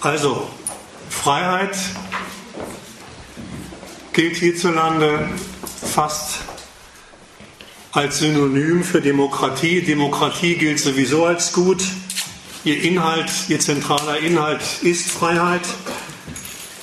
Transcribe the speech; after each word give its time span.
Also, 0.00 0.48
Freiheit 1.10 1.76
gilt 4.12 4.36
hierzulande 4.36 5.28
fast 5.92 6.36
als 7.90 8.20
Synonym 8.20 8.84
für 8.84 9.00
Demokratie. 9.00 9.80
Demokratie 9.80 10.54
gilt 10.54 10.78
sowieso 10.78 11.24
als 11.24 11.52
gut. 11.52 11.82
Ihr 12.62 12.80
Inhalt, 12.80 13.28
ihr 13.48 13.58
zentraler 13.58 14.18
Inhalt 14.18 14.62
ist 14.82 15.10
Freiheit. 15.10 15.62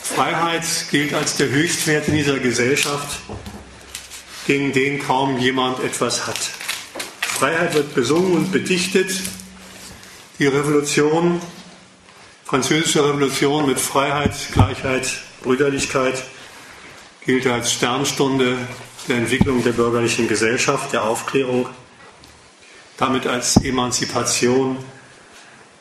Freiheit 0.04 0.66
gilt 0.92 1.14
als 1.14 1.38
der 1.38 1.48
Höchstwert 1.48 2.10
in 2.10 2.16
dieser 2.16 2.40
Gesellschaft, 2.40 3.20
gegen 4.46 4.74
den 4.74 5.00
kaum 5.00 5.38
jemand 5.38 5.82
etwas 5.82 6.28
hat. 6.28 6.40
Freiheit 7.22 7.76
wird 7.76 7.96
besungen 7.96 8.34
und 8.34 8.52
bedichtet. 8.52 9.12
Die 10.38 10.48
Revolution, 10.48 11.40
französische 12.46 13.04
Revolution 13.04 13.66
mit 13.66 13.80
Freiheit, 13.80 14.34
Gleichheit, 14.54 15.12
Brüderlichkeit 15.41 16.23
gilt 17.26 17.48
als 17.48 17.73
Sternstunde 17.73 18.55
der 19.08 19.17
Entwicklung 19.17 19.63
der 19.63 19.72
bürgerlichen 19.72 20.27
Gesellschaft, 20.27 20.94
der 20.94 21.03
Aufklärung, 21.03 21.67
damit 22.98 23.26
als 23.26 23.58
Emanzipation 23.58 24.77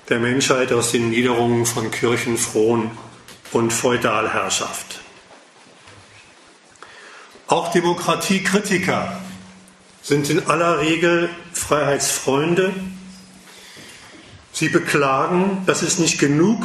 der 0.09 0.19
Menschheit 0.21 0.73
aus 0.73 0.93
den 0.93 1.11
Niederungen 1.11 1.67
von 1.67 1.91
Kirchen, 1.91 2.39
Frohen 2.39 2.91
und 3.53 3.71
Feudalherrschaft. 3.71 5.01
Auch 7.47 7.71
Demokratiekritiker 7.73 9.21
sind 10.03 10.31
in 10.31 10.47
aller 10.47 10.81
Regel 10.81 11.29
Freiheitsfreunde. 11.53 12.73
Sie 14.55 14.69
beklagen, 14.69 15.65
dass 15.67 15.83
es 15.83 15.99
nicht 15.99 16.21
genug 16.21 16.65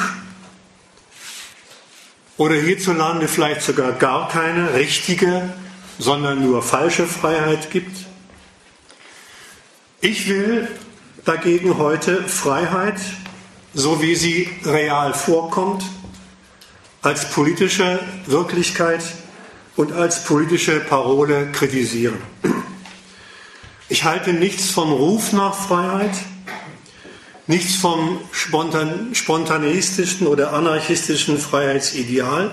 oder 2.38 2.53
hierzulande 2.53 3.27
vielleicht 3.27 3.63
sogar 3.63 3.93
gar 3.93 4.29
keine 4.29 4.76
richtige, 4.76 5.49
sondern 5.98 6.46
nur 6.46 6.62
falsche 6.62 7.07
Freiheit 7.07 7.71
gibt. 7.71 8.05
Ich 10.01 10.29
will 10.29 10.68
dagegen 11.26 11.79
heute 11.79 12.21
Freiheit, 12.23 13.01
so 13.73 14.03
wie 14.03 14.13
sie 14.13 14.48
real 14.63 15.15
vorkommt, 15.15 15.84
als 17.01 17.31
politische 17.31 17.99
Wirklichkeit 18.27 19.03
und 19.76 19.93
als 19.93 20.26
politische 20.26 20.79
Parole 20.79 21.51
kritisieren. 21.51 22.21
Ich 23.90 24.03
halte 24.03 24.31
nichts 24.31 24.70
vom 24.70 24.91
Ruf 24.91 25.34
nach 25.34 25.55
Freiheit, 25.55 26.13
nichts 27.50 27.78
vom 27.78 28.20
spontan, 28.32 29.16
spontaneistischen 29.16 30.28
oder 30.28 30.54
anarchistischen 30.54 31.40
Freiheitsideal 31.40 32.52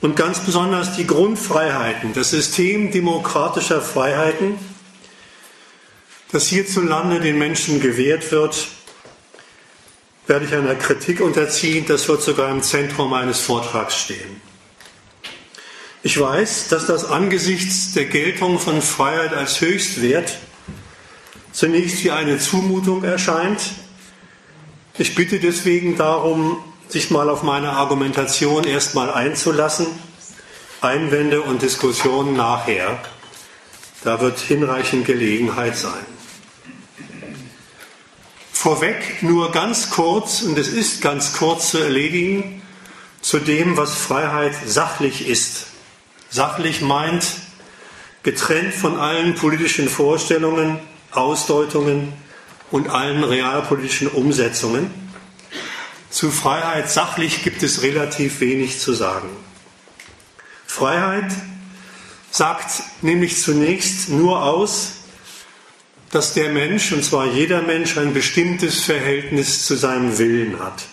und 0.00 0.16
ganz 0.16 0.40
besonders 0.40 0.96
die 0.96 1.06
Grundfreiheiten, 1.06 2.14
das 2.14 2.30
System 2.30 2.90
demokratischer 2.90 3.82
Freiheiten, 3.82 4.58
das 6.32 6.46
hierzulande 6.46 7.20
den 7.20 7.38
Menschen 7.38 7.82
gewährt 7.82 8.32
wird, 8.32 8.68
werde 10.26 10.46
ich 10.46 10.54
einer 10.54 10.74
Kritik 10.74 11.20
unterziehen. 11.20 11.84
Das 11.86 12.08
wird 12.08 12.22
sogar 12.22 12.50
im 12.50 12.62
Zentrum 12.62 13.10
meines 13.10 13.40
Vortrags 13.40 13.98
stehen. 13.98 14.40
Ich 16.02 16.18
weiß, 16.18 16.68
dass 16.68 16.86
das 16.86 17.04
angesichts 17.04 17.92
der 17.92 18.06
Geltung 18.06 18.58
von 18.58 18.80
Freiheit 18.80 19.34
als 19.34 19.60
Höchstwert 19.60 20.38
zunächst 21.56 22.04
wie 22.04 22.10
eine 22.10 22.38
Zumutung 22.38 23.02
erscheint. 23.02 23.60
Ich 24.98 25.14
bitte 25.14 25.40
deswegen 25.40 25.96
darum, 25.96 26.58
sich 26.88 27.10
mal 27.10 27.30
auf 27.30 27.42
meine 27.42 27.70
Argumentation 27.70 28.64
erstmal 28.64 29.10
einzulassen. 29.10 29.86
Einwände 30.82 31.40
und 31.40 31.62
Diskussionen 31.62 32.36
nachher. 32.36 32.98
Da 34.04 34.20
wird 34.20 34.38
hinreichend 34.38 35.06
Gelegenheit 35.06 35.78
sein. 35.78 36.04
Vorweg 38.52 39.22
nur 39.22 39.50
ganz 39.50 39.88
kurz, 39.88 40.42
und 40.42 40.58
es 40.58 40.68
ist 40.68 41.00
ganz 41.00 41.32
kurz 41.32 41.70
zu 41.70 41.78
erledigen, 41.78 42.60
zu 43.22 43.38
dem, 43.38 43.78
was 43.78 43.94
Freiheit 43.94 44.54
sachlich 44.66 45.26
ist. 45.26 45.68
Sachlich 46.28 46.82
meint, 46.82 47.24
getrennt 48.22 48.74
von 48.74 48.98
allen 48.98 49.34
politischen 49.36 49.88
Vorstellungen, 49.88 50.80
Ausdeutungen 51.16 52.12
und 52.70 52.88
allen 52.88 53.24
realpolitischen 53.24 54.08
Umsetzungen. 54.08 54.90
Zu 56.10 56.30
Freiheit 56.30 56.90
sachlich 56.90 57.42
gibt 57.42 57.62
es 57.62 57.82
relativ 57.82 58.40
wenig 58.40 58.80
zu 58.80 58.92
sagen. 58.92 59.28
Freiheit 60.66 61.32
sagt 62.30 62.82
nämlich 63.02 63.40
zunächst 63.40 64.08
nur 64.08 64.42
aus, 64.42 64.92
dass 66.10 66.34
der 66.34 66.50
Mensch, 66.50 66.92
und 66.92 67.04
zwar 67.04 67.26
jeder 67.26 67.62
Mensch, 67.62 67.96
ein 67.98 68.14
bestimmtes 68.14 68.84
Verhältnis 68.84 69.66
zu 69.66 69.74
seinem 69.74 70.18
Willen 70.18 70.60
hat. 70.60 70.84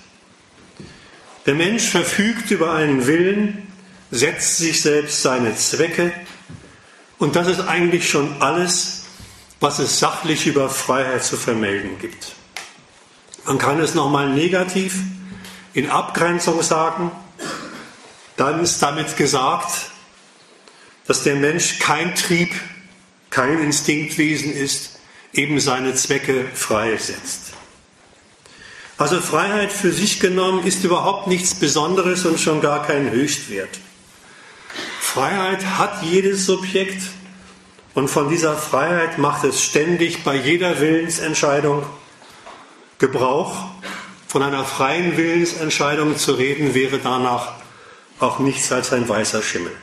Der 1.45 1.55
Mensch 1.55 1.89
verfügt 1.89 2.51
über 2.51 2.73
einen 2.73 3.07
Willen, 3.07 3.67
setzt 4.11 4.57
sich 4.57 4.81
selbst 4.81 5.21
seine 5.21 5.55
Zwecke 5.55 6.13
und 7.17 7.35
das 7.35 7.47
ist 7.47 7.61
eigentlich 7.61 8.09
schon 8.09 8.41
alles, 8.41 8.92
was 9.63 9.79
es 9.79 9.97
sachlich 9.97 10.45
über 10.45 10.69
Freiheit 10.69 11.23
zu 11.23 11.37
vermelden 11.37 11.97
gibt. 11.97 12.33
Man 13.45 13.57
kann 13.57 13.79
es 13.79 13.93
nochmal 13.95 14.27
negativ 14.27 14.95
in 15.73 15.89
Abgrenzung 15.89 16.61
sagen. 16.61 17.11
Dann 18.35 18.61
ist 18.61 18.81
damit 18.81 19.15
gesagt, 19.15 19.89
dass 21.07 21.23
der 21.23 21.35
Mensch 21.35 21.79
kein 21.79 22.13
Trieb, 22.13 22.53
kein 23.29 23.57
Instinktwesen 23.59 24.51
ist, 24.51 24.99
eben 25.31 25.61
seine 25.61 25.95
Zwecke 25.95 26.45
freisetzt. 26.53 27.53
Also 28.97 29.21
Freiheit 29.21 29.71
für 29.71 29.93
sich 29.93 30.19
genommen 30.19 30.65
ist 30.65 30.83
überhaupt 30.83 31.27
nichts 31.27 31.55
Besonderes 31.55 32.25
und 32.25 32.37
schon 32.37 32.59
gar 32.59 32.85
kein 32.85 33.11
Höchstwert. 33.11 33.79
Freiheit 34.99 35.65
hat 35.77 36.03
jedes 36.03 36.45
Subjekt 36.45 37.01
und 37.93 38.07
von 38.07 38.29
dieser 38.29 38.55
Freiheit 38.55 39.17
macht 39.17 39.43
es 39.43 39.61
ständig 39.61 40.23
bei 40.23 40.35
jeder 40.35 40.79
Willensentscheidung 40.79 41.83
Gebrauch. 42.99 43.55
Von 44.27 44.41
einer 44.41 44.65
freien 44.65 45.17
Willensentscheidung 45.17 46.17
zu 46.17 46.33
reden, 46.33 46.73
wäre 46.73 46.99
danach 46.99 47.53
auch 48.19 48.39
nichts 48.39 48.71
als 48.71 48.93
ein 48.93 49.07
weißer 49.07 49.43
Schimmel. 49.43 49.73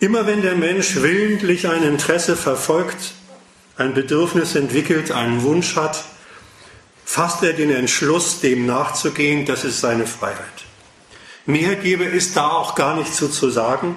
Immer 0.00 0.26
wenn 0.26 0.42
der 0.42 0.56
Mensch 0.56 0.96
willentlich 0.96 1.68
ein 1.68 1.82
Interesse 1.82 2.36
verfolgt, 2.36 3.12
ein 3.76 3.94
Bedürfnis 3.94 4.54
entwickelt, 4.54 5.12
einen 5.12 5.42
Wunsch 5.42 5.76
hat, 5.76 6.04
fasst 7.04 7.42
er 7.42 7.52
den 7.52 7.70
Entschluss, 7.70 8.40
dem 8.40 8.66
nachzugehen, 8.66 9.46
das 9.46 9.64
ist 9.64 9.80
seine 9.80 10.06
Freiheit. 10.06 10.64
Mehr 11.46 11.76
gäbe 11.76 12.04
es 12.04 12.32
da 12.32 12.48
auch 12.48 12.74
gar 12.74 12.96
nicht 12.96 13.14
zu, 13.14 13.28
zu 13.28 13.50
sagen. 13.50 13.96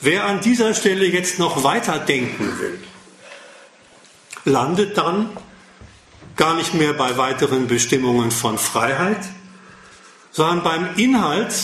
Wer 0.00 0.24
an 0.24 0.40
dieser 0.40 0.74
Stelle 0.74 1.06
jetzt 1.06 1.38
noch 1.38 1.64
weiter 1.64 1.98
denken 1.98 2.58
will, 2.60 2.78
landet 4.44 4.98
dann 4.98 5.30
gar 6.36 6.54
nicht 6.54 6.74
mehr 6.74 6.92
bei 6.92 7.16
weiteren 7.16 7.66
Bestimmungen 7.66 8.30
von 8.30 8.58
Freiheit, 8.58 9.24
sondern 10.30 10.62
beim 10.62 10.96
Inhalt 10.96 11.54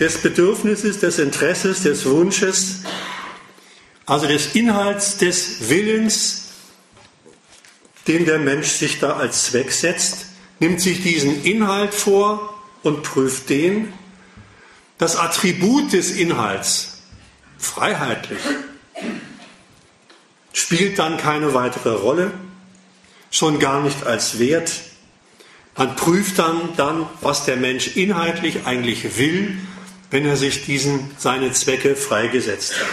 des 0.00 0.22
Bedürfnisses, 0.22 1.00
des 1.00 1.18
Interesses, 1.18 1.82
des 1.82 2.06
Wunsches, 2.06 2.80
also 4.06 4.26
des 4.26 4.54
Inhalts 4.54 5.18
des 5.18 5.68
Willens, 5.68 6.44
den 8.06 8.24
der 8.24 8.38
Mensch 8.38 8.68
sich 8.68 9.00
da 9.00 9.16
als 9.16 9.46
Zweck 9.46 9.70
setzt, 9.70 10.26
nimmt 10.60 10.80
sich 10.80 11.02
diesen 11.02 11.44
Inhalt 11.44 11.92
vor 11.92 12.54
und 12.82 13.02
prüft 13.02 13.50
den 13.50 13.92
das 14.98 15.16
Attribut 15.16 15.92
des 15.92 16.10
Inhalts, 16.10 17.02
freiheitlich, 17.58 18.40
spielt 20.52 20.98
dann 20.98 21.16
keine 21.18 21.54
weitere 21.54 21.90
Rolle, 21.90 22.32
schon 23.30 23.58
gar 23.58 23.82
nicht 23.82 24.06
als 24.06 24.38
Wert. 24.38 24.72
Man 25.76 25.94
prüft 25.96 26.38
dann, 26.38 26.70
dann, 26.76 27.06
was 27.20 27.44
der 27.44 27.56
Mensch 27.56 27.96
inhaltlich 27.96 28.64
eigentlich 28.64 29.18
will, 29.18 29.58
wenn 30.10 30.24
er 30.24 30.36
sich 30.36 30.64
diesen 30.64 31.10
seine 31.18 31.52
Zwecke 31.52 31.96
freigesetzt 31.96 32.74
hat. 32.80 32.86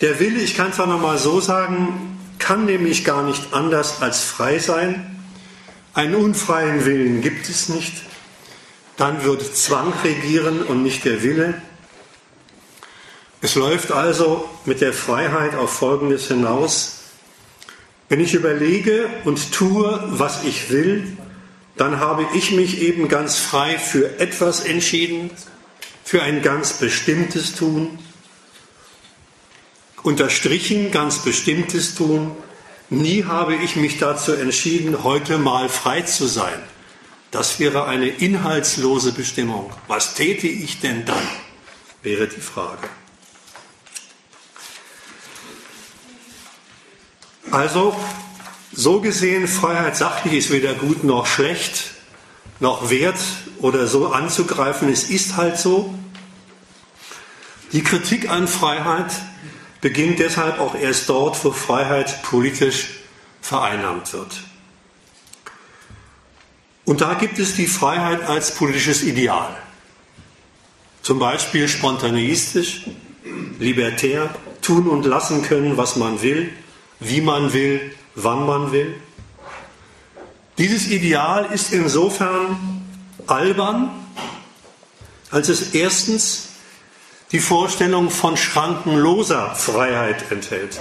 Der 0.00 0.20
Wille, 0.20 0.40
ich 0.40 0.54
kann 0.54 0.70
es 0.70 0.78
auch 0.78 0.86
nochmal 0.86 1.18
so 1.18 1.40
sagen, 1.40 2.18
kann 2.38 2.66
nämlich 2.66 3.04
gar 3.04 3.22
nicht 3.22 3.52
anders 3.52 4.02
als 4.02 4.22
frei 4.22 4.58
sein. 4.58 5.18
Einen 5.94 6.14
unfreien 6.14 6.84
Willen 6.84 7.22
gibt 7.22 7.48
es 7.48 7.68
nicht 7.68 7.92
dann 8.98 9.22
wird 9.24 9.56
Zwang 9.56 9.94
regieren 10.04 10.62
und 10.62 10.82
nicht 10.82 11.04
der 11.04 11.22
Wille. 11.22 11.62
Es 13.40 13.54
läuft 13.54 13.92
also 13.92 14.46
mit 14.66 14.80
der 14.80 14.92
Freiheit 14.92 15.54
auf 15.54 15.72
Folgendes 15.72 16.26
hinaus. 16.26 16.96
Wenn 18.08 18.20
ich 18.20 18.34
überlege 18.34 19.08
und 19.24 19.52
tue, 19.52 20.02
was 20.08 20.42
ich 20.44 20.70
will, 20.70 21.16
dann 21.76 22.00
habe 22.00 22.26
ich 22.34 22.50
mich 22.50 22.82
eben 22.82 23.06
ganz 23.06 23.38
frei 23.38 23.78
für 23.78 24.18
etwas 24.18 24.60
entschieden, 24.64 25.30
für 26.02 26.22
ein 26.22 26.42
ganz 26.42 26.72
bestimmtes 26.72 27.54
Tun, 27.54 28.00
unterstrichen 30.02 30.90
ganz 30.90 31.20
bestimmtes 31.20 31.94
Tun. 31.94 32.32
Nie 32.90 33.24
habe 33.24 33.54
ich 33.54 33.76
mich 33.76 33.98
dazu 33.98 34.32
entschieden, 34.32 35.04
heute 35.04 35.38
mal 35.38 35.68
frei 35.68 36.02
zu 36.02 36.26
sein. 36.26 36.60
Das 37.30 37.60
wäre 37.60 37.86
eine 37.86 38.08
inhaltslose 38.08 39.12
Bestimmung. 39.12 39.70
Was 39.86 40.14
täte 40.14 40.46
ich 40.46 40.80
denn 40.80 41.04
dann? 41.04 41.26
wäre 42.02 42.28
die 42.28 42.40
Frage. 42.40 42.88
Also, 47.50 47.96
so 48.72 49.00
gesehen, 49.00 49.48
Freiheit 49.48 49.96
sachlich 49.96 50.34
ist 50.34 50.50
weder 50.50 50.74
gut 50.74 51.04
noch 51.04 51.26
schlecht, 51.26 51.90
noch 52.60 52.90
wert 52.90 53.18
oder 53.58 53.86
so 53.86 54.08
anzugreifen. 54.12 54.88
Es 54.90 55.04
ist 55.04 55.36
halt 55.36 55.58
so. 55.58 55.94
Die 57.72 57.82
Kritik 57.82 58.30
an 58.30 58.48
Freiheit 58.48 59.10
beginnt 59.80 60.18
deshalb 60.18 60.60
auch 60.60 60.74
erst 60.74 61.08
dort, 61.08 61.42
wo 61.44 61.50
Freiheit 61.50 62.22
politisch 62.22 62.88
vereinnahmt 63.40 64.12
wird. 64.12 64.40
Und 66.88 67.02
da 67.02 67.12
gibt 67.12 67.38
es 67.38 67.54
die 67.54 67.66
Freiheit 67.66 68.22
als 68.22 68.54
politisches 68.54 69.02
Ideal. 69.02 69.54
Zum 71.02 71.18
Beispiel 71.18 71.68
spontaneistisch, 71.68 72.86
libertär, 73.58 74.34
tun 74.62 74.88
und 74.88 75.04
lassen 75.04 75.42
können, 75.42 75.76
was 75.76 75.96
man 75.96 76.22
will, 76.22 76.50
wie 76.98 77.20
man 77.20 77.52
will, 77.52 77.94
wann 78.14 78.46
man 78.46 78.72
will. 78.72 78.94
Dieses 80.56 80.88
Ideal 80.88 81.52
ist 81.52 81.74
insofern 81.74 82.56
albern, 83.26 83.90
als 85.30 85.50
es 85.50 85.74
erstens 85.74 86.48
die 87.32 87.40
Vorstellung 87.40 88.08
von 88.08 88.38
schrankenloser 88.38 89.54
Freiheit 89.54 90.32
enthält. 90.32 90.80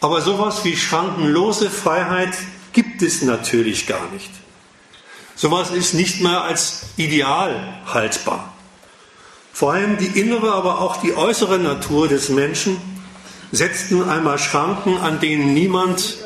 Aber 0.00 0.20
sowas 0.20 0.64
wie 0.64 0.76
schrankenlose 0.76 1.68
Freiheit 1.68 2.38
gibt 2.72 3.02
es 3.02 3.22
natürlich 3.22 3.88
gar 3.88 4.08
nicht. 4.12 4.30
Sowas 5.42 5.72
ist 5.72 5.94
nicht 5.94 6.20
mehr 6.20 6.42
als 6.42 6.82
Ideal 6.96 7.76
haltbar. 7.92 8.54
Vor 9.52 9.72
allem 9.72 9.98
die 9.98 10.20
innere, 10.20 10.52
aber 10.52 10.80
auch 10.80 10.98
die 10.98 11.16
äußere 11.16 11.58
Natur 11.58 12.06
des 12.06 12.28
Menschen 12.28 12.76
setzt 13.50 13.90
nun 13.90 14.08
einmal 14.08 14.38
Schranken, 14.38 14.98
an 14.98 15.18
denen 15.18 15.52
niemand 15.52 16.18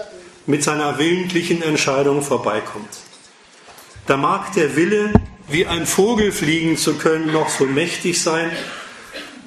mit 0.44 0.62
seiner 0.62 0.98
willentlichen 0.98 1.62
Entscheidung 1.62 2.20
vorbeikommt. 2.20 2.90
Da 4.06 4.18
mag 4.18 4.52
der 4.52 4.76
Wille, 4.76 5.14
wie 5.48 5.66
ein 5.66 5.86
Vogel 5.86 6.30
fliegen 6.30 6.76
zu 6.76 6.96
können, 6.96 7.32
noch 7.32 7.48
so 7.48 7.64
mächtig 7.64 8.20
sein, 8.20 8.50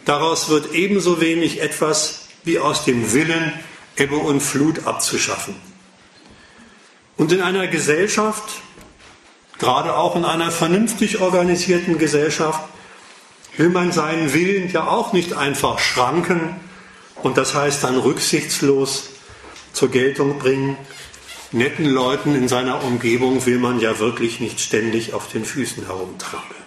daraus 0.04 0.50
wird 0.50 0.74
ebenso 0.74 1.22
wenig 1.22 1.62
etwas 1.62 2.30
wie 2.44 2.58
aus 2.58 2.86
dem 2.86 3.14
Willen, 3.14 3.54
Ebbe 3.98 4.16
und 4.16 4.42
Flut 4.42 4.88
abzuschaffen. 4.88 5.54
Und 7.18 7.34
in 7.34 7.42
einer 7.42 7.68
Gesellschaft, 7.68 8.62
gerade 9.60 9.96
auch 9.96 10.16
in 10.16 10.26
einer 10.26 10.52
vernünftig 10.52 11.22
organisierten 11.22 11.98
Gesellschaft, 11.98 12.62
will 13.58 13.70
man 13.70 13.92
seinen 13.92 14.34
Willen 14.34 14.72
ja 14.72 14.88
auch 14.88 15.14
nicht 15.14 15.34
einfach 15.34 15.80
schranken 15.80 16.56
und 17.22 17.38
das 17.38 17.54
heißt 17.54 17.84
dann 17.84 17.98
rücksichtslos 17.98 19.10
zur 19.74 19.92
Geltung 19.92 20.40
bringen. 20.40 20.78
Netten 21.52 21.86
Leuten 21.86 22.36
in 22.36 22.48
seiner 22.48 22.84
Umgebung 22.84 23.46
will 23.46 23.60
man 23.60 23.80
ja 23.80 24.00
wirklich 24.00 24.40
nicht 24.40 24.60
ständig 24.60 25.14
auf 25.14 25.28
den 25.28 25.46
Füßen 25.46 25.86
herumtrampeln. 25.86 26.64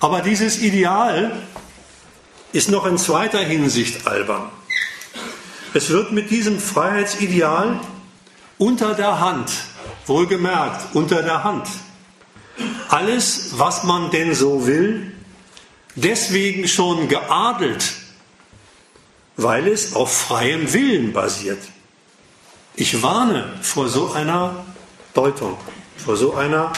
Aber 0.00 0.22
dieses 0.22 0.58
Ideal 0.58 1.42
ist 2.52 2.70
noch 2.70 2.86
in 2.86 2.98
zweiter 2.98 3.40
Hinsicht 3.40 4.06
albern. 4.06 4.50
Es 5.74 5.90
wird 5.90 6.10
mit 6.10 6.30
diesem 6.30 6.58
Freiheitsideal 6.58 7.78
unter 8.58 8.94
der 8.94 9.20
Hand, 9.20 9.52
wohlgemerkt, 10.10 10.94
unter 10.94 11.22
der 11.22 11.42
Hand, 11.42 11.66
alles, 12.90 13.58
was 13.58 13.84
man 13.84 14.10
denn 14.10 14.34
so 14.34 14.66
will, 14.66 15.14
deswegen 15.94 16.68
schon 16.68 17.08
geadelt, 17.08 17.94
weil 19.38 19.66
es 19.68 19.94
auf 19.94 20.14
freiem 20.14 20.70
Willen 20.74 21.14
basiert. 21.14 21.62
Ich 22.74 23.02
warne 23.02 23.54
vor 23.62 23.88
so 23.88 24.12
einer 24.12 24.66
Deutung, 25.14 25.56
vor 25.96 26.18
so 26.18 26.34
einer 26.34 26.72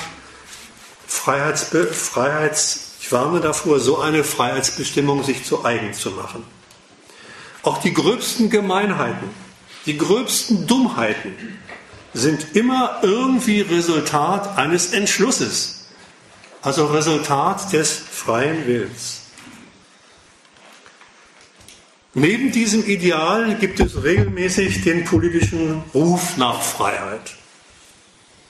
Freiheitsbe 1.08 1.88
Freiheits 1.88 2.92
ich 3.02 3.10
warne 3.10 3.40
davor, 3.40 3.80
so 3.80 3.98
eine 3.98 4.22
Freiheitsbestimmung 4.22 5.24
sich 5.24 5.44
zu 5.44 5.64
eigen 5.64 5.92
zu 5.92 6.12
machen. 6.12 6.44
Auch 7.64 7.78
die 7.78 7.92
gröbsten 7.92 8.48
Gemeinheiten, 8.48 9.28
die 9.86 9.98
gröbsten 9.98 10.68
Dummheiten 10.68 11.58
sind 12.14 12.56
immer 12.56 12.98
irgendwie 13.02 13.62
Resultat 13.62 14.58
eines 14.58 14.92
Entschlusses, 14.92 15.86
also 16.60 16.86
Resultat 16.86 17.72
des 17.72 17.92
freien 17.92 18.66
Willens. 18.66 19.20
Neben 22.14 22.52
diesem 22.52 22.84
Ideal 22.84 23.54
gibt 23.56 23.80
es 23.80 24.02
regelmäßig 24.02 24.82
den 24.82 25.04
politischen 25.04 25.82
Ruf 25.94 26.36
nach 26.36 26.60
Freiheit, 26.60 27.36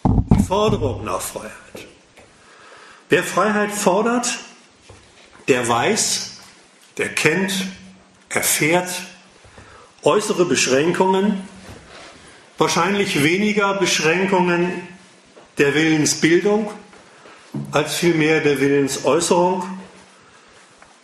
die 0.05 0.43
Forderung 0.43 1.05
nach 1.05 1.21
Freiheit. 1.21 1.53
Wer 3.09 3.23
Freiheit 3.23 3.71
fordert, 3.71 4.41
der 5.47 5.69
weiß, 5.69 6.39
der 6.99 7.11
kennt, 7.11 7.53
erfährt 8.29 8.91
äußere 10.03 10.45
Beschränkungen, 10.45 11.47
wahrscheinlich 12.59 13.23
weniger 13.23 13.75
Beschränkungen 13.75 14.89
der 15.59 15.75
Willensbildung 15.75 16.71
als 17.71 17.97
vielmehr 17.97 18.41
der 18.41 18.61
Willensäußerung 18.61 19.65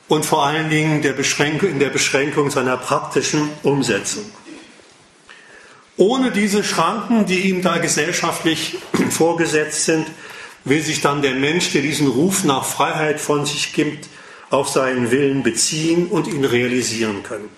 und 0.09 0.25
vor 0.25 0.47
allen 0.47 0.71
Dingen 0.71 1.03
der 1.03 1.15
in 1.15 1.79
der 1.79 1.91
Beschränkung 1.91 2.51
seiner 2.51 2.77
praktischen 2.77 3.51
Umsetzung. 3.63 4.25
Ohne 5.97 6.31
diese 6.31 6.63
Schranken, 6.63 7.27
die 7.27 7.41
ihm 7.49 7.61
da 7.61 7.79
gesellschaftlich 7.79 8.79
vorgesetzt 9.11 9.85
sind, 9.85 10.07
will 10.65 10.81
sich 10.83 11.01
dann 11.01 11.23
der 11.23 11.35
Mensch, 11.35 11.73
der 11.73 11.83
diesen 11.83 12.09
Ruf 12.09 12.45
nach 12.45 12.65
Freiheit 12.65 13.21
von 13.21 13.47
sich 13.47 13.73
gibt, 13.73 14.09
auf 14.51 14.69
seinen 14.69 15.11
Willen 15.11 15.43
beziehen 15.43 16.07
und 16.07 16.27
ihn 16.27 16.45
realisieren 16.45 17.23
können. 17.23 17.49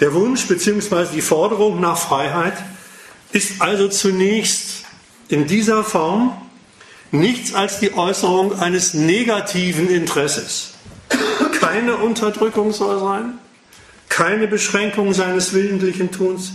Der 0.00 0.14
Wunsch 0.14 0.46
bzw. 0.48 1.06
die 1.14 1.20
Forderung 1.20 1.80
nach 1.80 1.98
Freiheit 1.98 2.54
ist 3.32 3.60
also 3.60 3.88
zunächst 3.88 4.84
in 5.28 5.46
dieser 5.46 5.84
Form 5.84 6.36
nichts 7.10 7.54
als 7.54 7.80
die 7.80 7.92
Äußerung 7.94 8.58
eines 8.58 8.94
negativen 8.94 9.90
Interesses. 9.90 10.72
Keine 11.60 11.96
Unterdrückung 11.96 12.72
soll 12.72 12.98
sein, 13.00 13.38
keine 14.08 14.48
Beschränkung 14.48 15.12
seines 15.12 15.52
willentlichen 15.52 16.10
Tuns, 16.10 16.52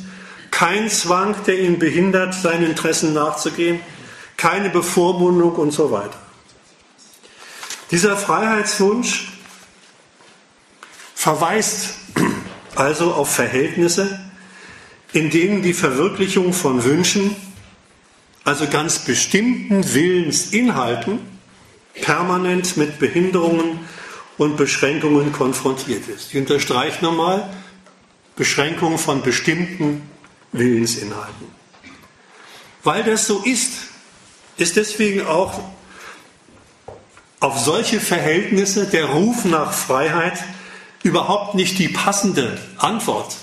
kein 0.50 0.90
Zwang, 0.90 1.36
der 1.46 1.60
ihn 1.60 1.78
behindert, 1.78 2.34
seinen 2.34 2.66
Interessen 2.66 3.14
nachzugehen, 3.14 3.80
keine 4.38 4.70
Bevormundung 4.70 5.56
und 5.56 5.72
so 5.72 5.92
weiter. 5.92 6.18
Dieser 7.92 8.18
Freiheitswunsch 8.18 9.28
verweist 11.14 11.96
also 12.76 13.14
auf 13.14 13.34
Verhältnisse, 13.34 14.20
in 15.14 15.30
denen 15.30 15.62
die 15.62 15.74
Verwirklichung 15.74 16.54
von 16.54 16.84
Wünschen 16.84 17.36
also 18.46 18.68
ganz 18.68 19.00
bestimmten 19.00 19.94
Willensinhalten, 19.94 21.20
permanent 21.96 22.78
mit 22.78 23.00
Behinderungen 23.00 23.80
und 24.38 24.56
Beschränkungen 24.56 25.34
konfrontiert 25.34 26.08
ist. 26.08 26.34
Ich 26.34 26.40
unterstreiche 26.40 27.04
nochmal, 27.04 27.50
Beschränkungen 28.36 29.00
von 29.00 29.24
bestimmten 29.24 30.08
Willensinhalten. 30.52 31.48
Weil 32.84 33.04
das 33.04 33.26
so 33.26 33.42
ist, 33.44 33.72
ist 34.58 34.76
deswegen 34.76 35.26
auch 35.26 35.60
auf 37.40 37.60
solche 37.60 38.00
Verhältnisse 38.00 38.86
der 38.86 39.06
Ruf 39.06 39.46
nach 39.46 39.74
Freiheit 39.74 40.44
überhaupt 41.06 41.54
nicht 41.54 41.78
die 41.78 41.88
passende 41.88 42.58
Antwort, 42.78 43.38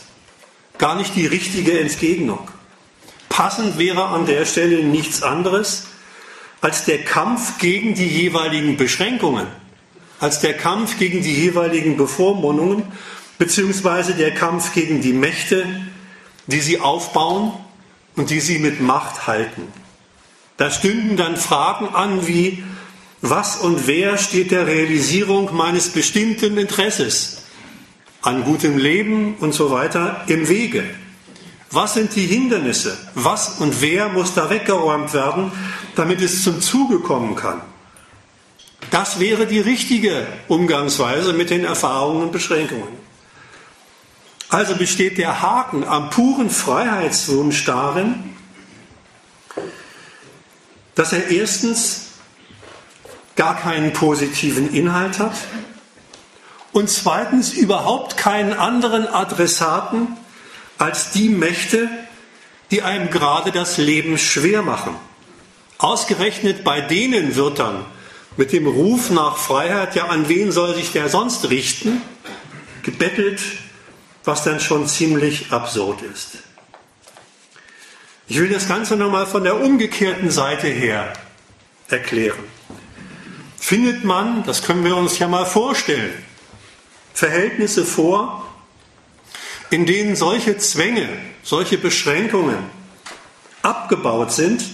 gar 0.79 0.97
nicht 0.97 1.15
die 1.15 1.27
richtige 1.27 1.79
Entgegnung. 1.79 2.41
Passend 3.29 3.79
wäre 3.79 4.07
an 4.09 4.27
der 4.27 4.47
Stelle 4.47 4.83
nichts 4.83 5.23
anderes 5.23 5.87
als 6.61 6.85
der 6.85 7.05
Kampf 7.05 7.59
gegen 7.59 7.95
die 7.95 8.09
jeweiligen 8.09 8.77
Beschränkungen, 8.77 9.47
als 10.19 10.41
der 10.41 10.57
Kampf 10.57 10.99
gegen 10.99 11.23
die 11.23 11.35
jeweiligen 11.35 11.97
Bevormundungen, 11.97 12.83
beziehungsweise 13.39 14.15
der 14.15 14.35
Kampf 14.35 14.75
gegen 14.75 15.01
die 15.01 15.13
Mächte, 15.13 15.65
die 16.49 16.61
sie 16.61 16.81
aufbauen 16.81 17.53
und 18.17 18.31
die 18.31 18.41
sie 18.41 18.59
mit 18.59 18.81
Macht 18.81 19.29
halten. 19.29 19.63
Da 20.57 20.69
stünden 20.73 21.17
dann 21.17 21.37
Fragen 21.37 21.95
an 21.95 22.27
wie, 22.27 22.65
was 23.21 23.57
und 23.57 23.87
wer 23.87 24.19
steht 24.19 24.51
der 24.51 24.67
Realisierung 24.67 25.55
meines 25.55 25.91
bestimmten 25.91 26.59
Interesses 26.59 27.42
an 28.23 28.45
gutem 28.45 28.79
Leben 28.79 29.35
und 29.41 29.53
so 29.53 29.71
weiter 29.71 30.25
im 30.29 30.49
Wege? 30.49 30.85
Was 31.71 31.95
sind 31.95 32.15
die 32.15 32.27
Hindernisse? 32.27 32.97
Was 33.15 33.59
und 33.59 33.81
wer 33.81 34.09
muss 34.09 34.35
da 34.35 34.51
weggeräumt 34.51 35.13
werden, 35.13 35.51
damit 35.97 36.21
es 36.21 36.43
zum 36.43 36.61
Zuge 36.61 37.01
kommen 37.01 37.35
kann? 37.35 37.61
Das 38.91 39.19
wäre 39.21 39.47
die 39.47 39.61
richtige 39.61 40.27
Umgangsweise 40.49 41.33
mit 41.33 41.51
den 41.51 41.65
Erfahrungen 41.65 42.25
und 42.25 42.33
Beschränkungen. 42.33 42.89
Also 44.51 44.77
besteht 44.77 45.17
der 45.17 45.41
Haken 45.41 45.85
am 45.85 46.11
puren 46.11 46.51
Freiheitswunsch 46.51 47.65
darin, 47.65 48.37
dass 50.95 51.15
er 51.15 51.31
erstens 51.31 52.09
gar 53.35 53.57
keinen 53.57 53.95
positiven 53.95 54.75
Inhalt 54.75 55.19
hat 55.19 55.33
und 56.73 56.89
zweitens 56.89 57.53
überhaupt 57.53 58.17
keinen 58.17 58.53
anderen 58.53 59.07
Adressaten 59.07 60.17
als 60.79 61.11
die 61.11 61.29
Mächte, 61.29 61.89
die 62.71 62.83
einem 62.83 63.11
gerade 63.11 63.53
das 63.53 63.77
Leben 63.77 64.19
schwer 64.19 64.63
machen. 64.63 64.97
Ausgerechnet 65.79 66.65
bei 66.65 66.81
denen 66.81 67.37
wird 67.37 67.59
dann 67.59 67.85
mit 68.37 68.53
dem 68.53 68.67
Ruf 68.67 69.11
nach 69.11 69.37
Freiheit, 69.37 69.95
ja 69.95 70.07
an 70.07 70.29
wen 70.29 70.53
soll 70.53 70.75
sich 70.75 70.93
der 70.93 71.09
sonst 71.09 71.51
richten, 71.51 72.01
gebettelt, 72.83 73.41
was 74.25 74.45
dann 74.45 74.61
schon 74.61 74.87
ziemlich 74.87 75.53
absurd 75.53 76.01
ist. 76.03 76.39
Ich 78.29 78.39
will 78.39 78.49
das 78.49 78.69
Ganze 78.69 78.97
nochmal 78.97 79.27
von 79.27 79.45
der 79.45 79.61
umgekehrten 79.61 80.31
Seite 80.31 80.69
her 80.69 81.13
erklären. 81.89 82.45
Findet 83.59 84.05
man, 84.05 84.45
das 84.45 84.63
können 84.63 84.85
wir 84.85 84.97
uns 84.97 85.19
ja 85.19 85.29
mal 85.29 85.45
vorstellen, 85.45 86.13
Verhältnisse 87.15 87.85
vor, 87.85 88.47
in 89.71 89.87
denen 89.87 90.17
solche 90.17 90.59
Zwänge, 90.59 91.09
solche 91.43 91.79
Beschränkungen 91.79 92.59
abgebaut 93.63 94.33
sind, 94.33 94.65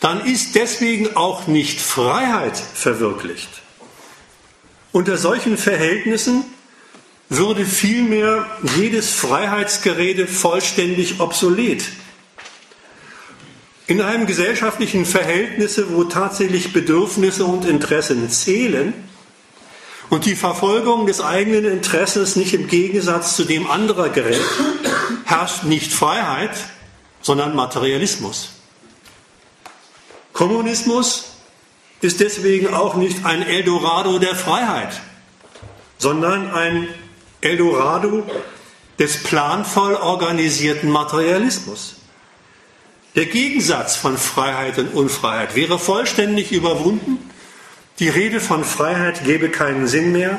dann 0.00 0.24
ist 0.24 0.54
deswegen 0.54 1.16
auch 1.16 1.46
nicht 1.46 1.80
Freiheit 1.80 2.56
verwirklicht. 2.56 3.48
Unter 4.92 5.16
solchen 5.16 5.56
Verhältnissen 5.56 6.44
würde 7.28 7.64
vielmehr 7.64 8.46
jedes 8.76 9.10
Freiheitsgerede 9.10 10.26
vollständig 10.26 11.20
obsolet. 11.20 11.84
In 13.88 14.00
einem 14.00 14.26
gesellschaftlichen 14.26 15.04
Verhältnis, 15.06 15.80
wo 15.90 16.04
tatsächlich 16.04 16.72
Bedürfnisse 16.72 17.44
und 17.44 17.64
Interessen 17.64 18.28
zählen 18.30 18.94
und 20.10 20.24
die 20.24 20.36
Verfolgung 20.36 21.06
des 21.06 21.20
eigenen 21.20 21.64
Interesses 21.64 22.36
nicht 22.36 22.54
im 22.54 22.68
Gegensatz 22.68 23.36
zu 23.36 23.44
dem 23.44 23.68
anderer 23.68 24.08
gerät, 24.08 24.40
herrscht 25.24 25.64
nicht 25.64 25.92
Freiheit, 25.92 26.56
sondern 27.22 27.56
Materialismus. 27.56 28.50
Kommunismus 30.32 31.32
ist 32.02 32.20
deswegen 32.20 32.72
auch 32.72 32.94
nicht 32.94 33.24
ein 33.24 33.42
Eldorado 33.42 34.18
der 34.18 34.34
Freiheit, 34.34 35.00
sondern 35.98 36.50
ein 36.52 36.88
Eldorado 37.40 38.24
des 38.98 39.22
planvoll 39.22 39.94
organisierten 39.94 40.90
Materialismus. 40.90 41.96
Der 43.14 43.26
Gegensatz 43.26 43.96
von 43.96 44.18
Freiheit 44.18 44.78
und 44.78 44.92
Unfreiheit 44.94 45.56
wäre 45.56 45.78
vollständig 45.78 46.52
überwunden. 46.52 47.30
Die 47.98 48.08
Rede 48.10 48.40
von 48.40 48.62
Freiheit 48.62 49.24
gäbe 49.24 49.48
keinen 49.48 49.86
Sinn 49.86 50.12
mehr. 50.12 50.38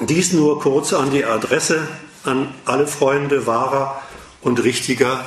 Dies 0.00 0.32
nur 0.32 0.60
kurz 0.60 0.92
an 0.94 1.10
die 1.10 1.24
Adresse 1.24 1.86
an 2.24 2.54
alle 2.64 2.86
Freunde 2.86 3.46
wahrer 3.46 4.02
und 4.40 4.62
richtiger 4.64 5.24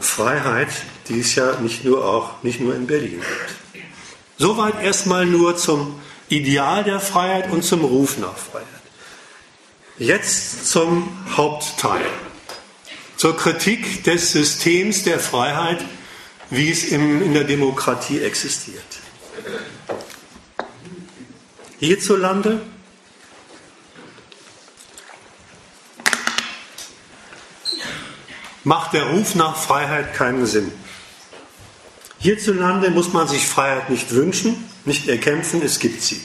Freiheit, 0.00 0.68
die 1.08 1.20
es 1.20 1.34
ja 1.34 1.60
nicht 1.60 1.84
nur 1.84 2.04
auch 2.04 2.42
nicht 2.42 2.60
nur 2.60 2.74
in 2.74 2.86
Berlin 2.86 3.20
gibt. 3.20 3.84
Soweit 4.38 4.82
erstmal 4.82 5.26
nur 5.26 5.56
zum 5.56 6.00
Ideal 6.28 6.84
der 6.84 7.00
Freiheit 7.00 7.50
und 7.50 7.64
zum 7.64 7.84
Ruf 7.84 8.18
nach 8.18 8.36
Freiheit. 8.36 8.68
Jetzt 9.98 10.68
zum 10.70 11.08
Hauptteil, 11.36 12.04
zur 13.16 13.36
Kritik 13.36 14.02
des 14.04 14.32
Systems 14.32 15.04
der 15.04 15.20
Freiheit, 15.20 15.84
wie 16.50 16.70
es 16.70 16.84
in 16.84 17.32
der 17.32 17.44
Demokratie 17.44 18.20
existiert. 18.20 18.84
Hierzulande 21.78 22.60
macht 28.64 28.94
der 28.94 29.04
Ruf 29.04 29.34
nach 29.34 29.56
Freiheit 29.56 30.14
keinen 30.14 30.46
Sinn. 30.46 30.72
Hierzulande 32.18 32.90
muss 32.90 33.12
man 33.12 33.28
sich 33.28 33.46
Freiheit 33.46 33.90
nicht 33.90 34.10
wünschen, 34.12 34.64
nicht 34.86 35.08
erkämpfen, 35.08 35.60
es 35.62 35.78
gibt 35.78 36.00
sie. 36.00 36.22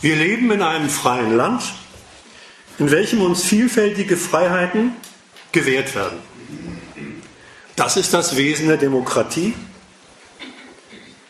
Wir 0.00 0.14
leben 0.14 0.50
in 0.52 0.62
einem 0.62 0.88
freien 0.88 1.36
Land, 1.36 1.62
in 2.78 2.90
welchem 2.90 3.22
uns 3.22 3.42
vielfältige 3.42 4.16
Freiheiten 4.16 4.92
gewährt 5.50 5.94
werden. 5.94 6.18
Das 7.76 7.98
ist 7.98 8.14
das 8.14 8.36
Wesen 8.36 8.68
der 8.68 8.78
Demokratie. 8.78 9.54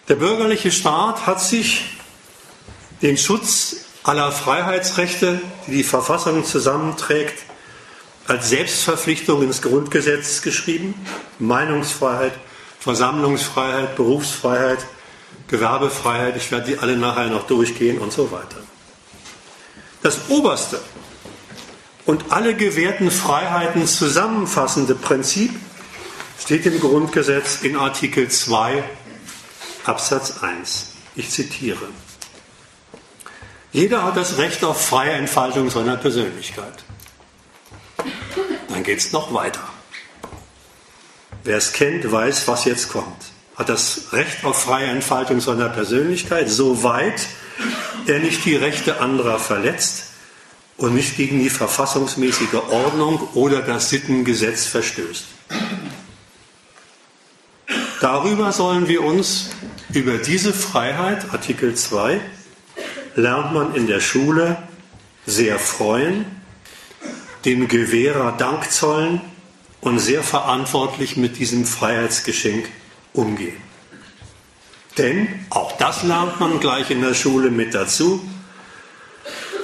Der 0.09 0.15
bürgerliche 0.15 0.71
Staat 0.71 1.27
hat 1.27 1.41
sich 1.41 1.99
den 3.03 3.19
Schutz 3.19 3.79
aller 4.05 4.31
Freiheitsrechte, 4.31 5.41
die 5.67 5.73
die 5.73 5.83
Verfassung 5.83 6.45
zusammenträgt, 6.45 7.43
als 8.29 8.49
Selbstverpflichtung 8.49 9.43
ins 9.43 9.61
Grundgesetz 9.61 10.41
geschrieben. 10.43 10.95
Meinungsfreiheit, 11.41 12.35
Versammlungsfreiheit, 12.79 13.97
Berufsfreiheit, 13.97 14.79
Gewerbefreiheit, 15.49 16.37
ich 16.37 16.53
werde 16.53 16.67
die 16.67 16.79
alle 16.79 16.97
nachher 16.97 17.27
noch 17.27 17.49
durchgehen 17.49 17.99
und 17.99 18.13
so 18.13 18.31
weiter. 18.31 18.59
Das 20.03 20.29
oberste 20.29 20.81
und 22.05 22.27
alle 22.31 22.55
gewährten 22.55 23.11
Freiheiten 23.11 23.89
zusammenfassende 23.89 24.95
Prinzip 24.95 25.51
steht 26.39 26.67
im 26.67 26.81
Grundgesetz 26.81 27.63
in 27.63 27.77
Artikel 27.77 28.29
2 28.29 28.85
Absatz 29.85 30.43
1. 30.43 30.93
Ich 31.15 31.31
zitiere. 31.31 31.89
Jeder 33.73 34.03
hat 34.03 34.17
das 34.17 34.39
Recht 34.39 34.65
auf 34.65 34.85
freie 34.87 35.13
Entfaltung 35.13 35.71
seiner 35.71 35.97
Persönlichkeit. 35.97 36.85
Dann 38.69 38.83
geht 38.83 38.99
es 38.99 39.13
noch 39.13 39.33
weiter. 39.33 39.61
Wer 41.45 41.59
es 41.59 41.73
kennt, 41.73 42.11
weiß, 42.11 42.49
was 42.49 42.65
jetzt 42.65 42.89
kommt. 42.89 43.33
Hat 43.55 43.69
das 43.69 44.13
Recht 44.13 44.45
auf 44.45 44.63
freie 44.63 44.87
Entfaltung 44.87 45.41
seiner 45.41 45.69
Persönlichkeit, 45.69 46.51
soweit 46.51 47.27
er 48.07 48.19
nicht 48.19 48.45
die 48.45 48.57
Rechte 48.57 49.01
anderer 49.01 49.39
verletzt 49.39 50.05
und 50.77 50.95
nicht 50.95 51.17
gegen 51.17 51.39
die 51.39 51.51
verfassungsmäßige 51.51 52.55
Ordnung 52.71 53.29
oder 53.35 53.63
das 53.63 53.91
Sittengesetz 53.91 54.67
verstößt. 54.67 55.25
Darüber 58.01 58.53
sollen 58.53 58.89
wir 58.89 59.03
uns, 59.03 59.51
über 59.93 60.19
diese 60.19 60.53
Freiheit, 60.53 61.33
Artikel 61.33 61.75
2, 61.75 62.21
lernt 63.15 63.53
man 63.53 63.75
in 63.75 63.87
der 63.87 64.01
Schule 64.01 64.59
sehr 65.25 65.59
freuen 65.59 66.27
dem 67.47 67.69
Gewährer 67.69 68.33
Dank 68.33 68.71
zollen 68.73 69.21
und 69.81 70.01
sehr 70.01 70.25
verantwortlich 70.25 71.17
mit 71.17 71.39
diesem 71.39 71.65
Freiheitsgeschenk 71.65 72.69
umgehen. 73.13 73.57
Denn, 74.99 75.29
auch 75.51 75.73
das 75.79 76.03
lernt 76.03 76.41
man 76.41 76.59
gleich 76.59 76.91
in 76.91 77.03
der 77.03 77.15
Schule 77.15 77.51
mit 77.51 77.73
dazu, 77.73 78.21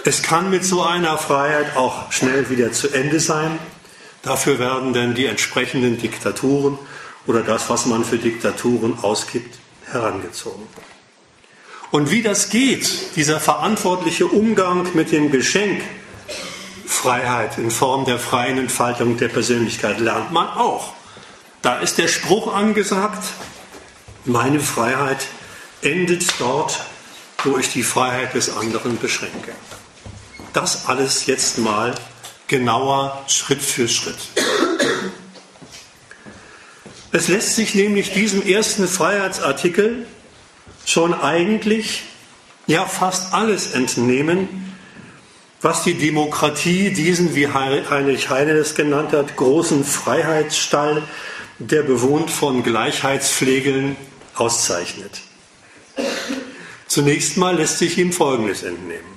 es 0.05 0.23
kann 0.23 0.51
mit 0.51 0.65
so 0.65 0.83
einer 0.83 1.19
Freiheit 1.19 1.77
auch 1.77 2.11
schnell 2.13 2.51
wieder 2.51 2.73
zu 2.73 2.89
Ende 2.89 3.21
sein. 3.21 3.59
Dafür 4.23 4.59
werden 4.59 4.93
dann 4.93 5.15
die 5.15 5.27
entsprechenden 5.27 5.99
Diktaturen 5.99 6.79
oder 7.27 7.43
das, 7.43 7.69
was 7.71 7.87
man 7.87 8.05
für 8.05 8.19
Diktaturen 8.19 8.99
ausgibt, 9.03 9.59
herangezogen. 9.91 10.67
Und 11.91 12.11
wie 12.11 12.23
das 12.23 12.49
geht, 12.49 13.17
dieser 13.17 13.39
verantwortliche 13.39 14.27
Umgang 14.27 14.89
mit 14.95 15.13
dem 15.13 15.31
Geschenk, 15.31 15.83
Freiheit 16.87 17.59
in 17.59 17.71
Form 17.71 18.05
der 18.05 18.19
freien 18.19 18.59
Entfaltung 18.59 19.17
der 19.17 19.29
Persönlichkeit 19.29 19.99
lernt 19.99 20.33
man 20.33 20.49
auch. 20.49 20.95
Da 21.61 21.79
ist 21.81 21.99
der 21.99 22.09
Spruch 22.09 22.55
angesagt, 22.55 23.25
meine 24.25 24.61
Freiheit 24.61 25.27
endet 25.83 26.25
dort, 26.39 26.81
wo 27.45 27.59
ich 27.59 27.73
die 27.73 27.83
Freiheit 27.83 28.35
des 28.35 28.57
anderen 28.57 28.99
beschränke. 28.99 29.53
Das 30.53 30.87
alles 30.87 31.27
jetzt 31.27 31.59
mal 31.59 31.95
genauer 32.47 33.23
Schritt 33.27 33.63
für 33.63 33.89
Schritt. 33.89 34.19
Es 37.13 37.29
lässt 37.29 37.57
sich 37.57 37.75
nämlich 37.75 38.13
diesem 38.13 38.47
ersten 38.47 38.89
Freiheitsartikel 38.89 40.07
schon 40.87 41.13
eigentlich 41.13 42.05
ja 42.67 42.87
fast 42.87 43.35
alles 43.35 43.73
entnehmen, 43.73 44.75
was 45.61 45.85
die 45.85 45.95
Demokratie 45.95 46.91
diesen, 46.91 47.35
wie 47.35 47.49
Heinrich 47.49 48.31
Heine 48.31 48.53
es 48.53 48.75
genannt 48.75 49.13
hat, 49.13 49.37
großen 49.37 49.85
Freiheitsstall, 49.85 51.03
der 51.59 51.83
bewohnt 51.83 52.31
von 52.31 52.63
Gleichheitspflegeln, 52.63 53.97
auszeichnet. 54.35 55.21
Zunächst 56.89 57.37
mal 57.37 57.57
lässt 57.57 57.79
sich 57.79 57.99
ihm 57.99 58.13
Folgendes 58.13 58.63
entnehmen. 58.63 59.13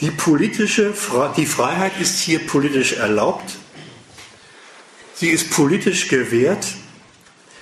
Die, 0.00 0.10
politische, 0.10 0.92
die 1.36 1.46
Freiheit 1.46 1.92
ist 1.98 2.20
hier 2.20 2.46
politisch 2.46 2.92
erlaubt, 2.92 3.57
sie 5.18 5.30
ist 5.30 5.50
politisch 5.50 6.08
gewährt, 6.08 6.66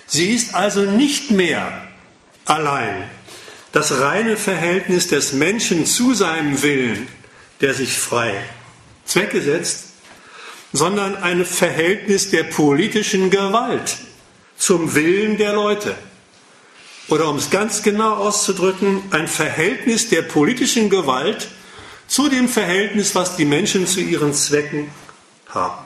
sie 0.06 0.34
ist 0.34 0.54
also 0.54 0.82
nicht 0.82 1.30
mehr 1.30 1.88
allein 2.44 3.04
das 3.72 4.00
reine 4.00 4.36
Verhältnis 4.36 5.08
des 5.08 5.32
Menschen 5.32 5.84
zu 5.84 6.14
seinem 6.14 6.62
Willen, 6.62 7.08
der 7.60 7.74
sich 7.74 7.98
frei 7.98 8.34
Zwecke 9.04 9.40
setzt, 9.42 9.84
sondern 10.72 11.16
ein 11.16 11.44
Verhältnis 11.44 12.30
der 12.30 12.44
politischen 12.44 13.30
Gewalt 13.30 13.96
zum 14.56 14.94
Willen 14.94 15.36
der 15.36 15.52
Leute. 15.52 15.94
Oder 17.08 17.28
um 17.28 17.36
es 17.36 17.50
ganz 17.50 17.82
genau 17.82 18.14
auszudrücken, 18.14 19.02
ein 19.10 19.28
Verhältnis 19.28 20.08
der 20.08 20.22
politischen 20.22 20.90
Gewalt 20.90 21.48
zu 22.08 22.28
dem 22.28 22.48
Verhältnis, 22.48 23.14
was 23.14 23.36
die 23.36 23.44
Menschen 23.44 23.86
zu 23.86 24.00
ihren 24.00 24.34
Zwecken 24.34 24.90
haben. 25.48 25.85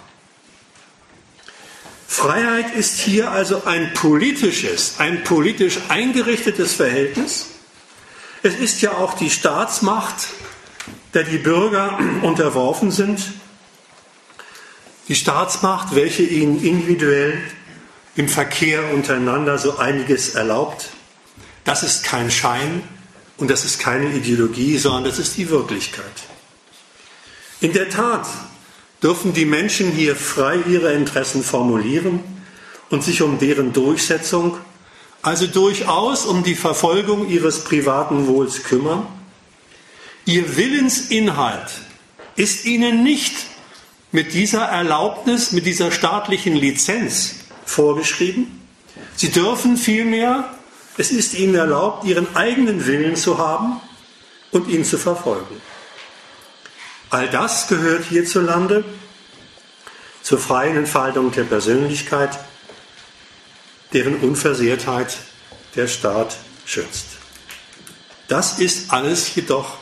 Freiheit 2.10 2.74
ist 2.74 2.98
hier 2.98 3.30
also 3.30 3.62
ein 3.66 3.94
politisches, 3.94 4.96
ein 4.98 5.22
politisch 5.22 5.78
eingerichtetes 5.90 6.74
Verhältnis, 6.74 7.46
es 8.42 8.56
ist 8.56 8.80
ja 8.82 8.94
auch 8.94 9.14
die 9.14 9.30
Staatsmacht, 9.30 10.26
der 11.14 11.22
die 11.22 11.38
Bürger 11.38 12.00
unterworfen 12.22 12.90
sind. 12.90 13.20
Die 15.06 15.14
Staatsmacht, 15.14 15.94
welche 15.94 16.24
ihnen 16.24 16.60
individuell 16.60 17.40
im 18.16 18.28
Verkehr 18.28 18.92
untereinander 18.92 19.56
so 19.58 19.78
einiges 19.78 20.30
erlaubt. 20.30 20.88
Das 21.62 21.84
ist 21.84 22.02
kein 22.02 22.32
Schein 22.32 22.82
und 23.36 23.52
das 23.52 23.64
ist 23.64 23.78
keine 23.78 24.12
Ideologie, 24.12 24.78
sondern 24.78 25.04
das 25.04 25.20
ist 25.20 25.36
die 25.36 25.48
Wirklichkeit. 25.48 26.04
In 27.60 27.72
der 27.72 27.88
Tat 27.88 28.26
dürfen 29.02 29.32
die 29.32 29.46
Menschen 29.46 29.90
hier 29.90 30.16
frei 30.16 30.58
ihre 30.68 30.92
Interessen 30.92 31.42
formulieren 31.42 32.20
und 32.90 33.02
sich 33.02 33.22
um 33.22 33.38
deren 33.38 33.72
Durchsetzung 33.72 34.58
also 35.22 35.46
durchaus 35.46 36.24
um 36.24 36.42
die 36.42 36.54
Verfolgung 36.54 37.28
ihres 37.28 37.64
privaten 37.64 38.26
Wohls 38.26 38.62
kümmern. 38.62 39.06
Ihr 40.24 40.56
Willensinhalt 40.56 41.70
ist 42.36 42.64
ihnen 42.64 43.02
nicht 43.02 43.34
mit 44.12 44.32
dieser 44.32 44.62
Erlaubnis, 44.62 45.52
mit 45.52 45.66
dieser 45.66 45.92
staatlichen 45.92 46.56
Lizenz 46.56 47.36
vorgeschrieben. 47.66 48.60
Sie 49.14 49.30
dürfen 49.30 49.76
vielmehr, 49.76 50.48
es 50.96 51.10
ist 51.10 51.34
ihnen 51.34 51.54
erlaubt, 51.54 52.04
ihren 52.04 52.34
eigenen 52.34 52.86
Willen 52.86 53.16
zu 53.16 53.38
haben 53.38 53.80
und 54.52 54.68
ihn 54.68 54.84
zu 54.84 54.98
verfolgen. 54.98 55.60
All 57.10 57.28
das 57.28 57.66
gehört 57.68 58.04
hierzulande 58.04 58.84
zur 60.22 60.38
freien 60.38 60.76
Entfaltung 60.76 61.32
der 61.32 61.44
Persönlichkeit 61.44 62.38
deren 63.92 64.16
Unversehrtheit 64.20 65.16
der 65.74 65.88
Staat 65.88 66.36
schützt. 66.64 67.06
Das 68.28 68.60
ist 68.60 68.92
alles 68.92 69.34
jedoch 69.34 69.78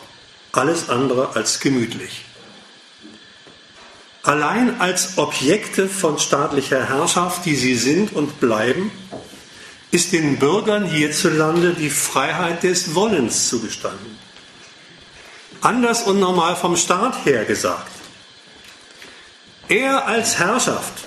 alles 0.52 0.88
andere 0.88 1.36
als 1.36 1.60
gemütlich. 1.60 2.24
Allein 4.22 4.80
als 4.80 5.16
Objekte 5.16 5.88
von 5.88 6.18
staatlicher 6.18 6.88
Herrschaft, 6.88 7.44
die 7.44 7.54
sie 7.54 7.76
sind 7.76 8.14
und 8.14 8.40
bleiben, 8.40 8.90
ist 9.90 10.12
den 10.12 10.38
Bürgern 10.38 10.84
hierzulande 10.84 11.74
die 11.74 11.90
Freiheit 11.90 12.62
des 12.62 12.94
Wollens 12.94 13.48
zugestanden. 13.48 14.17
Anders 15.60 16.02
und 16.02 16.20
normal 16.20 16.56
vom 16.56 16.76
Staat 16.76 17.24
her 17.24 17.44
gesagt. 17.44 17.90
Er 19.68 20.06
als 20.06 20.38
Herrschaft 20.38 21.04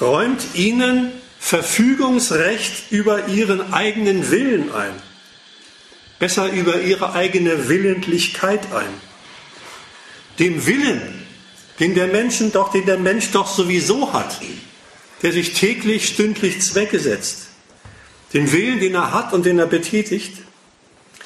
räumt 0.00 0.42
ihnen 0.54 1.12
Verfügungsrecht 1.38 2.90
über 2.90 3.28
ihren 3.28 3.72
eigenen 3.72 4.30
Willen 4.30 4.72
ein. 4.72 4.94
Besser 6.18 6.50
über 6.50 6.80
ihre 6.80 7.12
eigene 7.12 7.68
Willentlichkeit 7.68 8.72
ein. 8.72 8.88
Den 10.38 10.66
Willen, 10.66 11.26
den 11.78 11.94
der 11.94 12.06
Menschen 12.06 12.52
doch, 12.52 12.70
den 12.70 12.86
der 12.86 12.98
Mensch 12.98 13.30
doch 13.32 13.46
sowieso 13.46 14.12
hat, 14.12 14.40
der 15.22 15.32
sich 15.32 15.52
täglich, 15.54 16.08
stündlich 16.08 16.62
Zwecke 16.62 16.98
setzt. 16.98 17.48
Den 18.32 18.50
Willen, 18.52 18.80
den 18.80 18.94
er 18.94 19.12
hat 19.12 19.32
und 19.32 19.44
den 19.44 19.58
er 19.58 19.66
betätigt, 19.66 20.38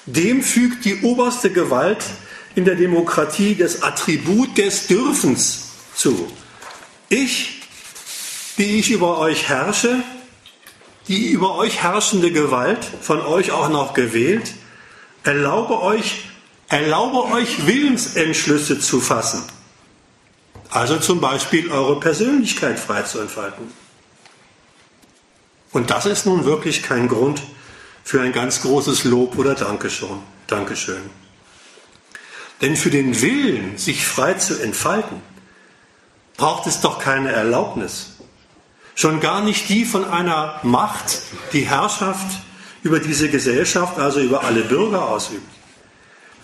dem 0.07 0.43
fügt 0.43 0.85
die 0.85 1.03
oberste 1.03 1.51
Gewalt 1.51 2.05
in 2.55 2.65
der 2.65 2.75
Demokratie 2.75 3.55
das 3.55 3.83
Attribut 3.83 4.59
des 4.59 4.87
Dürfens 4.87 5.69
zu. 5.95 6.31
Ich 7.09 7.61
die 8.61 8.79
ich 8.79 8.91
über 8.91 9.19
euch 9.19 9.49
herrsche, 9.49 10.03
die 11.09 11.31
über 11.31 11.55
euch 11.57 11.83
herrschende 11.83 12.31
Gewalt, 12.31 12.85
von 13.01 13.23
euch 13.23 13.53
auch 13.53 13.71
noch 13.71 13.95
gewählt, 13.95 14.53
erlaube 15.25 15.81
euch, 15.81 16.27
erlaube 16.69 17.25
euch 17.33 17.67
Willensentschlüsse 17.67 18.79
zu 18.79 19.01
fassen. 19.01 19.43
Also 20.69 20.99
zum 20.99 21.23
Beispiel 21.23 21.73
eure 21.73 21.99
Persönlichkeit 21.99 22.79
frei 22.79 23.03
zu 23.03 23.19
entfalten. 23.21 23.73
Und 25.73 25.89
das 25.89 26.05
ist 26.05 26.27
nun 26.27 26.45
wirklich 26.45 26.83
kein 26.83 27.09
Grund 27.09 27.41
für 28.05 28.21
ein 28.21 28.33
ganz 28.33 28.61
großes 28.61 29.05
Lob 29.05 29.39
oder 29.39 29.55
Dankeschön. 29.55 30.19
Dankeschön. 30.47 31.20
Denn 32.61 32.77
für 32.77 32.91
den 32.91 33.21
Willen, 33.23 33.79
sich 33.79 34.05
frei 34.05 34.35
zu 34.35 34.61
entfalten, 34.61 35.23
braucht 36.37 36.67
es 36.67 36.81
doch 36.81 36.99
keine 36.99 37.33
Erlaubnis. 37.33 38.17
Schon 38.95 39.21
gar 39.21 39.43
nicht 39.43 39.69
die 39.69 39.85
von 39.85 40.05
einer 40.05 40.61
Macht, 40.63 41.23
die 41.53 41.63
Herrschaft 41.63 42.27
über 42.83 42.99
diese 42.99 43.29
Gesellschaft, 43.31 43.99
also 43.99 44.21
über 44.21 44.45
alle 44.45 44.63
Bürger 44.63 45.09
ausübt. 45.09 45.49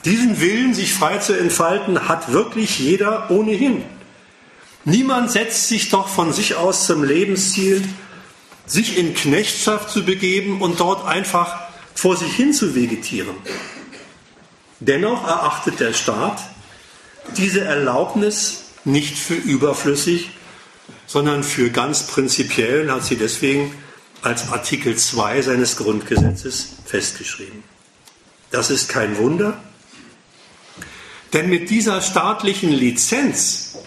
Diesen 0.04 0.40
Willen, 0.40 0.72
sich 0.72 0.94
frei 0.94 1.18
zu 1.18 1.32
entfalten, 1.32 2.08
hat 2.08 2.32
wirklich 2.32 2.78
jeder 2.78 3.30
ohnehin. 3.30 3.82
Niemand 4.84 5.32
setzt 5.32 5.68
sich 5.68 5.90
doch 5.90 6.08
von 6.08 6.32
sich 6.32 6.54
aus 6.54 6.86
zum 6.86 7.02
Lebensziel, 7.02 7.82
sich 8.66 8.96
in 8.98 9.14
Knechtschaft 9.14 9.90
zu 9.90 10.04
begeben 10.04 10.60
und 10.62 10.78
dort 10.78 11.04
einfach 11.06 11.58
vor 11.94 12.16
sich 12.16 12.32
hin 12.32 12.52
zu 12.52 12.74
vegetieren. 12.74 13.34
Dennoch 14.80 15.26
erachtet 15.26 15.80
der 15.80 15.92
Staat 15.92 16.40
diese 17.36 17.62
Erlaubnis 17.62 18.64
nicht 18.84 19.18
für 19.18 19.34
überflüssig 19.34 20.30
sondern 21.06 21.42
für 21.42 21.70
ganz 21.70 22.04
prinzipiell 22.04 22.82
und 22.82 22.92
hat 22.92 23.04
sie 23.04 23.16
deswegen 23.16 23.72
als 24.22 24.48
Artikel 24.50 24.96
2 24.96 25.42
seines 25.42 25.76
Grundgesetzes 25.76 26.76
festgeschrieben. 26.84 27.62
Das 28.50 28.70
ist 28.70 28.88
kein 28.88 29.18
Wunder, 29.18 29.56
denn 31.32 31.48
mit 31.48 31.70
dieser 31.70 32.00
staatlichen 32.00 32.70
Lizenz 32.70 33.78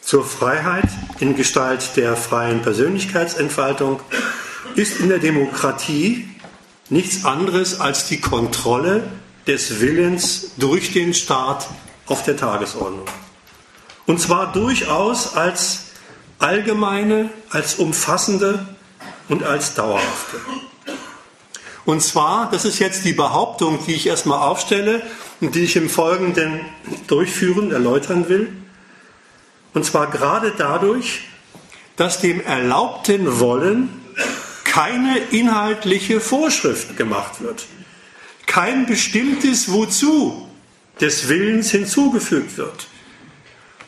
zur 0.00 0.24
Freiheit 0.24 0.88
in 1.20 1.36
Gestalt 1.36 1.96
der 1.96 2.16
freien 2.16 2.62
Persönlichkeitsentfaltung 2.62 4.00
ist 4.74 5.00
in 5.00 5.08
der 5.08 5.18
Demokratie 5.18 6.28
nichts 6.90 7.24
anderes 7.24 7.80
als 7.80 8.06
die 8.06 8.20
Kontrolle 8.20 9.04
des 9.46 9.80
Willens 9.80 10.52
durch 10.56 10.92
den 10.92 11.14
Staat 11.14 11.68
auf 12.06 12.22
der 12.24 12.36
Tagesordnung. 12.36 13.06
Und 14.06 14.20
zwar 14.20 14.52
durchaus 14.52 15.34
als 15.34 15.86
allgemeine, 16.38 17.30
als 17.50 17.76
umfassende 17.76 18.66
und 19.28 19.42
als 19.42 19.74
dauerhafte. 19.74 20.38
Und 21.86 22.02
zwar, 22.02 22.50
das 22.50 22.64
ist 22.64 22.78
jetzt 22.78 23.04
die 23.04 23.12
Behauptung, 23.12 23.78
die 23.86 23.94
ich 23.94 24.06
erstmal 24.06 24.38
aufstelle 24.38 25.02
und 25.40 25.54
die 25.54 25.64
ich 25.64 25.76
im 25.76 25.90
Folgenden 25.90 26.60
durchführen, 27.06 27.72
erläutern 27.72 28.28
will. 28.28 28.52
Und 29.74 29.84
zwar 29.84 30.10
gerade 30.10 30.52
dadurch, 30.56 31.22
dass 31.96 32.20
dem 32.20 32.40
erlaubten 32.40 33.38
Wollen 33.38 34.00
keine 34.64 35.18
inhaltliche 35.30 36.20
Vorschrift 36.20 36.96
gemacht 36.96 37.42
wird. 37.42 37.66
Kein 38.54 38.86
bestimmtes 38.86 39.72
Wozu 39.72 40.48
des 41.00 41.28
Willens 41.28 41.72
hinzugefügt 41.72 42.56
wird 42.56 42.86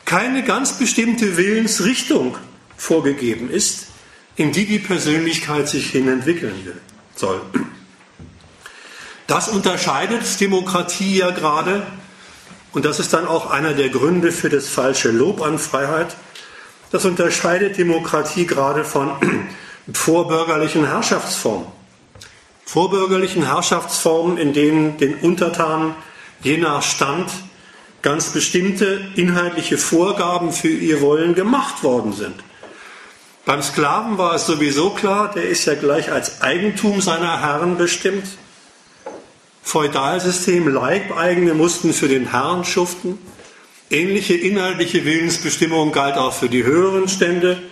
keine 0.07 0.42
ganz 0.42 0.72
bestimmte 0.72 1.37
Willensrichtung 1.37 2.37
vorgegeben 2.76 3.48
ist, 3.48 3.87
in 4.35 4.50
die 4.50 4.66
die 4.66 4.81
Persönlichkeit 4.81 5.68
sich 5.68 5.90
hin 5.90 6.09
entwickeln 6.09 6.64
will, 6.64 6.81
soll. 7.14 7.40
Das 9.29 9.48
unterscheidet 9.48 10.40
Demokratie 10.40 11.18
ja 11.18 11.31
gerade, 11.31 11.87
und 12.72 12.85
das 12.85 12.98
ist 12.98 13.12
dann 13.12 13.29
auch 13.29 13.50
einer 13.50 13.72
der 13.72 13.88
Gründe 13.88 14.33
für 14.33 14.48
das 14.48 14.68
falsche 14.68 15.12
Lob 15.12 15.42
an 15.42 15.61
Freiheit, 15.61 16.16
das 16.90 17.05
unterscheidet 17.05 17.79
Demokratie 17.79 18.46
gerade 18.46 18.85
von 18.85 19.12
vorbürgerlichen 19.92 20.87
Herrschaftsformen. 20.87 21.76
Vorbürgerlichen 22.66 23.46
Herrschaftsformen, 23.46 24.38
in 24.38 24.52
denen 24.52 24.98
den 24.98 25.14
Untertanen 25.14 25.94
je 26.42 26.59
nach 26.59 26.83
Stand 26.83 27.31
ganz 28.02 28.31
bestimmte 28.31 29.00
inhaltliche 29.14 29.79
Vorgaben 29.79 30.52
für 30.52 30.68
ihr 30.68 31.00
Wollen 31.00 31.35
gemacht 31.35 31.85
worden 31.85 32.12
sind. 32.12 32.35
Beim 33.44 33.62
Sklaven 33.62 34.18
war 34.18 34.35
es 34.35 34.46
sowieso 34.46 34.90
klar, 34.90 35.31
der 35.33 35.48
ist 35.48 35.64
ja 35.64 35.74
gleich 35.74 36.11
als 36.11 36.42
Eigentum 36.42 37.00
seiner 37.00 37.40
Herren 37.40 37.79
bestimmt. 37.79 38.26
Feudalsystem, 39.62 40.66
Leibeigene 40.66 41.55
mussten 41.55 41.92
für 41.92 42.09
den 42.09 42.33
Herrn 42.33 42.64
schuften. 42.64 43.18
Ähnliche 43.90 44.35
inhaltliche 44.35 45.05
Willensbestimmung 45.05 45.92
galt 45.92 46.16
auch 46.16 46.33
für 46.33 46.48
die 46.48 46.64
höheren 46.64 47.09
Stände. 47.09 47.62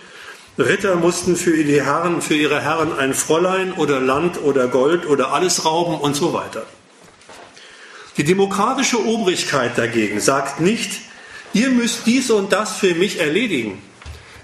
Ritter 0.57 0.95
mussten 0.95 1.35
für, 1.35 1.63
die 1.63 1.81
Herren, 1.81 2.21
für 2.21 2.35
ihre 2.35 2.61
Herren 2.61 2.97
ein 2.97 3.13
Fräulein 3.13 3.73
oder 3.73 3.99
Land 3.99 4.41
oder 4.41 4.67
Gold 4.67 5.05
oder 5.05 5.33
alles 5.33 5.65
rauben 5.65 5.99
und 5.99 6.15
so 6.15 6.33
weiter. 6.33 6.65
Die 8.17 8.23
demokratische 8.23 9.05
Obrigkeit 9.05 9.77
dagegen 9.77 10.21
sagt 10.21 10.61
nicht, 10.61 11.01
ihr 11.53 11.69
müsst 11.69 12.05
dies 12.05 12.31
und 12.31 12.53
das 12.53 12.77
für 12.77 12.95
mich 12.95 13.19
erledigen. 13.19 13.81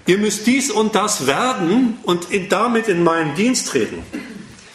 Ihr 0.06 0.18
müsst 0.18 0.46
dies 0.46 0.70
und 0.70 0.94
das 0.94 1.26
werden 1.26 1.98
und 2.02 2.26
damit 2.50 2.88
in 2.88 3.02
meinen 3.02 3.34
Dienst 3.34 3.68
treten. 3.68 4.02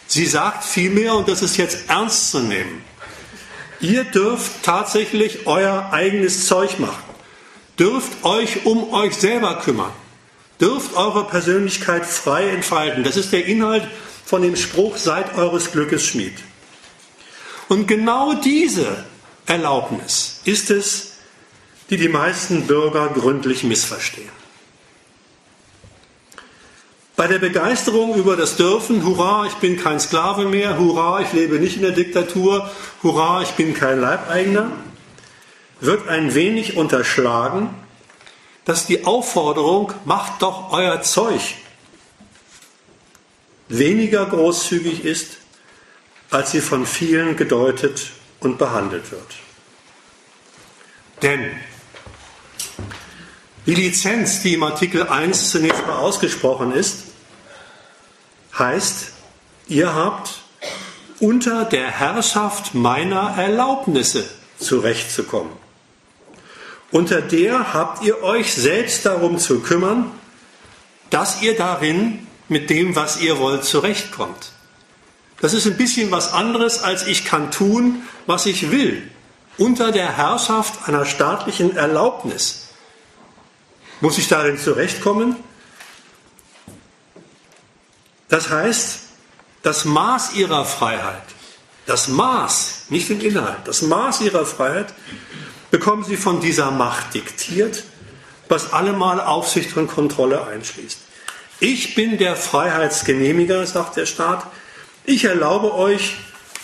Sie 0.08 0.26
sagt 0.26 0.64
vielmehr, 0.64 1.14
und 1.16 1.28
das 1.28 1.42
ist 1.42 1.58
jetzt 1.58 1.90
ernst 1.90 2.32
zu 2.32 2.40
nehmen, 2.40 2.82
ihr 3.82 4.06
dürft 4.06 4.64
tatsächlich 4.64 5.46
euer 5.46 5.90
eigenes 5.92 6.48
Zeug 6.48 6.80
machen, 6.80 7.04
dürft 7.78 8.24
euch 8.24 8.66
um 8.66 8.92
euch 8.94 9.16
selber 9.16 9.60
kümmern, 9.60 9.92
dürft 10.60 10.96
eure 10.96 11.26
Persönlichkeit 11.26 12.06
frei 12.06 12.50
entfalten. 12.50 13.04
Das 13.04 13.18
ist 13.18 13.32
der 13.32 13.46
Inhalt 13.46 13.88
von 14.26 14.42
dem 14.42 14.56
Spruch, 14.56 14.98
seid 14.98 15.38
eures 15.38 15.72
Glückes 15.72 16.06
Schmied. 16.06 16.34
Und 17.70 17.88
genau 17.88 18.34
diese 18.34 19.06
Erlaubnis 19.46 20.42
ist 20.46 20.72
es, 20.72 21.14
die 21.90 21.98
die 21.98 22.10
meisten 22.10 22.68
Bürger 22.68 23.10
gründlich 23.10 23.64
missverstehen. 23.64 24.30
Bei 27.16 27.28
der 27.28 27.40
Begeisterung 27.40 28.16
über 28.16 28.36
das 28.36 28.58
Dürfen, 28.58 29.04
hurra, 29.04 29.48
ich 29.48 29.56
bin 29.56 29.78
kein 29.78 30.00
Sklave 30.00 30.46
mehr, 30.46 30.78
hurra, 30.78 31.22
ich 31.22 31.34
lebe 31.34 31.56
nicht 31.56 31.78
in 31.78 31.82
der 31.82 31.92
Diktatur, 31.92 32.70
hurra, 33.02 33.42
ich 33.42 33.52
bin 33.52 33.74
kein 33.74 34.00
Leibeigener, 34.00 34.72
wird 35.80 36.08
ein 36.08 36.36
wenig 36.36 36.78
unterschlagen, 36.78 37.70
dass 38.68 38.86
die 38.86 39.06
Aufforderung, 39.06 39.94
macht 40.04 40.42
doch 40.42 40.74
euer 40.74 41.02
Zeug, 41.02 41.56
weniger 43.70 44.26
großzügig 44.26 45.06
ist, 45.06 45.38
als 46.32 46.52
sie 46.52 46.60
von 46.60 46.86
vielen 46.86 47.38
gedeutet 47.38 48.12
und 48.42 48.58
behandelt 48.58 49.10
wird. 49.12 49.36
Denn 51.22 51.50
die 53.66 53.76
Lizenz, 53.76 54.42
die 54.42 54.56
im 54.56 54.64
Artikel 54.64 55.08
1 55.08 55.50
zunächst 55.50 55.88
mal 55.88 56.00
ausgesprochen 56.00 56.74
ist, 56.74 57.04
heißt, 58.60 59.14
ihr 59.70 59.96
habt 59.96 60.42
unter 61.22 61.64
der 61.64 61.90
Herrschaft 61.90 62.76
meiner 62.76 63.38
Erlaubnisse 63.38 64.30
zurechtzukommen. 64.60 65.67
Unter 66.92 67.22
der 67.22 67.74
habt 67.74 68.04
ihr 68.04 68.24
euch 68.24 68.54
selbst 68.54 69.06
darum 69.06 69.40
zu 69.40 69.60
kümmern, 69.60 70.12
dass 71.10 71.42
ihr 71.42 71.56
darin 71.56 72.28
mit 72.48 72.70
dem, 72.70 72.96
was 72.96 73.20
ihr 73.20 73.40
wollt, 73.40 73.66
zurechtkommt. 73.66 74.52
Das 75.42 75.54
ist 75.54 75.68
ein 75.68 75.78
bisschen 75.78 76.12
was 76.12 76.34
anderes, 76.34 76.82
als 76.82 77.06
ich 77.06 77.26
kann 77.26 77.52
tun, 77.52 78.04
was 78.26 78.46
ich 78.46 78.72
will. 78.72 79.10
Unter 79.58 79.92
der 79.92 80.18
Herrschaft 80.18 80.88
einer 80.88 81.06
staatlichen 81.06 81.76
Erlaubnis 81.76 82.68
muss 84.02 84.18
ich 84.18 84.28
darin 84.28 84.58
zurechtkommen? 84.58 85.36
Das 88.30 88.50
heißt, 88.50 89.00
das 89.64 89.86
Maß 89.86 90.34
ihrer 90.34 90.66
Freiheit, 90.66 91.24
das 91.86 92.08
Maß, 92.08 92.86
nicht 92.90 93.10
den 93.10 93.22
Inhalt, 93.22 93.60
das 93.66 93.82
Maß 93.82 94.22
ihrer 94.22 94.46
Freiheit 94.46 94.94
bekommen 95.72 96.04
sie 96.04 96.18
von 96.18 96.40
dieser 96.40 96.72
Macht 96.72 97.14
diktiert, 97.14 97.84
was 98.50 98.74
allemal 98.74 99.20
Aufsicht 99.20 99.76
und 99.78 99.88
Kontrolle 99.88 100.46
einschließt. 100.48 101.00
Ich 101.60 101.96
bin 101.96 102.18
der 102.18 102.36
Freiheitsgenehmiger, 102.36 103.66
sagt 103.66 103.98
der 103.98 104.06
Staat. 104.06 104.46
Ich 105.06 105.26
erlaube 105.26 105.74
euch, 105.74 106.16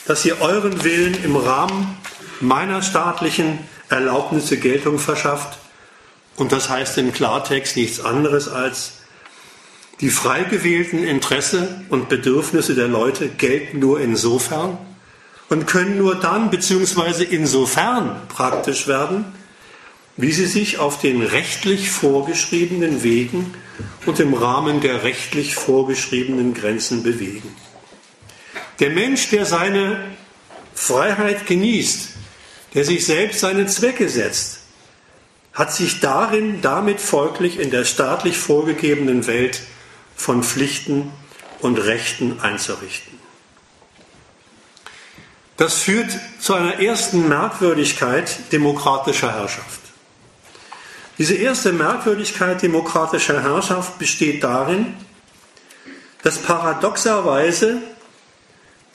dass 0.06 0.24
ihr 0.26 0.42
euren 0.42 0.84
Willen 0.84 1.24
im 1.24 1.36
Rahmen 1.36 1.98
meiner 2.40 2.82
staatlichen 2.82 3.60
Erlaubnisse 3.90 4.58
Geltung 4.58 5.00
verschafft 5.00 5.58
und 6.36 6.52
das 6.52 6.70
heißt 6.70 6.98
im 6.98 7.14
Klartext 7.14 7.78
nichts 7.78 8.04
anderes 8.04 8.48
als, 8.48 8.94
die 10.02 10.10
frei 10.10 10.44
gewählten 10.44 11.04
Interesse 11.04 11.82
und 11.90 12.10
Bedürfnisse 12.10 12.76
der 12.76 12.88
Leute 12.88 13.30
gelten 13.30 13.80
nur 13.80 14.02
insofern 14.02 14.78
und 15.54 15.68
können 15.68 16.00
nur 16.00 16.16
dann 16.16 16.50
bzw. 16.50 17.26
insofern 17.26 18.28
praktisch 18.28 18.88
werden, 18.88 19.26
wie 20.18 20.32
sie 20.32 20.48
sich 20.48 20.80
auf 20.80 21.00
den 21.00 21.22
rechtlich 21.22 21.92
vorgeschriebenen 21.92 23.04
Wegen 23.04 23.54
und 24.08 24.20
im 24.20 24.34
Rahmen 24.34 24.82
der 24.82 25.04
rechtlich 25.04 25.54
vorgeschriebenen 25.54 26.56
Grenzen 26.56 27.04
bewegen. 27.04 27.56
Der 28.80 28.90
Mensch, 28.90 29.30
der 29.30 29.46
seine 29.46 30.04
Freiheit 30.74 31.46
genießt, 31.46 32.10
der 32.74 32.84
sich 32.84 33.06
selbst 33.06 33.42
seine 33.42 33.68
Zwecke 33.68 34.10
setzt, 34.10 34.62
hat 35.54 35.72
sich 35.72 36.00
darin 36.00 36.64
damit 36.64 37.00
folglich 37.00 37.60
in 37.60 37.70
der 37.70 37.86
staatlich 37.86 38.40
vorgegebenen 38.40 39.28
Welt 39.28 39.62
von 40.16 40.42
Pflichten 40.42 41.12
und 41.60 41.78
Rechten 41.78 42.40
einzurichten. 42.40 43.13
Das 45.58 45.76
führt 45.76 46.10
zu 46.40 46.54
einer 46.56 46.80
ersten 46.80 47.28
Merkwürdigkeit 47.28 48.52
demokratischer 48.52 49.34
Herrschaft. 49.34 49.82
Diese 51.18 51.36
erste 51.36 51.72
Merkwürdigkeit 51.74 52.62
demokratischer 52.62 53.44
Herrschaft 53.44 54.00
besteht 54.00 54.44
darin, 54.44 54.96
dass 56.24 56.40
paradoxerweise 56.40 57.82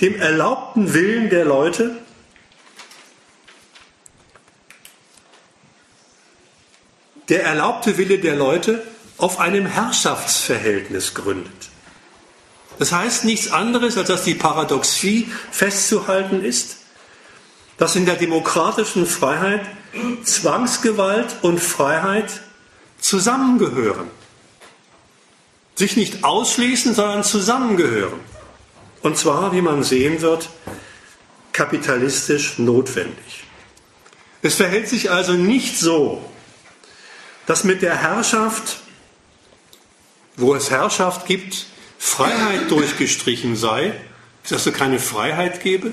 dem 0.01 0.19
erlaubten 0.21 0.95
Willen 0.95 1.31
der 1.31 1.45
Leute 1.45 1.97
der 7.29 7.45
erlaubte 7.45 7.99
Wille 7.99 8.19
der 8.19 8.37
Leute 8.37 8.83
auf 9.19 9.39
einem 9.39 9.67
Herrschaftsverhältnis 9.67 11.15
gründet. 11.15 11.69
Das 12.79 12.93
heißt 12.93 13.25
nichts 13.25 13.51
anderes, 13.51 13.97
als 13.97 14.09
dass 14.09 14.25
die 14.25 14.35
Paradoxie 14.35 15.31
festzuhalten 15.51 16.45
ist, 16.45 16.77
dass 17.77 17.97
in 17.97 18.07
der 18.07 18.17
demokratischen 18.17 19.07
Freiheit 19.07 19.63
Zwangsgewalt 20.23 21.37
und 21.43 21.61
Freiheit 21.61 22.41
zusammengehören. 23.01 24.09
Sich 25.75 25.97
nicht 25.97 26.25
ausschließen, 26.25 26.95
sondern 26.95 27.25
zusammengehören. 27.25 28.21
Und 29.03 29.17
zwar, 29.17 29.53
wie 29.53 29.63
man 29.63 29.83
sehen 29.83 30.21
wird, 30.21 30.49
kapitalistisch 31.53 32.59
notwendig. 32.59 33.45
Es 34.43 34.55
verhält 34.55 34.89
sich 34.89 35.11
also 35.11 35.33
nicht 35.33 35.79
so, 35.79 36.23
dass 37.47 37.65
mit 37.65 37.83
der 37.83 37.97
Herrschaft, 37.97 38.79
wo 40.37 40.55
es 40.55 40.71
Herrschaft 40.71 41.27
gibt, 41.27 41.67
Freiheit 41.99 42.71
durchgestrichen 42.71 43.57
sei, 43.57 43.93
dass 44.49 44.67
es 44.67 44.75
keine 44.75 44.99
Freiheit 44.99 45.61
gebe, 45.61 45.93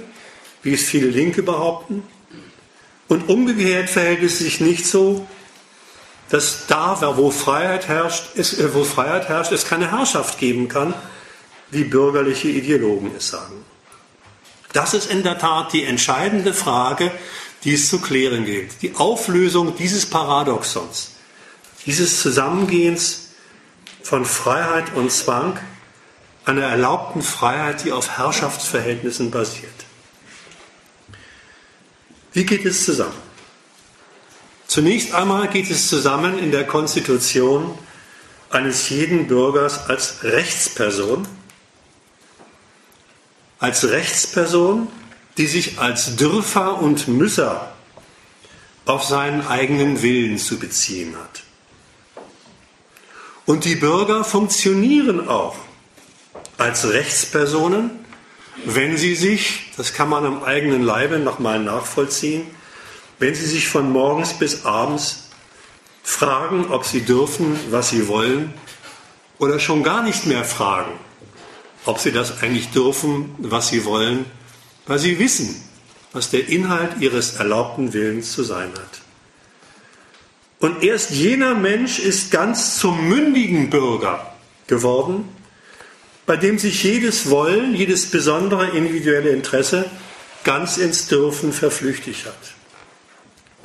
wie 0.63 0.73
es 0.73 0.83
viele 0.83 1.07
Linke 1.07 1.43
behaupten. 1.43 2.03
Und 3.07 3.29
umgekehrt 3.29 3.89
verhält 3.89 4.23
es 4.23 4.39
sich 4.39 4.61
nicht 4.61 4.85
so, 4.85 5.27
dass 6.29 6.67
da, 6.67 6.97
wo 7.17 7.29
Freiheit 7.29 7.87
herrscht, 7.87 8.29
es, 8.35 8.57
äh, 8.59 8.73
wo 8.73 8.83
Freiheit 8.83 9.29
herrscht, 9.29 9.51
es 9.51 9.67
keine 9.67 9.91
Herrschaft 9.91 10.39
geben 10.39 10.67
kann, 10.67 10.93
wie 11.69 11.83
bürgerliche 11.83 12.47
Ideologen 12.47 13.11
es 13.15 13.29
sagen. 13.29 13.63
Das 14.73 14.93
ist 14.93 15.11
in 15.11 15.23
der 15.23 15.37
Tat 15.37 15.73
die 15.73 15.83
entscheidende 15.83 16.53
Frage, 16.53 17.11
die 17.63 17.73
es 17.73 17.89
zu 17.89 17.99
klären 17.99 18.45
gilt. 18.45 18.81
Die 18.81 18.95
Auflösung 18.95 19.75
dieses 19.75 20.05
Paradoxons 20.07 21.15
dieses 21.85 22.21
Zusammengehens 22.21 23.29
von 24.01 24.25
Freiheit 24.25 24.95
und 24.95 25.11
Zwang, 25.11 25.59
einer 26.45 26.63
erlaubten 26.63 27.21
Freiheit, 27.21 27.83
die 27.83 27.91
auf 27.91 28.17
Herrschaftsverhältnissen 28.17 29.31
basiert. 29.31 29.73
Wie 32.33 32.45
geht 32.45 32.65
es 32.65 32.85
zusammen? 32.85 33.25
Zunächst 34.67 35.13
einmal 35.13 35.47
geht 35.47 35.69
es 35.71 35.89
zusammen 35.89 36.37
in 36.37 36.51
der 36.51 36.65
Konstitution 36.67 37.77
eines 38.49 38.89
jeden 38.89 39.27
Bürgers 39.27 39.89
als 39.89 40.23
Rechtsperson, 40.23 41.27
als 43.59 43.89
Rechtsperson, 43.89 44.87
die 45.37 45.47
sich 45.47 45.79
als 45.79 46.15
Dürfer 46.15 46.81
und 46.81 47.07
Müsser 47.07 47.73
auf 48.85 49.03
seinen 49.03 49.47
eigenen 49.47 50.01
Willen 50.01 50.37
zu 50.37 50.59
beziehen 50.59 51.15
hat. 51.17 51.43
Und 53.45 53.65
die 53.65 53.75
Bürger 53.75 54.23
funktionieren 54.23 55.27
auch 55.27 55.55
als 56.57 56.87
Rechtspersonen, 56.89 57.91
wenn 58.65 58.97
sie 58.97 59.15
sich, 59.15 59.71
das 59.77 59.93
kann 59.93 60.09
man 60.09 60.25
am 60.25 60.43
eigenen 60.43 60.83
Leibe 60.83 61.19
nochmal 61.19 61.59
nachvollziehen, 61.59 62.43
wenn 63.19 63.35
sie 63.35 63.45
sich 63.45 63.67
von 63.67 63.91
morgens 63.91 64.33
bis 64.33 64.65
abends 64.65 65.29
fragen, 66.03 66.67
ob 66.69 66.85
sie 66.85 67.01
dürfen, 67.01 67.59
was 67.69 67.89
sie 67.89 68.07
wollen, 68.07 68.53
oder 69.37 69.59
schon 69.59 69.83
gar 69.83 70.03
nicht 70.03 70.25
mehr 70.25 70.45
fragen, 70.45 70.91
ob 71.85 71.99
sie 71.99 72.11
das 72.11 72.41
eigentlich 72.41 72.69
dürfen, 72.69 73.35
was 73.37 73.69
sie 73.69 73.83
wollen, 73.85 74.25
weil 74.87 74.99
sie 74.99 75.19
wissen, 75.19 75.61
was 76.13 76.29
der 76.29 76.47
Inhalt 76.47 77.01
ihres 77.01 77.35
erlaubten 77.35 77.91
Willens 77.91 78.31
zu 78.31 78.43
sein 78.43 78.71
hat. 78.71 79.01
Und 80.59 80.83
erst 80.83 81.11
jener 81.11 81.53
Mensch 81.53 81.99
ist 81.99 82.31
ganz 82.31 82.79
zum 82.79 83.09
mündigen 83.09 83.69
Bürger 83.69 84.33
geworden, 84.67 85.27
bei 86.25 86.37
dem 86.37 86.57
sich 86.57 86.83
jedes 86.83 87.29
Wollen, 87.29 87.75
jedes 87.75 88.09
besondere 88.09 88.69
individuelle 88.69 89.29
Interesse 89.29 89.89
ganz 90.43 90.77
ins 90.77 91.07
Dürfen 91.07 91.53
verflüchtigt 91.53 92.25
hat. 92.25 92.53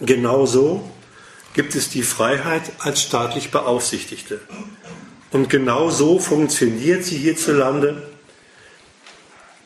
Genauso 0.00 0.90
gibt 1.52 1.74
es 1.74 1.90
die 1.90 2.02
Freiheit 2.02 2.62
als 2.78 3.02
staatlich 3.02 3.50
Beaufsichtigte. 3.50 4.40
Und 5.30 5.48
genau 5.48 5.90
so 5.90 6.18
funktioniert 6.18 7.04
sie 7.04 7.18
hierzulande, 7.18 8.08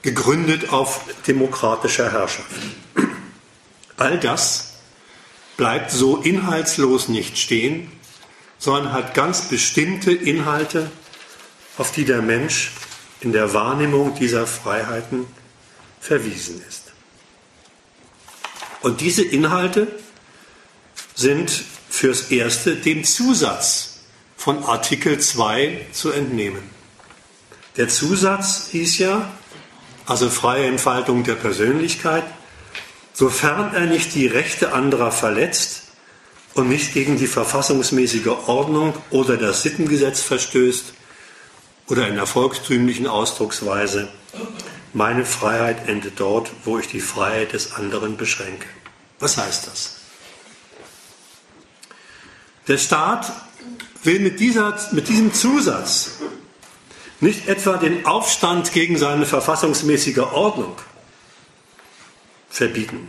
gegründet 0.02 0.70
auf 0.70 1.00
demokratischer 1.26 2.12
Herrschaft. 2.12 2.50
All 3.96 4.18
das 4.18 4.74
bleibt 5.56 5.90
so 5.90 6.18
inhaltslos 6.18 7.08
nicht 7.08 7.38
stehen, 7.38 7.90
sondern 8.58 8.92
hat 8.92 9.14
ganz 9.14 9.48
bestimmte 9.48 10.12
Inhalte, 10.12 10.90
auf 11.78 11.92
die 11.92 12.04
der 12.04 12.22
Mensch 12.22 12.72
in 13.24 13.32
der 13.32 13.54
Wahrnehmung 13.54 14.14
dieser 14.14 14.46
Freiheiten 14.46 15.26
verwiesen 16.00 16.62
ist. 16.68 16.92
Und 18.82 19.00
diese 19.00 19.22
Inhalte 19.22 19.86
sind 21.14 21.64
fürs 21.88 22.30
Erste 22.30 22.76
dem 22.76 23.04
Zusatz 23.04 24.00
von 24.36 24.62
Artikel 24.64 25.18
2 25.18 25.86
zu 25.92 26.10
entnehmen. 26.10 26.62
Der 27.78 27.88
Zusatz 27.88 28.68
hieß 28.72 28.98
ja, 28.98 29.32
also 30.06 30.28
freie 30.28 30.66
Entfaltung 30.66 31.24
der 31.24 31.34
Persönlichkeit, 31.34 32.24
sofern 33.14 33.74
er 33.74 33.86
nicht 33.86 34.14
die 34.14 34.26
Rechte 34.26 34.74
anderer 34.74 35.12
verletzt 35.12 35.84
und 36.52 36.68
nicht 36.68 36.92
gegen 36.92 37.16
die 37.16 37.26
verfassungsmäßige 37.26 38.26
Ordnung 38.46 38.92
oder 39.10 39.38
das 39.38 39.62
Sittengesetz 39.62 40.20
verstößt 40.20 40.92
oder 41.88 42.08
in 42.08 42.14
der 42.14 42.26
volkstümlichen 42.26 43.06
Ausdrucksweise, 43.06 44.08
meine 44.92 45.24
Freiheit 45.24 45.88
endet 45.88 46.20
dort, 46.20 46.50
wo 46.64 46.78
ich 46.78 46.88
die 46.88 47.00
Freiheit 47.00 47.52
des 47.52 47.74
anderen 47.74 48.16
beschränke. 48.16 48.66
Was 49.18 49.36
heißt 49.36 49.66
das? 49.66 49.96
Der 52.68 52.78
Staat 52.78 53.32
will 54.02 54.20
mit, 54.20 54.40
dieser, 54.40 54.78
mit 54.92 55.08
diesem 55.08 55.34
Zusatz 55.34 56.12
nicht 57.20 57.48
etwa 57.48 57.76
den 57.76 58.06
Aufstand 58.06 58.72
gegen 58.72 58.96
seine 58.96 59.26
verfassungsmäßige 59.26 60.18
Ordnung 60.18 60.76
verbieten, 62.48 63.08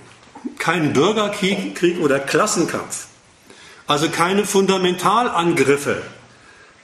keinen 0.57 0.93
Bürgerkrieg 0.93 1.75
Krieg 1.75 1.99
oder 1.99 2.19
Klassenkampf, 2.19 3.07
also 3.87 4.09
keine 4.09 4.45
Fundamentalangriffe 4.45 6.01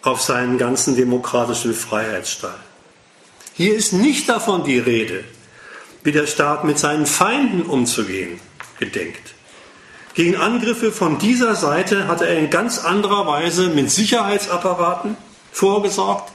auf 0.01 0.21
seinen 0.21 0.57
ganzen 0.57 0.95
demokratischen 0.95 1.73
Freiheitsstall. 1.73 2.59
Hier 3.53 3.75
ist 3.75 3.93
nicht 3.93 4.27
davon 4.29 4.63
die 4.63 4.79
Rede, 4.79 5.23
wie 6.03 6.11
der 6.11 6.27
Staat 6.27 6.63
mit 6.63 6.79
seinen 6.79 7.05
Feinden 7.05 7.63
umzugehen 7.63 8.39
gedenkt. 8.79 9.35
Gegen 10.13 10.35
Angriffe 10.35 10.91
von 10.91 11.19
dieser 11.19 11.55
Seite 11.55 12.07
hat 12.07 12.21
er 12.21 12.37
in 12.37 12.49
ganz 12.49 12.79
anderer 12.79 13.27
Weise 13.27 13.69
mit 13.69 13.89
Sicherheitsapparaten 13.91 15.15
vorgesorgt 15.51 16.31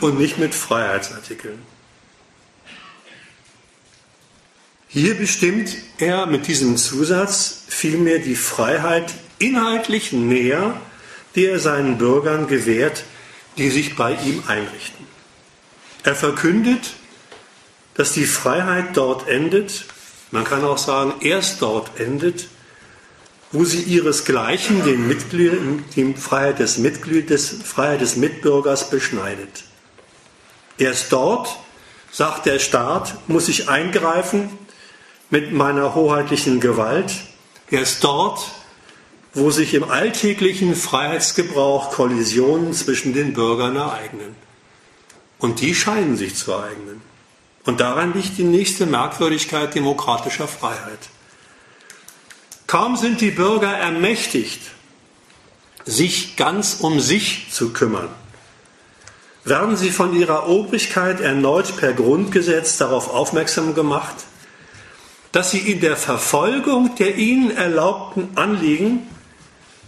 und 0.00 0.18
nicht 0.18 0.38
mit 0.38 0.54
Freiheitsartikeln. 0.54 1.58
Hier 4.88 5.14
bestimmt 5.14 5.70
er 5.98 6.26
mit 6.26 6.46
diesem 6.46 6.76
Zusatz 6.76 7.62
vielmehr 7.68 8.18
die 8.18 8.34
Freiheit 8.34 9.14
inhaltlich 9.38 10.12
näher, 10.12 10.74
die 11.36 11.46
er 11.46 11.60
seinen 11.60 11.98
Bürgern 11.98 12.48
gewährt, 12.48 13.04
die 13.56 13.70
sich 13.70 13.94
bei 13.94 14.14
ihm 14.14 14.42
einrichten. 14.48 15.06
Er 16.02 16.16
verkündet, 16.16 16.94
dass 17.94 18.12
die 18.12 18.26
Freiheit 18.26 18.96
dort 18.96 19.28
endet, 19.28 19.84
man 20.30 20.44
kann 20.44 20.64
auch 20.64 20.78
sagen, 20.78 21.14
erst 21.20 21.62
dort 21.62 22.00
endet, 22.00 22.48
wo 23.52 23.64
sie 23.64 23.82
ihresgleichen 23.82 24.84
den 24.84 25.06
Mitglied, 25.06 25.52
die 25.94 26.14
Freiheit 26.14 26.58
des, 26.58 26.78
Mitglied, 26.78 27.30
des, 27.30 27.48
Freiheit 27.64 28.00
des 28.00 28.16
Mitbürgers 28.16 28.90
beschneidet. 28.90 29.64
Erst 30.78 31.12
dort, 31.12 31.56
sagt 32.10 32.46
der 32.46 32.58
Staat, 32.58 33.14
muss 33.28 33.48
ich 33.48 33.68
eingreifen 33.68 34.50
mit 35.30 35.52
meiner 35.52 35.94
hoheitlichen 35.94 36.60
Gewalt. 36.60 37.12
Erst 37.70 38.04
dort, 38.04 38.40
wo 39.36 39.50
sich 39.50 39.74
im 39.74 39.84
alltäglichen 39.84 40.74
Freiheitsgebrauch 40.74 41.90
Kollisionen 41.90 42.72
zwischen 42.72 43.12
den 43.12 43.34
Bürgern 43.34 43.76
ereignen. 43.76 44.34
Und 45.38 45.60
die 45.60 45.74
scheinen 45.74 46.16
sich 46.16 46.34
zu 46.36 46.52
ereignen. 46.52 47.02
Und 47.66 47.80
daran 47.80 48.14
liegt 48.14 48.38
die 48.38 48.44
nächste 48.44 48.86
Merkwürdigkeit 48.86 49.74
demokratischer 49.74 50.48
Freiheit. 50.48 51.10
Kaum 52.66 52.96
sind 52.96 53.20
die 53.20 53.30
Bürger 53.30 53.70
ermächtigt, 53.70 54.62
sich 55.84 56.36
ganz 56.36 56.78
um 56.80 56.98
sich 56.98 57.48
zu 57.50 57.74
kümmern, 57.74 58.08
werden 59.44 59.76
sie 59.76 59.90
von 59.90 60.18
ihrer 60.18 60.48
Obrigkeit 60.48 61.20
erneut 61.20 61.76
per 61.76 61.92
Grundgesetz 61.92 62.78
darauf 62.78 63.12
aufmerksam 63.12 63.74
gemacht, 63.74 64.16
dass 65.32 65.50
sie 65.50 65.58
in 65.58 65.80
der 65.80 65.98
Verfolgung 65.98 66.96
der 66.96 67.16
ihnen 67.16 67.50
erlaubten 67.50 68.30
Anliegen 68.36 69.06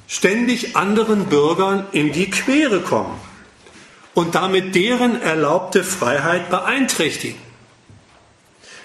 ständig 0.08 0.74
anderen 0.74 1.26
Bürgern 1.26 1.86
in 1.92 2.12
die 2.12 2.30
Quere 2.30 2.80
kommen 2.80 3.20
und 4.14 4.34
damit 4.34 4.74
deren 4.74 5.20
erlaubte 5.20 5.84
Freiheit 5.84 6.50
beeinträchtigen. 6.50 7.38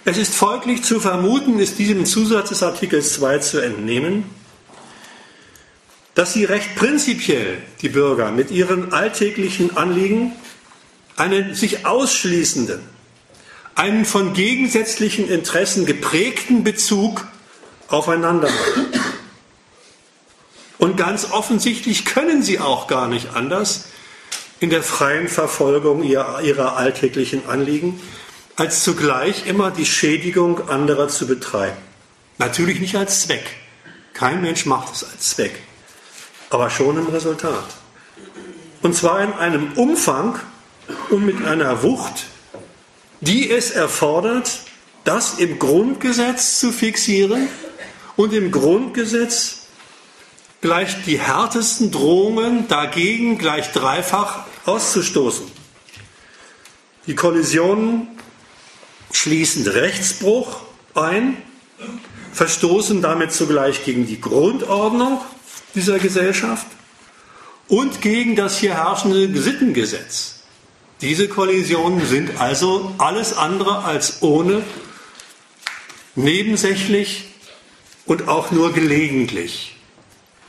Es 0.06 0.18
ist 0.18 0.36
folglich 0.36 0.84
zu 0.84 1.00
vermuten, 1.00 1.60
ist 1.60 1.80
diesem 1.80 2.06
Zusatz 2.06 2.50
des 2.50 2.62
Artikels 2.62 3.14
2 3.14 3.38
zu 3.40 3.60
entnehmen, 3.60 4.26
dass 6.14 6.34
sie 6.34 6.44
recht 6.44 6.76
prinzipiell, 6.76 7.58
die 7.82 7.90
Bürger, 7.90 8.32
mit 8.32 8.52
ihren 8.52 8.92
alltäglichen 8.92 9.78
Anliegen 9.78 10.34
einen 11.16 11.56
sich 11.56 11.86
ausschließenden, 11.86 12.82
einen 13.76 14.04
von 14.04 14.34
gegensätzlichen 14.34 15.30
Interessen 15.30 15.86
geprägten 15.86 16.66
Bezug 16.66 17.26
aufeinander 17.88 18.50
haben. 18.50 19.03
Und 20.84 20.98
ganz 20.98 21.32
offensichtlich 21.32 22.04
können 22.04 22.44
sie 22.44 22.60
auch 22.60 22.88
gar 22.88 23.08
nicht 23.08 23.36
anders 23.36 23.86
in 24.60 24.70
der 24.70 24.84
freien 24.84 25.30
Verfolgung 25.30 26.04
ihrer, 26.04 26.42
ihrer 26.42 26.76
alltäglichen 26.76 27.48
Anliegen, 27.48 28.02
als 28.58 28.84
zugleich 28.84 29.48
immer 29.48 29.72
die 29.72 29.86
Schädigung 29.86 30.68
anderer 30.68 31.08
zu 31.08 31.26
betreiben. 31.26 31.78
Natürlich 32.38 32.82
nicht 32.82 32.98
als 32.98 33.22
Zweck. 33.22 33.46
Kein 34.14 34.42
Mensch 34.42 34.66
macht 34.66 34.94
es 34.94 35.06
als 35.06 35.30
Zweck, 35.30 35.58
aber 36.50 36.70
schon 36.70 36.98
im 36.98 37.08
Resultat. 37.08 37.64
Und 38.82 38.94
zwar 38.94 39.22
in 39.22 39.32
einem 39.32 39.72
Umfang 39.78 40.38
und 41.10 41.26
mit 41.26 41.46
einer 41.46 41.82
Wucht, 41.82 42.26
die 43.22 43.50
es 43.50 43.72
erfordert, 43.72 44.60
das 45.06 45.36
im 45.36 45.60
Grundgesetz 45.60 46.60
zu 46.60 46.74
fixieren 46.74 47.48
und 48.18 48.34
im 48.34 48.52
Grundgesetz 48.52 49.63
gleich 50.64 51.04
die 51.04 51.20
härtesten 51.20 51.92
Drohungen 51.92 52.70
dagegen 52.70 53.38
gleich 53.38 53.74
dreifach 53.74 54.46
auszustoßen. 54.66 55.46
Die 57.06 57.16
Kollisionen 57.16 58.08
schließen 59.12 59.68
Rechtsbruch 59.68 60.62
ein, 60.96 61.36
verstoßen 62.32 63.02
damit 63.02 63.34
zugleich 63.34 63.84
gegen 63.84 64.08
die 64.08 64.22
Grundordnung 64.22 65.20
dieser 65.76 66.00
Gesellschaft 66.00 66.66
und 67.68 68.00
gegen 68.00 68.38
das 68.38 68.58
hier 68.58 68.76
herrschende 68.76 69.38
Sittengesetz. 69.42 70.44
Diese 71.02 71.28
Kollisionen 71.28 72.08
sind 72.08 72.40
also 72.40 72.96
alles 73.00 73.36
andere 73.36 73.84
als 73.84 74.22
ohne, 74.22 74.64
nebensächlich 76.16 77.26
und 78.06 78.30
auch 78.30 78.52
nur 78.52 78.72
gelegentlich. 78.72 79.73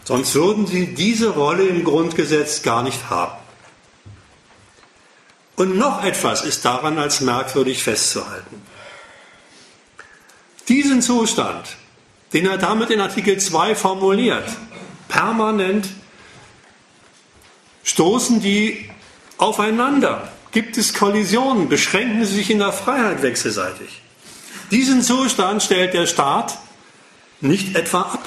Sonst 0.04 0.34
würden 0.34 0.66
sie 0.66 0.94
diese 0.94 1.30
Rolle 1.30 1.66
im 1.66 1.82
Grundgesetz 1.82 2.62
gar 2.62 2.82
nicht 2.82 3.08
haben. 3.08 3.38
Und 5.56 5.78
noch 5.78 6.04
etwas 6.04 6.44
ist 6.44 6.64
daran 6.64 6.98
als 6.98 7.20
merkwürdig 7.20 7.82
festzuhalten. 7.82 8.62
Diesen 10.68 11.00
Zustand, 11.00 11.76
den 12.32 12.46
er 12.46 12.58
damit 12.58 12.90
in 12.90 13.00
Artikel 13.00 13.38
2 13.38 13.74
formuliert, 13.74 14.48
permanent 15.08 15.88
stoßen 17.84 18.40
die 18.40 18.90
aufeinander. 19.38 20.32
Gibt 20.50 20.76
es 20.78 20.94
Kollisionen? 20.94 21.68
Beschränken 21.68 22.24
sie 22.24 22.34
sich 22.34 22.50
in 22.50 22.58
der 22.58 22.72
Freiheit 22.72 23.22
wechselseitig? 23.22 24.02
Diesen 24.70 25.02
Zustand 25.02 25.62
stellt 25.62 25.94
der 25.94 26.06
Staat 26.06 26.58
nicht 27.40 27.76
etwa 27.76 28.02
ab. 28.02 28.24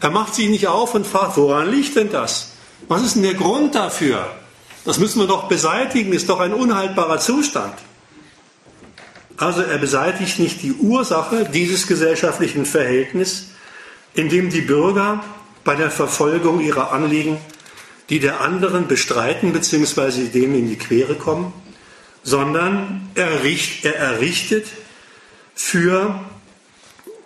Er 0.00 0.10
macht 0.10 0.34
sich 0.34 0.48
nicht 0.48 0.66
auf 0.68 0.94
und 0.94 1.06
fragt, 1.06 1.36
woran 1.36 1.70
liegt 1.70 1.96
denn 1.96 2.10
das? 2.10 2.52
Was 2.86 3.02
ist 3.02 3.16
denn 3.16 3.22
der 3.22 3.34
Grund 3.34 3.74
dafür? 3.74 4.30
Das 4.84 4.98
müssen 4.98 5.20
wir 5.20 5.26
doch 5.26 5.48
beseitigen, 5.48 6.12
ist 6.12 6.28
doch 6.28 6.40
ein 6.40 6.54
unhaltbarer 6.54 7.18
Zustand. 7.18 7.74
Also 9.36 9.62
er 9.62 9.78
beseitigt 9.78 10.38
nicht 10.38 10.62
die 10.62 10.72
Ursache 10.72 11.48
dieses 11.52 11.86
gesellschaftlichen 11.86 12.64
Verhältnisses, 12.64 13.48
in 14.14 14.28
dem 14.28 14.50
die 14.50 14.62
Bürger 14.62 15.22
bei 15.64 15.74
der 15.74 15.90
Verfolgung 15.90 16.60
ihrer 16.60 16.92
Anliegen 16.92 17.38
die 18.08 18.20
der 18.20 18.40
anderen 18.40 18.86
bestreiten 18.86 19.52
bzw. 19.52 20.28
denen 20.28 20.54
in 20.54 20.68
die 20.68 20.78
Quere 20.78 21.14
kommen, 21.14 21.52
sondern 22.22 23.10
er, 23.14 23.28
er 23.82 23.96
errichtet 23.96 24.66
für 25.54 26.20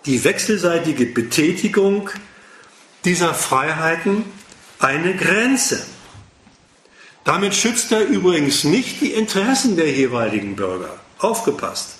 die 0.05 0.23
wechselseitige 0.23 1.05
Betätigung 1.05 2.09
dieser 3.05 3.33
Freiheiten 3.33 4.25
eine 4.79 5.15
Grenze. 5.15 5.85
Damit 7.23 7.55
schützt 7.55 7.91
er 7.91 8.05
übrigens 8.05 8.63
nicht 8.63 9.01
die 9.01 9.13
Interessen 9.13 9.75
der 9.77 9.91
jeweiligen 9.91 10.55
Bürger, 10.55 10.99
aufgepasst, 11.19 11.95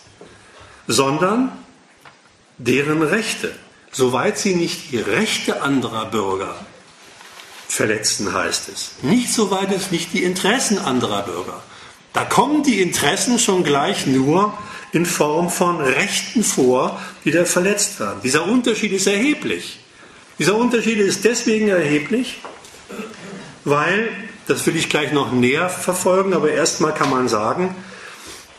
sondern 0.87 1.51
deren 2.57 3.01
Rechte, 3.01 3.55
soweit 3.91 4.37
sie 4.37 4.55
nicht 4.55 4.91
die 4.91 4.97
Rechte 4.97 5.61
anderer 5.61 6.05
Bürger 6.05 6.55
verletzen, 7.67 8.33
heißt 8.33 8.69
es. 8.69 8.91
Nicht 9.01 9.31
soweit 9.33 9.71
es 9.71 9.91
nicht 9.91 10.13
die 10.13 10.23
Interessen 10.23 10.77
anderer 10.77 11.23
Bürger. 11.23 11.63
Da 12.11 12.25
kommen 12.25 12.63
die 12.63 12.81
Interessen 12.81 13.39
schon 13.39 13.63
gleich 13.63 14.05
nur 14.05 14.55
in 14.91 15.05
Form 15.05 15.49
von 15.49 15.81
Rechten 15.81 16.43
vor, 16.43 17.01
die 17.25 17.31
da 17.31 17.45
verletzt 17.45 17.99
werden. 17.99 18.19
Dieser 18.23 18.45
Unterschied 18.45 18.91
ist 18.91 19.07
erheblich. 19.07 19.79
Dieser 20.39 20.55
Unterschied 20.55 20.97
ist 20.97 21.25
deswegen 21.25 21.67
erheblich, 21.67 22.41
weil, 23.63 24.09
das 24.47 24.65
will 24.65 24.75
ich 24.75 24.89
gleich 24.89 25.11
noch 25.11 25.31
näher 25.31 25.69
verfolgen, 25.69 26.33
aber 26.33 26.51
erstmal 26.51 26.93
kann 26.93 27.09
man 27.09 27.27
sagen, 27.29 27.75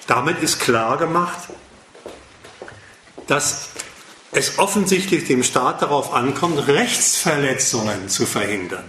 damit 0.06 0.42
ist 0.42 0.60
klar 0.60 0.96
gemacht, 0.98 1.48
dass 3.26 3.68
es 4.32 4.58
offensichtlich 4.58 5.24
dem 5.24 5.42
Staat 5.42 5.82
darauf 5.82 6.12
ankommt, 6.12 6.68
Rechtsverletzungen 6.68 8.08
zu 8.08 8.26
verhindern, 8.26 8.88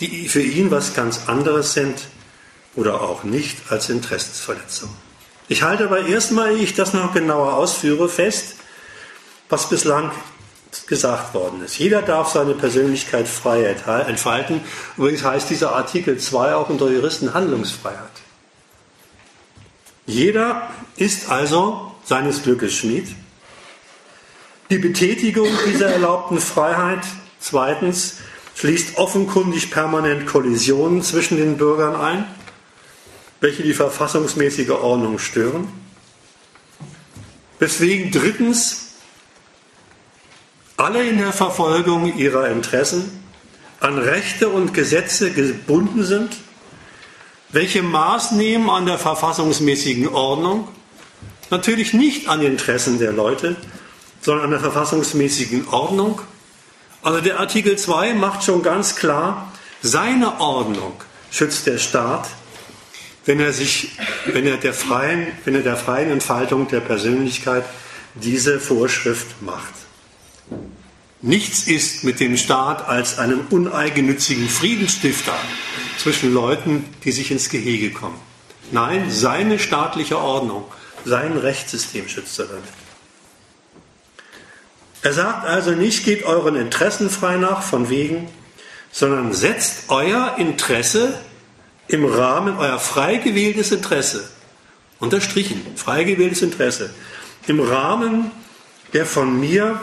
die 0.00 0.28
für 0.28 0.42
ihn 0.42 0.70
was 0.70 0.94
ganz 0.94 1.28
anderes 1.28 1.74
sind 1.74 1.98
oder 2.76 3.00
auch 3.02 3.24
nicht 3.24 3.70
als 3.70 3.88
Interessensverletzungen. 3.88 4.94
Ich 5.48 5.62
halte 5.62 5.84
aber 5.84 6.06
erstmal, 6.06 6.52
ehe 6.52 6.62
ich 6.62 6.74
das 6.74 6.92
noch 6.92 7.12
genauer 7.12 7.54
ausführe, 7.54 8.08
fest, 8.08 8.54
was 9.48 9.68
bislang 9.68 10.12
gesagt 10.86 11.34
worden 11.34 11.64
ist. 11.64 11.78
Jeder 11.78 12.02
darf 12.02 12.32
seine 12.32 12.54
Persönlichkeit 12.54 13.28
frei 13.28 13.64
entfalten. 13.64 14.60
Übrigens 14.96 15.24
heißt 15.24 15.50
dieser 15.50 15.74
Artikel 15.74 16.18
2 16.18 16.54
auch 16.54 16.68
unter 16.68 16.90
Juristen 16.90 17.34
Handlungsfreiheit. 17.34 18.10
Jeder 20.06 20.70
ist 20.96 21.30
also 21.30 21.92
seines 22.04 22.42
Glückes 22.42 22.74
Schmied. 22.74 23.08
Die 24.70 24.78
Betätigung 24.78 25.48
dieser 25.66 25.90
erlaubten 25.90 26.38
Freiheit, 26.38 27.00
zweitens, 27.40 28.18
schließt 28.54 28.98
offenkundig 28.98 29.70
permanent 29.70 30.26
Kollisionen 30.26 31.02
zwischen 31.02 31.36
den 31.36 31.56
Bürgern 31.56 31.96
ein, 31.96 32.26
welche 33.40 33.62
die 33.62 33.72
verfassungsmäßige 33.72 34.70
Ordnung 34.70 35.18
stören. 35.18 35.68
Weswegen 37.58 38.10
drittens 38.10 38.89
alle 40.80 41.06
in 41.06 41.18
der 41.18 41.32
Verfolgung 41.32 42.16
ihrer 42.16 42.48
Interessen 42.48 43.22
an 43.80 43.98
Rechte 43.98 44.48
und 44.48 44.72
Gesetze 44.72 45.30
gebunden 45.30 46.04
sind, 46.04 46.36
welche 47.50 47.82
Maß 47.82 48.32
nehmen 48.32 48.70
an 48.70 48.86
der 48.86 48.98
verfassungsmäßigen 48.98 50.08
Ordnung, 50.08 50.68
natürlich 51.50 51.92
nicht 51.92 52.28
an 52.28 52.42
Interessen 52.42 52.98
der 52.98 53.12
Leute, 53.12 53.56
sondern 54.22 54.46
an 54.46 54.50
der 54.52 54.60
verfassungsmäßigen 54.60 55.68
Ordnung. 55.68 56.20
Also 57.02 57.20
der 57.20 57.40
Artikel 57.40 57.76
2 57.76 58.14
macht 58.14 58.44
schon 58.44 58.62
ganz 58.62 58.96
klar, 58.96 59.52
seine 59.82 60.40
Ordnung 60.40 60.92
schützt 61.30 61.66
der 61.66 61.78
Staat, 61.78 62.28
wenn 63.26 63.40
er 63.40 63.52
sich, 63.52 63.92
wenn 64.26 64.46
er 64.46 64.56
der 64.56 64.74
freien, 64.74 65.26
wenn 65.44 65.54
er 65.54 65.62
der 65.62 65.76
freien 65.76 66.10
Entfaltung 66.10 66.68
der 66.68 66.80
Persönlichkeit 66.80 67.64
diese 68.14 68.60
Vorschrift 68.60 69.42
macht. 69.42 69.79
Nichts 71.22 71.66
ist 71.66 72.02
mit 72.02 72.18
dem 72.18 72.38
Staat 72.38 72.88
als 72.88 73.18
einem 73.18 73.46
uneigennützigen 73.50 74.48
Friedensstifter 74.48 75.38
zwischen 75.98 76.32
Leuten, 76.32 76.84
die 77.04 77.12
sich 77.12 77.30
ins 77.30 77.50
Gehege 77.50 77.90
kommen. 77.90 78.18
Nein, 78.72 79.10
seine 79.10 79.58
staatliche 79.58 80.18
Ordnung, 80.18 80.64
sein 81.04 81.36
Rechtssystem 81.36 82.08
schützt 82.08 82.38
er 82.38 82.46
damit. 82.46 82.64
Er 85.02 85.12
sagt 85.12 85.46
also 85.46 85.72
nicht, 85.72 86.04
geht 86.04 86.24
euren 86.24 86.56
Interessen 86.56 87.10
frei 87.10 87.36
nach, 87.36 87.62
von 87.62 87.90
wegen, 87.90 88.28
sondern 88.90 89.34
setzt 89.34 89.84
euer 89.88 90.36
Interesse 90.38 91.18
im 91.86 92.04
Rahmen, 92.04 92.56
euer 92.56 92.78
frei 92.78 93.16
gewähltes 93.16 93.72
Interesse, 93.72 94.28
unterstrichen, 94.98 95.60
frei 95.76 96.04
gewähltes 96.04 96.42
Interesse, 96.42 96.94
im 97.46 97.60
Rahmen 97.60 98.30
der 98.92 99.06
von 99.06 99.38
mir 99.38 99.78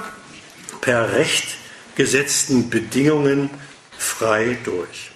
per 0.82 1.14
Recht 1.14 1.48
gesetzten 1.96 2.70
Bedingungen 2.70 3.50
frei 3.98 4.58
durch. 4.64 5.12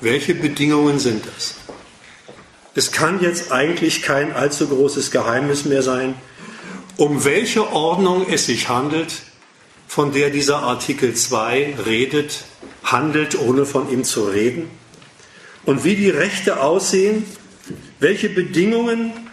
Welche 0.00 0.34
Bedingungen 0.34 0.98
sind 0.98 1.24
das? 1.26 1.56
Es 2.74 2.92
kann 2.92 3.20
jetzt 3.20 3.50
eigentlich 3.50 4.02
kein 4.02 4.32
allzu 4.32 4.68
großes 4.68 5.10
Geheimnis 5.10 5.64
mehr 5.64 5.82
sein, 5.82 6.14
um 6.96 7.24
welche 7.24 7.72
Ordnung 7.72 8.26
es 8.30 8.46
sich 8.46 8.68
handelt, 8.68 9.12
von 9.88 10.12
der 10.12 10.30
dieser 10.30 10.58
Artikel 10.58 11.14
2 11.14 11.74
redet, 11.84 12.44
handelt, 12.84 13.38
ohne 13.38 13.66
von 13.66 13.90
ihm 13.90 14.04
zu 14.04 14.24
reden, 14.24 14.70
und 15.66 15.84
wie 15.84 15.96
die 15.96 16.10
Rechte 16.10 16.62
aussehen, 16.62 17.24
welche 17.98 18.28
Bedingungen 18.28 19.29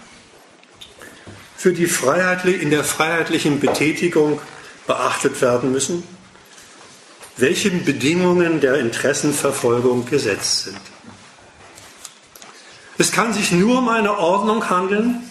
für 1.57 1.73
die 1.73 1.87
Freiheitli 1.87 2.53
in 2.53 2.69
der 2.69 2.83
freiheitlichen 2.83 3.59
Betätigung 3.59 4.39
beachtet 4.85 5.41
werden 5.41 5.71
müssen, 5.71 6.03
welche 7.35 7.71
Bedingungen 7.71 8.61
der 8.61 8.75
Interessenverfolgung 8.75 10.05
gesetzt 10.05 10.65
sind. 10.65 10.79
Es 12.99 13.11
kann 13.11 13.33
sich 13.33 13.51
nur 13.51 13.79
um 13.79 13.89
eine 13.89 14.17
Ordnung 14.17 14.69
handeln, 14.69 15.23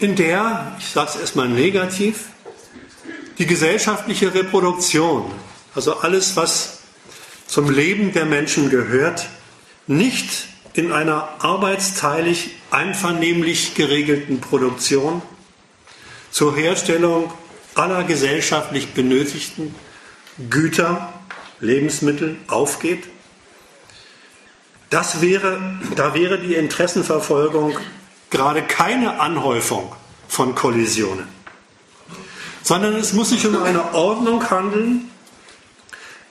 in 0.00 0.16
der, 0.16 0.76
ich 0.78 0.88
sage 0.88 1.10
es 1.14 1.20
erstmal 1.20 1.48
negativ, 1.48 2.26
die 3.38 3.46
gesellschaftliche 3.46 4.34
Reproduktion, 4.34 5.30
also 5.74 5.98
alles, 5.98 6.36
was 6.36 6.78
zum 7.46 7.70
Leben 7.70 8.12
der 8.12 8.24
Menschen 8.24 8.70
gehört, 8.70 9.26
nicht 9.86 10.48
in 10.76 10.92
einer 10.92 11.28
arbeitsteilig 11.38 12.50
einvernehmlich 12.70 13.74
geregelten 13.74 14.40
Produktion 14.40 15.22
zur 16.30 16.54
Herstellung 16.54 17.32
aller 17.74 18.04
gesellschaftlich 18.04 18.92
benötigten 18.92 19.74
Güter, 20.50 21.12
Lebensmittel 21.60 22.36
aufgeht, 22.46 23.04
das 24.90 25.20
wäre, 25.20 25.78
da 25.96 26.14
wäre 26.14 26.38
die 26.38 26.54
Interessenverfolgung 26.54 27.76
gerade 28.30 28.62
keine 28.62 29.18
Anhäufung 29.18 29.94
von 30.28 30.54
Kollisionen, 30.54 31.26
sondern 32.62 32.94
es 32.96 33.12
muss 33.12 33.30
sich 33.30 33.46
um 33.46 33.62
eine 33.62 33.94
Ordnung 33.94 34.48
handeln, 34.50 35.10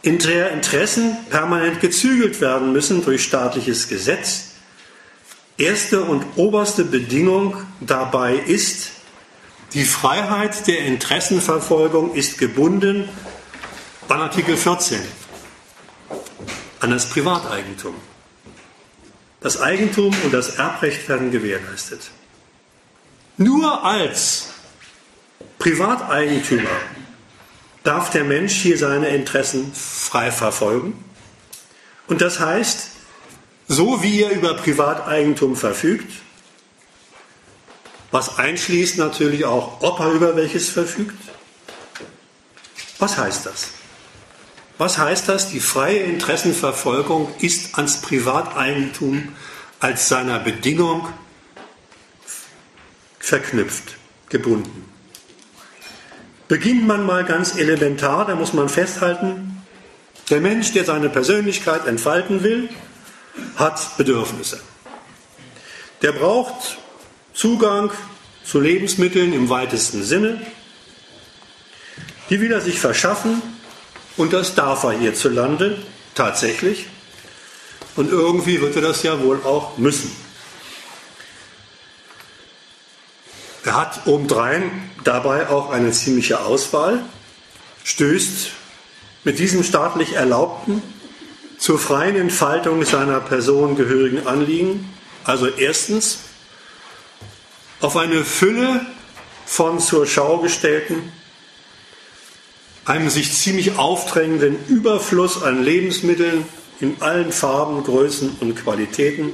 Interessen 0.05 1.17
permanent 1.29 1.81
gezügelt 1.81 2.39
werden 2.39 2.71
müssen 2.71 3.03
durch 3.03 3.23
staatliches 3.23 3.87
Gesetz. 3.87 4.51
Erste 5.57 6.03
und 6.03 6.23
oberste 6.35 6.83
Bedingung 6.85 7.55
dabei 7.79 8.35
ist, 8.35 8.91
die 9.73 9.83
Freiheit 9.83 10.67
der 10.67 10.79
Interessenverfolgung 10.79 12.13
ist 12.13 12.37
gebunden 12.37 13.09
an 14.07 14.21
Artikel 14.21 14.55
14, 14.55 14.99
an 16.79 16.91
das 16.91 17.09
Privateigentum. 17.09 17.95
Das 19.41 19.59
Eigentum 19.59 20.15
und 20.23 20.33
das 20.33 20.57
Erbrecht 20.57 21.09
werden 21.09 21.31
gewährleistet. 21.31 22.11
Nur 23.37 23.83
als 23.83 24.49
Privateigentümer 25.57 26.69
darf 27.85 28.09
der 28.09 28.23
Mensch 28.23 28.53
hier 28.53 28.77
seine 28.77 29.09
Interessen 29.09 29.71
frei 29.73 30.31
verfolgen. 30.31 31.03
Und 32.07 32.21
das 32.21 32.39
heißt, 32.39 32.89
so 33.67 34.03
wie 34.03 34.23
er 34.23 34.31
über 34.31 34.55
Privateigentum 34.55 35.55
verfügt, 35.55 36.11
was 38.11 38.37
einschließt 38.37 38.97
natürlich 38.97 39.45
auch, 39.45 39.81
ob 39.81 39.99
er 39.99 40.11
über 40.11 40.35
welches 40.35 40.69
verfügt. 40.69 41.17
Was 42.99 43.17
heißt 43.17 43.45
das? 43.45 43.69
Was 44.77 44.97
heißt 44.97 45.29
das? 45.29 45.49
Die 45.49 45.59
freie 45.59 45.99
Interessenverfolgung 45.99 47.33
ist 47.39 47.75
ans 47.75 48.01
Privateigentum 48.01 49.35
als 49.79 50.09
seiner 50.09 50.39
Bedingung 50.39 51.07
verknüpft, 53.19 53.97
gebunden. 54.29 54.94
Beginnt 56.47 56.85
man 56.85 57.05
mal 57.05 57.25
ganz 57.25 57.55
elementar, 57.55 58.27
da 58.27 58.35
muss 58.35 58.53
man 58.53 58.69
festhalten, 58.69 59.63
der 60.29 60.41
Mensch, 60.41 60.73
der 60.73 60.85
seine 60.85 61.09
Persönlichkeit 61.09 61.87
entfalten 61.87 62.43
will, 62.43 62.69
hat 63.55 63.97
Bedürfnisse. 63.97 64.59
Der 66.01 66.11
braucht 66.11 66.77
Zugang 67.33 67.91
zu 68.43 68.59
Lebensmitteln 68.59 69.33
im 69.33 69.49
weitesten 69.49 70.03
Sinne. 70.03 70.39
Die 72.29 72.39
will 72.39 72.51
er 72.51 72.61
sich 72.61 72.79
verschaffen 72.79 73.41
und 74.17 74.33
das 74.33 74.55
darf 74.55 74.83
er 74.83 74.91
hierzulande 74.91 75.77
tatsächlich. 76.13 76.87
Und 77.95 78.11
irgendwie 78.11 78.61
wird 78.61 78.75
er 78.75 78.81
das 78.81 79.03
ja 79.03 79.21
wohl 79.21 79.41
auch 79.43 79.77
müssen. 79.77 80.24
Er 83.65 83.75
hat 83.75 84.05
obendrein 84.05 84.71
dabei 85.03 85.49
auch 85.49 85.71
eine 85.71 85.91
ziemliche 85.91 86.41
Auswahl, 86.41 87.03
stößt 87.83 88.51
mit 89.23 89.39
diesem 89.39 89.63
staatlich 89.63 90.13
Erlaubten 90.13 90.83
zur 91.57 91.79
freien 91.79 92.15
Entfaltung 92.15 92.85
seiner 92.85 93.19
Person 93.19 93.75
gehörigen 93.75 94.27
Anliegen, 94.27 94.93
also 95.23 95.47
erstens 95.47 96.19
auf 97.81 97.97
eine 97.97 98.23
Fülle 98.23 98.85
von 99.47 99.79
zur 99.79 100.05
Schau 100.05 100.37
gestellten, 100.37 101.11
einem 102.85 103.09
sich 103.09 103.33
ziemlich 103.33 103.79
aufdrängenden 103.79 104.63
Überfluss 104.67 105.41
an 105.41 105.63
Lebensmitteln 105.63 106.45
in 106.81 106.97
allen 107.01 107.31
Farben, 107.31 107.83
Größen 107.83 108.37
und 108.41 108.55
Qualitäten. 108.55 109.31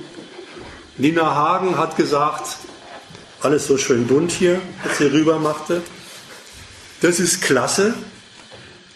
Nina 0.97 1.35
Hagen 1.35 1.77
hat 1.77 1.97
gesagt, 1.97 2.60
alles 3.41 3.67
so 3.67 3.77
schön 3.77 4.07
bunt 4.07 4.31
hier, 4.31 4.61
was 4.83 4.97
sie 4.97 5.05
rüber 5.05 5.39
machte. 5.39 5.81
Das 7.01 7.19
ist 7.19 7.41
klasse. 7.41 7.93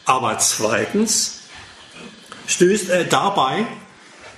Aber 0.06 0.38
zweitens 0.38 1.40
stößt 2.48 2.90
er 2.90 3.06
dabei, 3.06 3.66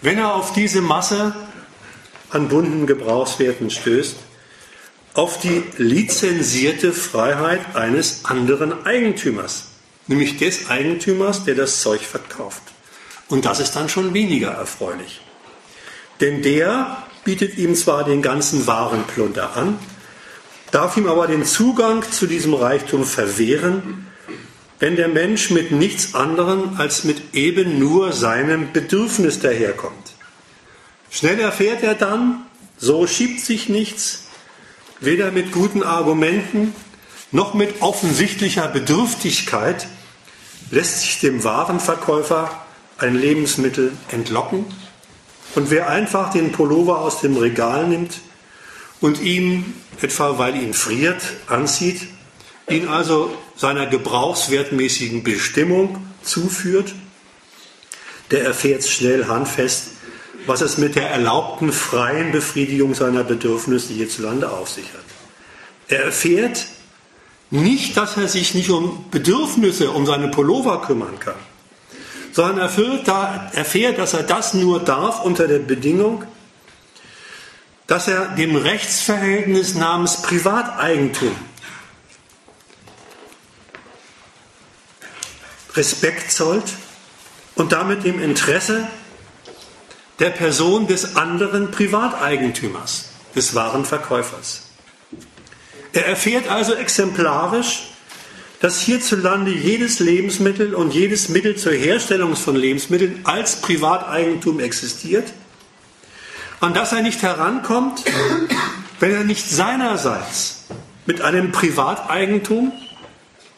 wenn 0.01 0.17
er 0.17 0.33
auf 0.33 0.53
diese 0.53 0.81
Masse 0.81 1.35
an 2.29 2.47
bunten 2.47 2.87
Gebrauchswerten 2.87 3.69
stößt, 3.69 4.15
auf 5.13 5.39
die 5.39 5.63
lizenzierte 5.77 6.93
Freiheit 6.93 7.75
eines 7.75 8.23
anderen 8.25 8.85
Eigentümers, 8.85 9.69
nämlich 10.07 10.37
des 10.37 10.69
Eigentümers, 10.69 11.43
der 11.43 11.55
das 11.55 11.81
Zeug 11.81 12.01
verkauft. 12.01 12.61
Und 13.27 13.45
das 13.45 13.59
ist 13.59 13.75
dann 13.75 13.89
schon 13.89 14.13
weniger 14.13 14.51
erfreulich. 14.51 15.21
Denn 16.21 16.41
der 16.43 17.03
bietet 17.23 17.57
ihm 17.57 17.75
zwar 17.75 18.03
den 18.03 18.21
ganzen 18.21 18.67
Warenplunder 18.67 19.57
an, 19.57 19.79
darf 20.71 20.97
ihm 20.97 21.07
aber 21.07 21.27
den 21.27 21.45
Zugang 21.45 22.03
zu 22.11 22.27
diesem 22.27 22.53
Reichtum 22.53 23.05
verwehren, 23.05 24.07
wenn 24.79 24.95
der 24.95 25.07
Mensch 25.07 25.49
mit 25.49 25.71
nichts 25.71 26.13
anderem 26.13 26.75
als 26.77 27.03
mit 27.03 27.33
eben 27.33 27.79
nur 27.79 28.13
seinem 28.13 28.71
Bedürfnis 28.73 29.39
daherkommt. 29.39 30.13
Schnell 31.09 31.39
erfährt 31.39 31.83
er 31.83 31.95
dann, 31.95 32.45
so 32.77 33.07
schiebt 33.07 33.39
sich 33.39 33.69
nichts, 33.69 34.27
weder 34.99 35.31
mit 35.31 35.51
guten 35.51 35.83
Argumenten 35.83 36.75
noch 37.31 37.53
mit 37.53 37.81
offensichtlicher 37.81 38.67
Bedürftigkeit 38.67 39.87
lässt 40.71 41.01
sich 41.01 41.19
dem 41.19 41.43
Warenverkäufer 41.43 42.65
ein 42.97 43.15
Lebensmittel 43.15 43.91
entlocken. 44.09 44.65
Und 45.55 45.69
wer 45.69 45.89
einfach 45.89 46.31
den 46.31 46.51
Pullover 46.51 46.99
aus 47.01 47.21
dem 47.21 47.37
Regal 47.37 47.87
nimmt 47.87 48.21
und 49.01 49.21
ihm 49.21 49.73
etwa 50.01 50.37
weil 50.37 50.55
ihn 50.55 50.73
friert, 50.73 51.21
anzieht, 51.47 52.01
ihn 52.69 52.87
also 52.87 53.35
seiner 53.55 53.87
gebrauchswertmäßigen 53.87 55.23
Bestimmung 55.23 56.05
zuführt, 56.21 56.93
der 58.31 58.43
erfährt 58.43 58.83
schnell 58.83 59.27
handfest, 59.27 59.91
was 60.45 60.61
es 60.61 60.77
mit 60.77 60.95
der 60.95 61.09
erlaubten 61.09 61.71
freien 61.71 62.31
Befriedigung 62.31 62.93
seiner 62.93 63.23
Bedürfnisse 63.23 63.93
hierzulande 63.93 64.51
auf 64.51 64.69
sich 64.69 64.85
hat. 64.85 65.03
Er 65.87 66.05
erfährt 66.05 66.67
nicht, 67.49 67.95
dass 67.95 68.17
er 68.17 68.27
sich 68.27 68.53
nicht 68.53 68.69
um 68.69 69.05
Bedürfnisse, 69.09 69.91
um 69.91 70.05
seine 70.05 70.27
Pullover 70.27 70.81
kümmern 70.81 71.19
kann, 71.19 71.35
sondern 72.31 72.59
erfährt, 72.59 73.97
dass 73.97 74.13
er 74.13 74.23
das 74.23 74.53
nur 74.53 74.79
darf 74.79 75.23
unter 75.23 75.47
der 75.47 75.59
Bedingung, 75.59 76.23
dass 77.87 78.09
er 78.09 78.27
dem 78.35 78.55
Rechtsverhältnis 78.55 79.75
namens 79.75 80.21
Privateigentum 80.21 81.35
Respekt 85.75 86.31
zollt 86.31 86.73
und 87.55 87.71
damit 87.71 88.03
dem 88.03 88.21
Interesse 88.21 88.87
der 90.19 90.31
Person 90.31 90.87
des 90.87 91.15
anderen 91.15 91.71
Privateigentümers, 91.71 93.09
des 93.35 93.53
wahren 93.53 93.85
Verkäufers. 93.85 94.63
Er 95.93 96.07
erfährt 96.07 96.49
also 96.49 96.73
exemplarisch, 96.73 97.91
dass 98.59 98.81
hierzulande 98.81 99.51
jedes 99.51 99.99
Lebensmittel 99.99 100.73
und 100.73 100.93
jedes 100.93 101.29
Mittel 101.29 101.55
zur 101.55 101.73
Herstellung 101.73 102.35
von 102.35 102.55
Lebensmitteln 102.55 103.21
als 103.23 103.61
Privateigentum 103.61 104.59
existiert 104.59 105.31
an 106.59 106.73
das 106.73 106.91
er 106.91 107.01
nicht 107.01 107.21
herankommt, 107.21 108.03
wenn 108.99 109.11
er 109.11 109.23
nicht 109.23 109.49
seinerseits 109.49 110.65
mit 111.05 111.21
einem 111.21 111.51
Privateigentum, 111.51 112.71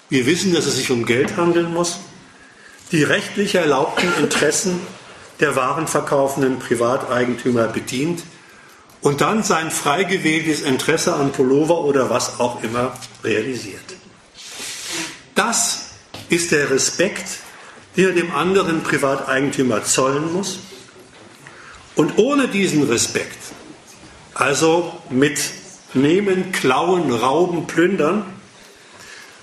wir 0.10 0.26
wissen, 0.26 0.54
dass 0.54 0.66
es 0.66 0.76
sich 0.76 0.92
um 0.92 1.06
Geld 1.06 1.38
handeln 1.38 1.74
muss, 1.74 2.00
die 2.92 3.04
rechtlich 3.04 3.56
erlaubten 3.56 4.12
Interessen 4.20 4.80
der 5.40 5.56
warenverkaufenden 5.56 6.60
Privateigentümer 6.60 7.68
bedient 7.68 8.24
und 9.02 9.22
dann 9.22 9.44
sein 9.44 9.72
frei 9.72 10.04
gewähltes 10.04 10.62
Interesse 10.62 11.14
an 11.14 11.32
Pullover 11.32 11.82
oder 11.82 12.10
was 12.10 12.40
auch 12.40 12.62
immer 12.64 12.92
realisiert. 13.24 13.80
Das 15.36 15.92
ist 16.28 16.52
der 16.52 16.70
Respekt, 16.70 17.26
den 17.96 18.08
er 18.08 18.14
dem 18.14 18.36
anderen 18.36 18.84
Privateigentümer 18.84 19.84
zollen 19.84 20.34
muss 20.34 20.60
und 21.96 22.18
ohne 22.18 22.48
diesen 22.48 22.84
Respekt, 22.84 23.38
also 24.34 24.94
mit 25.10 25.40
Nehmen, 25.94 26.52
Klauen, 26.52 27.12
Rauben, 27.12 27.68
Plündern, 27.68 28.26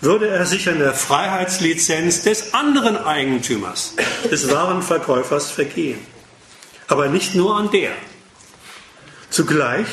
würde 0.01 0.29
er 0.29 0.47
sich 0.47 0.69
an 0.69 0.79
der 0.79 0.95
Freiheitslizenz 0.95 2.23
des 2.23 2.55
anderen 2.55 2.97
Eigentümers, 2.97 3.95
des 4.31 4.51
wahren 4.51 4.83
Verkäufers, 4.83 5.51
vergehen. 5.51 5.99
Aber 6.89 7.09
nicht 7.09 7.35
nur 7.35 7.57
an 7.57 7.71
der. 7.71 7.93
Zugleich 9.31 9.87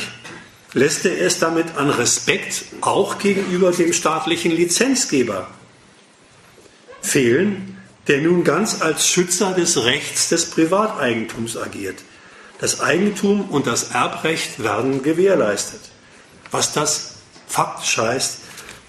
lässt 0.74 1.06
er 1.06 1.20
es 1.20 1.40
damit 1.40 1.78
an 1.78 1.90
Respekt 1.90 2.66
auch 2.82 3.18
gegenüber 3.18 3.72
dem 3.72 3.94
staatlichen 3.94 4.52
Lizenzgeber 4.52 5.48
fehlen, 7.02 7.78
der 8.08 8.22
nun 8.22 8.44
ganz 8.44 8.82
als 8.82 9.08
Schützer 9.08 9.54
des 9.54 9.84
Rechts 9.84 10.30
des 10.30 10.50
Privateigentums 10.50 11.58
agiert. 11.58 11.96
Das 12.64 12.80
Eigentum 12.80 13.50
und 13.50 13.68
das 13.68 13.92
Erbrecht 13.92 14.64
werden 14.64 15.04
gewährleistet. 15.04 15.82
Was 16.50 16.72
das 16.72 17.16
faktisch 17.46 17.98
heißt, 17.98 18.38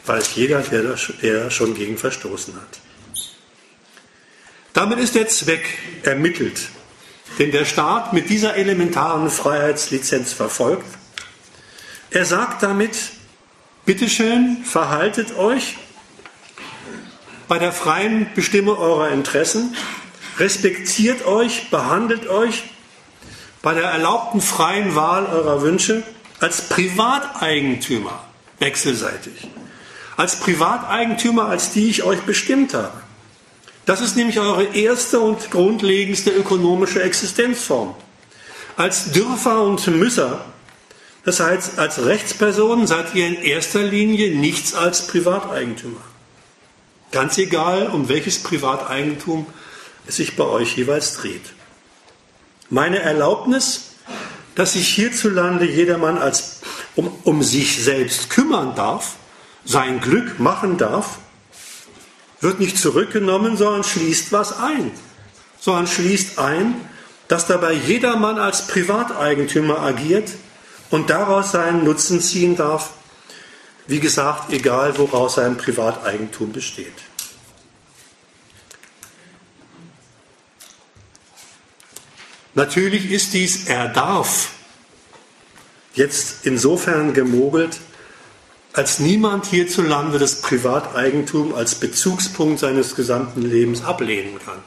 weiß 0.06 0.36
jeder, 0.36 0.60
der, 0.60 0.96
der 1.20 1.50
schon 1.50 1.74
gegen 1.74 1.98
verstoßen 1.98 2.54
hat. 2.54 2.78
Damit 4.74 5.00
ist 5.00 5.16
der 5.16 5.26
Zweck 5.26 5.66
ermittelt, 6.04 6.68
den 7.40 7.50
der 7.50 7.64
Staat 7.64 8.12
mit 8.12 8.28
dieser 8.28 8.54
elementaren 8.54 9.28
Freiheitslizenz 9.28 10.32
verfolgt. 10.32 10.86
Er 12.10 12.26
sagt 12.26 12.62
damit, 12.62 12.96
bitteschön, 13.84 14.58
verhaltet 14.64 15.36
euch 15.36 15.78
bei 17.48 17.58
der 17.58 17.72
freien 17.72 18.28
Bestimmung 18.36 18.78
eurer 18.78 19.10
Interessen, 19.10 19.74
respektiert 20.38 21.26
euch, 21.26 21.70
behandelt 21.70 22.28
euch 22.28 22.62
bei 23.64 23.72
der 23.72 23.84
erlaubten 23.84 24.42
freien 24.42 24.94
Wahl 24.94 25.24
eurer 25.24 25.62
Wünsche 25.62 26.02
als 26.38 26.68
Privateigentümer 26.68 28.22
wechselseitig. 28.58 29.48
Als 30.18 30.38
Privateigentümer, 30.38 31.46
als 31.46 31.72
die 31.72 31.88
ich 31.88 32.02
euch 32.02 32.20
bestimmt 32.20 32.74
habe. 32.74 32.92
Das 33.86 34.02
ist 34.02 34.16
nämlich 34.16 34.38
eure 34.38 34.64
erste 34.76 35.18
und 35.20 35.50
grundlegendste 35.50 36.30
ökonomische 36.30 37.02
Existenzform. 37.02 37.94
Als 38.76 39.12
Dürfer 39.12 39.62
und 39.62 39.86
Müsser, 39.86 40.44
das 41.24 41.40
heißt 41.40 41.78
als 41.78 42.04
Rechtspersonen, 42.04 42.86
seid 42.86 43.14
ihr 43.14 43.26
in 43.26 43.36
erster 43.36 43.82
Linie 43.82 44.36
nichts 44.36 44.74
als 44.74 45.06
Privateigentümer. 45.06 46.02
Ganz 47.12 47.38
egal, 47.38 47.86
um 47.86 48.10
welches 48.10 48.42
Privateigentum 48.42 49.46
es 50.06 50.16
sich 50.16 50.36
bei 50.36 50.44
euch 50.44 50.76
jeweils 50.76 51.14
dreht. 51.14 51.54
Meine 52.70 53.00
Erlaubnis, 53.00 53.92
dass 54.54 54.72
sich 54.72 54.88
hierzulande 54.88 55.66
jedermann 55.66 56.18
als 56.18 56.60
um, 56.96 57.12
um 57.24 57.42
sich 57.42 57.82
selbst 57.82 58.30
kümmern 58.30 58.74
darf, 58.74 59.16
sein 59.64 60.00
Glück 60.00 60.38
machen 60.38 60.78
darf, 60.78 61.18
wird 62.40 62.60
nicht 62.60 62.78
zurückgenommen, 62.78 63.56
sondern 63.56 63.84
schließt 63.84 64.32
was 64.32 64.58
ein. 64.58 64.92
Sondern 65.58 65.86
schließt 65.86 66.38
ein, 66.38 66.74
dass 67.28 67.46
dabei 67.46 67.72
jedermann 67.72 68.38
als 68.38 68.66
Privateigentümer 68.66 69.80
agiert 69.80 70.30
und 70.90 71.10
daraus 71.10 71.52
seinen 71.52 71.84
Nutzen 71.84 72.20
ziehen 72.20 72.56
darf, 72.56 72.90
wie 73.86 74.00
gesagt, 74.00 74.52
egal 74.52 74.96
woraus 74.98 75.34
sein 75.34 75.56
Privateigentum 75.56 76.52
besteht. 76.52 76.94
Natürlich 82.54 83.10
ist 83.10 83.34
dies 83.34 83.66
er 83.66 83.88
darf 83.88 84.50
jetzt 85.94 86.46
insofern 86.46 87.12
gemogelt, 87.14 87.78
als 88.72 88.98
niemand 88.98 89.46
hierzulande 89.46 90.18
das 90.18 90.40
Privateigentum 90.40 91.54
als 91.54 91.76
Bezugspunkt 91.76 92.58
seines 92.58 92.96
gesamten 92.96 93.42
Lebens 93.42 93.84
ablehnen 93.84 94.38
kann. 94.44 94.58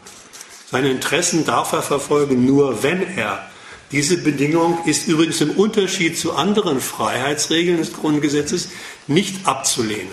Seine 0.70 0.90
Interessen 0.90 1.46
darf 1.46 1.74
er 1.74 1.82
verfolgen, 1.82 2.46
nur 2.46 2.84
wenn 2.84 3.02
er. 3.18 3.50
Diese 3.92 4.18
Bedingung 4.18 4.80
ist 4.86 5.08
übrigens 5.08 5.40
im 5.40 5.52
Unterschied 5.52 6.18
zu 6.18 6.34
anderen 6.34 6.82
Freiheitsregeln 6.82 7.78
des 7.78 7.94
Grundgesetzes 7.94 8.70
nicht 9.08 9.48
abzulehnen. 9.48 10.12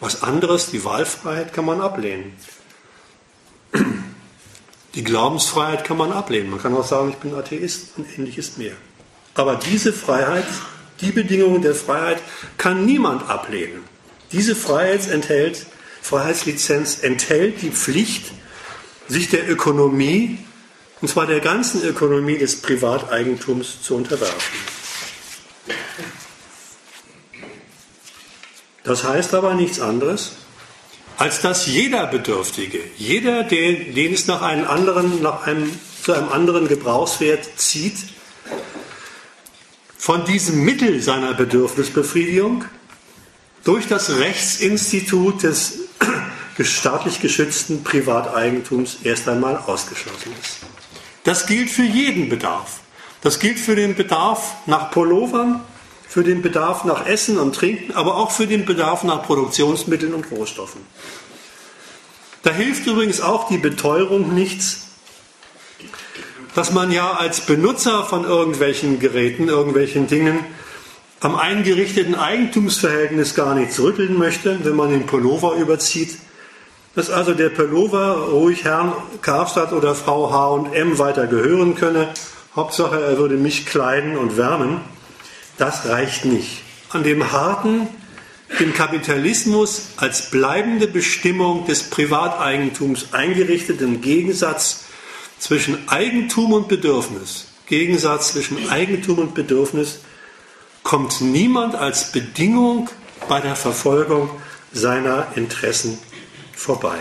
Was 0.00 0.22
anderes, 0.24 0.70
die 0.70 0.84
Wahlfreiheit, 0.84 1.52
kann 1.52 1.64
man 1.64 1.80
ablehnen. 1.80 2.32
Die 4.94 5.04
Glaubensfreiheit 5.04 5.84
kann 5.84 5.96
man 5.96 6.12
ablehnen. 6.12 6.50
Man 6.50 6.62
kann 6.62 6.74
auch 6.74 6.86
sagen, 6.86 7.10
ich 7.10 7.16
bin 7.16 7.34
Atheist 7.34 7.90
und 7.96 8.06
ähnliches 8.16 8.56
mehr. 8.56 8.74
Aber 9.34 9.56
diese 9.56 9.92
Freiheit 9.92 10.46
die 11.00 11.12
Bedingungen 11.12 11.62
der 11.62 11.74
Freiheit 11.74 12.22
kann 12.56 12.86
niemand 12.86 13.28
ablehnen. 13.28 13.82
Diese 14.32 14.54
Freiheit 14.54 15.08
enthält, 15.08 15.66
Freiheitslizenz 16.02 17.02
enthält 17.02 17.62
die 17.62 17.70
Pflicht, 17.70 18.32
sich 19.08 19.28
der 19.28 19.48
Ökonomie, 19.50 20.38
und 21.00 21.08
zwar 21.08 21.26
der 21.26 21.40
ganzen 21.40 21.82
Ökonomie 21.82 22.38
des 22.38 22.62
Privateigentums 22.62 23.82
zu 23.82 23.96
unterwerfen. 23.96 24.58
Das 28.82 29.04
heißt 29.04 29.34
aber 29.34 29.54
nichts 29.54 29.80
anderes, 29.80 30.32
als 31.16 31.40
dass 31.40 31.66
jeder 31.66 32.06
Bedürftige, 32.06 32.80
jeder, 32.96 33.44
den, 33.44 33.94
den 33.94 34.14
es 34.14 34.26
nach 34.26 34.42
einem 34.42 34.66
anderen, 34.66 35.22
nach 35.22 35.46
einem, 35.46 35.70
zu 36.02 36.12
einem 36.12 36.28
anderen 36.28 36.68
Gebrauchswert 36.68 37.48
zieht, 37.56 37.96
von 39.96 40.24
diesem 40.26 40.64
Mittel 40.64 41.00
seiner 41.00 41.32
Bedürfnisbefriedigung 41.34 42.64
durch 43.64 43.86
das 43.86 44.18
Rechtsinstitut 44.18 45.42
des 45.42 45.78
staatlich 46.60 47.20
geschützten 47.20 47.82
Privateigentums 47.82 48.98
erst 49.02 49.28
einmal 49.28 49.56
ausgeschlossen 49.56 50.32
ist. 50.42 50.58
Das 51.24 51.46
gilt 51.46 51.70
für 51.70 51.84
jeden 51.84 52.28
Bedarf. 52.28 52.80
Das 53.22 53.38
gilt 53.38 53.58
für 53.58 53.74
den 53.74 53.94
Bedarf 53.94 54.56
nach 54.66 54.90
Pullovern, 54.90 55.62
für 56.14 56.22
den 56.22 56.42
Bedarf 56.42 56.84
nach 56.84 57.06
Essen 57.06 57.38
und 57.40 57.56
Trinken, 57.56 57.92
aber 57.92 58.14
auch 58.14 58.30
für 58.30 58.46
den 58.46 58.64
Bedarf 58.64 59.02
nach 59.02 59.24
Produktionsmitteln 59.24 60.14
und 60.14 60.30
Rohstoffen. 60.30 60.80
Da 62.44 62.52
hilft 62.52 62.86
übrigens 62.86 63.20
auch 63.20 63.48
die 63.48 63.58
Beteuerung 63.58 64.32
nichts, 64.32 64.90
dass 66.54 66.70
man 66.70 66.92
ja 66.92 67.14
als 67.14 67.40
Benutzer 67.40 68.04
von 68.04 68.22
irgendwelchen 68.22 69.00
Geräten, 69.00 69.48
irgendwelchen 69.48 70.06
Dingen 70.06 70.38
am 71.18 71.34
eingerichteten 71.34 72.14
Eigentumsverhältnis 72.14 73.34
gar 73.34 73.56
nicht 73.56 73.76
rütteln 73.80 74.16
möchte, 74.16 74.64
wenn 74.64 74.76
man 74.76 74.90
den 74.90 75.06
Pullover 75.06 75.56
überzieht. 75.56 76.18
Dass 76.94 77.10
also 77.10 77.34
der 77.34 77.48
Pullover 77.48 78.28
ruhig 78.30 78.62
Herrn 78.62 78.92
Karstadt 79.20 79.72
oder 79.72 79.96
Frau 79.96 80.30
H&M 80.30 80.96
weiter 80.96 81.26
gehören 81.26 81.74
könne. 81.74 82.10
Hauptsache, 82.54 83.02
er 83.02 83.18
würde 83.18 83.34
mich 83.34 83.66
kleiden 83.66 84.16
und 84.16 84.36
wärmen. 84.36 84.93
Das 85.58 85.86
reicht 85.86 86.24
nicht. 86.24 86.62
An 86.90 87.02
dem 87.02 87.32
harten, 87.32 87.88
dem 88.60 88.74
Kapitalismus 88.74 89.88
als 89.96 90.30
bleibende 90.30 90.86
Bestimmung 90.86 91.66
des 91.66 91.84
Privateigentums 91.84 93.12
eingerichteten 93.12 94.00
Gegensatz 94.00 94.84
zwischen 95.38 95.88
Eigentum 95.88 96.52
und 96.52 96.68
Bedürfnis, 96.68 97.46
Gegensatz 97.66 98.32
zwischen 98.32 98.68
Eigentum 98.70 99.18
und 99.18 99.34
Bedürfnis, 99.34 100.00
kommt 100.82 101.20
niemand 101.20 101.74
als 101.74 102.12
Bedingung 102.12 102.90
bei 103.28 103.40
der 103.40 103.56
Verfolgung 103.56 104.30
seiner 104.72 105.28
Interessen 105.34 105.98
vorbei. 106.52 106.98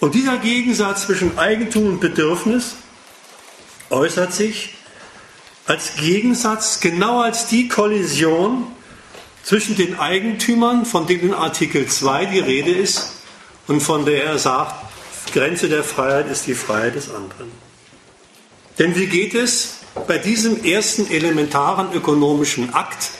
Und 0.00 0.14
dieser 0.14 0.38
Gegensatz 0.38 1.06
zwischen 1.06 1.38
Eigentum 1.38 1.88
und 1.88 2.00
Bedürfnis 2.00 2.76
äußert 3.90 4.32
sich 4.32 4.77
als 5.68 5.96
Gegensatz, 5.96 6.80
genau 6.80 7.20
als 7.20 7.46
die 7.46 7.68
Kollision 7.68 8.66
zwischen 9.42 9.76
den 9.76 9.98
Eigentümern, 9.98 10.86
von 10.86 11.06
denen 11.06 11.28
in 11.28 11.34
Artikel 11.34 11.86
2 11.86 12.24
die 12.24 12.38
Rede 12.38 12.70
ist 12.70 13.12
und 13.66 13.82
von 13.82 14.06
der 14.06 14.24
er 14.24 14.38
sagt, 14.38 14.74
Grenze 15.32 15.68
der 15.68 15.84
Freiheit 15.84 16.30
ist 16.30 16.46
die 16.46 16.54
Freiheit 16.54 16.94
des 16.94 17.10
anderen. 17.10 17.52
Denn 18.78 18.96
wie 18.96 19.06
geht 19.06 19.34
es 19.34 19.80
bei 20.06 20.16
diesem 20.16 20.64
ersten 20.64 21.10
elementaren 21.10 21.92
ökonomischen 21.92 22.72
Akt, 22.72 23.10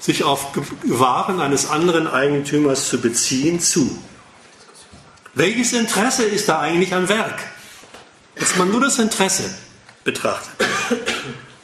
sich 0.00 0.24
auf 0.24 0.48
Waren 0.82 1.40
eines 1.40 1.70
anderen 1.70 2.08
Eigentümers 2.08 2.88
zu 2.88 3.00
beziehen, 3.00 3.60
zu? 3.60 3.96
Welches 5.34 5.72
Interesse 5.72 6.24
ist 6.24 6.48
da 6.48 6.58
eigentlich 6.58 6.92
am 6.92 7.08
Werk? 7.08 7.38
Dass 8.34 8.56
man 8.56 8.70
nur 8.72 8.80
das 8.80 8.98
Interesse 8.98 9.54
betrachtet. 10.02 10.66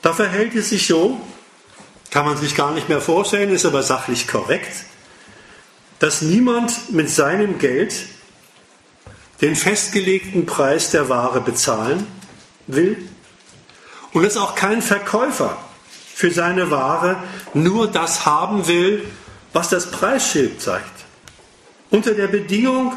Da 0.02 0.12
verhält 0.12 0.54
es 0.54 0.70
sich 0.70 0.86
so, 0.86 1.20
kann 2.10 2.24
man 2.24 2.36
sich 2.36 2.54
gar 2.54 2.72
nicht 2.72 2.88
mehr 2.88 3.00
vorstellen, 3.00 3.50
ist 3.50 3.66
aber 3.66 3.82
sachlich 3.82 4.26
korrekt, 4.26 4.84
dass 5.98 6.22
niemand 6.22 6.92
mit 6.92 7.10
seinem 7.10 7.58
Geld 7.58 7.94
den 9.40 9.54
festgelegten 9.54 10.46
Preis 10.46 10.90
der 10.90 11.08
Ware 11.08 11.40
bezahlen 11.40 12.06
will 12.66 12.96
und 14.12 14.22
dass 14.22 14.36
auch 14.36 14.54
kein 14.54 14.82
Verkäufer 14.82 15.56
für 16.14 16.30
seine 16.30 16.70
Ware 16.70 17.22
nur 17.54 17.86
das 17.86 18.26
haben 18.26 18.66
will, 18.66 19.06
was 19.52 19.68
das 19.68 19.90
Preisschild 19.90 20.60
zeigt. 20.60 20.84
Unter 21.90 22.14
der 22.14 22.28
Bedingung, 22.28 22.96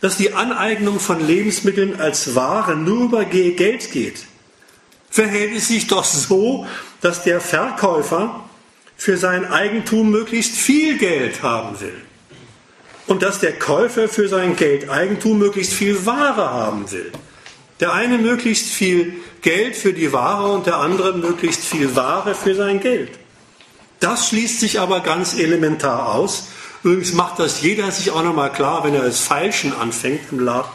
dass 0.00 0.16
die 0.16 0.34
Aneignung 0.34 1.00
von 1.00 1.24
Lebensmitteln 1.24 2.00
als 2.00 2.34
Ware 2.34 2.76
nur 2.76 3.04
über 3.04 3.24
Geld 3.24 3.90
geht, 3.90 4.27
verhält 5.10 5.56
es 5.56 5.68
sich 5.68 5.86
doch 5.86 6.04
so, 6.04 6.66
dass 7.00 7.22
der 7.22 7.40
Verkäufer 7.40 8.44
für 8.96 9.16
sein 9.16 9.44
Eigentum 9.44 10.10
möglichst 10.10 10.56
viel 10.56 10.98
Geld 10.98 11.42
haben 11.42 11.80
will 11.80 12.02
und 13.06 13.22
dass 13.22 13.40
der 13.40 13.58
Käufer 13.58 14.08
für 14.08 14.28
sein 14.28 14.54
Geld 14.54 14.88
Eigentum 14.88 15.38
möglichst 15.38 15.72
viel 15.72 16.04
Ware 16.06 16.50
haben 16.50 16.90
will. 16.90 17.10
Der 17.80 17.92
eine 17.92 18.18
möglichst 18.18 18.66
viel 18.66 19.14
Geld 19.40 19.76
für 19.76 19.92
die 19.92 20.12
Ware 20.12 20.52
und 20.52 20.66
der 20.66 20.76
andere 20.76 21.14
möglichst 21.14 21.64
viel 21.64 21.94
Ware 21.94 22.34
für 22.34 22.54
sein 22.54 22.80
Geld. 22.80 23.12
Das 24.00 24.28
schließt 24.28 24.60
sich 24.60 24.80
aber 24.80 25.00
ganz 25.00 25.38
elementar 25.38 26.14
aus. 26.14 26.48
Übrigens 26.82 27.12
macht 27.12 27.38
das 27.38 27.62
jeder 27.62 27.90
sich 27.90 28.10
auch 28.10 28.22
nochmal 28.22 28.52
klar, 28.52 28.84
wenn 28.84 28.94
er 28.94 29.02
das 29.02 29.20
Feilschen 29.20 29.72
anfängt 29.74 30.20
im 30.30 30.40
Laden. 30.40 30.70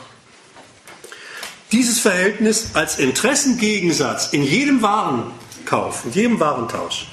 Dieses 1.73 1.99
Verhältnis 1.99 2.75
als 2.75 2.99
Interessengegensatz 2.99 4.27
in 4.31 4.43
jedem 4.43 4.83
Warenkauf, 4.83 6.05
in 6.05 6.11
jedem 6.11 6.39
Warentausch, 6.39 7.07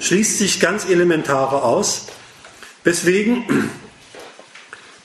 schließt 0.00 0.38
sich 0.38 0.58
ganz 0.58 0.86
elementar 0.86 1.52
aus, 1.52 2.06
weswegen 2.82 3.44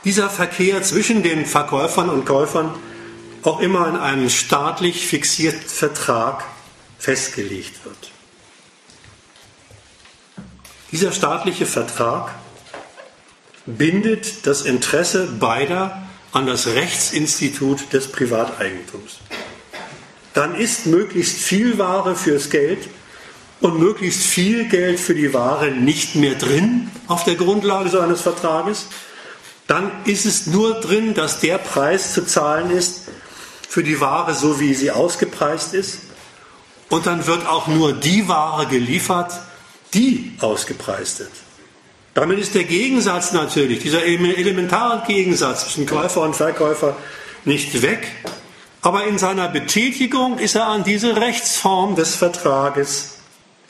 dieser 0.06 0.30
Verkehr 0.30 0.82
zwischen 0.82 1.24
den 1.24 1.46
Verkäufern 1.46 2.10
und 2.10 2.26
Käufern 2.26 2.74
auch 3.44 3.60
immer 3.60 3.86
in 3.90 3.98
einem 3.98 4.30
staatlich 4.30 5.06
fixierten 5.06 5.68
Vertrag 5.68 6.46
festgelegt 6.98 7.84
wird. 7.84 8.12
Dieser 10.94 11.12
staatliche 11.12 11.66
Vertrag 11.66 12.34
bindet 13.66 14.48
das 14.48 14.62
Interesse 14.62 15.28
beider 15.28 16.09
an 16.32 16.46
das 16.46 16.68
Rechtsinstitut 16.68 17.92
des 17.92 18.12
Privateigentums. 18.12 19.20
Dann 20.34 20.56
ist 20.56 20.86
möglichst 20.86 21.38
viel 21.38 21.78
Ware 21.78 22.16
fürs 22.16 22.50
Geld 22.50 22.88
und 23.62 23.80
möglichst 23.80 24.22
viel 24.24 24.70
Geld 24.70 25.00
für 25.00 25.16
die 25.16 25.34
Ware 25.34 25.72
nicht 25.72 26.16
mehr 26.16 26.36
drin 26.36 26.92
auf 27.08 27.24
der 27.24 27.36
Grundlage 27.36 27.90
so 27.90 28.00
eines 28.00 28.22
Vertrages. 28.22 28.88
Dann 29.68 29.92
ist 30.06 30.26
es 30.26 30.48
nur 30.48 30.80
drin, 30.80 31.14
dass 31.14 31.40
der 31.40 31.58
Preis 31.58 32.14
zu 32.14 32.26
zahlen 32.26 32.72
ist 32.72 33.04
für 33.68 33.84
die 33.84 34.00
Ware, 34.00 34.34
so 34.34 34.60
wie 34.60 34.74
sie 34.74 34.92
ausgepreist 34.92 35.74
ist. 35.74 36.00
Und 36.90 37.06
dann 37.06 37.28
wird 37.28 37.46
auch 37.48 37.68
nur 37.68 37.94
die 37.94 38.28
Ware 38.28 38.66
geliefert, 38.66 39.32
die 39.94 40.34
ausgepreist 40.40 41.20
ist. 41.20 41.49
Damit 42.14 42.40
ist 42.40 42.56
der 42.56 42.64
Gegensatz 42.64 43.34
natürlich, 43.34 43.80
dieser 43.80 44.04
elementare 44.04 45.04
Gegensatz 45.08 45.64
zwischen 45.64 45.86
Käufer 45.86 46.22
und 46.22 46.36
Verkäufer 46.36 46.96
nicht 47.46 47.82
weg, 47.82 48.08
aber 48.82 49.06
in 49.06 49.18
seiner 49.18 49.48
Betätigung 49.48 50.40
ist 50.40 50.56
er 50.56 50.68
an 50.68 50.84
diese 50.84 51.16
Rechtsform 51.16 51.96
des 51.96 52.16
Vertrages 52.16 53.20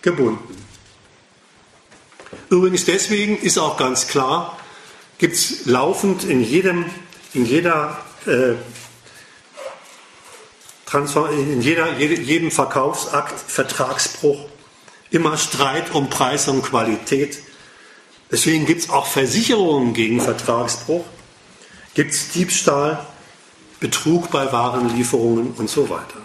gebunden. 0.01 0.55
Übrigens 2.49 2.85
deswegen 2.85 3.37
ist 3.37 3.57
auch 3.57 3.77
ganz 3.77 4.07
klar, 4.07 4.57
gibt 5.17 5.35
es 5.35 5.65
laufend 5.65 6.23
in 6.23 6.43
jedem, 6.43 6.85
in 7.33 7.45
jeder, 7.45 7.97
äh, 8.25 8.53
in 11.31 11.61
jeder, 11.61 11.97
jedem 11.97 12.51
Verkaufsakt, 12.51 13.39
Vertragsbruch, 13.39 14.45
immer 15.11 15.37
Streit 15.37 15.93
um 15.93 16.09
Preis 16.09 16.47
und 16.47 16.63
Qualität. 16.63 17.39
Deswegen 18.31 18.65
gibt 18.65 18.81
es 18.81 18.89
auch 18.89 19.07
Versicherungen 19.07 19.93
gegen 19.93 20.21
Vertragsbruch, 20.21 21.05
gibt 21.95 22.11
es 22.11 22.29
Diebstahl, 22.31 23.05
Betrug 23.79 24.29
bei 24.29 24.51
Warenlieferungen 24.51 25.53
und 25.53 25.69
so 25.69 25.89
weiter. 25.89 26.21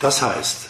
Das 0.00 0.22
heißt, 0.22 0.68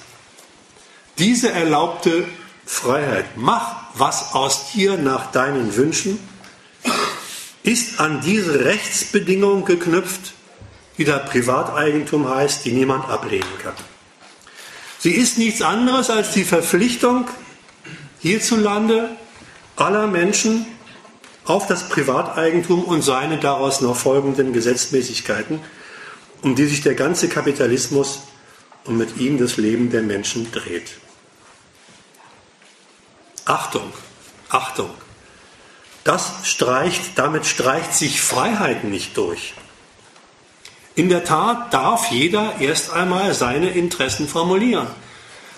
diese 1.18 1.50
erlaubte 1.50 2.26
Freiheit, 2.66 3.36
mach 3.36 3.84
was 3.94 4.34
aus 4.34 4.72
dir 4.72 4.96
nach 4.96 5.32
deinen 5.32 5.74
Wünschen, 5.76 6.18
ist 7.62 8.00
an 8.00 8.20
diese 8.20 8.64
Rechtsbedingung 8.64 9.64
geknüpft, 9.64 10.34
die 10.98 11.04
da 11.04 11.18
Privateigentum 11.18 12.28
heißt, 12.28 12.64
die 12.64 12.72
niemand 12.72 13.08
ablehnen 13.08 13.58
kann. 13.62 13.74
Sie 14.98 15.12
ist 15.12 15.38
nichts 15.38 15.62
anderes 15.62 16.10
als 16.10 16.32
die 16.32 16.44
Verpflichtung 16.44 17.26
hierzulande 18.20 19.10
aller 19.76 20.06
Menschen 20.06 20.66
auf 21.44 21.66
das 21.66 21.88
Privateigentum 21.88 22.84
und 22.84 23.02
seine 23.02 23.38
daraus 23.38 23.80
noch 23.80 23.96
folgenden 23.96 24.52
Gesetzmäßigkeiten, 24.52 25.60
um 26.42 26.54
die 26.54 26.66
sich 26.66 26.82
der 26.82 26.94
ganze 26.94 27.28
Kapitalismus 27.28 28.20
und 28.84 28.96
mit 28.96 29.16
ihm 29.16 29.38
das 29.38 29.56
Leben 29.56 29.90
der 29.90 30.02
Menschen 30.02 30.50
dreht. 30.52 30.98
Achtung, 33.44 33.92
Achtung, 34.48 34.90
das 36.04 36.32
streicht, 36.44 37.02
damit 37.16 37.46
streicht 37.46 37.94
sich 37.94 38.20
Freiheit 38.20 38.84
nicht 38.84 39.16
durch. 39.16 39.54
In 40.94 41.08
der 41.08 41.24
Tat 41.24 41.72
darf 41.72 42.10
jeder 42.10 42.60
erst 42.60 42.92
einmal 42.92 43.34
seine 43.34 43.70
Interessen 43.70 44.28
formulieren, 44.28 44.88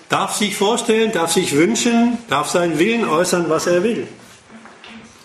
darf 0.09 0.35
sich 0.35 0.55
vorstellen, 0.55 1.11
darf 1.11 1.31
sich 1.31 1.53
wünschen, 1.53 2.17
darf 2.29 2.49
seinen 2.49 2.79
Willen 2.79 3.07
äußern, 3.07 3.49
was 3.49 3.67
er 3.67 3.83
will. 3.83 4.07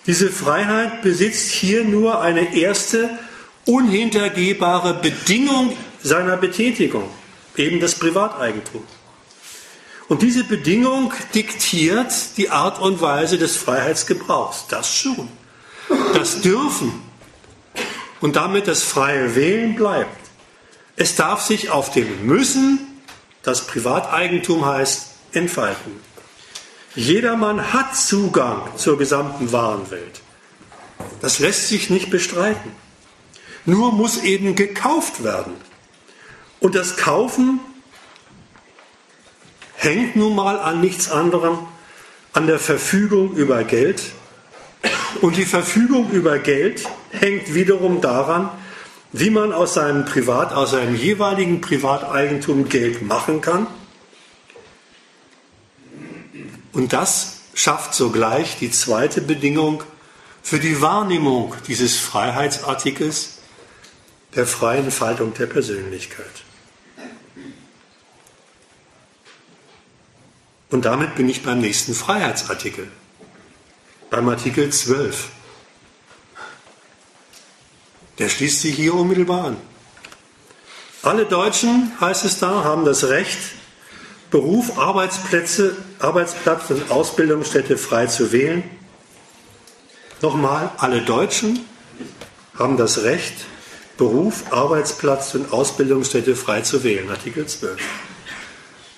Diese 0.07 0.31
Freiheit 0.31 1.03
besitzt 1.03 1.51
hier 1.51 1.85
nur 1.85 2.21
eine 2.21 2.55
erste 2.55 3.11
unhintergehbare 3.67 4.95
Bedingung 4.95 5.77
seiner 6.03 6.37
Betätigung, 6.37 7.11
eben 7.57 7.81
das 7.81 7.97
Privateigentum. 7.97 8.83
Und 10.09 10.23
diese 10.23 10.45
Bedingung 10.45 11.13
diktiert 11.35 12.13
die 12.39 12.49
Art 12.49 12.81
und 12.81 13.03
Weise 13.03 13.37
des 13.37 13.57
Freiheitsgebrauchs. 13.57 14.67
Das 14.69 14.95
schon. 14.95 15.29
Das 16.15 16.41
Dürfen 16.41 16.93
und 18.21 18.37
damit 18.37 18.67
das 18.69 18.83
freie 18.83 19.35
Wählen 19.35 19.75
bleibt. 19.75 20.17
Es 20.97 21.15
darf 21.15 21.43
sich 21.43 21.71
auf 21.71 21.93
dem 21.93 22.27
Müssen, 22.27 22.88
das 23.49 23.67
Privateigentum 23.67 24.67
heißt, 24.67 25.07
entfalten. 25.33 25.93
Jedermann 26.95 27.73
hat 27.73 27.97
Zugang 27.97 28.61
zur 28.77 28.99
gesamten 28.99 29.53
Warenwelt. 29.53 30.21
Das 31.23 31.39
lässt 31.39 31.69
sich 31.69 31.89
nicht 31.89 32.11
bestreiten. 32.11 32.73
Nur 33.65 33.93
muss 33.93 34.23
eben 34.23 34.55
gekauft 34.55 35.25
werden. 35.25 35.55
Und 36.61 36.75
das 36.75 36.99
Kaufen 36.99 37.61
hängt 39.77 40.15
nun 40.15 40.35
mal 40.35 40.59
an 40.59 40.83
nichts 40.83 41.11
anderem, 41.11 41.59
an 42.35 42.47
der 42.47 42.59
Verfügung 42.59 43.33
über 43.33 43.65
Geld. 43.65 44.03
Und 45.23 45.39
die 45.39 45.47
Verfügung 45.47 46.11
über 46.11 46.39
Geld 46.39 46.87
hängt 47.13 47.55
wiederum 47.55 48.03
daran, 48.03 48.51
wie 49.19 49.31
man 49.31 49.53
aus 49.53 49.75
seinem 49.75 50.05
Privat, 50.05 50.53
aus 50.53 50.71
seinem 50.71 50.95
jeweiligen 50.95 51.61
Privateigentum 51.61 52.69
Geld 52.69 53.03
machen 53.03 53.41
kann. 53.41 53.67
Und 56.73 56.93
das 56.93 57.41
schafft 57.55 57.95
sogleich 57.95 58.59
die 58.59 58.71
zweite 58.71 59.21
Bedingung 59.21 59.83
für 60.43 60.61
die 60.61 60.81
Wahrnehmung 60.81 61.55
dieses 61.67 61.97
Freiheitsartikels 61.99 63.39
der 64.37 64.47
freien 64.47 64.91
Faltung 64.93 65.35
der 65.35 65.47
Persönlichkeit. 65.47 66.27
Und 70.71 70.85
damit 70.85 71.17
bin 71.17 71.29
ich 71.29 71.43
beim 71.43 71.61
nächsten 71.61 71.95
Freiheitsartikel, 71.95 72.89
beim 74.11 74.29
Artikel 74.29 74.71
12. 74.71 75.31
Der 78.19 78.29
schließt 78.29 78.63
sich 78.63 78.75
hier 78.75 78.95
unmittelbar 78.95 79.45
an. 79.45 79.57
Alle 81.03 81.25
Deutschen, 81.25 81.93
heißt 82.01 82.25
es 82.25 82.39
da, 82.39 82.65
haben 82.65 82.85
das 82.85 83.05
Recht, 83.09 83.39
Beruf, 84.31 84.79
Arbeitsplätze, 84.79 85.77
Arbeitsplatz 86.01 86.71
und 86.71 86.91
Ausbildungsstätte 86.91 87.79
frei 87.79 88.07
zu 88.07 88.33
wählen. 88.33 88.65
Nochmal, 90.21 90.71
alle 90.79 91.03
Deutschen 91.03 91.65
haben 92.59 92.77
das 92.77 93.05
Recht, 93.05 93.35
Beruf, 93.97 94.53
Arbeitsplatz 94.53 95.35
und 95.35 95.53
Ausbildungsstätte 95.53 96.37
frei 96.37 96.61
zu 96.61 96.83
wählen. 96.83 97.09
Artikel 97.11 97.47
12. 97.47 97.81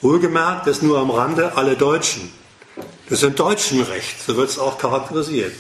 Wohlgemerkt, 0.00 0.66
das 0.66 0.82
nur 0.82 0.98
am 0.98 1.10
Rande 1.10 1.56
alle 1.56 1.76
Deutschen. 1.76 2.32
Das 3.08 3.18
ist 3.18 3.24
ein 3.24 3.34
Deutschenrecht, 3.34 4.22
so 4.26 4.36
wird 4.36 4.48
es 4.48 4.58
auch 4.58 4.78
charakterisiert. 4.78 5.52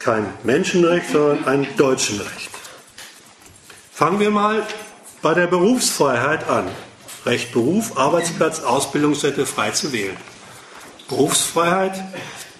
Kein 0.00 0.32
Menschenrecht, 0.44 1.10
sondern 1.10 1.44
ein 1.44 1.76
Deutschenrecht. 1.76 2.50
Fangen 3.92 4.18
wir 4.18 4.30
mal 4.30 4.66
bei 5.20 5.34
der 5.34 5.46
Berufsfreiheit 5.46 6.48
an. 6.48 6.66
Recht 7.26 7.52
Beruf, 7.52 7.98
Arbeitsplatz, 7.98 8.60
Ausbildungsstätte 8.60 9.44
frei 9.44 9.72
zu 9.72 9.92
wählen. 9.92 10.16
Berufsfreiheit, 11.06 12.02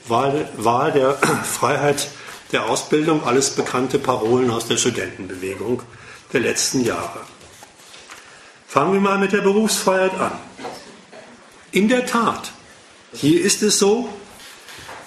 Wahl, 0.06 0.50
Wahl 0.58 0.92
der 0.92 1.14
Freiheit 1.44 2.08
der 2.52 2.66
Ausbildung, 2.66 3.24
alles 3.24 3.50
bekannte 3.50 3.98
Parolen 3.98 4.50
aus 4.50 4.66
der 4.66 4.76
Studentenbewegung 4.76 5.82
der 6.34 6.40
letzten 6.40 6.84
Jahre. 6.84 7.20
Fangen 8.68 8.92
wir 8.92 9.00
mal 9.00 9.16
mit 9.16 9.32
der 9.32 9.40
Berufsfreiheit 9.40 10.12
an. 10.20 10.32
In 11.72 11.88
der 11.88 12.04
Tat, 12.04 12.52
hier 13.14 13.42
ist 13.42 13.62
es 13.62 13.78
so, 13.78 14.10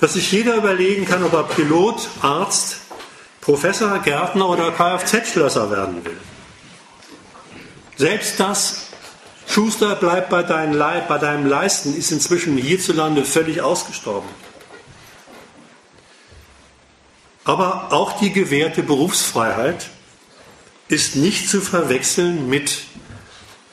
dass 0.04 0.16
sich 0.16 0.34
jeder 0.34 0.56
überlegen 0.56 1.06
kann, 1.06 1.24
ob 1.24 1.32
er 1.32 1.44
Pilot, 1.44 2.10
Arzt, 2.22 2.76
Professor, 3.40 4.00
Gärtner 4.00 4.50
oder 4.50 4.70
Kfz-Schlosser 4.74 5.72
werden 5.72 6.04
will. 6.04 6.18
Selbst 7.96 8.38
das 8.38 8.88
Schuster 9.48 9.96
bleibt 9.96 10.30
bei, 10.30 10.44
dein 10.44 10.78
bei 10.78 11.18
deinem 11.18 11.46
Leisten 11.46 11.96
ist 11.96 12.12
inzwischen 12.12 12.58
hierzulande 12.58 13.24
völlig 13.24 13.62
ausgestorben. 13.62 14.28
Aber 17.46 17.94
auch 17.94 18.20
die 18.20 18.34
gewährte 18.34 18.84
Berufsfreiheit 18.84 19.90
ist 20.90 21.16
nicht 21.16 21.50
zu 21.50 21.62
verwechseln 21.62 22.50
mit, 22.50 22.80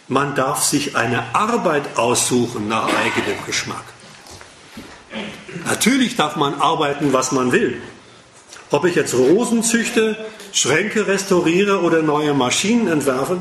man 0.07 0.37
darf 0.37 0.63
sich 0.63 0.95
eine 0.95 1.35
Arbeit 1.35 1.99
aussuchen 1.99 2.69
nach 2.69 2.87
eigenem 2.87 3.45
Geschmack. 3.47 3.83
Natürlich 5.67 6.17
darf 6.17 6.37
man 6.37 6.55
arbeiten, 6.55 7.13
was 7.13 7.33
man 7.33 7.53
will. 7.53 7.81
Ob 8.71 8.85
ich 8.85 8.95
jetzt 8.95 9.15
Rosen 9.15 9.63
züchte, 9.63 10.17
Schränke 10.53 11.07
restauriere 11.07 11.81
oder 11.83 12.03
neue 12.03 12.35
Maschinen 12.35 12.89
entwerfe, 12.89 13.41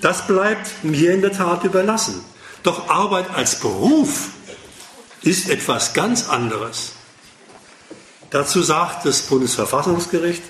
das 0.00 0.26
bleibt 0.26 0.84
mir 0.84 1.12
in 1.12 1.22
der 1.22 1.32
Tat 1.32 1.64
überlassen. 1.64 2.24
Doch 2.62 2.88
Arbeit 2.88 3.26
als 3.34 3.60
Beruf 3.60 4.28
ist 5.22 5.48
etwas 5.48 5.92
ganz 5.94 6.28
anderes. 6.28 6.92
Dazu 8.30 8.62
sagt 8.62 9.06
das 9.06 9.22
Bundesverfassungsgericht, 9.22 10.42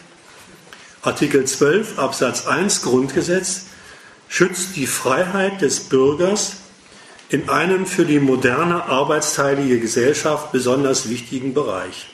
Artikel 1.02 1.44
12 1.44 1.98
Absatz 1.98 2.46
1 2.46 2.82
Grundgesetz 2.82 3.66
schützt 4.28 4.74
die 4.76 4.86
Freiheit 4.86 5.60
des 5.60 5.80
Bürgers 5.80 6.56
in 7.34 7.48
einem 7.48 7.84
für 7.84 8.04
die 8.04 8.20
moderne 8.20 8.84
arbeitsteilige 8.84 9.80
Gesellschaft 9.80 10.52
besonders 10.52 11.08
wichtigen 11.10 11.52
Bereich. 11.52 12.06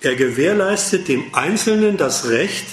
Er 0.00 0.16
gewährleistet 0.16 1.08
dem 1.08 1.34
Einzelnen 1.34 1.98
das 1.98 2.30
Recht, 2.30 2.64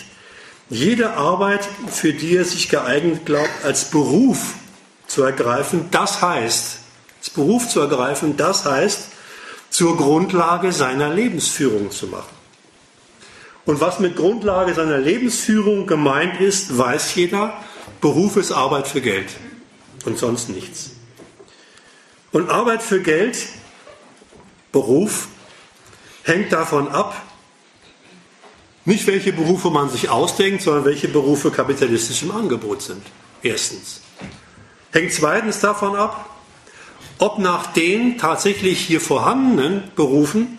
jede 0.69 1.11
Arbeit, 1.15 1.67
für 1.91 2.13
die 2.13 2.37
er 2.37 2.45
sich 2.45 2.69
geeignet 2.69 3.25
glaubt, 3.25 3.65
als 3.65 3.91
Beruf 3.91 4.53
zu 5.07 5.23
ergreifen. 5.23 5.89
Das 5.91 6.21
heißt, 6.21 6.77
als 7.19 7.29
Beruf 7.31 7.67
zu 7.67 7.81
ergreifen, 7.81 8.37
das 8.37 8.63
heißt, 8.63 9.09
zur 9.69 9.97
Grundlage 9.97 10.71
seiner 10.71 11.13
Lebensführung 11.13 11.91
zu 11.91 12.07
machen. 12.07 12.33
Und 13.65 13.81
was 13.81 13.99
mit 13.99 14.15
Grundlage 14.15 14.73
seiner 14.73 14.99
Lebensführung 14.99 15.85
gemeint 15.85 16.39
ist, 16.39 16.77
weiß 16.77 17.13
jeder. 17.15 17.53
Beruf 17.99 18.37
ist 18.37 18.53
Arbeit 18.53 18.87
für 18.87 19.01
Geld 19.01 19.27
und 20.05 20.17
sonst 20.17 20.47
nichts. 20.47 20.91
Und 22.31 22.49
Arbeit 22.49 22.81
für 22.81 23.01
Geld, 23.01 23.37
Beruf, 24.71 25.27
hängt 26.23 26.53
davon 26.53 26.87
ab, 26.87 27.21
nicht 28.85 29.05
welche 29.05 29.33
Berufe 29.33 29.69
man 29.69 29.89
sich 29.89 30.09
ausdenkt, 30.09 30.63
sondern 30.63 30.85
welche 30.85 31.07
Berufe 31.07 31.51
kapitalistisch 31.51 32.23
im 32.23 32.31
Angebot 32.31 32.81
sind. 32.81 33.03
Erstens. 33.43 34.01
Hängt 34.91 35.13
zweitens 35.13 35.59
davon 35.59 35.95
ab, 35.95 36.29
ob 37.19 37.37
nach 37.37 37.67
den 37.73 38.17
tatsächlich 38.17 38.79
hier 38.79 38.99
vorhandenen 38.99 39.83
Berufen 39.95 40.57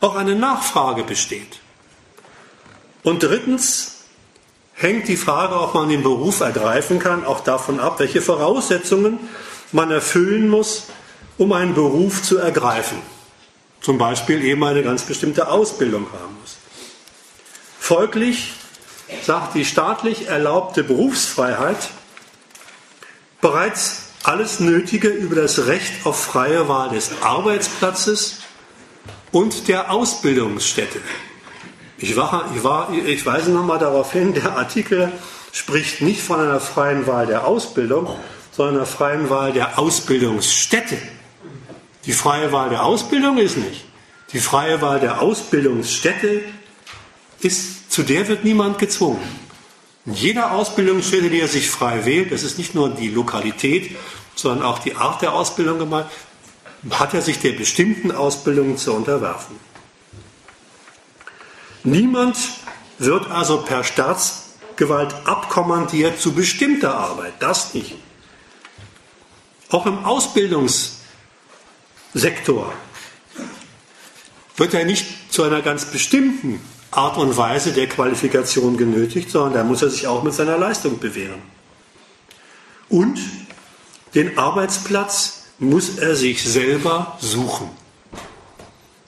auch 0.00 0.14
eine 0.14 0.36
Nachfrage 0.36 1.02
besteht. 1.02 1.60
Und 3.02 3.22
drittens 3.22 4.04
hängt 4.74 5.08
die 5.08 5.16
Frage, 5.16 5.60
ob 5.60 5.74
man 5.74 5.88
den 5.88 6.02
Beruf 6.02 6.40
ergreifen 6.40 6.98
kann, 6.98 7.24
auch 7.24 7.40
davon 7.40 7.80
ab, 7.80 7.98
welche 7.98 8.22
Voraussetzungen 8.22 9.18
man 9.72 9.90
erfüllen 9.90 10.48
muss, 10.48 10.84
um 11.38 11.52
einen 11.52 11.74
Beruf 11.74 12.22
zu 12.22 12.38
ergreifen. 12.38 12.98
Zum 13.80 13.98
Beispiel 13.98 14.42
eben 14.44 14.64
eine 14.64 14.82
ganz 14.82 15.02
bestimmte 15.02 15.48
Ausbildung 15.48 16.06
haben 16.12 16.36
muss. 16.40 16.56
Folglich 17.78 18.52
sagt 19.22 19.54
die 19.54 19.64
staatlich 19.64 20.28
erlaubte 20.28 20.82
Berufsfreiheit 20.84 21.90
bereits 23.40 24.04
alles 24.22 24.58
Nötige 24.58 25.08
über 25.08 25.36
das 25.36 25.66
Recht 25.66 26.06
auf 26.06 26.18
freie 26.18 26.66
Wahl 26.68 26.88
des 26.88 27.10
Arbeitsplatzes 27.20 28.38
und 29.32 29.68
der 29.68 29.90
Ausbildungsstätte. 29.90 30.98
Ich, 31.98 32.16
war, 32.16 32.50
ich, 32.56 32.64
war, 32.64 32.90
ich 32.92 33.26
weise 33.26 33.50
nochmal 33.50 33.78
darauf 33.78 34.12
hin, 34.12 34.32
der 34.32 34.56
Artikel 34.56 35.12
spricht 35.52 36.00
nicht 36.00 36.22
von 36.22 36.40
einer 36.40 36.58
freien 36.58 37.06
Wahl 37.06 37.26
der 37.26 37.46
Ausbildung, 37.46 38.08
sondern 38.50 38.76
einer 38.76 38.86
freien 38.86 39.28
Wahl 39.28 39.52
der 39.52 39.78
Ausbildungsstätte. 39.78 40.96
Die 42.06 42.12
freie 42.12 42.52
Wahl 42.52 42.70
der 42.70 42.84
Ausbildung 42.84 43.38
ist 43.38 43.56
nicht. 43.56 43.84
Die 44.32 44.40
freie 44.40 44.80
Wahl 44.82 45.00
der 45.00 45.22
Ausbildungsstätte 45.22 46.42
ist, 47.40 47.92
zu 47.92 48.02
der 48.02 48.28
wird 48.28 48.44
niemand 48.44 48.78
gezwungen. 48.78 49.22
In 50.06 50.14
jeder 50.14 50.52
Ausbildungsstätte, 50.52 51.30
die 51.30 51.40
er 51.40 51.48
sich 51.48 51.70
frei 51.70 52.04
wählt, 52.04 52.32
das 52.32 52.42
ist 52.42 52.58
nicht 52.58 52.74
nur 52.74 52.90
die 52.90 53.08
Lokalität, 53.08 53.96
sondern 54.34 54.66
auch 54.66 54.78
die 54.80 54.96
Art 54.96 55.22
der 55.22 55.32
Ausbildung 55.32 55.78
gemeint, 55.78 56.08
hat 56.90 57.14
er 57.14 57.22
sich 57.22 57.38
der 57.38 57.52
bestimmten 57.52 58.12
Ausbildung 58.12 58.76
zu 58.76 58.92
unterwerfen. 58.92 59.56
Niemand 61.84 62.36
wird 62.98 63.30
also 63.30 63.62
per 63.62 63.84
Staatsgewalt 63.84 65.14
abkommandiert 65.24 66.20
zu 66.20 66.32
bestimmter 66.32 66.96
Arbeit, 66.96 67.34
das 67.40 67.72
nicht. 67.74 67.94
Auch 69.70 69.86
im 69.86 70.04
Ausbildungssektor 72.14 72.72
wird 74.56 74.74
er 74.74 74.84
nicht 74.84 75.32
zu 75.32 75.42
einer 75.42 75.62
ganz 75.62 75.86
bestimmten 75.86 76.60
Art 76.92 77.16
und 77.16 77.36
Weise 77.36 77.72
der 77.72 77.88
Qualifikation 77.88 78.76
genötigt, 78.76 79.30
sondern 79.30 79.54
da 79.54 79.64
muss 79.64 79.82
er 79.82 79.90
sich 79.90 80.06
auch 80.06 80.22
mit 80.22 80.32
seiner 80.32 80.56
Leistung 80.56 81.00
bewähren. 81.00 81.42
Und 82.88 83.18
den 84.14 84.38
Arbeitsplatz 84.38 85.46
muss 85.58 85.98
er 85.98 86.14
sich 86.14 86.44
selber 86.44 87.18
suchen. 87.20 87.68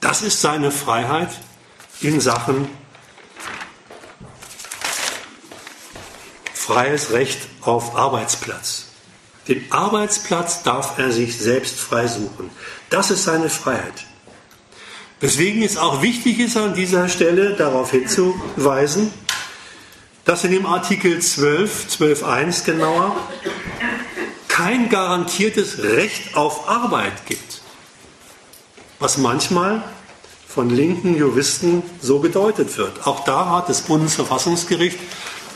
Das 0.00 0.22
ist 0.22 0.40
seine 0.40 0.72
Freiheit 0.72 1.30
in 2.00 2.20
Sachen 2.20 2.68
freies 6.52 7.12
Recht 7.12 7.38
auf 7.61 7.94
Arbeitsplatz. 7.94 8.86
Den 9.46 9.70
Arbeitsplatz 9.70 10.64
darf 10.64 10.98
er 10.98 11.12
sich 11.12 11.38
selbst 11.38 11.78
frei 11.78 12.09
suchen. 12.09 12.50
Das 12.91 13.11
ist 13.11 13.24
seine 13.24 13.49
Freiheit. 13.49 14.05
Weswegen 15.20 15.62
es 15.62 15.76
auch 15.76 16.03
wichtig 16.03 16.39
ist, 16.41 16.57
an 16.57 16.74
dieser 16.74 17.09
Stelle 17.09 17.55
darauf 17.55 17.91
hinzuweisen, 17.91 19.12
dass 20.24 20.45
in 20.45 20.51
dem 20.51 20.66
Artikel 20.66 21.20
12, 21.20 21.87
12.1 21.99 22.64
genauer, 22.64 23.16
kein 24.49 24.89
garantiertes 24.89 25.82
Recht 25.82 26.37
auf 26.37 26.68
Arbeit 26.68 27.26
gibt, 27.26 27.61
was 28.99 29.18
manchmal 29.18 29.82
von 30.49 30.70
linken 30.70 31.16
Juristen 31.16 31.82
so 32.01 32.20
gedeutet 32.20 32.76
wird. 32.78 33.07
Auch 33.07 33.24
da 33.24 33.51
hat 33.51 33.68
das 33.68 33.82
Bundesverfassungsgericht 33.82 34.99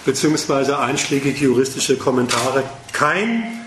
bzw. 0.05 0.74
einschlägige 0.74 1.47
juristische 1.47 1.97
Kommentare 1.97 2.64
kein, 2.93 3.61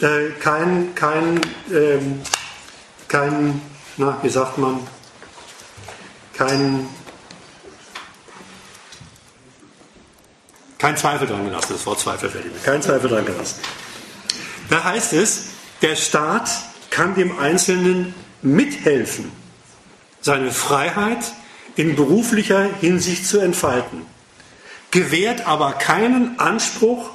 äh, 0.00 0.30
kein, 0.40 0.94
kein, 0.94 1.36
äh, 1.70 1.98
kein, 3.08 3.60
na, 3.96 4.18
wie 4.22 4.28
sagt 4.28 4.58
man, 4.58 4.86
kein, 6.34 6.86
kein 10.78 10.96
Zweifel 10.96 11.26
dran 11.26 11.44
gelassen. 11.44 11.72
Das 11.72 11.84
Wort 11.86 11.98
Zweifel 11.98 12.30
fällt 12.30 12.44
mir. 12.44 12.60
Kein 12.60 12.80
Zweifel 12.82 13.10
dran 13.10 13.24
gelassen. 13.24 13.56
Da 14.70 14.84
heißt 14.84 15.14
es, 15.14 15.46
der 15.82 15.96
Staat 15.96 16.50
kann 16.90 17.14
dem 17.14 17.38
Einzelnen 17.38 18.14
mithelfen, 18.42 19.32
seine 20.20 20.52
Freiheit 20.52 21.32
in 21.76 21.96
beruflicher 21.96 22.68
Hinsicht 22.80 23.26
zu 23.26 23.38
entfalten, 23.38 24.02
gewährt 24.90 25.46
aber 25.46 25.72
keinen 25.72 26.38
Anspruch 26.38 27.10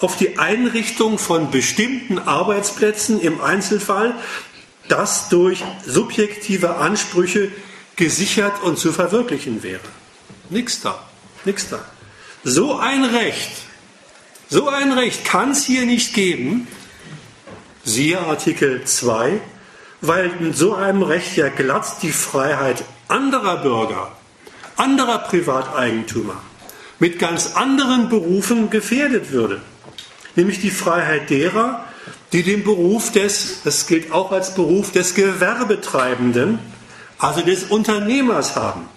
auf 0.00 0.16
die 0.16 0.38
Einrichtung 0.38 1.18
von 1.18 1.50
bestimmten 1.50 2.18
Arbeitsplätzen 2.18 3.20
im 3.20 3.40
Einzelfall, 3.40 4.14
das 4.88 5.28
durch 5.28 5.62
subjektive 5.84 6.76
Ansprüche 6.76 7.50
gesichert 7.96 8.62
und 8.62 8.78
zu 8.78 8.92
verwirklichen 8.92 9.62
wäre. 9.62 9.80
Nichts 10.50 10.80
da, 10.80 11.02
nichts 11.44 11.68
da. 11.68 11.84
So 12.44 12.76
ein 12.76 13.04
Recht, 13.04 13.50
so 14.48 14.68
ein 14.68 14.92
Recht 14.92 15.24
kann 15.24 15.50
es 15.50 15.64
hier 15.64 15.86
nicht 15.86 16.14
geben, 16.14 16.68
siehe 17.84 18.18
Artikel 18.18 18.84
2, 18.84 19.40
weil 20.00 20.30
in 20.40 20.52
so 20.52 20.74
einem 20.74 21.02
Recht 21.02 21.36
ja 21.36 21.48
glatt 21.48 22.02
die 22.02 22.12
Freiheit 22.12 22.84
anderer 23.08 23.58
Bürger, 23.58 24.12
anderer 24.76 25.18
Privateigentümer 25.18 26.40
mit 26.98 27.18
ganz 27.18 27.54
anderen 27.54 28.08
Berufen 28.08 28.70
gefährdet 28.70 29.30
würde. 29.30 29.60
Nämlich 30.34 30.60
die 30.60 30.70
Freiheit 30.70 31.30
derer, 31.30 31.85
die 32.32 32.42
den 32.42 32.64
Beruf 32.64 33.12
des, 33.12 33.62
das 33.64 33.86
gilt 33.86 34.12
auch 34.12 34.32
als 34.32 34.54
Beruf 34.54 34.92
des 34.92 35.14
Gewerbetreibenden, 35.14 36.58
also 37.18 37.40
des 37.40 37.64
Unternehmers 37.64 38.56
haben. 38.56 38.88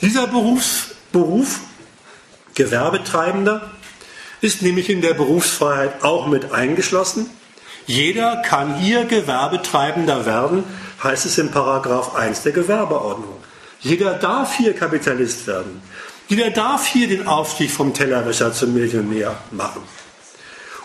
Dieser 0.00 0.26
Berufs, 0.26 0.94
Beruf, 1.12 1.60
Gewerbetreibender, 2.54 3.70
ist 4.40 4.62
nämlich 4.62 4.88
in 4.90 5.00
der 5.00 5.14
Berufsfreiheit 5.14 6.04
auch 6.04 6.26
mit 6.26 6.52
eingeschlossen. 6.52 7.28
Jeder 7.86 8.42
kann 8.42 8.76
hier 8.76 9.04
Gewerbetreibender 9.06 10.26
werden, 10.26 10.64
heißt 11.02 11.26
es 11.26 11.38
in 11.38 11.50
Paragraph 11.50 12.14
1 12.14 12.42
der 12.42 12.52
Gewerbeordnung. 12.52 13.36
Jeder 13.80 14.14
darf 14.14 14.56
hier 14.56 14.74
Kapitalist 14.74 15.46
werden. 15.46 15.82
Jeder 16.28 16.50
darf 16.50 16.86
hier 16.86 17.08
den 17.08 17.26
Aufstieg 17.26 17.70
vom 17.70 17.94
Tellerwäscher 17.94 18.52
zum 18.52 18.74
Millionär 18.74 19.36
machen. 19.50 19.82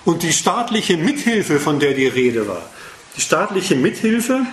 Und 0.06 0.24
die 0.24 0.34
staatliche 0.34 0.98
Mithilfe, 0.98 1.60
von 1.60 1.80
der 1.80 1.94
die 1.94 2.08
Rede 2.08 2.48
war, 2.48 2.64
die 3.16 3.22
staatliche 3.22 3.76
Mithilfe 3.76 4.46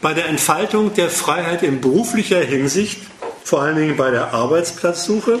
bei 0.00 0.12
der 0.12 0.26
Entfaltung 0.26 0.94
der 0.94 1.08
Freiheit 1.08 1.62
in 1.62 1.80
beruflicher 1.80 2.40
Hinsicht, 2.40 3.00
vor 3.44 3.62
allen 3.62 3.76
Dingen 3.76 3.96
bei 3.96 4.10
der 4.10 4.34
Arbeitsplatzsuche, 4.34 5.38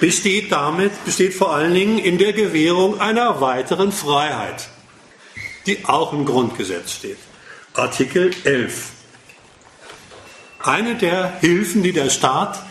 besteht 0.00 0.50
damit, 0.50 1.04
besteht 1.04 1.34
vor 1.34 1.54
allen 1.54 1.74
Dingen 1.74 1.98
in 1.98 2.18
der 2.18 2.32
Gewährung 2.32 3.00
einer 3.00 3.40
weiteren 3.40 3.92
Freiheit, 3.92 4.68
die 5.66 5.84
auch 5.84 6.12
im 6.12 6.24
Grundgesetz 6.24 6.92
steht. 6.92 7.18
Artikel 7.74 8.34
11. 8.44 8.90
Eine 10.58 10.96
der 10.96 11.38
Hilfen, 11.40 11.82
die 11.82 11.92
der 11.92 12.10
Staat 12.10 12.62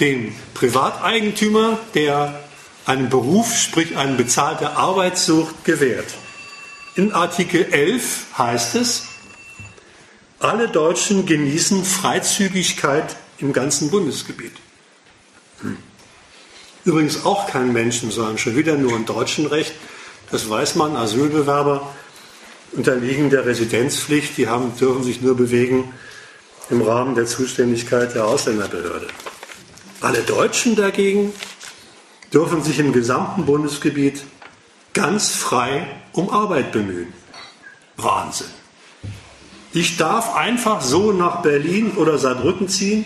dem 0.00 0.34
Privateigentümer, 0.54 1.78
der 1.94 2.40
einen 2.86 3.08
Beruf, 3.08 3.56
sprich 3.56 3.96
eine 3.96 4.14
bezahlte 4.14 4.76
Arbeit 4.76 5.18
sucht, 5.18 5.64
gewährt. 5.64 6.08
In 6.96 7.12
Artikel 7.12 7.66
11 7.70 8.26
heißt 8.36 8.74
es, 8.76 9.04
alle 10.38 10.68
Deutschen 10.68 11.26
genießen 11.26 11.84
Freizügigkeit 11.84 13.16
im 13.38 13.52
ganzen 13.52 13.90
Bundesgebiet. 13.90 14.52
Hm. 15.60 15.76
Übrigens 16.84 17.24
auch 17.24 17.46
kein 17.46 17.72
Menschen, 17.72 18.10
sondern 18.10 18.38
schon 18.38 18.56
wieder 18.56 18.76
nur 18.76 18.96
im 18.96 19.04
deutschen 19.04 19.46
Recht. 19.46 19.74
Das 20.30 20.48
weiß 20.48 20.76
man, 20.76 20.96
Asylbewerber 20.96 21.92
unterliegen 22.72 23.30
der 23.30 23.44
Residenzpflicht, 23.44 24.36
die 24.36 24.48
haben, 24.48 24.76
dürfen 24.78 25.02
sich 25.02 25.20
nur 25.20 25.36
bewegen 25.36 25.92
im 26.70 26.82
Rahmen 26.82 27.14
der 27.14 27.26
Zuständigkeit 27.26 28.14
der 28.14 28.26
Ausländerbehörde. 28.26 29.08
Alle 30.00 30.20
Deutschen 30.22 30.76
dagegen 30.76 31.32
dürfen 32.32 32.62
sich 32.62 32.78
im 32.78 32.92
gesamten 32.92 33.46
Bundesgebiet 33.46 34.24
ganz 34.92 35.30
frei 35.30 35.86
um 36.12 36.30
Arbeit 36.30 36.72
bemühen. 36.72 37.12
Wahnsinn. 37.96 38.50
Ich 39.72 39.96
darf 39.96 40.34
einfach 40.34 40.80
so 40.80 41.12
nach 41.12 41.42
Berlin 41.42 41.92
oder 41.92 42.18
Saarbrücken 42.18 42.68
ziehen 42.68 43.04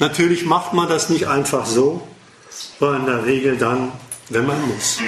Natürlich 0.00 0.46
macht 0.46 0.72
man 0.72 0.88
das 0.88 1.10
nicht 1.10 1.28
einfach 1.28 1.66
so, 1.66 2.00
sondern 2.80 3.00
in 3.00 3.06
der 3.06 3.26
Regel 3.26 3.58
dann, 3.58 3.92
wenn 4.30 4.46
man 4.46 4.66
muss. 4.66 4.98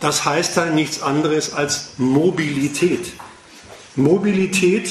Das 0.00 0.24
heißt 0.24 0.56
dann 0.56 0.74
nichts 0.74 1.02
anderes 1.02 1.52
als 1.52 1.90
Mobilität. 1.98 3.12
Mobilität 3.94 4.90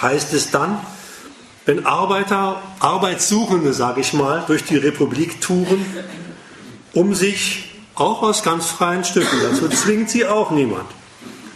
heißt 0.00 0.34
es 0.34 0.50
dann, 0.50 0.78
wenn 1.68 1.84
Arbeiter, 1.84 2.62
Arbeitssuchende, 2.80 3.74
sage 3.74 4.00
ich 4.00 4.14
mal, 4.14 4.42
durch 4.46 4.64
die 4.64 4.78
Republik 4.78 5.40
touren, 5.40 5.84
um 6.94 7.14
sich 7.14 7.70
auch 7.94 8.22
aus 8.22 8.42
ganz 8.42 8.66
freien 8.66 9.04
Stücken, 9.04 9.36
dazu 9.42 9.68
zwingt 9.68 10.08
sie 10.08 10.26
auch 10.26 10.50
niemand, 10.50 10.86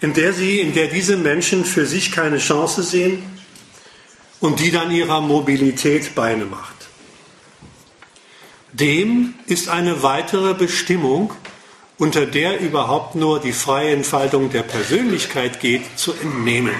in 0.00 0.14
der, 0.14 0.32
sie, 0.32 0.58
in 0.58 0.74
der 0.74 0.88
diese 0.88 1.16
Menschen 1.16 1.64
für 1.64 1.86
sich 1.86 2.10
keine 2.10 2.38
Chance 2.38 2.82
sehen 2.82 3.22
und 4.40 4.58
die 4.58 4.72
dann 4.72 4.90
ihrer 4.90 5.20
Mobilität 5.20 6.16
Beine 6.16 6.44
macht. 6.44 6.74
Dem 8.72 9.34
ist 9.46 9.68
eine 9.68 10.02
weitere 10.02 10.54
Bestimmung, 10.54 11.32
unter 12.00 12.24
der 12.24 12.60
überhaupt 12.60 13.14
nur 13.14 13.40
die 13.40 13.52
freie 13.52 13.92
Entfaltung 13.92 14.50
der 14.50 14.62
Persönlichkeit 14.62 15.60
geht, 15.60 15.98
zu 15.98 16.14
entnehmen. 16.14 16.74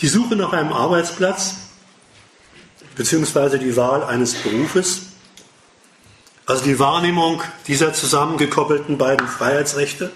Die 0.00 0.06
Suche 0.06 0.36
nach 0.36 0.52
einem 0.52 0.72
Arbeitsplatz 0.72 1.56
bzw. 2.94 3.58
die 3.58 3.74
Wahl 3.74 4.04
eines 4.04 4.34
Berufes, 4.34 5.06
also 6.46 6.62
die 6.62 6.78
Wahrnehmung 6.78 7.42
dieser 7.66 7.92
zusammengekoppelten 7.92 8.96
beiden 8.96 9.26
Freiheitsrechte, 9.26 10.12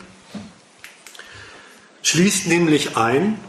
schließt 2.02 2.46
nämlich 2.46 2.96
ein, 2.96 3.40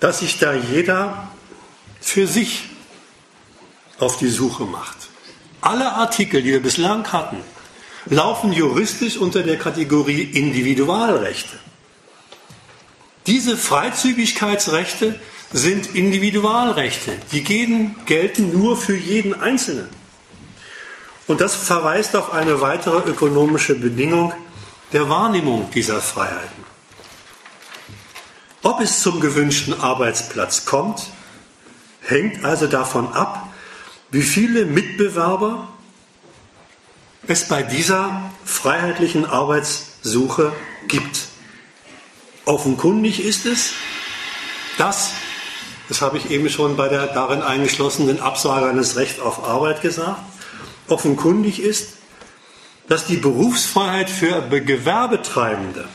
dass 0.00 0.20
sich 0.20 0.38
da 0.38 0.54
jeder 0.54 1.28
für 2.00 2.26
sich 2.26 2.64
auf 3.98 4.16
die 4.16 4.28
Suche 4.28 4.64
macht. 4.64 4.96
Alle 5.60 5.92
Artikel, 5.92 6.42
die 6.42 6.52
wir 6.52 6.62
bislang 6.62 7.12
hatten, 7.12 7.36
laufen 8.06 8.52
juristisch 8.52 9.18
unter 9.18 9.42
der 9.42 9.58
Kategorie 9.58 10.22
Individualrechte. 10.22 11.58
Diese 13.26 13.58
Freizügigkeitsrechte 13.58 15.20
sind 15.52 15.94
Individualrechte. 15.94 17.12
Die 17.32 17.44
gehen, 17.44 17.94
gelten 18.06 18.58
nur 18.58 18.76
für 18.76 18.96
jeden 18.96 19.38
Einzelnen. 19.38 19.88
Und 21.26 21.40
das 21.40 21.54
verweist 21.54 22.16
auf 22.16 22.32
eine 22.32 22.60
weitere 22.60 23.08
ökonomische 23.10 23.74
Bedingung 23.74 24.32
der 24.92 25.08
Wahrnehmung 25.08 25.70
dieser 25.70 26.00
Freiheiten. 26.00 26.69
Ob 28.62 28.80
es 28.80 29.00
zum 29.00 29.20
gewünschten 29.20 29.80
Arbeitsplatz 29.80 30.66
kommt, 30.66 31.06
hängt 32.02 32.44
also 32.44 32.66
davon 32.66 33.12
ab, 33.12 33.48
wie 34.10 34.22
viele 34.22 34.66
Mitbewerber 34.66 35.68
es 37.26 37.48
bei 37.48 37.62
dieser 37.62 38.30
freiheitlichen 38.44 39.24
Arbeitssuche 39.24 40.52
gibt. 40.88 41.28
Offenkundig 42.44 43.24
ist 43.24 43.46
es, 43.46 43.72
dass, 44.76 45.12
das 45.88 46.02
habe 46.02 46.18
ich 46.18 46.30
eben 46.30 46.50
schon 46.50 46.76
bei 46.76 46.88
der 46.88 47.06
darin 47.06 47.42
eingeschlossenen 47.42 48.20
Absage 48.20 48.66
eines 48.66 48.96
Rechts 48.96 49.20
auf 49.20 49.44
Arbeit 49.44 49.80
gesagt, 49.80 50.20
offenkundig 50.88 51.62
ist, 51.62 51.94
dass 52.88 53.06
die 53.06 53.16
Berufsfreiheit 53.16 54.10
für 54.10 54.42
Gewerbetreibende 54.42 55.88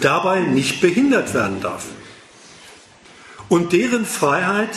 dabei 0.00 0.40
nicht 0.40 0.80
behindert 0.80 1.34
werden 1.34 1.60
darf. 1.60 1.86
Und 3.48 3.72
deren 3.72 4.06
Freiheit 4.06 4.70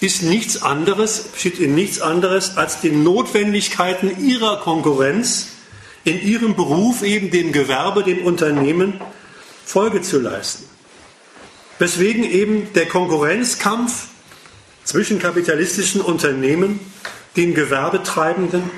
ist 0.00 0.22
nichts 0.22 0.62
anderes, 0.62 1.30
steht 1.36 1.58
in 1.58 1.74
nichts 1.74 2.00
anderes 2.00 2.56
als 2.56 2.80
den 2.80 3.02
Notwendigkeiten 3.02 4.24
ihrer 4.24 4.60
Konkurrenz 4.60 5.48
in 6.04 6.20
ihrem 6.20 6.54
Beruf, 6.54 7.02
eben 7.02 7.30
dem 7.30 7.52
Gewerbe, 7.52 8.04
dem 8.04 8.24
Unternehmen, 8.24 9.00
Folge 9.64 10.02
zu 10.02 10.20
leisten. 10.20 10.64
Weswegen 11.78 12.24
eben 12.24 12.72
der 12.74 12.86
Konkurrenzkampf 12.86 14.08
zwischen 14.84 15.18
kapitalistischen 15.18 16.00
Unternehmen, 16.00 16.78
den 17.36 17.54
Gewerbetreibenden, 17.54 18.70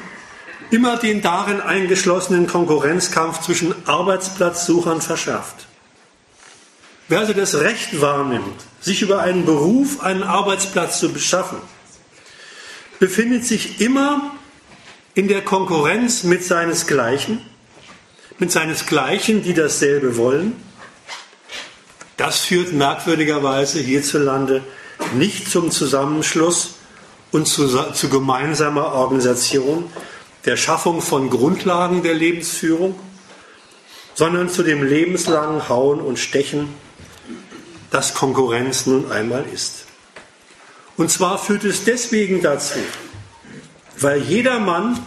immer 0.70 0.96
den 0.96 1.22
darin 1.22 1.60
eingeschlossenen 1.60 2.46
Konkurrenzkampf 2.46 3.40
zwischen 3.40 3.74
Arbeitsplatzsuchern 3.86 5.00
verschärft. 5.00 5.66
Wer 7.08 7.20
also 7.20 7.32
das 7.32 7.54
Recht 7.54 8.00
wahrnimmt, 8.00 8.60
sich 8.80 9.00
über 9.00 9.22
einen 9.22 9.46
Beruf, 9.46 10.00
einen 10.02 10.22
Arbeitsplatz 10.22 11.00
zu 11.00 11.10
beschaffen, 11.12 11.58
befindet 12.98 13.44
sich 13.44 13.80
immer 13.80 14.32
in 15.14 15.26
der 15.26 15.42
Konkurrenz 15.42 16.22
mit 16.22 16.44
seinesgleichen, 16.44 17.40
mit 18.38 18.52
seinesgleichen, 18.52 19.42
die 19.42 19.54
dasselbe 19.54 20.16
wollen. 20.16 20.52
Das 22.16 22.40
führt 22.40 22.72
merkwürdigerweise 22.72 23.80
hierzulande 23.80 24.62
nicht 25.14 25.50
zum 25.50 25.70
Zusammenschluss 25.70 26.74
und 27.30 27.46
zu, 27.46 27.68
zu 27.92 28.08
gemeinsamer 28.08 28.92
Organisation 28.92 29.90
der 30.48 30.56
Schaffung 30.56 31.02
von 31.02 31.28
Grundlagen 31.28 32.02
der 32.02 32.14
Lebensführung, 32.14 32.98
sondern 34.14 34.48
zu 34.48 34.62
dem 34.62 34.82
lebenslangen 34.82 35.68
Hauen 35.68 36.00
und 36.00 36.18
Stechen, 36.18 36.72
das 37.90 38.14
Konkurrenz 38.14 38.86
nun 38.86 39.12
einmal 39.12 39.44
ist. 39.52 39.84
Und 40.96 41.10
zwar 41.10 41.38
führt 41.38 41.64
es 41.64 41.84
deswegen 41.84 42.40
dazu, 42.40 42.78
weil 43.98 44.22
jeder 44.22 44.58
Mann 44.58 44.98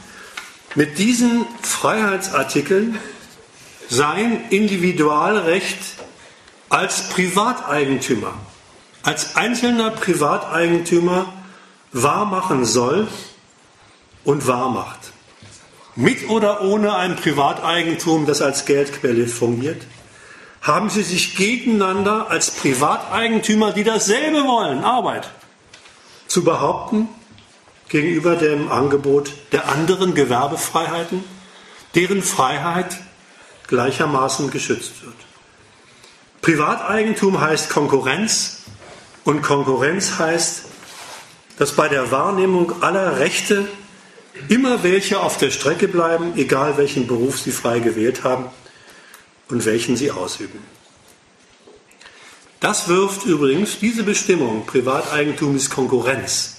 mit 0.76 1.00
diesen 1.00 1.48
Freiheitsartikeln 1.64 3.00
sein 3.90 4.44
Individualrecht 4.52 5.80
als 6.70 7.10
Privateigentümer, 7.10 8.36
als 9.02 9.36
einzelner 9.38 9.90
Privateigentümer 9.90 11.34
wahrmachen 11.94 12.64
soll 12.64 13.08
und 14.24 14.46
wahrmacht. 14.46 15.11
Mit 15.96 16.30
oder 16.30 16.62
ohne 16.62 16.96
ein 16.96 17.18
Privateigentum, 17.18 18.26
das 18.26 18.42
als 18.42 18.66
Geldquelle 18.66 19.28
fungiert, 19.28 19.82
haben 20.62 20.90
sie 20.90 21.04
sich 21.04 21.36
gegeneinander 21.36 22.30
als 22.30 22.52
Privateigentümer, 22.52 23.74
die 23.74 23.84
dasselbe 23.84 24.44
wollen, 24.46 24.84
Arbeit, 24.84 25.30
zu 26.28 26.44
behaupten 26.44 27.10
gegenüber 27.90 28.36
dem 28.36 28.72
Angebot 28.72 29.34
der 29.52 29.68
anderen 29.68 30.16
Gewerbefreiheiten, 30.16 31.24
deren 31.96 32.22
Freiheit 32.22 32.96
gleichermaßen 33.68 34.50
geschützt 34.50 35.04
wird. 35.04 35.16
Privateigentum 36.42 37.42
heißt 37.42 37.70
Konkurrenz 37.70 38.60
und 39.26 39.42
Konkurrenz 39.42 40.20
heißt, 40.20 40.64
dass 41.58 41.74
bei 41.74 41.90
der 41.90 42.12
Wahrnehmung 42.12 42.82
aller 42.82 43.20
Rechte 43.20 43.68
immer 44.50 44.84
welche 44.84 45.20
auf 45.20 45.38
der 45.38 45.52
Strecke 45.52 45.88
bleiben, 45.88 46.34
egal 46.38 46.78
welchen 46.78 47.08
Beruf 47.08 47.40
sie 47.40 47.52
frei 47.52 47.80
gewählt 47.80 48.24
haben 48.24 48.46
und 49.50 49.66
welchen 49.66 49.98
sie 49.98 50.12
ausüben. 50.12 50.60
Das 52.60 52.88
wirft 52.88 53.26
übrigens 53.26 53.80
diese 53.80 54.04
Bestimmung, 54.04 54.66
Privateigentum 54.66 55.56
ist 55.56 55.72
Konkurrenz, 55.72 56.58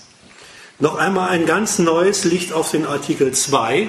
noch 0.78 0.96
einmal 0.96 1.28
ein 1.28 1.46
ganz 1.46 1.78
neues 1.78 2.24
Licht 2.24 2.52
auf 2.52 2.72
den 2.72 2.86
Artikel 2.86 3.32
2, 3.32 3.88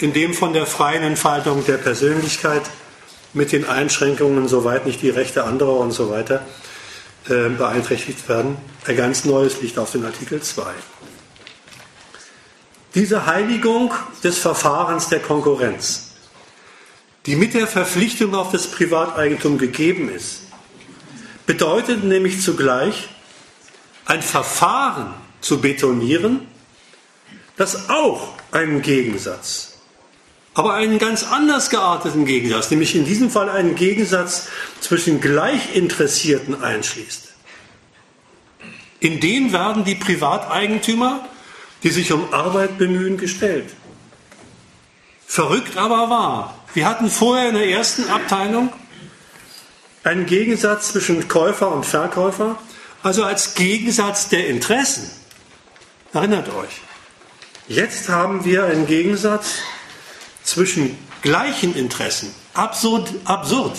in 0.00 0.12
dem 0.12 0.34
von 0.34 0.52
der 0.52 0.66
freien 0.66 1.04
Entfaltung 1.04 1.64
der 1.64 1.76
Persönlichkeit 1.76 2.62
mit 3.34 3.52
den 3.52 3.68
Einschränkungen, 3.68 4.48
soweit 4.48 4.84
nicht 4.84 5.00
die 5.00 5.10
Rechte 5.10 5.44
anderer 5.44 5.78
und 5.78 5.92
so 5.92 6.10
weiter 6.10 6.44
äh, 7.28 7.48
beeinträchtigt 7.50 8.28
werden, 8.28 8.56
ein 8.86 8.96
ganz 8.96 9.24
neues 9.24 9.60
Licht 9.62 9.78
auf 9.78 9.92
den 9.92 10.04
Artikel 10.04 10.42
2. 10.42 10.64
Diese 12.98 13.26
Heiligung 13.26 13.94
des 14.24 14.38
Verfahrens 14.38 15.08
der 15.08 15.20
Konkurrenz, 15.20 16.14
die 17.26 17.36
mit 17.36 17.54
der 17.54 17.68
Verpflichtung 17.68 18.34
auf 18.34 18.50
das 18.50 18.66
Privateigentum 18.72 19.56
gegeben 19.56 20.08
ist, 20.12 20.40
bedeutet 21.46 22.02
nämlich 22.02 22.42
zugleich 22.42 23.08
ein 24.04 24.20
Verfahren 24.20 25.14
zu 25.40 25.60
betonieren, 25.60 26.48
das 27.56 27.88
auch 27.88 28.30
einen 28.50 28.82
Gegensatz, 28.82 29.78
aber 30.54 30.74
einen 30.74 30.98
ganz 30.98 31.22
anders 31.22 31.70
gearteten 31.70 32.24
Gegensatz, 32.24 32.68
nämlich 32.72 32.96
in 32.96 33.04
diesem 33.04 33.30
Fall 33.30 33.48
einen 33.48 33.76
Gegensatz 33.76 34.48
zwischen 34.80 35.20
Gleichinteressierten 35.20 36.64
einschließt. 36.64 37.28
In 38.98 39.20
den 39.20 39.52
werden 39.52 39.84
die 39.84 39.94
Privateigentümer, 39.94 41.28
die 41.82 41.90
sich 41.90 42.12
um 42.12 42.32
Arbeit 42.32 42.78
bemühen, 42.78 43.16
gestellt. 43.18 43.74
Verrückt 45.26 45.76
aber 45.76 46.10
wahr. 46.10 46.54
Wir 46.74 46.86
hatten 46.86 47.10
vorher 47.10 47.48
in 47.48 47.54
der 47.54 47.68
ersten 47.68 48.08
Abteilung 48.08 48.72
einen 50.04 50.26
Gegensatz 50.26 50.92
zwischen 50.92 51.28
Käufer 51.28 51.70
und 51.70 51.84
Verkäufer, 51.84 52.58
also 53.02 53.24
als 53.24 53.54
Gegensatz 53.54 54.28
der 54.28 54.48
Interessen. 54.48 55.10
Erinnert 56.12 56.48
euch. 56.48 56.80
Jetzt 57.68 58.08
haben 58.08 58.44
wir 58.44 58.64
einen 58.64 58.86
Gegensatz 58.86 59.58
zwischen 60.42 60.96
gleichen 61.20 61.76
Interessen. 61.76 62.34
Absurd, 62.54 63.10
absurd. 63.24 63.76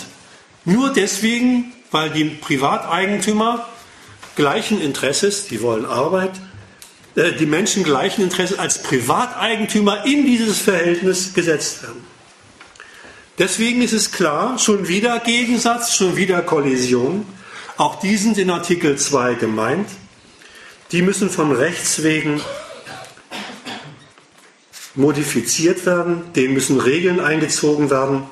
Nur 0.64 0.94
deswegen, 0.94 1.74
weil 1.90 2.12
die 2.12 2.26
Privateigentümer 2.26 3.68
gleichen 4.36 4.80
Interesses, 4.80 5.48
die 5.48 5.62
wollen 5.62 5.86
Arbeit, 5.86 6.34
die 7.16 7.46
Menschen 7.46 7.84
gleichen 7.84 8.22
Interesses 8.22 8.60
als 8.60 8.84
Privateigentümer 8.84 10.06
in 10.06 10.26
dieses 10.26 10.60
Verhältnis 10.60 11.34
gesetzt 11.34 11.84
werden. 11.84 12.04
Deswegen 13.38 13.82
ist 13.82 13.94
es 13.94 14.12
klar, 14.12 14.60
schon 14.60 14.88
wieder 14.88 15.20
Gegensatz, 15.20 15.96
schon 15.96 16.18
wieder 16.18 16.42
Kollision. 16.42 17.26
Auch 17.78 18.00
die 18.00 18.18
sind 18.18 18.38
in 18.38 18.50
Artikel 18.50 18.98
2 18.98 19.36
gemeint. 19.36 19.90
Die 20.92 21.02
müssen 21.02 21.30
von 21.30 21.52
Rechts 21.52 22.04
wegen 22.04 22.42
modifiziert 24.96 25.86
werden, 25.86 26.34
denen 26.36 26.54
müssen 26.54 26.80
Regeln 26.80 27.20
eingezogen 27.20 27.90
werden, 27.90 28.24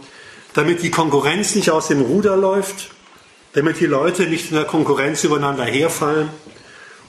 damit 0.53 0.83
die 0.83 0.91
Konkurrenz 0.91 1.55
nicht 1.55 1.69
aus 1.69 1.87
dem 1.87 2.01
Ruder 2.01 2.35
läuft, 2.35 2.89
damit 3.53 3.79
die 3.79 3.85
Leute 3.85 4.23
nicht 4.23 4.49
in 4.49 4.57
der 4.57 4.65
Konkurrenz 4.65 5.23
übereinander 5.23 5.65
herfallen 5.65 6.29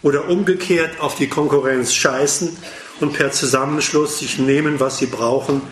oder 0.02 0.28
umgekehrt 0.28 1.00
auf 1.00 1.14
die 1.16 1.28
Konkurrenz 1.28 1.94
scheißen 1.94 2.56
und 3.00 3.12
per 3.12 3.32
Zusammenschluss 3.32 4.18
sich 4.18 4.38
nehmen, 4.38 4.80
was 4.80 4.98
sie 4.98 5.06
brauchen, 5.06 5.62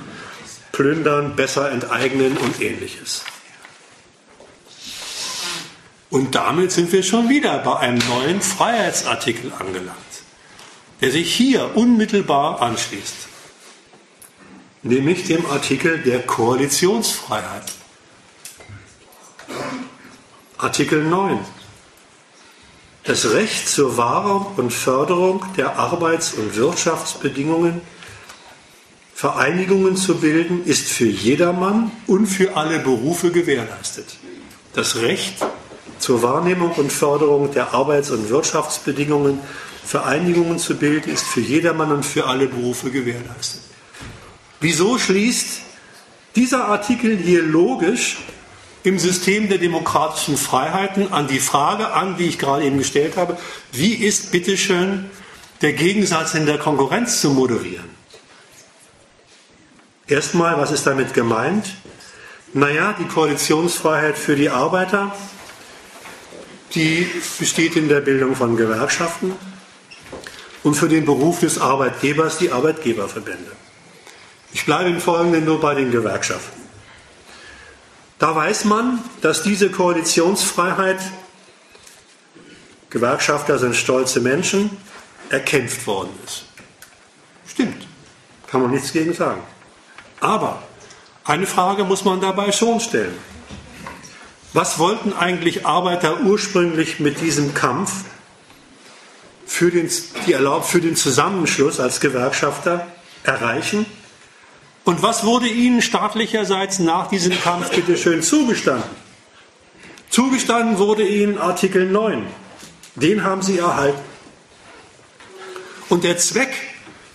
plündern, 0.72 1.36
besser 1.36 1.70
enteignen 1.70 2.36
und 2.36 2.60
ähnliches. 2.60 3.24
Und 6.10 6.34
damit 6.34 6.72
sind 6.72 6.92
wir 6.92 7.02
schon 7.02 7.28
wieder 7.28 7.58
bei 7.58 7.78
einem 7.78 7.98
neuen 8.08 8.40
Freiheitsartikel 8.40 9.52
angelangt, 9.58 9.96
der 11.00 11.10
sich 11.10 11.34
hier 11.34 11.76
unmittelbar 11.76 12.62
anschließt, 12.62 13.28
nämlich 14.82 15.26
dem 15.26 15.44
Artikel 15.46 15.98
der 15.98 16.22
Koalitionsfreiheit. 16.22 17.72
Artikel 20.58 21.04
9. 21.04 21.38
Das 23.07 23.32
Recht 23.32 23.68
zur 23.68 23.96
Wahrung 23.96 24.46
und 24.57 24.72
Förderung 24.72 25.44
der 25.57 25.78
Arbeits- 25.78 26.34
und 26.34 26.57
Wirtschaftsbedingungen, 26.57 27.80
Vereinigungen 29.14 29.96
zu 29.96 30.16
bilden, 30.16 30.64
ist 30.64 30.88
für 30.88 31.07
jedermann 31.07 31.92
und 32.09 32.26
für 32.26 32.57
alle 32.57 32.80
Berufe 32.80 33.30
gewährleistet. 33.30 34.16
Das 34.74 34.96
Recht 34.96 35.36
zur 36.00 36.22
Wahrnehmung 36.22 36.72
und 36.72 36.92
Förderung 36.92 37.52
der 37.52 37.72
Arbeits- 37.74 38.11
und 38.11 38.28
Wirtschaftsbedingungen 38.28 39.38
Vereinigungen 39.84 40.59
zu 40.59 40.74
bilden, 40.76 41.09
ist 41.09 41.24
für 41.24 41.40
jedermann 41.40 41.92
und 41.92 42.04
für 42.04 42.26
alle 42.26 42.48
Berufe 42.48 42.90
gewährleistet. 42.90 43.62
Wieso 44.61 44.98
schließt 44.98 45.61
dieser 46.34 46.64
Artikel 46.66 47.16
hier 47.16 47.42
logisch 47.42 48.18
im 48.87 48.99
System 48.99 49.49
der 49.49 49.59
demokratischen 49.59 50.37
Freiheiten 50.37 51.12
an 51.12 51.26
die 51.26 51.41
Frage 51.41 51.93
an, 51.93 52.16
die 52.16 52.26
ich 52.26 52.39
gerade 52.39 52.64
eben 52.64 52.78
gestellt 52.78 53.16
habe, 53.16 53.37
wie 53.72 53.95
ist 53.95 54.30
bitteschön 54.30 55.11
der 55.61 55.72
Gegensatz 55.72 56.34
in 56.34 56.47
der 56.47 56.59
Konkurrenz 56.59 57.20
zu 57.20 57.30
moderieren? 57.30 57.91
Erstmal, 60.07 60.57
was 60.59 60.70
ist 60.70 60.87
damit 60.87 61.14
gemeint? 61.14 61.66
Naja, 62.53 62.95
die 62.99 63.07
Koalitionsfreiheit 63.07 64.16
für 64.16 64.37
die 64.37 64.51
Arbeiter 64.51 65.12
die 66.74 67.11
besteht 67.39 67.74
in 67.76 67.89
der 67.89 68.01
Bildung 68.01 68.37
von 68.37 68.57
Gewerkschaften 68.57 69.32
und 70.62 70.74
für 70.74 70.89
den 70.89 71.07
Beruf 71.07 71.41
des 71.41 71.59
Arbeitgebers 71.59 72.39
die 72.39 72.53
Arbeitgeberverbände. 72.53 73.53
Ich 74.53 74.66
bleibe 74.66 74.91
im 74.91 75.01
Folgenden 75.01 75.45
nur 75.45 75.61
bei 75.61 75.74
den 75.74 75.91
Gewerkschaften. 75.91 76.65
Da 78.18 78.34
weiß 78.34 78.64
man, 78.64 79.00
dass 79.20 79.42
diese 79.42 79.70
Koalitionsfreiheit, 79.70 81.00
Gewerkschafter 82.88 83.58
sind 83.58 83.76
stolze 83.76 84.20
Menschen, 84.20 84.70
erkämpft 85.28 85.86
worden 85.86 86.10
ist. 86.24 86.44
Stimmt. 87.46 87.86
Kann 88.46 88.62
man 88.62 88.70
nichts 88.70 88.92
gegen 88.92 89.12
sagen. 89.12 89.42
Aber 90.20 90.62
eine 91.24 91.46
Frage 91.46 91.84
muss 91.84 92.04
man 92.04 92.20
dabei 92.20 92.52
schon 92.52 92.80
stellen. 92.80 93.14
Was 94.52 94.78
wollten 94.78 95.12
eigentlich 95.12 95.66
Arbeiter 95.66 96.20
ursprünglich 96.20 97.00
mit 97.00 97.20
diesem 97.20 97.52
Kampf 97.52 98.04
für 99.44 99.70
den, 99.70 99.90
die 100.26 100.32
Erlaub, 100.32 100.64
für 100.64 100.80
den 100.80 100.96
Zusammenschluss 100.96 101.80
als 101.80 102.00
Gewerkschafter 102.00 102.86
erreichen? 103.24 103.84
Und 104.87 105.03
was 105.03 105.24
wurde 105.24 105.49
ihnen 105.49 105.82
staatlicherseits 105.82 106.78
nach 106.78 107.09
diesem 107.09 107.39
Kampf 107.41 107.70
bitteschön 107.70 108.22
zugestanden? 108.22 108.89
Zugestanden 110.11 110.78
wurde 110.78 111.03
ihnen 111.03 111.39
Artikel 111.39 111.91
9. 111.91 112.24
Den 112.95 113.24
haben 113.24 113.43
sie 113.43 113.59
erhalten. 113.59 113.99
Und 115.89 116.05
der 116.05 116.18
Zweck 116.18 116.55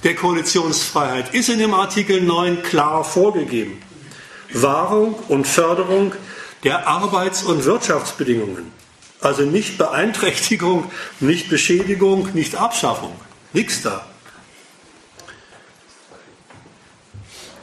der 0.04 0.16
Koalitionsfreiheit 0.16 1.34
ist 1.34 1.48
in 1.48 1.60
dem 1.60 1.74
Artikel 1.74 2.20
9 2.22 2.62
klar 2.62 3.06
vorgegeben. 3.06 3.82
Wahrung 4.52 5.14
und 5.30 5.48
Förderung 5.48 6.14
der 6.66 6.90
Arbeits- 6.90 7.44
und 7.44 7.64
Wirtschaftsbedingungen. 7.64 8.70
Also 9.22 9.44
nicht 9.44 9.78
Beeinträchtigung, 9.78 10.92
nicht 11.22 11.48
Beschädigung, 11.48 12.34
nicht 12.34 12.56
Abschaffung. 12.56 13.16
Nichts 13.54 13.82
da. 13.82 14.11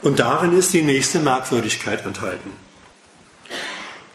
Und 0.01 0.19
darin 0.19 0.57
ist 0.57 0.73
die 0.73 0.81
nächste 0.81 1.19
Merkwürdigkeit 1.19 2.05
enthalten. 2.05 2.51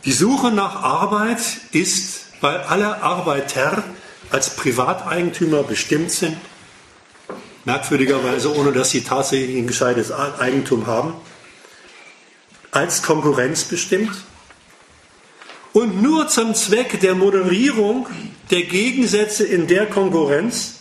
Die 0.04 0.12
Suche 0.12 0.50
nach 0.50 0.82
Arbeit 0.82 1.40
ist, 1.72 2.26
weil 2.40 2.58
alle 2.58 3.02
Arbeiter 3.02 3.84
als 4.30 4.56
Privateigentümer 4.56 5.62
bestimmt 5.62 6.10
sind, 6.10 6.36
merkwürdigerweise 7.64 8.54
ohne 8.54 8.72
dass 8.72 8.90
sie 8.90 9.02
tatsächlich 9.02 9.56
ein 9.56 9.66
gescheites 9.66 10.12
Eigentum 10.12 10.86
haben, 10.86 11.14
als 12.70 13.02
Konkurrenz 13.02 13.64
bestimmt 13.64 14.12
und 15.72 16.02
nur 16.02 16.28
zum 16.28 16.54
Zweck 16.54 17.00
der 17.00 17.14
Moderierung 17.14 18.06
der 18.50 18.62
Gegensätze 18.62 19.44
in 19.44 19.66
der 19.66 19.86
Konkurrenz, 19.86 20.80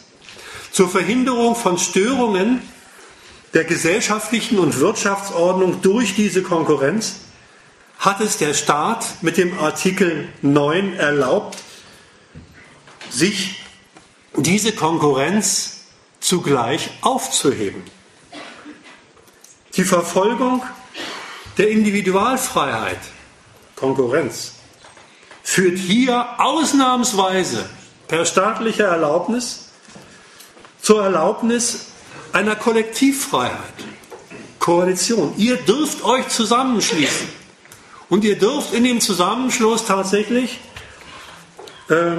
zur 0.72 0.90
Verhinderung 0.90 1.56
von 1.56 1.78
Störungen 1.78 2.62
der 3.54 3.64
gesellschaftlichen 3.64 4.60
und 4.60 4.80
Wirtschaftsordnung 4.80 5.82
durch 5.82 6.16
diese 6.16 6.42
Konkurrenz, 6.42 7.18
hat 8.00 8.20
es 8.20 8.38
der 8.38 8.54
Staat 8.54 9.22
mit 9.22 9.38
dem 9.38 9.58
Artikel 9.60 10.28
9 10.42 10.96
erlaubt, 10.96 11.58
sich 13.10 13.64
diese 14.36 14.74
Konkurrenz 14.74 15.86
zugleich 16.20 16.90
aufzuheben. 17.02 17.84
Die 19.76 19.84
Verfolgung 19.84 20.64
der 21.58 21.70
Individualfreiheit, 21.70 23.00
Konkurrenz, 23.76 24.54
führt 25.44 25.78
hier 25.78 26.40
ausnahmsweise 26.40 27.70
per 28.08 28.26
staatlicher 28.26 28.88
Erlaubnis 28.88 29.70
zur 30.82 31.04
Erlaubnis 31.04 31.93
einer 32.34 32.56
Kollektivfreiheit, 32.56 33.74
Koalition. 34.60 35.34
Ihr 35.38 35.58
dürft 35.58 36.04
euch 36.04 36.28
zusammenschließen 36.28 37.28
und 38.10 38.24
ihr 38.24 38.38
dürft 38.38 38.74
in 38.74 38.84
dem 38.84 39.00
Zusammenschluss 39.00 39.86
tatsächlich 39.86 40.60
äh, 41.90 42.18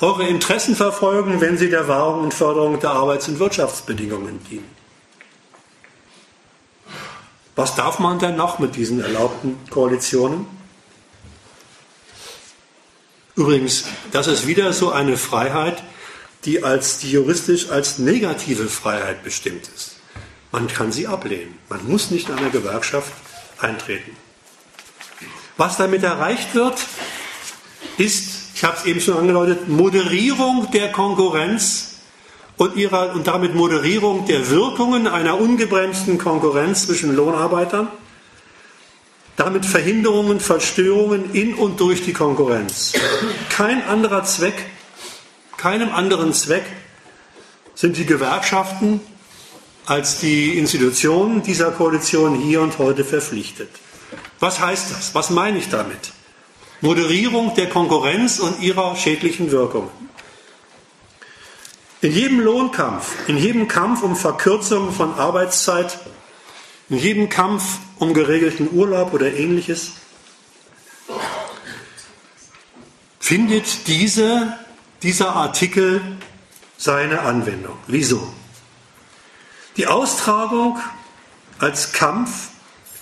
eure 0.00 0.26
Interessen 0.26 0.76
verfolgen, 0.76 1.40
wenn 1.40 1.58
sie 1.58 1.70
der 1.70 1.88
Wahrung 1.88 2.24
und 2.24 2.34
Förderung 2.34 2.78
der 2.80 2.90
Arbeits- 2.90 3.28
und 3.28 3.38
Wirtschaftsbedingungen 3.38 4.42
dienen. 4.50 4.76
Was 7.56 7.74
darf 7.74 7.98
man 7.98 8.18
denn 8.18 8.36
noch 8.36 8.58
mit 8.58 8.76
diesen 8.76 9.00
erlaubten 9.00 9.58
Koalitionen? 9.70 10.46
Übrigens, 13.34 13.84
das 14.12 14.26
ist 14.26 14.46
wieder 14.46 14.72
so 14.74 14.92
eine 14.92 15.16
Freiheit, 15.16 15.82
die, 16.46 16.64
als, 16.64 16.98
die 16.98 17.10
juristisch 17.10 17.70
als 17.70 17.98
negative 17.98 18.68
Freiheit 18.68 19.22
bestimmt 19.22 19.68
ist. 19.74 19.96
Man 20.52 20.68
kann 20.68 20.92
sie 20.92 21.06
ablehnen. 21.06 21.58
Man 21.68 21.86
muss 21.86 22.10
nicht 22.10 22.28
in 22.28 22.36
einer 22.36 22.50
Gewerkschaft 22.50 23.12
eintreten. 23.58 24.16
Was 25.56 25.76
damit 25.76 26.02
erreicht 26.02 26.54
wird, 26.54 26.78
ist, 27.98 28.54
ich 28.54 28.64
habe 28.64 28.76
es 28.78 28.84
eben 28.86 29.00
schon 29.00 29.18
angedeutet, 29.18 29.68
Moderierung 29.68 30.70
der 30.70 30.92
Konkurrenz 30.92 31.96
und, 32.56 32.76
ihrer, 32.76 33.14
und 33.14 33.26
damit 33.26 33.54
Moderierung 33.54 34.26
der 34.26 34.48
Wirkungen 34.48 35.06
einer 35.06 35.38
ungebremsten 35.38 36.16
Konkurrenz 36.16 36.86
zwischen 36.86 37.14
Lohnarbeitern 37.14 37.88
damit 39.36 39.66
Verhinderungen, 39.66 40.40
Verstörungen 40.40 41.32
in 41.32 41.54
und 41.54 41.78
durch 41.78 42.02
die 42.02 42.12
Konkurrenz. 42.12 42.94
Kein 43.50 43.86
anderer 43.86 44.24
Zweck, 44.24 44.54
keinem 45.56 45.92
anderen 45.92 46.32
Zweck 46.32 46.64
sind 47.74 47.96
die 47.96 48.06
Gewerkschaften 48.06 49.00
als 49.86 50.18
die 50.18 50.58
Institutionen 50.58 51.42
dieser 51.42 51.70
Koalition 51.70 52.34
hier 52.34 52.60
und 52.60 52.78
heute 52.78 53.04
verpflichtet. 53.04 53.70
Was 54.40 54.60
heißt 54.60 54.90
das? 54.90 55.14
Was 55.14 55.30
meine 55.30 55.58
ich 55.58 55.68
damit? 55.68 56.12
Moderierung 56.80 57.54
der 57.54 57.68
Konkurrenz 57.68 58.38
und 58.38 58.60
ihrer 58.60 58.96
schädlichen 58.96 59.50
Wirkungen. 59.50 59.90
In 62.02 62.12
jedem 62.12 62.40
Lohnkampf, 62.40 63.28
in 63.28 63.38
jedem 63.38 63.68
Kampf 63.68 64.02
um 64.02 64.16
Verkürzung 64.16 64.92
von 64.92 65.14
Arbeitszeit, 65.14 65.98
in 66.90 66.98
jedem 66.98 67.28
Kampf 67.28 67.78
um 67.98 68.12
geregelten 68.12 68.68
Urlaub 68.70 69.14
oder 69.14 69.32
ähnliches, 69.32 69.92
findet 73.18 73.88
diese, 73.88 74.56
dieser 75.02 75.34
Artikel 75.34 76.00
seine 76.76 77.20
Anwendung. 77.20 77.76
Wieso? 77.86 78.32
Die 79.76 79.86
Austragung 79.86 80.78
als 81.58 81.92
Kampf 81.92 82.48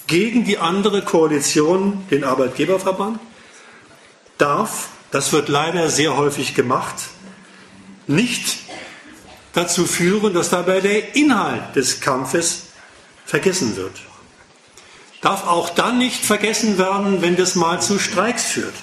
gegen 0.06 0.44
die 0.44 0.58
andere 0.58 1.02
Koalition, 1.02 2.06
den 2.10 2.24
Arbeitgeberverband, 2.24 3.18
darf, 4.38 4.88
das 5.10 5.32
wird 5.32 5.48
leider 5.48 5.88
sehr 5.90 6.16
häufig 6.16 6.54
gemacht, 6.54 6.96
nicht 8.06 8.58
dazu 9.52 9.86
führen, 9.86 10.34
dass 10.34 10.50
dabei 10.50 10.80
der 10.80 11.14
Inhalt 11.14 11.76
des 11.76 12.00
Kampfes 12.00 12.64
vergessen 13.24 13.76
wird 13.76 13.94
darf 15.24 15.46
auch 15.46 15.70
dann 15.70 15.96
nicht 15.96 16.22
vergessen 16.22 16.76
werden, 16.76 17.22
wenn 17.22 17.34
das 17.34 17.54
mal 17.54 17.80
zu 17.80 17.98
Streiks 17.98 18.44
führt. 18.44 18.74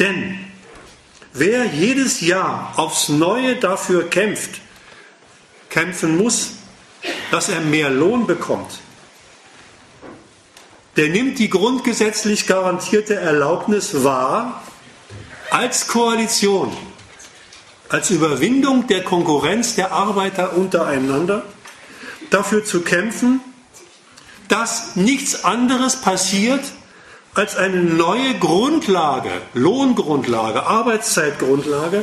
Denn 0.00 0.44
wer 1.38 1.66
jedes 1.66 2.20
Jahr 2.20 2.72
aufs 2.76 3.08
Neue 3.08 3.56
dafür 3.56 4.08
kämpft, 4.08 4.60
kämpfen 5.68 6.16
muss, 6.16 6.52
dass 7.30 7.48
er 7.48 7.60
mehr 7.60 7.90
Lohn 7.90 8.26
bekommt, 8.26 8.80
der 10.96 11.08
nimmt 11.08 11.38
die 11.38 11.50
grundgesetzlich 11.50 12.46
garantierte 12.46 13.14
Erlaubnis 13.16 14.02
wahr, 14.02 14.62
als 15.50 15.86
Koalition, 15.86 16.74
als 17.88 18.10
Überwindung 18.10 18.86
der 18.86 19.04
Konkurrenz 19.04 19.74
der 19.74 19.92
Arbeiter 19.92 20.56
untereinander, 20.56 21.44
dafür 22.30 22.64
zu 22.64 22.80
kämpfen, 22.80 23.40
dass 24.48 24.96
nichts 24.96 25.44
anderes 25.44 25.96
passiert, 25.96 26.62
als 27.36 27.54
eine 27.54 27.82
neue 27.82 28.38
Grundlage, 28.38 29.30
Lohngrundlage, 29.52 30.64
Arbeitszeitgrundlage 30.64 32.02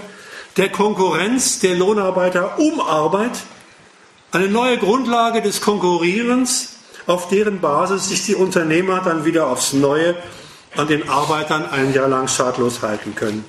der 0.57 0.69
Konkurrenz 0.69 1.59
der 1.59 1.75
Lohnarbeiter 1.75 2.59
um 2.59 2.79
Arbeit, 2.79 3.31
eine 4.31 4.47
neue 4.47 4.77
Grundlage 4.77 5.41
des 5.41 5.61
Konkurrierens, 5.61 6.75
auf 7.07 7.29
deren 7.29 7.61
Basis 7.61 8.09
sich 8.09 8.27
die 8.27 8.35
Unternehmer 8.35 9.01
dann 9.03 9.25
wieder 9.25 9.47
aufs 9.47 9.73
Neue 9.73 10.15
an 10.75 10.87
den 10.87 11.09
Arbeitern 11.09 11.65
ein 11.65 11.93
Jahr 11.93 12.07
lang 12.07 12.27
schadlos 12.27 12.83
halten 12.83 13.15
können. 13.15 13.43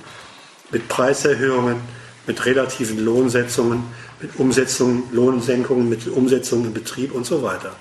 Mit 0.71 0.89
Preiserhöhungen, 0.89 1.81
mit 2.25 2.43
relativen 2.45 3.05
Lohnsetzungen, 3.05 3.83
mit 4.19 4.39
Umsetzungen, 4.39 5.03
Lohnsenkungen, 5.11 5.87
mit 5.87 6.07
Umsetzungen 6.07 6.65
im 6.65 6.73
Betrieb 6.73 7.13
und 7.13 7.27
so 7.27 7.43
weiter. 7.43 7.75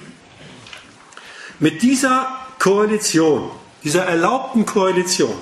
Mit 1.58 1.80
dieser 1.80 2.28
Koalition, 2.58 3.50
dieser 3.84 4.04
erlaubten 4.04 4.66
Koalition, 4.66 5.36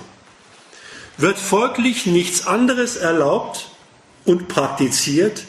wird 1.17 1.39
folglich 1.39 2.07
nichts 2.07 2.47
anderes 2.47 2.97
erlaubt 2.97 3.71
und 4.25 4.49
praktiziert 4.49 5.45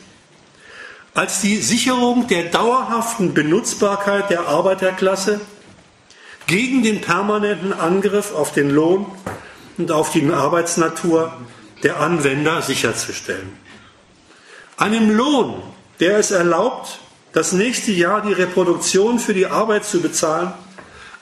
als 1.13 1.41
die 1.41 1.57
Sicherung 1.57 2.27
der 2.27 2.45
dauerhaften 2.45 3.33
Benutzbarkeit 3.33 4.29
der 4.29 4.47
Arbeiterklasse 4.47 5.41
gegen 6.47 6.83
den 6.83 7.01
permanenten 7.01 7.71
Angriff 7.71 8.33
auf 8.33 8.51
den 8.51 8.69
Lohn 8.69 9.05
und 9.77 9.91
auf 9.91 10.11
die 10.11 10.27
Arbeitsnatur 10.31 11.33
der 11.83 11.99
Anwender 11.99 12.61
sicherzustellen. 12.61 13.57
Einem 14.77 15.15
Lohn, 15.15 15.61
der 15.99 16.17
es 16.17 16.31
erlaubt, 16.31 16.99
das 17.31 17.51
nächste 17.51 17.91
Jahr 17.91 18.21
die 18.21 18.33
Reproduktion 18.33 19.19
für 19.19 19.33
die 19.33 19.47
Arbeit 19.47 19.85
zu 19.85 20.01
bezahlen, 20.01 20.53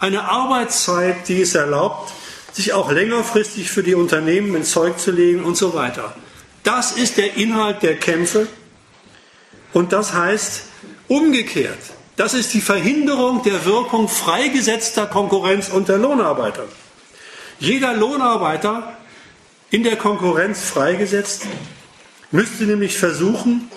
eine 0.01 0.27
Arbeitszeit, 0.27 1.27
die 1.27 1.41
es 1.41 1.55
erlaubt, 1.55 2.11
sich 2.51 2.73
auch 2.73 2.91
längerfristig 2.91 3.69
für 3.69 3.83
die 3.83 3.95
Unternehmen 3.95 4.55
ins 4.55 4.71
Zeug 4.71 4.99
zu 4.99 5.11
legen 5.11 5.43
und 5.43 5.55
so 5.55 5.73
weiter. 5.73 6.15
Das 6.63 6.91
ist 6.91 7.17
der 7.17 7.37
Inhalt 7.37 7.83
der 7.83 7.95
Kämpfe 7.97 8.47
und 9.73 9.93
das 9.93 10.13
heißt 10.13 10.63
umgekehrt, 11.07 11.77
das 12.17 12.33
ist 12.33 12.53
die 12.53 12.61
Verhinderung 12.61 13.43
der 13.43 13.63
Wirkung 13.65 14.09
freigesetzter 14.09 15.05
Konkurrenz 15.05 15.69
unter 15.69 15.97
Lohnarbeitern. 15.97 16.67
Jeder 17.59 17.93
Lohnarbeiter 17.93 18.97
in 19.69 19.83
der 19.83 19.97
Konkurrenz 19.97 20.61
freigesetzt 20.63 21.43
müsste 22.31 22.63
nämlich 22.63 22.97
versuchen, 22.97 23.69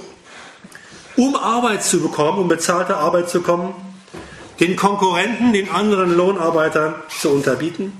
um 1.16 1.36
Arbeit 1.36 1.84
zu 1.84 2.00
bekommen, 2.00 2.38
um 2.38 2.48
bezahlte 2.48 2.96
Arbeit 2.96 3.28
zu 3.28 3.40
bekommen, 3.40 3.74
den 4.64 4.76
Konkurrenten, 4.76 5.52
den 5.52 5.68
anderen 5.68 6.16
Lohnarbeitern 6.16 6.94
zu 7.20 7.28
unterbieten. 7.28 7.92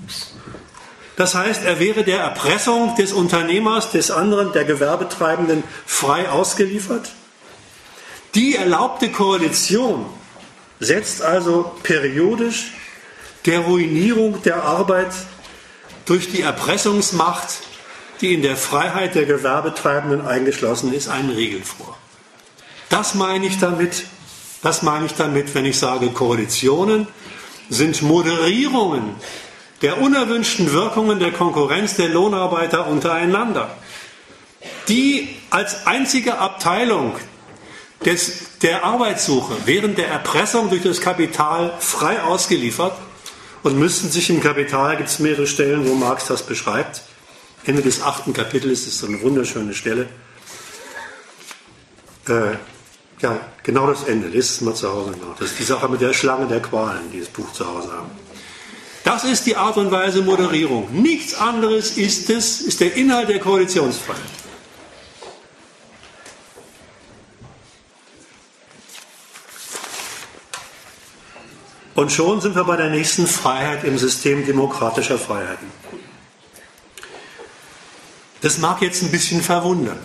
Das 1.17 1.35
heißt, 1.35 1.63
er 1.63 1.79
wäre 1.79 2.05
der 2.05 2.21
Erpressung 2.21 2.97
des 2.97 3.13
Unternehmers, 3.13 3.91
des 3.91 4.11
anderen, 4.11 4.53
der 4.53 4.65
Gewerbetreibenden 4.65 5.63
frei 5.85 6.31
ausgeliefert. 6.31 7.13
Die 8.35 8.57
erlaubte 8.57 9.11
Koalition 9.11 10.07
setzt 10.81 11.21
also 11.21 11.71
periodisch 11.83 12.73
der 13.45 13.61
Ruinierung 13.61 14.43
der 14.43 14.65
Arbeit 14.65 15.13
durch 16.07 16.33
die 16.33 16.41
Erpressungsmacht, 16.41 17.59
die 18.23 18.33
in 18.33 18.41
der 18.41 18.57
Freiheit 18.57 19.15
der 19.15 19.27
Gewerbetreibenden 19.27 20.27
eingeschlossen 20.27 20.95
ist, 20.95 21.09
einen 21.09 21.31
Riegel 21.31 21.63
vor. 21.63 21.99
Das 22.89 23.15
meine 23.15 23.45
ich 23.45 23.59
damit, 23.59 24.05
das 24.65 24.83
meine 24.83 25.05
ich 25.07 25.13
damit, 25.13 25.55
wenn 25.55 25.67
ich 25.67 25.79
sage, 25.79 26.09
Koalitionen 26.09 27.07
sind 27.69 28.01
Moderierungen 28.01 29.15
der 29.83 30.01
unerwünschten 30.01 30.73
Wirkungen 30.73 31.19
der 31.19 31.33
Konkurrenz 31.33 31.97
der 31.97 32.09
Lohnarbeiter 32.09 32.87
untereinander, 32.87 33.77
die 34.89 35.37
als 35.51 35.87
einzige 35.87 36.39
Abteilung 36.39 37.15
des, 38.07 38.59
der 38.63 38.85
Arbeitssuche 38.85 39.55
während 39.67 39.99
der 39.99 40.09
Erpressung 40.09 40.71
durch 40.71 40.83
das 40.83 41.03
Kapital 41.03 41.75
frei 41.79 42.23
ausgeliefert 42.23 42.97
und 43.65 43.79
müssten 43.79 44.09
sich 44.09 44.31
im 44.31 44.41
Kapital, 44.43 44.97
gibt 44.97 45.11
es 45.11 45.19
mehrere 45.19 45.47
Stellen, 45.47 45.87
wo 45.87 45.95
Marx 45.95 46.25
das 46.27 46.43
beschreibt. 46.43 47.03
Ende 47.67 47.83
des 47.83 48.03
achten 48.03 48.33
Kapitels 48.33 48.87
ist 48.87 48.99
so 48.99 49.07
eine 49.07 49.21
wunderschöne 49.21 49.75
Stelle. 49.75 50.09
Äh, 52.29 52.57
ja, 53.25 53.41
genau 53.63 53.87
das 53.87 54.05
Ende. 54.05 54.29
Lest 54.29 54.51
es 54.51 54.61
mal 54.61 54.75
zu 54.75 54.93
Hause 54.93 55.13
nach. 55.13 55.37
Das 55.39 55.51
ist 55.51 55.59
die 55.59 55.65
Sache 55.65 55.89
mit 55.89 56.01
der 56.03 56.13
Schlange 56.13 56.47
der 56.47 56.61
Qualen, 56.61 57.11
die 57.11 57.21
das 57.21 57.29
Buch 57.29 57.51
zu 57.53 57.67
Hause 57.67 57.91
haben. 57.91 58.11
Das 59.03 59.25
ist 59.25 59.47
die 59.47 59.57
Art 59.57 59.79
und 59.79 59.91
Weise 59.91 60.23
Moderierung. 60.23 60.89
Nichts 60.93 61.35
anderes 61.35 61.97
ist 61.97 62.29
es, 62.29 62.61
ist 62.61 62.81
der 62.81 62.95
Inhalt 62.95 63.31
der 63.31 63.41
Koalitionsfreiheit. 63.41 64.21
Und 71.95 72.13
schon 72.13 72.41
sind 72.43 72.57
wir 72.57 72.65
bei 72.65 72.77
der 72.77 72.91
nächsten 72.91 73.27
Freiheit 73.27 73.85
im 73.85 73.97
System 73.97 74.45
demokratischer 74.45 75.19
Freiheiten. 75.19 75.69
Das 78.43 78.59
mag 78.59 78.83
jetzt 78.83 79.03
ein 79.03 79.11
bisschen 79.11 79.41
verwundern, 79.41 79.99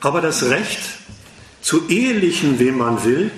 aber 0.00 0.20
das 0.20 0.44
Recht 0.44 1.01
zu 1.62 1.88
ehelichen, 1.88 2.58
wem 2.58 2.78
man 2.78 3.04
will, 3.04 3.30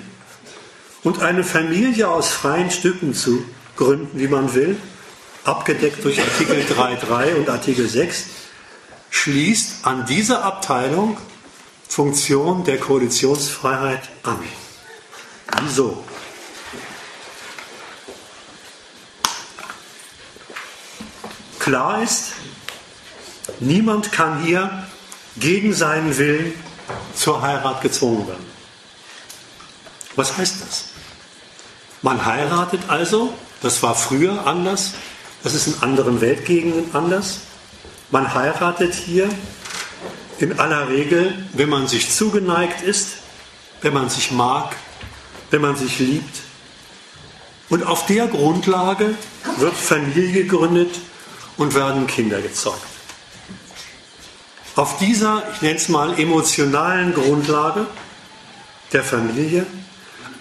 und 1.03 1.21
eine 1.21 1.43
Familie 1.43 2.09
aus 2.09 2.31
freien 2.31 2.71
Stücken 2.71 3.13
zu 3.13 3.45
gründen, 3.77 4.19
wie 4.19 4.27
man 4.27 4.53
will, 4.55 4.75
abgedeckt 5.43 6.03
durch 6.03 6.19
Artikel 6.19 6.61
3.3 6.61 7.35
und 7.35 7.49
Artikel 7.49 7.87
6, 7.87 8.25
schließt 9.11 9.85
an 9.85 10.05
diese 10.07 10.41
Abteilung 10.41 11.17
Funktion 11.87 12.65
der 12.65 12.79
Koalitionsfreiheit 12.79 14.09
an. 14.23 14.39
Wieso? 15.61 16.03
Klar 21.59 22.03
ist, 22.03 22.33
niemand 23.59 24.11
kann 24.11 24.43
hier 24.43 24.87
gegen 25.37 25.73
seinen 25.73 26.17
Willen 26.17 26.53
zur 27.15 27.41
Heirat 27.41 27.81
gezwungen 27.81 28.27
werden. 28.27 28.45
Was 30.15 30.37
heißt 30.37 30.57
das? 30.61 30.85
Man 32.01 32.25
heiratet 32.25 32.81
also, 32.87 33.33
das 33.61 33.81
war 33.83 33.95
früher 33.95 34.45
anders, 34.45 34.93
das 35.43 35.53
ist 35.53 35.67
in 35.67 35.81
anderen 35.81 36.21
Weltgegenden 36.21 36.93
anders. 36.93 37.39
Man 38.11 38.33
heiratet 38.33 38.93
hier 38.93 39.29
in 40.39 40.59
aller 40.59 40.89
Regel, 40.89 41.33
wenn 41.53 41.69
man 41.69 41.87
sich 41.87 42.11
zugeneigt 42.11 42.81
ist, 42.81 43.17
wenn 43.81 43.93
man 43.93 44.09
sich 44.09 44.31
mag, 44.31 44.75
wenn 45.51 45.61
man 45.61 45.75
sich 45.75 45.99
liebt. 45.99 46.41
Und 47.69 47.85
auf 47.85 48.05
der 48.05 48.27
Grundlage 48.27 49.15
wird 49.57 49.73
Familie 49.73 50.43
gegründet, 50.43 50.91
und 51.57 51.73
werden 51.75 52.07
Kinder 52.07 52.41
gezeugt. 52.41 52.81
Auf 54.75 54.97
dieser, 54.97 55.43
ich 55.53 55.61
nenne 55.61 55.77
es 55.77 55.87
mal, 55.87 56.19
emotionalen 56.19 57.13
Grundlage 57.13 57.85
der 58.91 59.03
Familie, 59.03 59.65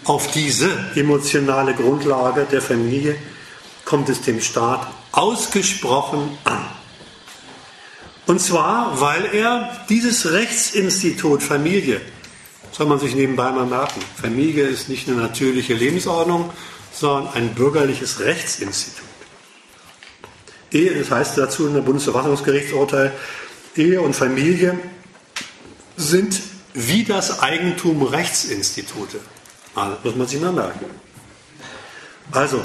auf 0.04 0.30
diese 0.32 0.68
emotionale 0.96 1.72
Grundlage 1.74 2.44
der 2.50 2.60
Familie 2.60 3.16
kommt 3.84 4.08
es 4.08 4.22
dem 4.22 4.40
Staat 4.40 4.86
ausgesprochen 5.12 6.36
an. 6.44 6.66
Und 8.26 8.40
zwar, 8.40 9.00
weil 9.00 9.26
er 9.32 9.70
dieses 9.88 10.32
Rechtsinstitut 10.32 11.42
Familie, 11.42 12.00
soll 12.72 12.86
man 12.86 12.98
sich 12.98 13.14
nebenbei 13.14 13.52
mal 13.52 13.66
merken, 13.66 14.00
Familie 14.20 14.64
ist 14.64 14.88
nicht 14.88 15.08
eine 15.08 15.18
natürliche 15.18 15.74
Lebensordnung, 15.74 16.50
sondern 16.92 17.32
ein 17.34 17.54
bürgerliches 17.54 18.20
Rechtsinstitut. 18.20 19.04
Ehe, 20.72 20.98
das 20.98 21.10
heißt 21.10 21.38
dazu 21.38 21.68
in 21.68 21.74
der 21.74 21.82
Bundesverfassungsgerichtsurteil, 21.82 23.12
Ehe 23.76 24.00
und 24.00 24.14
Familie 24.14 24.78
sind 25.96 26.40
wie 26.74 27.04
das 27.04 27.40
Eigentum 27.40 28.02
Rechtsinstitute. 28.02 29.20
Also, 29.74 29.96
muss 30.02 30.16
man 30.16 30.26
sich 30.26 30.40
mal 30.40 30.52
merken. 30.52 30.86
Also, 32.32 32.60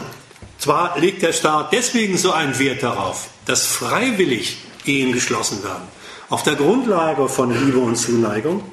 zwar 0.58 1.00
legt 1.00 1.22
der 1.22 1.34
Staat 1.34 1.74
deswegen 1.74 2.18
so 2.18 2.32
einen 2.32 2.58
Wert 2.60 2.84
darauf, 2.84 3.30
dass 3.46 3.66
freiwillig 3.66 4.58
Ehen 4.86 5.12
geschlossen 5.12 5.64
werden, 5.64 5.88
auf 6.30 6.44
der 6.44 6.56
Grundlage 6.56 7.28
von 7.28 7.52
Liebe 7.52 7.80
und 7.80 7.96
Zuneigung, 7.96 8.64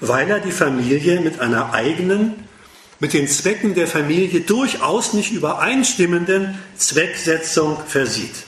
weil 0.00 0.28
er 0.30 0.40
die 0.40 0.52
Familie 0.52 1.20
mit 1.20 1.40
einer 1.40 1.72
eigenen 1.72 2.44
mit 3.00 3.12
den 3.12 3.28
Zwecken 3.28 3.74
der 3.74 3.86
Familie 3.86 4.40
durchaus 4.40 5.12
nicht 5.12 5.32
übereinstimmenden 5.32 6.58
Zwecksetzung 6.76 7.76
versieht. 7.86 8.44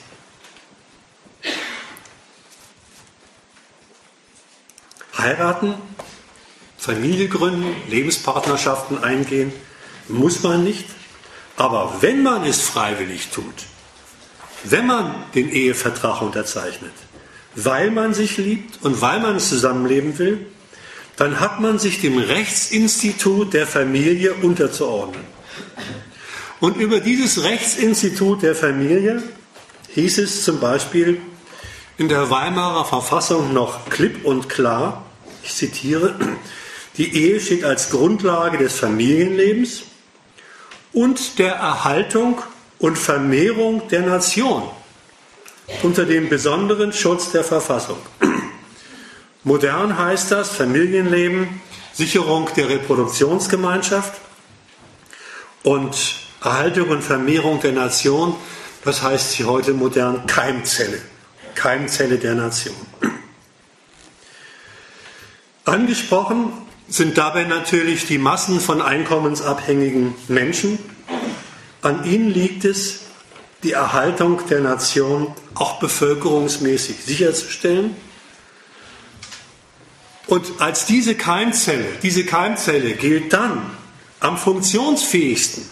Heiraten, 5.18 5.74
Familie 6.76 7.28
gründen, 7.28 7.74
Lebenspartnerschaften 7.88 9.02
eingehen, 9.02 9.52
muss 10.08 10.42
man 10.42 10.64
nicht. 10.64 10.86
Aber 11.56 11.96
wenn 12.00 12.22
man 12.22 12.44
es 12.44 12.60
freiwillig 12.60 13.28
tut, 13.28 13.54
wenn 14.64 14.86
man 14.86 15.14
den 15.34 15.50
Ehevertrag 15.50 16.20
unterzeichnet, 16.22 16.92
weil 17.54 17.90
man 17.90 18.12
sich 18.12 18.36
liebt 18.36 18.84
und 18.84 19.00
weil 19.00 19.20
man 19.20 19.40
zusammenleben 19.40 20.18
will, 20.18 20.46
dann 21.16 21.40
hat 21.40 21.60
man 21.60 21.78
sich 21.78 22.02
dem 22.02 22.18
Rechtsinstitut 22.18 23.54
der 23.54 23.66
Familie 23.66 24.34
unterzuordnen. 24.34 25.24
Und 26.60 26.76
über 26.76 27.00
dieses 27.00 27.42
Rechtsinstitut 27.42 28.42
der 28.42 28.54
Familie 28.54 29.22
hieß 29.94 30.18
es 30.18 30.44
zum 30.44 30.60
Beispiel 30.60 31.20
in 31.96 32.08
der 32.08 32.28
Weimarer 32.28 32.84
Verfassung 32.84 33.54
noch 33.54 33.88
klipp 33.88 34.26
und 34.26 34.50
klar, 34.50 35.05
ich 35.46 35.54
zitiere, 35.54 36.14
die 36.96 37.14
Ehe 37.14 37.40
steht 37.40 37.64
als 37.64 37.90
Grundlage 37.90 38.58
des 38.58 38.78
Familienlebens 38.78 39.82
und 40.92 41.38
der 41.38 41.54
Erhaltung 41.54 42.42
und 42.78 42.98
Vermehrung 42.98 43.86
der 43.88 44.02
Nation 44.02 44.62
unter 45.82 46.04
dem 46.04 46.28
besonderen 46.28 46.92
Schutz 46.92 47.30
der 47.32 47.44
Verfassung. 47.44 47.98
Modern 49.44 49.96
heißt 49.96 50.32
das 50.32 50.50
Familienleben, 50.50 51.60
Sicherung 51.92 52.48
der 52.56 52.68
Reproduktionsgemeinschaft 52.68 54.14
und 55.62 56.16
Erhaltung 56.42 56.88
und 56.90 57.02
Vermehrung 57.02 57.60
der 57.60 57.72
Nation. 57.72 58.34
Das 58.84 59.02
heißt 59.02 59.32
sie 59.32 59.44
heute 59.44 59.72
modern 59.72 60.26
Keimzelle, 60.26 61.00
Keimzelle 61.54 62.18
der 62.18 62.34
Nation. 62.34 62.74
Angesprochen 65.66 66.52
sind 66.88 67.18
dabei 67.18 67.42
natürlich 67.42 68.06
die 68.06 68.18
Massen 68.18 68.60
von 68.60 68.80
einkommensabhängigen 68.80 70.14
Menschen. 70.28 70.78
An 71.82 72.04
ihnen 72.04 72.30
liegt 72.30 72.64
es, 72.64 73.00
die 73.64 73.72
Erhaltung 73.72 74.40
der 74.48 74.60
Nation 74.60 75.34
auch 75.54 75.80
bevölkerungsmäßig 75.80 76.98
sicherzustellen. 77.04 77.96
Und 80.28 80.46
als 80.60 80.86
diese 80.86 81.16
Keimzelle, 81.16 81.86
diese 82.00 82.24
Keimzelle 82.24 82.92
gilt 82.92 83.32
dann 83.32 83.60
am 84.20 84.38
funktionsfähigsten, 84.38 85.64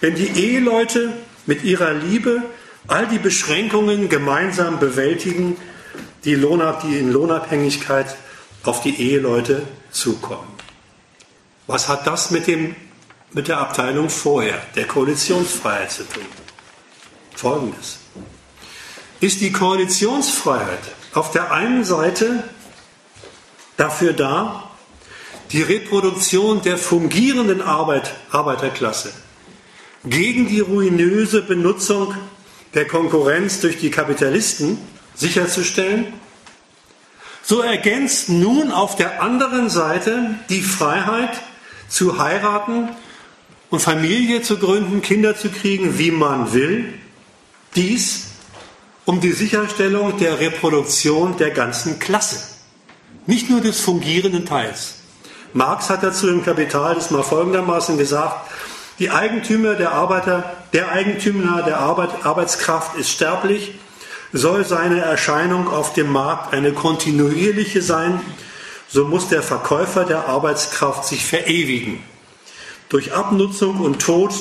wenn 0.00 0.14
die 0.14 0.28
Eheleute 0.28 1.12
mit 1.44 1.62
ihrer 1.62 1.92
Liebe 1.92 2.42
all 2.86 3.06
die 3.06 3.18
Beschränkungen 3.18 4.08
gemeinsam 4.08 4.78
bewältigen, 4.78 5.58
die, 6.24 6.36
die 6.36 6.98
in 6.98 7.12
Lohnabhängigkeit 7.12 8.16
auf 8.64 8.82
die 8.82 9.00
Eheleute 9.00 9.66
zukommen. 9.90 10.48
Was 11.66 11.88
hat 11.88 12.06
das 12.06 12.30
mit, 12.30 12.46
dem, 12.46 12.74
mit 13.32 13.48
der 13.48 13.58
Abteilung 13.58 14.10
vorher, 14.10 14.60
der 14.74 14.86
Koalitionsfreiheit 14.86 15.92
zu 15.92 16.04
tun? 16.04 16.24
Folgendes. 17.34 17.98
Ist 19.20 19.40
die 19.40 19.52
Koalitionsfreiheit 19.52 20.80
auf 21.14 21.30
der 21.30 21.52
einen 21.52 21.84
Seite 21.84 22.44
dafür 23.76 24.12
da, 24.12 24.70
die 25.52 25.62
Reproduktion 25.62 26.62
der 26.62 26.78
fungierenden 26.78 27.60
Arbeit, 27.62 28.14
Arbeiterklasse 28.30 29.12
gegen 30.04 30.48
die 30.48 30.60
ruinöse 30.60 31.42
Benutzung 31.42 32.14
der 32.74 32.86
Konkurrenz 32.86 33.60
durch 33.60 33.78
die 33.78 33.90
Kapitalisten 33.90 34.78
sicherzustellen, 35.14 36.12
so 37.42 37.60
ergänzt 37.60 38.28
nun 38.28 38.70
auf 38.70 38.96
der 38.96 39.22
anderen 39.22 39.70
Seite 39.70 40.34
die 40.48 40.62
Freiheit 40.62 41.30
zu 41.88 42.18
heiraten 42.18 42.90
und 43.70 43.80
Familie 43.80 44.42
zu 44.42 44.58
gründen, 44.58 45.02
Kinder 45.02 45.36
zu 45.36 45.48
kriegen, 45.48 45.98
wie 45.98 46.10
man 46.10 46.52
will, 46.52 46.92
dies 47.74 48.26
um 49.04 49.20
die 49.20 49.32
Sicherstellung 49.32 50.18
der 50.18 50.38
Reproduktion 50.38 51.36
der 51.36 51.50
ganzen 51.50 51.98
Klasse, 51.98 52.54
nicht 53.26 53.50
nur 53.50 53.60
des 53.60 53.80
fungierenden 53.80 54.46
Teils. 54.46 54.96
Marx 55.52 55.90
hat 55.90 56.02
dazu 56.02 56.28
im 56.28 56.44
Kapital 56.44 56.94
das 56.94 57.10
mal 57.10 57.24
folgendermaßen 57.24 57.98
gesagt, 57.98 58.50
die 59.00 59.10
Eigentümer 59.10 59.74
der 59.74 59.92
Arbeiter, 59.92 60.44
der 60.72 60.92
Eigentümer 60.92 61.62
der 61.62 61.80
Arbeit, 61.80 62.10
Arbeitskraft 62.24 62.96
ist 62.96 63.10
sterblich, 63.10 63.72
soll 64.32 64.64
seine 64.64 65.00
Erscheinung 65.00 65.68
auf 65.68 65.92
dem 65.92 66.10
Markt 66.10 66.52
eine 66.52 66.72
kontinuierliche 66.72 67.82
sein, 67.82 68.20
so 68.88 69.06
muss 69.06 69.28
der 69.28 69.42
Verkäufer 69.42 70.04
der 70.04 70.28
Arbeitskraft 70.28 71.04
sich 71.04 71.24
verewigen. 71.24 72.02
Durch 72.88 73.12
Abnutzung 73.12 73.80
und 73.80 74.00
Tod 74.00 74.32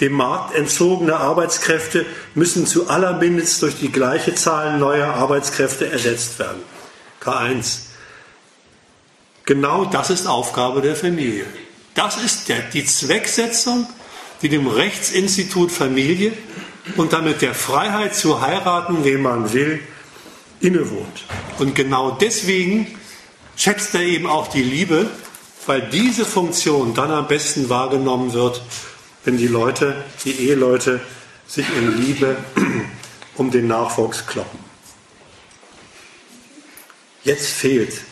dem 0.00 0.14
Markt 0.14 0.54
entzogene 0.54 1.16
Arbeitskräfte 1.16 2.04
müssen 2.34 2.66
zu 2.66 2.88
allermindest 2.88 3.62
durch 3.62 3.78
die 3.78 3.92
gleiche 3.92 4.34
Zahl 4.34 4.78
neuer 4.78 5.14
Arbeitskräfte 5.14 5.88
ersetzt 5.90 6.38
werden. 6.38 6.62
K1. 7.22 7.80
Genau 9.44 9.84
das 9.84 10.10
ist 10.10 10.26
Aufgabe 10.26 10.80
der 10.80 10.96
Familie. 10.96 11.44
Das 11.94 12.16
ist 12.16 12.48
der, 12.48 12.60
die 12.72 12.84
Zwecksetzung, 12.84 13.86
die 14.42 14.48
dem 14.48 14.66
Rechtsinstitut 14.66 15.70
Familie 15.70 16.32
und 16.96 17.12
damit 17.12 17.42
der 17.42 17.54
Freiheit 17.54 18.14
zu 18.14 18.40
heiraten, 18.40 19.04
wen 19.04 19.22
man 19.22 19.52
will, 19.52 19.80
innewohnt. 20.60 21.24
Und 21.58 21.74
genau 21.74 22.12
deswegen 22.12 22.98
schätzt 23.56 23.94
er 23.94 24.02
eben 24.02 24.26
auch 24.26 24.48
die 24.48 24.62
Liebe, 24.62 25.08
weil 25.66 25.88
diese 25.90 26.24
Funktion 26.24 26.94
dann 26.94 27.10
am 27.10 27.28
besten 27.28 27.68
wahrgenommen 27.68 28.32
wird, 28.32 28.62
wenn 29.24 29.38
die 29.38 29.46
Leute, 29.46 30.04
die 30.24 30.48
Eheleute, 30.48 31.00
sich 31.46 31.66
in 31.76 32.00
Liebe 32.02 32.36
um 33.36 33.50
den 33.50 33.66
Nachwuchs 33.66 34.26
kloppen. 34.26 34.58
Jetzt 37.22 37.48
fehlt 37.48 38.02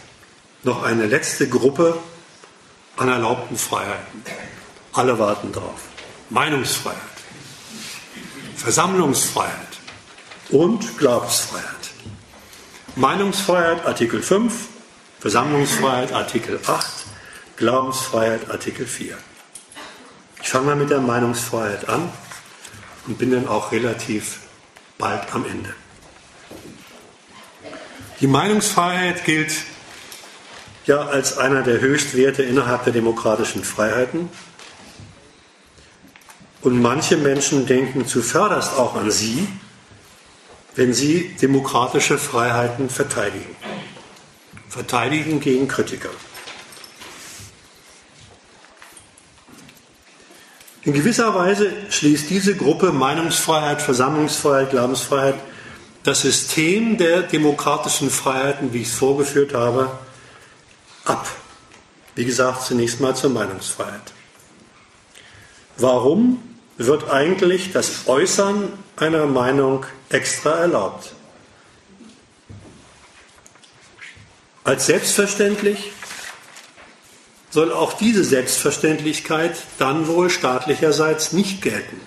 noch 0.63 0.83
eine 0.83 1.07
letzte 1.07 1.49
Gruppe 1.49 1.99
an 2.97 3.09
erlaubten 3.09 3.57
Freiheiten. 3.57 4.23
Alle 4.93 5.19
warten 5.19 5.53
drauf. 5.53 5.81
Meinungsfreiheit, 6.31 6.97
Versammlungsfreiheit 8.63 9.81
und 10.51 10.97
Glaubensfreiheit. 10.97 11.67
Meinungsfreiheit 12.95 13.85
Artikel 13.85 14.23
5, 14.23 14.53
Versammlungsfreiheit 15.19 16.13
Artikel 16.13 16.61
8, 16.65 16.87
Glaubensfreiheit 17.57 18.49
Artikel 18.53 18.87
4. 18.87 19.19
Ich 20.43 20.49
fange 20.49 20.67
mal 20.67 20.77
mit 20.77 20.91
der 20.91 21.01
Meinungsfreiheit 21.01 21.89
an 21.89 22.09
und 23.09 23.19
bin 23.19 23.33
dann 23.33 23.49
auch 23.49 23.73
relativ 23.73 24.39
bald 24.97 25.35
am 25.35 25.45
Ende. 25.45 25.75
Die 28.21 28.29
Meinungsfreiheit 28.29 29.25
gilt 29.25 29.55
ja 30.87 31.01
als 31.01 31.37
einer 31.37 31.63
der 31.63 31.81
Höchstwerte 31.81 32.45
innerhalb 32.45 32.85
der 32.85 32.93
demokratischen 32.93 33.65
Freiheiten. 33.65 34.29
Und 36.63 36.81
manche 36.81 37.17
Menschen 37.17 37.67
denken 37.67 38.07
zuvörderst 38.07 38.79
auch 38.79 38.95
an 38.95 39.11
sie, 39.11 39.47
wenn 40.75 40.95
sie 40.95 41.37
demokratische 41.41 42.19
Freiheiten 42.19 42.89
verteidigen. 42.89 43.57
Verteidigen 44.69 45.41
gegen 45.41 45.69
Kritiker. 45.69 46.09
In 50.85 50.93
gewisser 50.95 51.35
Weise 51.35 51.71
schließt 51.91 52.31
diese 52.31 52.57
Gruppe 52.57 52.91
Meinungsfreiheit, 52.91 53.83
Versammlungsfreiheit, 53.83 54.71
Glaubensfreiheit 54.71 55.37
das 56.03 56.23
System 56.23 56.97
der 56.97 57.23
demokratischen 57.23 58.11
Freiheiten, 58.11 58.73
wie 58.73 58.83
ich 58.83 58.89
es 58.89 58.95
vorgeführt 58.95 59.55
habe, 59.55 59.97
ab. 61.05 61.29
Wie 62.15 62.25
gesagt, 62.25 62.63
zunächst 62.63 63.01
mal 63.01 63.15
zur 63.15 63.31
Meinungsfreiheit. 63.31 64.13
Warum 65.77 66.43
wird 66.87 67.11
eigentlich 67.11 67.73
das 67.73 68.07
Äußern 68.07 68.73
einer 68.97 69.27
Meinung 69.27 69.87
extra 70.09 70.51
erlaubt? 70.51 71.13
Als 74.65 74.87
selbstverständlich 74.87 75.93
soll 77.51 77.73
auch 77.73 77.93
diese 77.95 78.25
Selbstverständlichkeit 78.25 79.57
dann 79.79 80.07
wohl 80.07 80.31
staatlicherseits 80.31 81.33
nicht 81.33 81.61
gelten, 81.63 82.01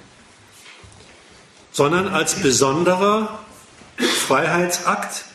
sondern 1.72 2.07
als 2.07 2.35
besonderer 2.35 3.39
Freiheitsakt 3.97 5.26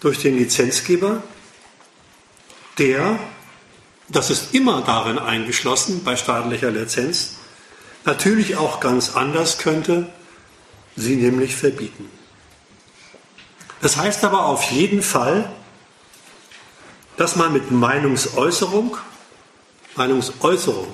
durch 0.00 0.18
den 0.18 0.36
Lizenzgeber, 0.36 1.22
der, 2.78 3.18
das 4.08 4.30
ist 4.30 4.54
immer 4.54 4.80
darin 4.80 5.18
eingeschlossen 5.18 6.02
bei 6.02 6.16
staatlicher 6.16 6.70
Lizenz, 6.70 7.36
natürlich 8.04 8.56
auch 8.56 8.80
ganz 8.80 9.14
anders 9.16 9.58
könnte, 9.58 10.12
sie 10.96 11.16
nämlich 11.16 11.56
verbieten. 11.56 12.10
Das 13.80 13.96
heißt 13.96 14.24
aber 14.24 14.46
auf 14.46 14.62
jeden 14.70 15.02
Fall, 15.02 15.50
dass 17.16 17.36
man 17.36 17.52
mit 17.52 17.70
Meinungsäußerung 17.70 18.96
Meinungsäußerung, 19.96 20.88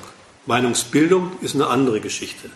Meinungsbildung 0.46 1.38
ist 1.40 1.54
eine 1.54 1.68
andere 1.68 2.00
Geschichte, 2.00 2.50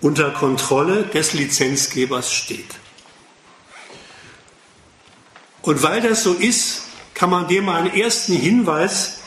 unter 0.00 0.30
Kontrolle 0.30 1.04
des 1.04 1.32
Lizenzgebers 1.32 2.32
steht. 2.32 2.74
Und 5.62 5.82
weil 5.82 6.00
das 6.00 6.24
so 6.24 6.32
ist, 6.32 6.82
kann 7.14 7.30
man 7.30 7.46
dem 7.46 7.68
einen 7.68 7.94
ersten 7.94 8.32
Hinweis 8.32 9.20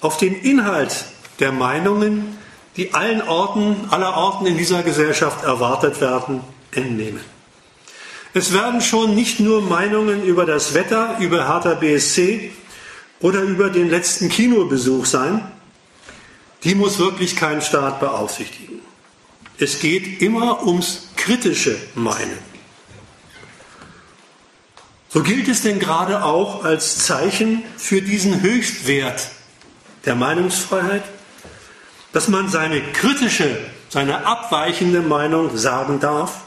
auf 0.00 0.18
den 0.18 0.40
Inhalt 0.40 1.06
der 1.40 1.50
Meinungen, 1.50 2.38
die 2.76 2.94
allen 2.94 3.22
Orten, 3.22 3.76
aller 3.90 4.16
Orten 4.16 4.46
in 4.46 4.56
dieser 4.56 4.82
Gesellschaft 4.82 5.44
erwartet 5.44 6.00
werden, 6.00 6.40
entnehmen. 6.70 7.20
Es 8.34 8.52
werden 8.52 8.80
schon 8.80 9.14
nicht 9.14 9.40
nur 9.40 9.60
Meinungen 9.60 10.24
über 10.24 10.46
das 10.46 10.72
Wetter, 10.72 11.18
über 11.20 11.48
Hertha 11.48 11.74
BSC 11.74 12.50
oder 13.20 13.42
über 13.42 13.68
den 13.68 13.90
letzten 13.90 14.30
Kinobesuch 14.30 15.04
sein, 15.04 15.42
die 16.64 16.74
muss 16.74 16.98
wirklich 16.98 17.36
kein 17.36 17.60
Staat 17.60 18.00
beaufsichtigen. 18.00 18.80
Es 19.58 19.80
geht 19.80 20.22
immer 20.22 20.66
ums 20.66 21.08
kritische 21.16 21.76
Meinen. 21.94 22.38
So 25.10 25.22
gilt 25.22 25.46
es 25.48 25.60
denn 25.60 25.78
gerade 25.78 26.24
auch 26.24 26.64
als 26.64 27.04
Zeichen 27.04 27.62
für 27.76 28.00
diesen 28.00 28.40
Höchstwert 28.40 29.28
der 30.06 30.14
Meinungsfreiheit, 30.14 31.02
dass 32.12 32.28
man 32.28 32.48
seine 32.48 32.80
kritische, 32.80 33.58
seine 33.88 34.26
abweichende 34.26 35.00
Meinung 35.00 35.56
sagen 35.56 36.00
darf, 36.00 36.42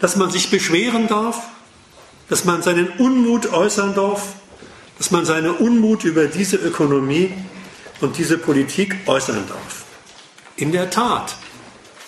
dass 0.00 0.16
man 0.16 0.30
sich 0.30 0.50
beschweren 0.50 1.08
darf, 1.08 1.42
dass 2.28 2.44
man 2.44 2.62
seinen 2.62 2.88
Unmut 2.88 3.52
äußern 3.52 3.94
darf, 3.94 4.34
dass 4.98 5.10
man 5.10 5.24
seine 5.24 5.54
Unmut 5.54 6.04
über 6.04 6.26
diese 6.26 6.56
Ökonomie 6.56 7.32
und 8.00 8.18
diese 8.18 8.38
Politik 8.38 8.96
äußern 9.06 9.44
darf. 9.48 9.84
In 10.56 10.72
der 10.72 10.90
Tat, 10.90 11.34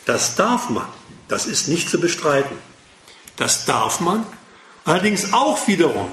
das 0.05 0.37
darf 0.37 0.71
man. 0.71 0.87
Das 1.29 1.47
ist 1.47 1.69
nicht 1.69 1.89
zu 1.89 2.01
bestreiten. 2.01 2.57
Das 3.37 3.65
darf 3.65 4.01
man. 4.01 4.27
Allerdings 4.85 5.33
auch 5.33 5.67
wiederum 5.67 6.11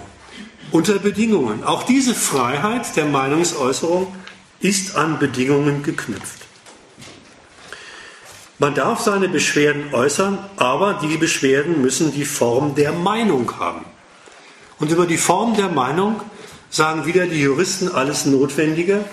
unter 0.71 0.99
Bedingungen. 0.99 1.63
Auch 1.63 1.83
diese 1.83 2.15
Freiheit 2.15 2.95
der 2.95 3.05
Meinungsäußerung 3.05 4.15
ist 4.59 4.95
an 4.95 5.19
Bedingungen 5.19 5.83
geknüpft. 5.83 6.38
Man 8.59 8.75
darf 8.75 8.99
seine 8.99 9.29
Beschwerden 9.29 9.93
äußern, 9.93 10.37
aber 10.57 10.99
die 11.01 11.15
Beschwerden 11.15 11.81
müssen 11.81 12.13
die 12.13 12.25
Form 12.25 12.75
der 12.75 12.91
Meinung 12.91 13.57
haben. 13.57 13.85
Und 14.79 14.91
über 14.91 15.05
die 15.05 15.17
Form 15.17 15.55
der 15.55 15.69
Meinung 15.69 16.19
sagen 16.69 17.05
wieder 17.05 17.25
die 17.25 17.41
Juristen 17.41 17.89
alles 17.89 18.25
Notwendige 18.25 19.05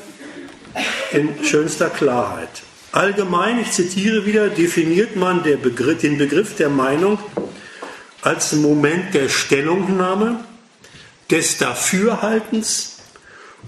in 1.13 1.45
schönster 1.45 1.91
Klarheit. 1.91 2.49
Allgemein, 2.91 3.61
ich 3.61 3.71
zitiere 3.71 4.27
wieder, 4.27 4.49
definiert 4.49 5.15
man 5.15 5.45
Begriff, 5.45 6.01
den 6.01 6.19
Begriff 6.19 6.57
der 6.57 6.69
Meinung 6.69 7.19
als 8.23 8.53
Moment 8.53 9.15
der 9.15 9.29
Stellungnahme, 9.29 10.41
des 11.31 11.59
Dafürhaltens 11.59 12.99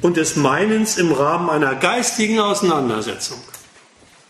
und 0.01 0.17
des 0.17 0.35
Meinens 0.35 0.97
im 0.97 1.13
Rahmen 1.13 1.51
einer 1.51 1.75
geistigen 1.77 2.41
Auseinandersetzung. 2.41 3.39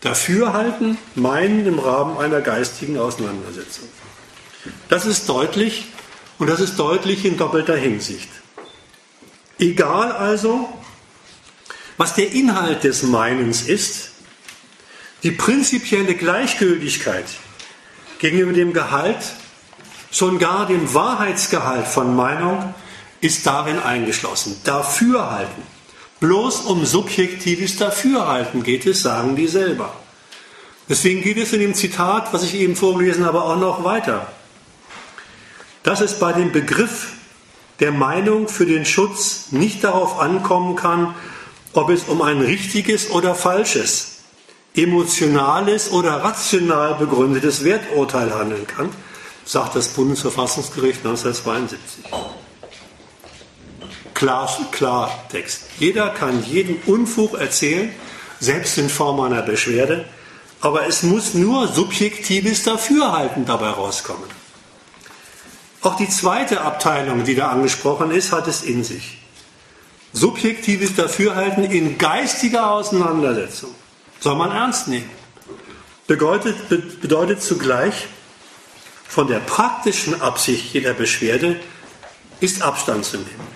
Dafürhalten, 0.01 0.97
meinen 1.15 1.65
im 1.65 1.79
Rahmen 1.79 2.17
einer 2.17 2.41
geistigen 2.41 2.97
Auseinandersetzung. 2.97 3.87
Das 4.87 5.05
ist 5.05 5.27
deutlich 5.27 5.87
und 6.37 6.47
das 6.47 6.59
ist 6.59 6.79
deutlich 6.79 7.25
in 7.25 7.37
doppelter 7.37 7.75
Hinsicht. 7.75 8.29
Egal 9.57 10.11
also, 10.11 10.69
was 11.97 12.15
der 12.15 12.31
Inhalt 12.31 12.85
des 12.85 13.03
Meinens 13.03 13.63
ist, 13.63 14.11
die 15.23 15.31
prinzipielle 15.31 16.15
Gleichgültigkeit 16.15 17.25
gegenüber 18.19 18.53
dem 18.53 18.71
Gehalt, 18.71 19.17
schon 20.11 20.39
gar 20.39 20.65
dem 20.65 20.93
Wahrheitsgehalt 20.93 21.87
von 21.87 22.15
Meinung, 22.15 22.73
ist 23.19 23.45
darin 23.45 23.79
eingeschlossen. 23.79 24.61
Dafürhalten. 24.63 25.78
Bloß 26.19 26.61
um 26.61 26.85
subjektives 26.85 27.77
Dafürhalten 27.77 28.63
geht 28.63 28.85
es, 28.85 29.01
sagen 29.01 29.35
die 29.35 29.47
selber. 29.47 29.93
Deswegen 30.89 31.21
geht 31.21 31.37
es 31.37 31.53
in 31.53 31.61
dem 31.61 31.75
Zitat, 31.75 32.33
was 32.33 32.43
ich 32.43 32.55
eben 32.55 32.75
vorgelesen 32.75 33.25
habe, 33.25 33.43
auch 33.43 33.57
noch 33.57 33.83
weiter. 33.83 34.27
Dass 35.83 36.01
es 36.01 36.19
bei 36.19 36.33
dem 36.33 36.51
Begriff 36.51 37.13
der 37.79 37.91
Meinung 37.91 38.47
für 38.49 38.65
den 38.65 38.85
Schutz 38.85 39.51
nicht 39.51 39.83
darauf 39.83 40.19
ankommen 40.19 40.75
kann, 40.75 41.15
ob 41.73 41.89
es 41.89 42.03
um 42.03 42.21
ein 42.21 42.41
richtiges 42.41 43.11
oder 43.11 43.35
falsches, 43.35 44.17
emotionales 44.75 45.91
oder 45.91 46.23
rational 46.23 46.95
begründetes 46.95 47.63
Werturteil 47.63 48.33
handeln 48.33 48.67
kann, 48.67 48.89
sagt 49.45 49.75
das 49.75 49.89
Bundesverfassungsgericht 49.89 50.99
1972. 51.05 52.03
Klar, 54.19 54.49
Klartext. 54.73 55.61
Jeder 55.79 56.09
kann 56.09 56.43
jeden 56.43 56.75
Unfug 56.81 57.39
erzählen, 57.39 57.89
selbst 58.41 58.77
in 58.77 58.89
Form 58.89 59.21
einer 59.21 59.41
Beschwerde, 59.41 60.03
aber 60.59 60.87
es 60.87 61.03
muss 61.03 61.35
nur 61.35 61.69
subjektives 61.69 62.63
Dafürhalten 62.63 63.45
dabei 63.45 63.69
rauskommen. 63.69 64.29
Auch 65.81 65.95
die 65.95 66.09
zweite 66.09 66.59
Abteilung, 66.59 67.23
die 67.23 67.35
da 67.35 67.47
angesprochen 67.47 68.11
ist, 68.11 68.33
hat 68.33 68.49
es 68.49 68.61
in 68.61 68.83
sich. 68.83 69.19
Subjektives 70.11 70.95
Dafürhalten 70.95 71.63
in 71.63 71.97
geistiger 71.97 72.71
Auseinandersetzung 72.71 73.73
soll 74.19 74.35
man 74.35 74.51
ernst 74.51 74.89
nehmen. 74.89 75.09
Bedeutet, 76.07 76.67
bedeutet 76.99 77.41
zugleich, 77.41 78.07
von 79.07 79.27
der 79.27 79.39
praktischen 79.39 80.21
Absicht 80.21 80.73
jeder 80.73 80.93
Beschwerde 80.93 81.57
ist 82.41 82.61
Abstand 82.61 83.05
zu 83.05 83.15
nehmen 83.15 83.48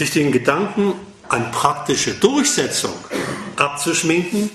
sich 0.00 0.10
den 0.10 0.32
Gedanken 0.32 0.94
an 1.28 1.52
praktische 1.52 2.14
Durchsetzung 2.14 2.94
abzuschminken, 3.56 4.50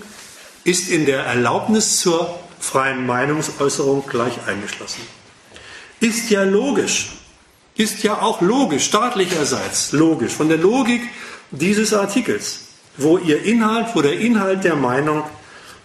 ist 0.64 0.90
in 0.90 1.06
der 1.06 1.24
Erlaubnis 1.24 2.00
zur 2.00 2.40
freien 2.60 3.06
Meinungsäußerung 3.06 4.08
gleich 4.08 4.34
eingeschlossen. 4.48 5.02
Ist 6.00 6.32
ja 6.32 6.42
logisch, 6.42 7.12
ist 7.76 8.02
ja 8.02 8.24
auch 8.24 8.42
logisch, 8.42 8.86
staatlicherseits 8.86 9.92
logisch, 9.92 10.34
von 10.34 10.50
der 10.50 10.58
Logik 10.58 11.04
dieses 11.52 11.94
Artikels, 11.94 12.62
wo 12.98 13.20
ihr 13.20 13.44
Inhalt, 13.44 13.90
wo 13.94 14.02
der 14.02 14.20
Inhalt 14.20 14.64
der 14.64 14.76
Meinung 14.76 15.24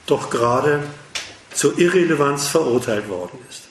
doch 0.06 0.30
gerade 0.30 0.84
zur 1.52 1.78
Irrelevanz 1.78 2.48
verurteilt 2.48 3.10
worden 3.10 3.38
ist. 3.50 3.64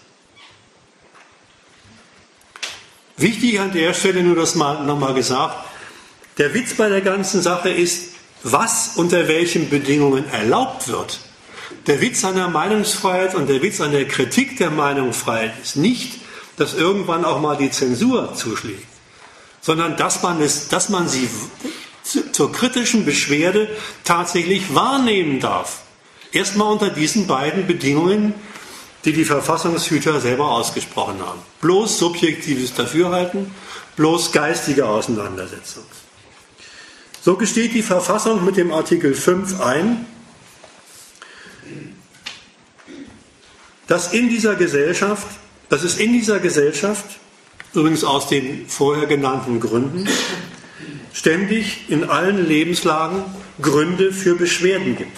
Wichtig 3.17 3.59
an 3.59 3.71
der 3.73 3.95
Stelle 3.95 4.21
nur 4.21 4.35
das 4.35 4.53
mal 4.53 4.83
nochmal 4.85 5.15
gesagt, 5.15 5.68
der 6.37 6.53
Witz 6.53 6.75
bei 6.75 6.89
der 6.89 7.01
ganzen 7.01 7.41
Sache 7.41 7.69
ist, 7.69 8.09
was 8.43 8.91
unter 8.95 9.27
welchen 9.27 9.69
Bedingungen 9.69 10.29
erlaubt 10.29 10.87
wird. 10.87 11.19
Der 11.87 12.01
Witz 12.01 12.23
an 12.23 12.35
der 12.35 12.47
Meinungsfreiheit 12.47 13.35
und 13.35 13.47
der 13.47 13.61
Witz 13.61 13.81
an 13.81 13.91
der 13.91 14.07
Kritik 14.07 14.57
der 14.57 14.69
Meinungsfreiheit 14.69 15.53
ist 15.61 15.75
nicht, 15.75 16.19
dass 16.57 16.73
irgendwann 16.73 17.25
auch 17.25 17.39
mal 17.39 17.57
die 17.57 17.71
Zensur 17.71 18.33
zuschlägt, 18.33 18.85
sondern 19.61 19.95
dass 19.97 20.21
man, 20.21 20.41
es, 20.41 20.67
dass 20.67 20.89
man 20.89 21.07
sie 21.07 21.29
zur 22.31 22.51
kritischen 22.51 23.05
Beschwerde 23.05 23.69
tatsächlich 24.03 24.73
wahrnehmen 24.73 25.39
darf. 25.39 25.81
Erstmal 26.31 26.71
unter 26.71 26.89
diesen 26.89 27.27
beiden 27.27 27.65
Bedingungen, 27.65 28.33
die 29.05 29.13
die 29.13 29.25
Verfassungshüter 29.25 30.19
selber 30.19 30.51
ausgesprochen 30.51 31.19
haben. 31.25 31.39
Bloß 31.61 31.97
subjektives 31.97 32.73
Dafürhalten, 32.73 33.51
bloß 33.95 34.31
geistige 34.31 34.87
Auseinandersetzung. 34.87 35.83
So 37.21 37.35
gesteht 37.35 37.73
die 37.73 37.83
Verfassung 37.83 38.45
mit 38.45 38.55
dem 38.55 38.71
Artikel 38.71 39.13
5 39.13 39.59
ein, 39.59 40.05
dass 43.87 44.13
in 44.13 44.29
dieser 44.29 44.55
Gesellschaft, 44.55 45.27
dass 45.67 45.83
es 45.83 45.97
in 45.97 46.13
dieser 46.13 46.39
Gesellschaft, 46.39 47.05
übrigens 47.73 48.05
aus 48.05 48.29
den 48.29 48.69
vorher 48.69 49.05
genannten 49.05 49.59
Gründen, 49.59 50.07
ständig 51.11 51.89
in 51.89 52.09
allen 52.09 52.47
Lebenslagen 52.47 53.23
Gründe 53.61 54.13
für 54.13 54.35
Beschwerden 54.35 54.95
gibt. 54.95 55.17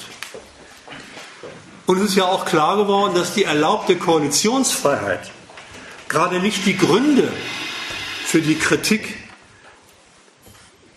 Und 1.85 1.99
es 1.99 2.11
ist 2.11 2.15
ja 2.15 2.25
auch 2.25 2.45
klar 2.45 2.77
geworden, 2.77 3.13
dass 3.13 3.35
die 3.35 3.43
erlaubte 3.43 3.95
Koalitionsfreiheit 3.95 5.29
gerade 6.07 6.39
nicht 6.39 6.65
die 6.65 6.77
Gründe 6.77 7.31
für 8.25 8.41
die 8.41 8.55
Kritik 8.55 9.20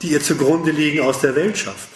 die 0.04 0.12
ihr 0.12 0.22
zugrunde 0.22 0.70
liegen, 0.70 1.00
aus 1.00 1.20
der 1.20 1.34
Welt 1.34 1.56
schafft. 1.56 1.88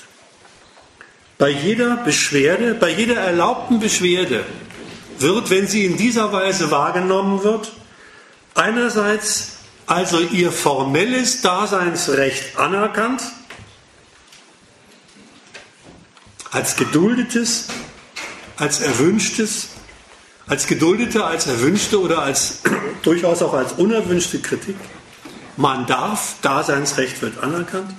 Bei 1.37 1.51
jeder 1.51 1.99
Beschwerde, 1.99 2.75
bei 2.75 2.91
jeder 2.91 3.17
erlaubten 3.17 3.79
Beschwerde 3.81 4.45
wird, 5.19 5.51
wenn 5.51 5.69
sie 5.69 5.85
in 5.85 5.97
dieser 5.97 6.33
Weise 6.33 6.71
wahrgenommen 6.71 7.45
wird, 7.45 7.73
einerseits 8.55 9.59
also 9.87 10.21
ihr 10.21 10.51
formelles 10.51 11.43
Daseinsrecht 11.43 12.59
anerkannt, 12.59 13.23
als 16.51 16.77
geduldetes, 16.77 17.69
als 18.57 18.81
erwünschtes, 18.81 19.69
als 20.47 20.67
geduldete, 20.67 21.25
als 21.25 21.47
erwünschte 21.47 22.01
oder 22.01 22.23
als 22.23 22.61
durchaus 23.03 23.43
auch 23.43 23.53
als 23.53 23.73
unerwünschte 23.75 24.41
Kritik. 24.41 24.77
Man 25.59 25.87
darf, 25.87 26.37
Daseinsrecht 26.41 27.21
wird 27.21 27.43
anerkannt. 27.43 27.93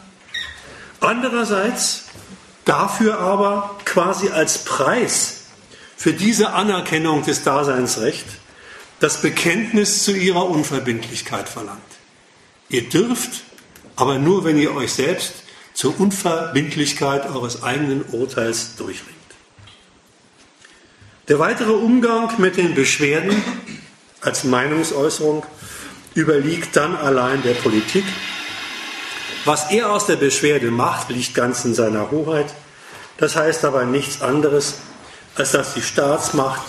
Andererseits 1.02 2.06
dafür 2.64 3.20
aber 3.20 3.76
quasi 3.84 4.30
als 4.30 4.60
Preis 4.60 5.42
für 5.98 6.14
diese 6.14 6.54
Anerkennung 6.54 7.22
des 7.26 7.44
Daseinsrechts 7.44 8.32
das 9.02 9.22
Bekenntnis 9.22 10.06
zu 10.06 10.14
ihrer 10.14 10.50
Unverbindlichkeit 10.50 11.50
verlangt. 11.50 11.82
Ihr 12.70 12.88
dürft, 12.88 13.44
aber 13.98 14.20
nur 14.20 14.46
wenn 14.46 14.58
ihr 14.58 14.74
euch 14.74 14.94
selbst 14.94 15.34
zur 15.74 16.00
Unverbindlichkeit 16.00 17.26
eures 17.30 17.62
eigenen 17.62 18.06
Urteils 18.14 18.78
durchringt. 18.78 19.18
Der 21.28 21.40
weitere 21.40 21.74
Umgang 21.74 22.32
mit 22.40 22.56
den 22.56 22.74
Beschwerden 22.74 23.44
als 24.22 24.46
Meinungsäußerung 24.46 25.46
überliegt 26.20 26.76
dann 26.76 26.98
allein 26.98 27.42
der 27.44 27.54
Politik. 27.54 28.04
Was 29.46 29.72
er 29.72 29.90
aus 29.90 30.06
der 30.06 30.18
Beschwerde 30.18 30.70
macht, 30.70 31.10
liegt 31.10 31.34
ganz 31.34 31.64
in 31.64 31.74
seiner 31.74 32.12
Hoheit. 32.12 32.54
Das 33.18 33.38
heißt 33.38 33.64
aber 33.64 33.86
nichts 33.86 34.22
anderes, 34.22 34.80
als 35.36 35.52
dass 35.52 35.74
die 35.74 35.82
Staatsmacht 35.82 36.62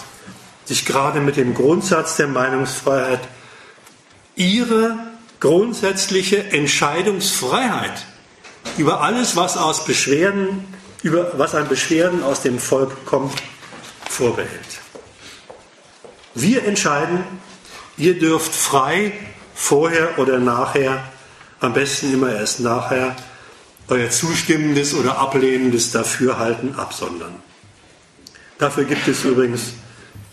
sich 0.65 0.85
gerade 0.85 1.21
mit 1.21 1.37
dem 1.37 1.55
Grundsatz 1.55 2.17
der 2.17 2.29
Meinungsfreiheit 2.29 3.21
ihre 4.37 4.97
grundsätzliche 5.41 6.45
Entscheidungsfreiheit 6.53 8.07
über 8.79 9.01
alles, 9.01 9.35
was 9.35 9.57
aus 9.57 9.85
Beschwerden, 9.85 10.65
über 11.03 11.33
was 11.39 11.57
an 11.57 11.67
Beschwerden 11.67 12.23
aus 12.23 12.43
dem 12.43 12.61
Volk 12.61 13.05
kommt, 13.05 13.35
vorbehält. 14.09 14.81
Wir 16.35 16.65
entscheiden, 16.65 17.25
ihr 17.97 18.19
dürft 18.19 18.55
frei 18.55 19.13
vorher 19.61 20.19
oder 20.19 20.39
nachher, 20.39 21.05
am 21.61 21.75
besten 21.75 22.15
immer 22.15 22.33
erst 22.33 22.61
nachher, 22.61 23.15
euer 23.89 24.09
zustimmendes 24.09 24.95
oder 24.95 25.19
ablehnendes 25.19 25.93
Dafürhalten 25.93 26.75
absondern. 26.77 27.35
Dafür 28.59 28.85
gibt 28.85 29.07
es 29.07 29.25
übrigens 29.25 29.73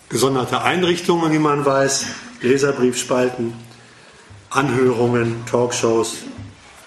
gesonderte 0.10 0.62
Einrichtungen, 0.62 1.32
wie 1.34 1.40
man 1.40 1.66
weiß, 1.66 2.06
Leserbriefspalten, 2.41 3.54
Anhörungen, 4.49 5.45
Talkshows 5.45 6.20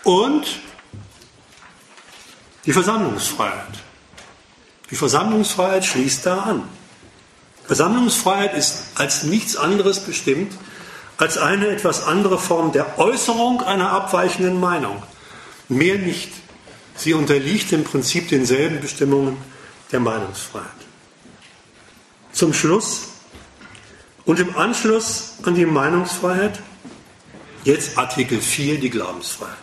und 0.03 0.47
die 2.65 2.73
Versammlungsfreiheit. 2.73 3.81
Die 4.91 4.97
Versammlungsfreiheit 4.97 5.85
schließt 5.85 6.25
da 6.25 6.41
an. 6.41 6.62
Versammlungsfreiheit 7.67 8.55
ist 8.55 8.85
als 8.95 9.25
nichts 9.25 9.57
anderes 9.57 10.01
bestimmt 10.01 10.53
als 11.21 11.37
eine 11.37 11.69
etwas 11.69 12.05
andere 12.05 12.39
Form 12.39 12.73
der 12.73 12.99
Äußerung 12.99 13.63
einer 13.63 13.91
abweichenden 13.91 14.59
Meinung. 14.59 15.03
Mehr 15.69 15.99
nicht. 15.99 16.33
Sie 16.97 17.13
unterliegt 17.13 17.73
im 17.73 17.85
Prinzip 17.85 18.29
denselben 18.29 18.81
Bestimmungen 18.81 19.37
der 19.93 20.01
Meinungsfreiheit. 20.01 20.67
Zum 22.33 22.55
Schluss 22.55 23.09
und 24.25 24.41
im 24.41 24.57
Anschluss 24.57 25.35
an 25.43 25.55
die 25.55 25.67
Meinungsfreiheit 25.67 26.59
jetzt 27.65 27.99
Artikel 27.99 28.41
4, 28.41 28.81
die 28.81 28.91
Glaubensfreiheit. 28.91 29.57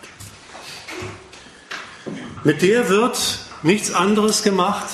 Mit 2.43 2.61
der 2.61 2.87
wird 2.87 3.39
nichts 3.63 3.91
anderes 3.91 4.43
gemacht 4.43 4.89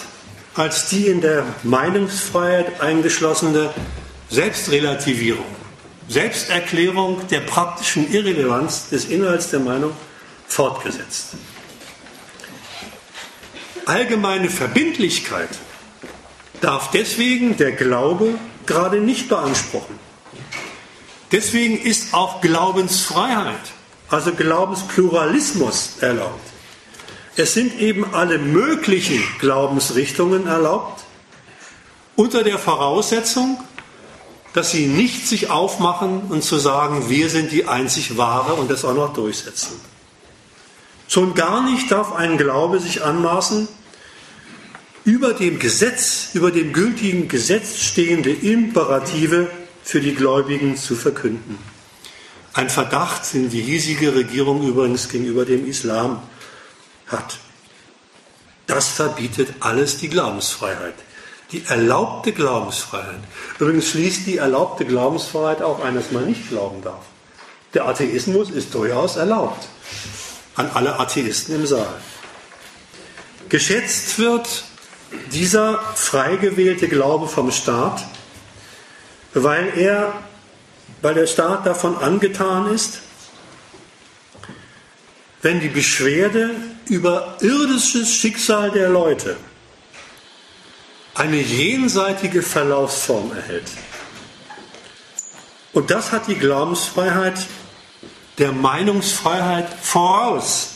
als 0.56 0.88
die 0.88 1.08
in 1.08 1.20
der 1.20 1.46
Meinungsfreiheit 1.64 2.80
eingeschlossene 2.80 3.74
Selbstrelativierung, 4.30 5.63
Selbsterklärung 6.08 7.28
der 7.30 7.42
praktischen 7.42 8.12
Irrelevanz 8.12 8.90
des 8.90 9.06
Inhalts 9.06 9.50
der 9.50 9.60
Meinung 9.60 9.92
fortgesetzt. 10.48 11.30
Allgemeine 13.86 14.50
Verbindlichkeit 14.50 15.50
darf 16.62 16.92
deswegen 16.92 17.58
der 17.58 17.74
Glaube 17.74 18.36
gerade 18.66 19.00
nicht 19.00 19.28
beanspruchen. 19.28 20.00
Deswegen 21.32 21.82
ist 21.82 22.14
auch 22.14 22.42
Glaubensfreiheit, 22.42 23.72
also 24.10 24.34
Glaubenspluralismus 24.34 25.98
erlaubt. 26.00 26.40
Es 27.36 27.56
sind 27.56 27.80
eben 27.80 28.14
alle 28.14 28.38
möglichen 28.38 29.24
Glaubensrichtungen 29.40 30.46
erlaubt, 30.46 31.04
unter 32.16 32.44
der 32.44 32.60
Voraussetzung, 32.60 33.58
dass 34.54 34.72
sie 34.72 34.86
nicht 34.86 35.28
sich 35.28 35.50
aufmachen 35.50 36.22
und 36.30 36.44
zu 36.44 36.58
sagen, 36.58 37.10
wir 37.10 37.30
sind 37.30 37.52
die 37.52 37.68
einzig 37.68 38.18
wahre 38.18 38.54
und 38.54 38.70
das 38.70 38.86
auch 38.86 38.94
noch 38.94 39.14
durchsetzen. 39.14 39.80
Schon 41.08 41.34
gar 41.34 41.64
nicht 41.70 41.92
darf 41.92 42.14
ein 42.14 42.38
Glaube 42.38 42.80
sich 42.80 43.04
anmaßen, 43.04 43.68
über 45.06 45.34
dem 45.34 45.60
Gesetz, 45.60 46.30
über 46.34 46.52
dem 46.52 46.72
gültigen 46.72 47.28
Gesetz 47.28 47.80
stehende 47.80 48.32
Imperative 48.32 49.50
für 49.84 50.00
die 50.00 50.16
Gläubigen 50.16 50.78
zu 50.78 50.96
verkünden. 50.96 51.58
Ein 52.54 52.70
Verdacht, 52.70 53.34
den 53.34 53.50
die 53.50 53.62
hiesige 53.62 54.16
Regierung 54.16 54.66
übrigens 54.66 55.10
gegenüber 55.10 55.44
dem 55.44 55.68
Islam 55.68 56.22
hat. 57.08 57.40
Das 58.68 58.88
verbietet 58.90 59.50
alles 59.60 59.98
die 59.98 60.10
Glaubensfreiheit. 60.10 60.94
Die 61.54 61.64
erlaubte 61.68 62.32
Glaubensfreiheit. 62.32 63.20
Übrigens 63.60 63.90
schließt 63.90 64.26
die 64.26 64.38
erlaubte 64.38 64.86
Glaubensfreiheit 64.86 65.62
auch 65.62 65.84
ein, 65.84 65.94
dass 65.94 66.12
man 66.12 66.26
nicht 66.26 66.50
glauben 66.50 66.82
darf. 66.82 67.04
Der 67.76 67.86
Atheismus 67.86 68.50
ist 68.50 68.74
durchaus 68.74 69.18
erlaubt. 69.18 69.68
An 70.56 70.70
alle 70.74 71.00
Atheisten 71.00 71.56
im 71.56 71.68
Saal. 71.68 72.02
Geschätzt 73.50 74.18
wird 74.18 74.64
dieser 75.32 75.80
frei 75.94 76.38
gewählte 76.38 76.88
Glaube 76.88 77.28
vom 77.28 77.52
Staat, 77.52 78.04
weil 79.36 79.74
er, 79.78 80.14
weil 81.04 81.14
der 81.14 81.28
Staat 81.28 81.68
davon 81.68 81.98
angetan 81.98 82.74
ist, 82.74 83.02
wenn 85.44 85.60
die 85.60 85.70
Beschwerde 85.70 86.50
über 86.90 87.38
irdisches 87.42 88.12
Schicksal 88.12 88.72
der 88.72 88.90
Leute 88.90 89.38
eine 91.16 91.38
jenseitige 91.38 92.42
Verlaufsform 92.42 93.32
erhält. 93.36 93.70
Und 95.74 95.90
das 95.90 96.12
hat 96.12 96.28
die 96.28 96.36
Glaubensfreiheit 96.36 97.48
der 98.38 98.52
Meinungsfreiheit 98.52 99.68
voraus. 99.82 100.70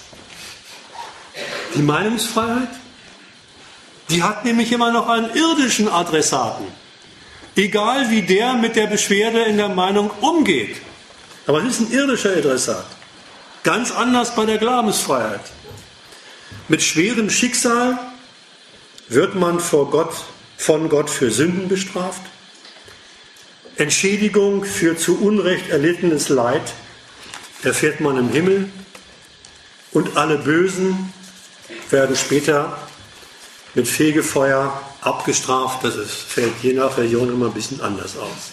Die 1.76 1.81
Meinungsfreiheit, 1.81 2.69
die 4.09 4.23
hat 4.23 4.45
nämlich 4.45 4.72
immer 4.72 4.91
noch 4.91 5.09
einen 5.09 5.34
irdischen 5.35 5.88
Adressaten. 5.89 6.65
Egal 7.55 8.09
wie 8.11 8.22
der 8.22 8.53
mit 8.53 8.76
der 8.76 8.88
Beschwerde 8.88 9.43
in 9.43 9.57
der 9.57 9.69
Meinung 9.69 10.11
umgeht. 10.22 10.77
Aber 11.47 11.64
es 11.64 11.80
ist 11.80 11.80
ein 11.81 11.91
irdischer 11.91 12.35
Adressat. 12.35 12.85
Ganz 13.64 13.91
anders 13.91 14.35
bei 14.35 14.45
der 14.45 14.59
Glaubensfreiheit. 14.59 15.41
Mit 16.68 16.84
schwerem 16.84 17.30
Schicksal 17.30 17.97
wird 19.09 19.35
man 19.35 19.59
vor 19.59 19.89
Gott, 19.89 20.13
von 20.57 20.89
Gott 20.89 21.09
für 21.09 21.31
Sünden 21.31 21.67
bestraft. 21.67 22.21
Entschädigung 23.77 24.65
für 24.65 24.97
zu 24.97 25.19
Unrecht 25.21 25.69
erlittenes 25.69 26.29
Leid 26.29 26.73
erfährt 27.63 27.99
man 27.99 28.17
im 28.17 28.29
Himmel. 28.29 28.69
Und 29.91 30.17
alle 30.17 30.38
Bösen 30.38 31.13
werden 31.89 32.15
später 32.15 32.77
mit 33.73 33.88
Fegefeuer 33.88 34.81
abgestraft. 35.01 35.84
Das 35.84 35.95
ist, 35.95 36.11
fällt 36.11 36.53
je 36.61 36.73
nach 36.73 36.97
Religion 36.97 37.29
immer 37.29 37.47
ein 37.47 37.53
bisschen 37.53 37.81
anders 37.81 38.17
aus. 38.17 38.51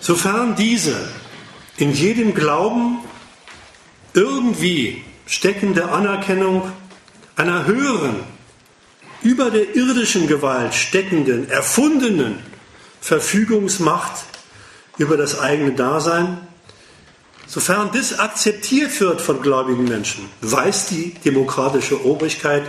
Sofern 0.00 0.56
diese 0.56 1.08
in 1.76 1.92
jedem 1.92 2.34
Glauben 2.34 2.98
irgendwie 4.14 5.04
steckende 5.26 5.90
Anerkennung 5.90 6.72
einer 7.36 7.66
höheren, 7.66 8.20
über 9.22 9.50
der 9.50 9.74
irdischen 9.74 10.26
Gewalt 10.26 10.74
steckenden, 10.74 11.48
erfundenen 11.50 12.38
Verfügungsmacht 13.00 14.24
über 14.98 15.16
das 15.16 15.38
eigene 15.38 15.72
Dasein, 15.72 16.38
sofern 17.46 17.90
das 17.92 18.18
akzeptiert 18.18 18.98
wird 19.00 19.20
von 19.20 19.42
gläubigen 19.42 19.84
Menschen, 19.84 20.28
weiß 20.40 20.86
die 20.86 21.14
demokratische 21.24 22.04
Obrigkeit 22.04 22.64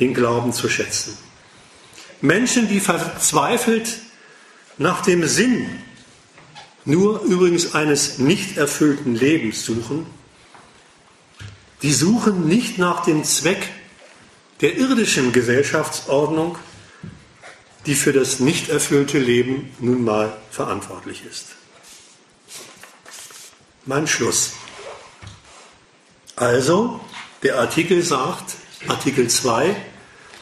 den 0.00 0.14
Glauben 0.14 0.52
zu 0.52 0.68
schätzen. 0.68 1.16
Menschen, 2.20 2.68
die 2.68 2.80
verzweifelt 2.80 3.98
nach 4.78 5.02
dem 5.02 5.26
Sinn 5.26 5.66
nur 6.84 7.22
übrigens 7.22 7.74
eines 7.74 8.18
nicht 8.18 8.56
erfüllten 8.56 9.14
Lebens 9.14 9.64
suchen, 9.64 10.06
die 11.82 11.92
suchen 11.92 12.46
nicht 12.46 12.78
nach 12.78 13.04
dem 13.04 13.24
Zweck 13.24 13.68
der 14.64 14.78
irdischen 14.78 15.30
Gesellschaftsordnung, 15.32 16.56
die 17.84 17.94
für 17.94 18.14
das 18.14 18.40
nicht 18.40 18.70
erfüllte 18.70 19.18
Leben 19.18 19.70
nun 19.78 20.02
mal 20.02 20.34
verantwortlich 20.50 21.22
ist. 21.30 21.48
Mein 23.84 24.06
Schluss. 24.06 24.54
Also, 26.34 26.98
der 27.42 27.58
Artikel 27.58 28.00
sagt, 28.00 28.56
Artikel 28.88 29.28
2, 29.28 29.76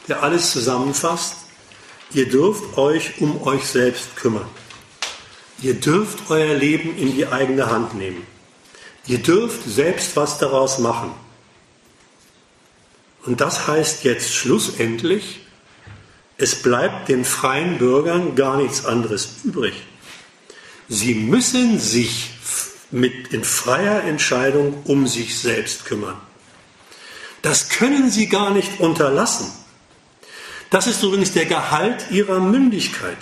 der 0.07 0.23
alles 0.23 0.51
zusammenfasst, 0.51 1.35
ihr 2.13 2.29
dürft 2.29 2.77
euch 2.77 3.19
um 3.19 3.45
euch 3.45 3.65
selbst 3.65 4.15
kümmern. 4.15 4.47
Ihr 5.61 5.73
dürft 5.73 6.29
euer 6.29 6.55
Leben 6.55 6.97
in 6.97 7.13
die 7.13 7.27
eigene 7.27 7.69
Hand 7.69 7.93
nehmen. 7.95 8.25
Ihr 9.05 9.19
dürft 9.19 9.65
selbst 9.65 10.15
was 10.15 10.37
daraus 10.37 10.79
machen. 10.79 11.11
Und 13.25 13.41
das 13.41 13.67
heißt 13.67 14.03
jetzt 14.03 14.33
schlussendlich, 14.33 15.41
es 16.37 16.61
bleibt 16.61 17.09
den 17.09 17.25
freien 17.25 17.77
Bürgern 17.77 18.35
gar 18.35 18.57
nichts 18.57 18.85
anderes 18.85 19.29
übrig. 19.43 19.73
Sie 20.89 21.15
müssen 21.15 21.79
sich 21.79 22.31
mit 22.91 23.29
in 23.33 23.43
freier 23.43 24.03
Entscheidung 24.03 24.83
um 24.85 25.07
sich 25.07 25.39
selbst 25.39 25.85
kümmern. 25.85 26.17
Das 27.41 27.69
können 27.69 28.11
sie 28.11 28.27
gar 28.27 28.51
nicht 28.51 28.79
unterlassen. 28.79 29.51
Das 30.69 30.87
ist 30.87 31.03
übrigens 31.03 31.33
der 31.33 31.45
Gehalt 31.45 32.11
ihrer 32.11 32.39
Mündigkeit. 32.39 33.17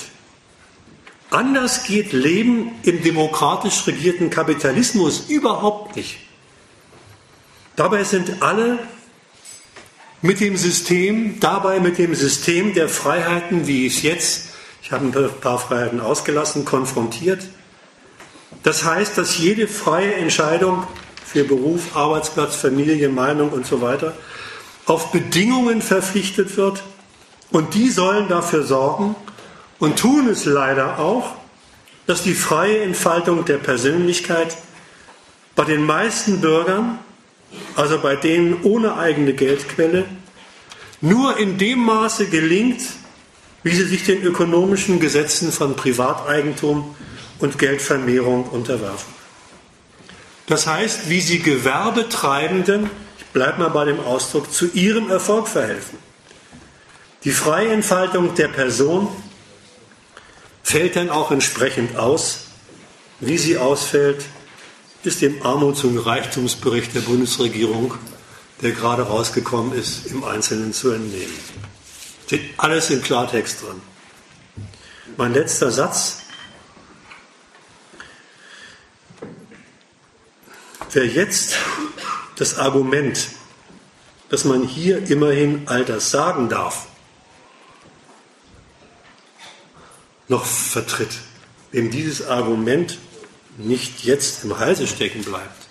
Anders 1.29 1.85
geht 1.85 2.11
Leben 2.11 2.71
im 2.83 3.03
demokratisch 3.03 3.87
regierten 3.87 4.29
Kapitalismus 4.29 5.29
überhaupt 5.29 5.95
nicht. 5.95 6.17
Dabei 7.75 8.03
sind 8.03 8.41
alle 8.41 8.79
mit 10.21 10.39
dem 10.39 10.55
System, 10.57 11.39
dabei 11.39 11.79
mit 11.79 11.97
dem 11.97 12.13
System 12.13 12.73
der 12.73 12.89
Freiheiten, 12.89 13.67
wie 13.67 13.87
es 13.87 14.01
jetzt, 14.01 14.49
ich 14.81 14.91
habe 14.91 15.05
ein 15.05 15.29
paar 15.41 15.59
Freiheiten 15.59 15.99
ausgelassen, 15.99 16.65
konfrontiert. 16.65 17.43
Das 18.63 18.83
heißt, 18.83 19.17
dass 19.17 19.37
jede 19.37 19.67
freie 19.67 20.13
Entscheidung 20.15 20.83
für 21.25 21.43
Beruf, 21.43 21.95
Arbeitsplatz, 21.95 22.55
Familie, 22.55 23.09
Meinung 23.09 23.49
und 23.49 23.65
so 23.65 23.81
weiter 23.81 24.13
auf 24.85 25.11
Bedingungen 25.11 25.81
verpflichtet 25.81 26.57
wird 26.57 26.83
und 27.51 27.73
die 27.73 27.89
sollen 27.89 28.27
dafür 28.27 28.63
sorgen 28.63 29.15
und 29.79 29.97
tun 29.97 30.27
es 30.27 30.45
leider 30.45 30.99
auch, 30.99 31.35
dass 32.07 32.23
die 32.23 32.33
freie 32.33 32.81
Entfaltung 32.81 33.45
der 33.45 33.57
Persönlichkeit 33.57 34.57
bei 35.55 35.63
den 35.63 35.85
meisten 35.85 36.41
Bürgern 36.41 36.99
also 37.75 37.99
bei 37.99 38.15
denen 38.15 38.63
ohne 38.63 38.97
eigene 38.97 39.33
Geldquelle, 39.33 40.05
nur 41.01 41.37
in 41.37 41.57
dem 41.57 41.79
Maße 41.79 42.27
gelingt, 42.27 42.81
wie 43.63 43.75
sie 43.75 43.85
sich 43.85 44.05
den 44.05 44.21
ökonomischen 44.23 44.99
Gesetzen 44.99 45.51
von 45.51 45.75
Privateigentum 45.75 46.95
und 47.39 47.59
Geldvermehrung 47.59 48.45
unterwerfen. 48.45 49.13
Das 50.47 50.67
heißt, 50.67 51.09
wie 51.09 51.21
sie 51.21 51.39
Gewerbetreibenden, 51.39 52.89
ich 53.17 53.25
bleibe 53.27 53.59
mal 53.59 53.69
bei 53.69 53.85
dem 53.85 53.99
Ausdruck, 53.99 54.51
zu 54.51 54.67
ihrem 54.73 55.09
Erfolg 55.09 55.47
verhelfen. 55.47 55.97
Die 57.23 57.31
freie 57.31 57.71
Entfaltung 57.71 58.35
der 58.35 58.47
Person 58.47 59.07
fällt 60.63 60.95
dann 60.95 61.09
auch 61.09 61.31
entsprechend 61.31 61.95
aus, 61.95 62.47
wie 63.19 63.37
sie 63.37 63.57
ausfällt, 63.57 64.25
ist 65.03 65.21
dem 65.21 65.41
Armuts- 65.43 65.83
und 65.83 65.97
Reichtumsbericht 65.97 66.93
der 66.95 67.01
Bundesregierung, 67.01 67.95
der 68.61 68.71
gerade 68.71 69.03
rausgekommen 69.03 69.73
ist, 69.73 70.07
im 70.07 70.23
Einzelnen 70.23 70.73
zu 70.73 70.91
entnehmen. 70.91 71.33
Steht 72.25 72.51
alles 72.57 72.89
im 72.89 73.01
Klartext 73.01 73.63
drin. 73.63 73.81
Mein 75.17 75.33
letzter 75.33 75.71
Satz. 75.71 76.17
Wer 80.93 81.05
jetzt 81.07 81.55
das 82.37 82.57
Argument, 82.57 83.29
dass 84.29 84.45
man 84.45 84.63
hier 84.63 85.09
immerhin 85.09 85.63
all 85.67 85.83
das 85.83 86.11
sagen 86.11 86.47
darf, 86.47 86.87
noch 90.27 90.45
vertritt, 90.45 91.11
wem 91.71 91.91
dieses 91.91 92.25
Argument 92.25 92.97
nicht 93.57 94.03
jetzt 94.03 94.43
im 94.43 94.57
Halse 94.57 94.87
stecken 94.87 95.23
bleibt, 95.23 95.67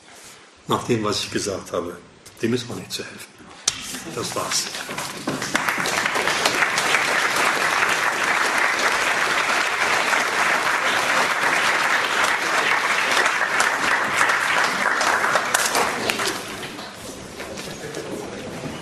nach 0.67 0.85
dem, 0.85 1.05
was 1.05 1.25
ich 1.25 1.31
gesagt 1.31 1.73
habe, 1.73 1.97
dem 2.43 2.55
ist 2.55 2.71
auch 2.71 2.77
nicht 2.77 2.93
zu 2.93 3.03
helfen. 3.03 3.27
Das 4.15 4.35
war's. 4.37 4.67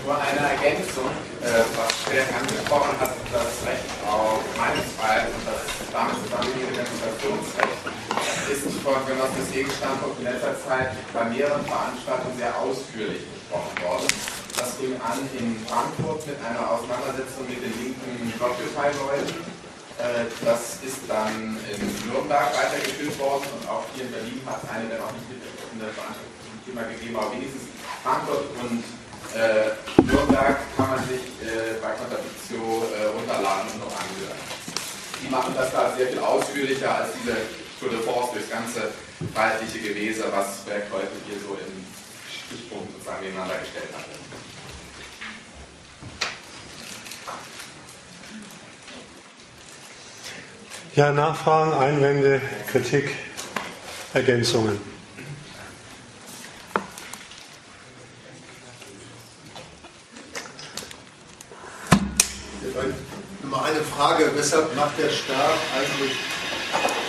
Nur 0.04 0.20
eine 0.20 0.38
Ergänzung, 0.38 1.10
äh, 1.42 1.62
was 1.76 1.92
Stärk 2.06 2.28
angesprochen 2.40 3.00
hat, 3.00 3.14
das 3.32 3.66
Recht 3.66 3.84
auf 4.06 4.40
Meinungsfreiheit 4.56 5.28
und 5.28 5.46
das 5.46 5.92
damit 5.92 6.14
zusammenhängende 6.24 6.82
Demonstrationsrecht 6.82 7.78
ist 8.50 8.66
des 9.36 9.50
Gegenstandpunkt 9.52 10.18
in 10.20 10.24
letzter 10.24 10.54
Zeit 10.62 10.94
bei 11.12 11.24
mehreren 11.24 11.64
Veranstaltungen 11.66 12.36
sehr 12.38 12.54
ausführlich 12.56 13.22
besprochen 13.28 13.76
worden. 13.82 14.08
Das 14.56 14.74
fing 14.74 14.94
an 15.00 15.18
in 15.38 15.54
Frankfurt 15.66 16.26
mit 16.26 16.38
einer 16.42 16.64
Auseinandersetzung 16.66 17.46
mit 17.46 17.62
den 17.62 17.74
linken 17.78 18.32
Blockparteileuten. 18.38 19.44
Äh, 19.98 20.30
das 20.44 20.78
ist 20.82 21.02
dann 21.06 21.58
in 21.66 21.82
Nürnberg 22.06 22.50
weitergeführt 22.54 23.18
worden 23.18 23.46
und 23.58 23.64
auch 23.68 23.84
hier 23.94 24.06
in 24.06 24.12
Berlin 24.14 24.40
hat 24.46 24.62
es 24.62 24.70
eine, 24.70 24.86
der 24.88 24.98
noch 25.02 25.12
nicht 25.12 25.26
mitbetriebene 25.26 25.90
Veranstaltung 25.90 26.38
zum 26.42 26.56
Thema 26.62 26.82
gegeben, 26.86 27.14
aber 27.18 27.30
wenigstens 27.34 27.66
Frankfurt 28.02 28.46
und 28.62 28.82
äh, 29.34 29.74
Nürnberg 30.02 30.56
kann 30.76 30.90
man 30.90 31.02
sich 31.06 31.22
äh, 31.42 31.76
bei 31.82 31.92
Contradictio 31.98 32.86
äh, 32.94 33.10
runterladen 33.10 33.74
und 33.74 33.80
noch 33.84 33.94
anhören. 33.94 34.38
Die 35.18 35.28
machen 35.28 35.52
das 35.54 35.70
da 35.72 35.94
sehr 35.96 36.08
viel 36.08 36.22
ausführlicher 36.22 36.94
als 36.94 37.10
diese 37.18 37.36
Tour 37.78 37.90
de 37.90 38.00
Force 38.02 38.32
durchs 38.32 38.50
ganze 38.50 38.90
freiheitliche 39.34 39.80
Gewese, 39.80 40.24
was 40.32 40.58
Berg 40.64 40.84
heute 40.92 41.08
hier 41.26 41.38
so 41.40 41.54
in 41.54 41.84
Stichpunkten 42.30 42.92
sozusagen 42.94 43.24
nebeneinander 43.24 43.58
gestellt 43.58 43.88
hat. 43.92 44.04
Ja, 50.94 51.12
Nachfragen, 51.12 51.74
Einwände, 51.74 52.40
Kritik, 52.70 53.14
Ergänzungen. 54.14 54.80
Nummer 63.42 63.64
eine 63.64 63.80
Frage, 63.80 64.30
weshalb 64.34 64.74
macht 64.74 64.98
der 64.98 65.10
Staat 65.10 65.58
eigentlich 65.76 66.12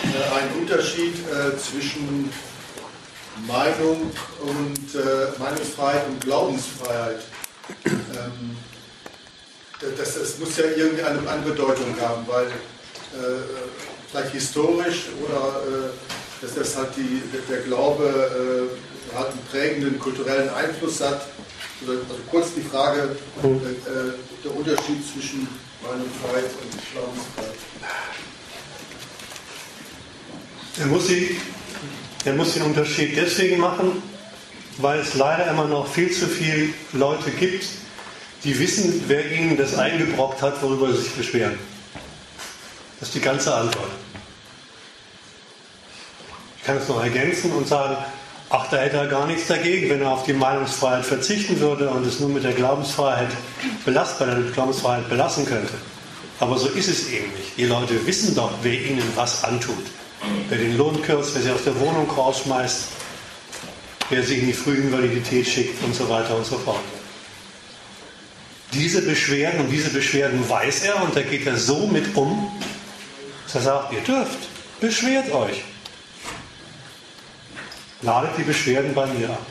äh, 0.03 0.39
einen 0.39 0.61
Unterschied 0.61 1.15
äh, 1.27 1.57
zwischen 1.57 2.31
Meinung 3.47 4.11
und 4.41 4.95
äh, 4.95 5.39
Meinungsfreiheit 5.39 6.07
und 6.07 6.21
Glaubensfreiheit? 6.21 7.21
Ähm, 7.85 8.57
das, 9.97 10.19
das 10.19 10.39
muss 10.39 10.57
ja 10.57 10.65
irgendwie 10.65 11.03
eine, 11.03 11.29
eine 11.29 11.41
Bedeutung 11.41 11.95
haben, 12.01 12.25
weil 12.27 12.47
äh, 12.47 12.51
vielleicht 14.11 14.33
historisch 14.33 15.07
oder 15.23 15.61
äh, 15.65 15.89
dass 16.41 16.55
das 16.55 16.75
halt 16.75 16.89
die, 16.95 17.21
der 17.49 17.61
Glaube 17.61 18.69
äh, 19.11 19.15
halt 19.15 19.31
einen 19.31 19.45
prägenden 19.51 19.99
kulturellen 19.99 20.49
Einfluss 20.49 21.01
hat. 21.01 21.21
Also 21.81 21.99
kurz 22.29 22.53
die 22.55 22.61
Frage, 22.61 23.15
der 23.41 24.55
Unterschied 24.55 25.01
zwischen 25.13 25.47
Meinungsfreiheit 25.81 26.51
und 26.61 26.93
Glaubensfreiheit. 26.93 27.55
Er 30.79 30.85
muss, 30.85 31.07
sie, 31.07 31.37
er 32.23 32.33
muss 32.33 32.53
den 32.53 32.63
Unterschied 32.63 33.17
deswegen 33.17 33.59
machen, 33.59 34.01
weil 34.77 34.99
es 34.99 35.13
leider 35.13 35.51
immer 35.51 35.65
noch 35.65 35.85
viel 35.85 36.09
zu 36.09 36.25
viele 36.25 36.69
Leute 36.93 37.31
gibt, 37.31 37.65
die 38.45 38.57
wissen, 38.57 39.03
wer 39.07 39.29
ihnen 39.29 39.57
das 39.57 39.77
eingebrockt 39.77 40.41
hat, 40.41 40.61
worüber 40.61 40.93
sie 40.93 41.01
sich 41.01 41.11
beschweren. 41.11 41.59
Das 42.99 43.09
ist 43.09 43.15
die 43.15 43.21
ganze 43.21 43.53
Antwort. 43.53 43.91
Ich 46.57 46.63
kann 46.63 46.77
es 46.77 46.87
noch 46.87 47.03
ergänzen 47.03 47.51
und 47.51 47.67
sagen, 47.67 47.97
ach, 48.49 48.69
da 48.69 48.77
hätte 48.77 48.97
er 48.97 49.07
gar 49.07 49.27
nichts 49.27 49.47
dagegen, 49.47 49.89
wenn 49.89 50.01
er 50.01 50.11
auf 50.11 50.23
die 50.23 50.33
Meinungsfreiheit 50.33 51.05
verzichten 51.05 51.59
würde 51.59 51.89
und 51.89 52.05
es 52.05 52.21
nur 52.21 52.29
mit 52.29 52.45
der 52.45 52.53
Glaubensfreiheit 52.53 53.31
belast, 53.83 54.17
bei 54.17 54.25
der 54.25 54.39
Glaubensfreiheit 54.53 55.09
belassen 55.09 55.45
könnte. 55.45 55.73
Aber 56.39 56.57
so 56.57 56.69
ist 56.69 56.87
es 56.87 57.09
eben 57.09 57.33
nicht. 57.33 57.57
Die 57.57 57.65
Leute 57.65 58.05
wissen 58.07 58.33
doch, 58.33 58.51
wer 58.61 58.81
ihnen 58.81 59.03
was 59.15 59.43
antut. 59.43 59.83
Wer 60.49 60.57
den 60.57 60.77
Lohn 60.77 61.01
kürzt, 61.01 61.35
wer 61.35 61.41
sie 61.41 61.51
aus 61.51 61.63
der 61.63 61.79
Wohnung 61.79 62.09
rausschmeißt, 62.09 62.87
wer 64.09 64.23
sie 64.23 64.39
in 64.39 64.47
die 64.47 64.53
Frühinvalidität 64.53 65.47
schickt 65.47 65.83
und 65.83 65.95
so 65.95 66.09
weiter 66.09 66.35
und 66.35 66.45
so 66.45 66.57
fort. 66.57 66.79
Diese 68.73 69.01
Beschwerden 69.01 69.61
und 69.61 69.69
diese 69.69 69.89
Beschwerden 69.89 70.47
weiß 70.47 70.83
er 70.83 71.01
und 71.01 71.15
da 71.15 71.21
geht 71.21 71.47
er 71.47 71.57
so 71.57 71.87
mit 71.87 72.15
um, 72.15 72.51
dass 73.45 73.55
er 73.55 73.61
sagt, 73.61 73.93
ihr 73.93 74.01
dürft, 74.01 74.37
beschwert 74.79 75.31
euch. 75.31 75.63
Ladet 78.01 78.37
die 78.37 78.43
Beschwerden 78.43 78.93
bei 78.93 79.07
mir 79.07 79.29
ab. 79.29 79.45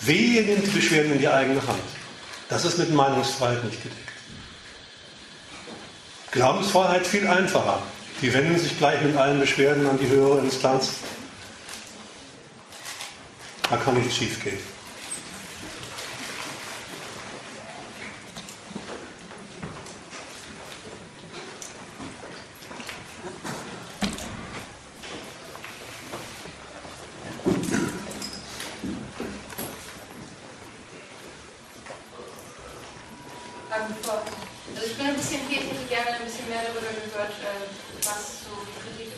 Wehe 0.00 0.42
nimmt 0.42 0.66
die 0.66 0.70
Beschwerden 0.70 1.12
in 1.12 1.18
die 1.18 1.28
eigene 1.28 1.60
Hand. 1.66 1.78
Das 2.48 2.64
ist 2.64 2.78
mit 2.78 2.92
Meinungsfreiheit 2.92 3.64
nicht 3.64 3.82
gedeckt. 3.82 4.02
Glaubensfreiheit 6.32 7.06
viel 7.06 7.26
einfacher. 7.26 7.82
Die 8.22 8.32
wenden 8.32 8.58
sich 8.58 8.78
gleich 8.78 9.00
mit 9.02 9.16
allen 9.16 9.38
Beschwerden 9.38 9.86
an 9.86 9.98
die 9.98 10.08
höhere 10.08 10.38
Instanz. 10.40 10.94
Da 13.68 13.76
kann 13.76 13.94
nichts 13.94 14.16
schief 14.16 14.42
gehen. 14.42 14.58
Also 34.74 34.86
ich 34.86 34.96
bin 34.96 35.06
ein 35.06 35.16
bisschen 35.16 35.40
hier, 35.48 35.58
ich 35.58 35.70
hätte 35.70 35.84
gerne 35.88 36.10
ein 36.14 36.24
bisschen 36.24 36.48
mehr 36.48 36.62
darüber 36.62 36.80
gehört, 36.80 37.30
äh, 37.30 37.66
was 38.04 38.44
so 38.44 38.54
die 38.62 39.02
Kritik 39.02 39.12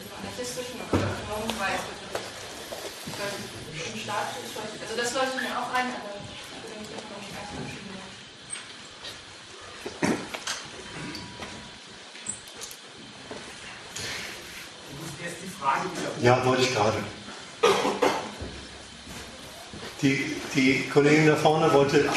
Staat 4.09 4.33
ist. 4.43 4.57
Also 4.57 4.97
das 4.97 5.12
leuchtet 5.12 5.43
mir 5.43 5.59
auch 5.59 5.69
ein, 5.75 5.85
aber 5.85 6.16
da 6.16 6.69
denke 6.73 6.89
ich 6.89 6.97
noch 6.97 7.20
nicht 7.20 7.35
ganz 7.37 7.49
verschieden. 7.53 7.93
Ja, 16.23 16.45
wollte 16.47 16.62
ich 16.62 16.75
gerade. 16.75 16.99
Die, 20.01 20.37
die 20.55 20.89
Kollegin 20.89 21.27
da 21.27 21.37
vorne 21.37 21.70
wollte, 21.75 22.09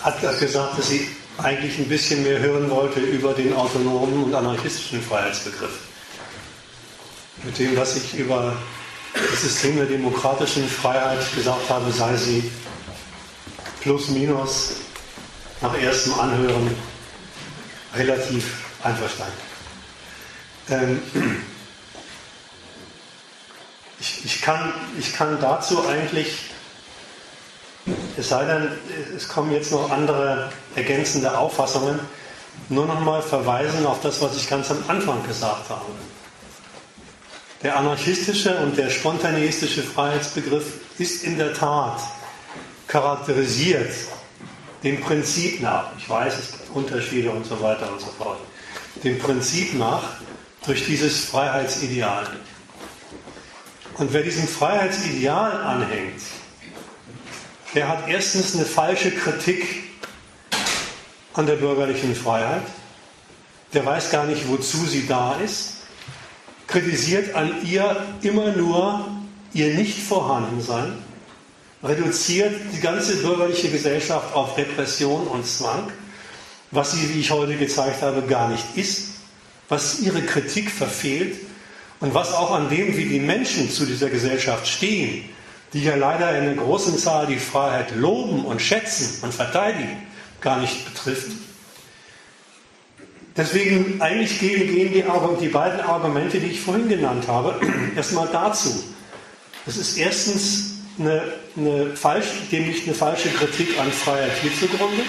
hat 0.00 0.20
gesagt, 0.20 0.40
dass 0.78 0.90
sie 0.90 1.08
eigentlich 1.38 1.76
ein 1.78 1.88
bisschen 1.88 2.22
mehr 2.22 2.38
hören 2.38 2.70
wollte 2.70 3.00
über 3.00 3.34
den 3.34 3.52
autonomen 3.52 4.24
und 4.24 4.34
anarchistischen 4.34 5.02
Freiheitsbegriff. 5.02 5.76
Mit 7.42 7.58
dem, 7.58 7.76
was 7.76 7.96
ich 7.96 8.14
über 8.14 8.56
das 9.12 9.42
System 9.42 9.76
der 9.76 9.86
demokratischen 9.86 10.68
Freiheit 10.68 11.18
gesagt 11.34 11.68
habe, 11.68 11.90
sei 11.90 12.16
sie 12.16 12.50
plus 13.80 14.08
minus 14.08 14.76
nach 15.60 15.76
erstem 15.80 16.14
Anhören 16.14 16.74
relativ 17.94 18.44
einverstanden. 18.84 19.32
Ähm, 20.70 21.02
ich, 23.98 24.24
ich, 24.24 24.42
kann, 24.42 24.72
ich 24.96 25.12
kann 25.12 25.40
dazu 25.40 25.84
eigentlich 25.88 26.48
es 28.16 28.28
sei 28.28 28.44
denn, 28.44 28.68
es 29.16 29.28
kommen 29.28 29.52
jetzt 29.52 29.70
noch 29.70 29.90
andere 29.90 30.50
ergänzende 30.78 31.36
Auffassungen. 31.36 31.98
Nur 32.68 32.86
noch 32.86 33.00
mal 33.00 33.22
verweisen 33.22 33.86
auf 33.86 34.00
das, 34.00 34.20
was 34.20 34.36
ich 34.36 34.48
ganz 34.48 34.70
am 34.70 34.82
Anfang 34.88 35.26
gesagt 35.26 35.68
habe. 35.68 35.92
Der 37.62 37.76
anarchistische 37.76 38.56
und 38.58 38.76
der 38.76 38.90
spontaneistische 38.90 39.82
Freiheitsbegriff 39.82 40.80
ist 40.98 41.24
in 41.24 41.38
der 41.38 41.54
Tat 41.54 42.00
charakterisiert 42.86 43.92
dem 44.84 45.00
Prinzip 45.00 45.60
nach. 45.60 45.86
Ich 45.98 46.08
weiß, 46.08 46.38
es 46.38 46.52
gibt 46.52 46.70
Unterschiede 46.74 47.30
und 47.30 47.44
so 47.44 47.60
weiter 47.60 47.90
und 47.90 48.00
so 48.00 48.06
fort. 48.16 48.38
Dem 49.02 49.18
Prinzip 49.18 49.74
nach 49.74 50.02
durch 50.64 50.86
dieses 50.86 51.24
Freiheitsideal. 51.24 52.26
Und 53.96 54.12
wer 54.12 54.22
diesem 54.22 54.46
Freiheitsideal 54.46 55.60
anhängt, 55.62 56.22
der 57.74 57.88
hat 57.88 58.08
erstens 58.08 58.54
eine 58.54 58.64
falsche 58.64 59.10
Kritik 59.10 59.87
an 61.38 61.46
der 61.46 61.54
bürgerlichen 61.54 62.16
Freiheit. 62.16 62.64
Der 63.72 63.86
weiß 63.86 64.10
gar 64.10 64.26
nicht, 64.26 64.48
wozu 64.48 64.84
sie 64.86 65.06
da 65.06 65.36
ist. 65.36 65.74
Kritisiert 66.66 67.34
an 67.34 67.52
ihr 67.64 67.96
immer 68.22 68.50
nur 68.52 69.06
ihr 69.54 69.74
Nicht-Vorhandensein. 69.74 70.98
Reduziert 71.82 72.54
die 72.74 72.80
ganze 72.80 73.16
bürgerliche 73.18 73.70
Gesellschaft 73.70 74.34
auf 74.34 74.58
Repression 74.58 75.28
und 75.28 75.46
Zwang, 75.46 75.92
was 76.72 76.92
sie, 76.92 77.14
wie 77.14 77.20
ich 77.20 77.30
heute 77.30 77.56
gezeigt 77.56 78.02
habe, 78.02 78.22
gar 78.22 78.48
nicht 78.48 78.64
ist. 78.74 79.10
Was 79.68 80.00
ihre 80.00 80.22
Kritik 80.22 80.70
verfehlt 80.70 81.36
und 82.00 82.14
was 82.14 82.32
auch 82.32 82.50
an 82.50 82.68
dem, 82.68 82.96
wie 82.96 83.04
die 83.04 83.20
Menschen 83.20 83.70
zu 83.70 83.86
dieser 83.86 84.10
Gesellschaft 84.10 84.66
stehen, 84.66 85.24
die 85.72 85.84
ja 85.84 85.94
leider 85.94 86.36
in 86.36 86.48
einer 86.48 86.60
großen 86.60 86.98
Zahl 86.98 87.26
die 87.26 87.38
Freiheit 87.38 87.94
loben 87.94 88.44
und 88.44 88.60
schätzen 88.60 89.22
und 89.22 89.32
verteidigen, 89.32 90.07
gar 90.40 90.60
nicht 90.60 90.84
betrifft. 90.84 91.32
Deswegen 93.36 94.00
eigentlich 94.02 94.40
gehen, 94.40 94.66
gehen 94.66 94.92
die, 94.92 95.04
die 95.40 95.48
beiden 95.48 95.80
Argumente, 95.80 96.40
die 96.40 96.48
ich 96.48 96.60
vorhin 96.60 96.88
genannt 96.88 97.28
habe, 97.28 97.60
erstmal 97.96 98.28
dazu. 98.28 98.82
Es 99.66 99.76
ist 99.76 99.96
erstens 99.96 100.78
eine, 100.98 101.22
eine 101.56 101.96
falsch, 101.96 102.26
dem 102.50 102.66
nicht 102.66 102.86
eine 102.86 102.94
falsche 102.94 103.28
Kritik 103.28 103.78
an 103.78 103.92
Freiheit 103.92 104.32
hier 104.42 104.52
zugrunde, 104.54 105.02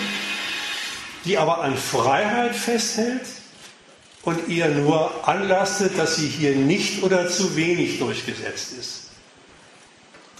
die 1.25 1.37
aber 1.37 1.61
an 1.61 1.75
Freiheit 1.75 2.55
festhält 2.55 3.21
und 4.23 4.47
ihr 4.47 4.67
nur 4.67 5.27
anlastet, 5.27 5.97
dass 5.97 6.17
sie 6.17 6.27
hier 6.27 6.55
nicht 6.55 7.03
oder 7.03 7.27
zu 7.29 7.55
wenig 7.55 7.99
durchgesetzt 7.99 8.73
ist. 8.77 9.09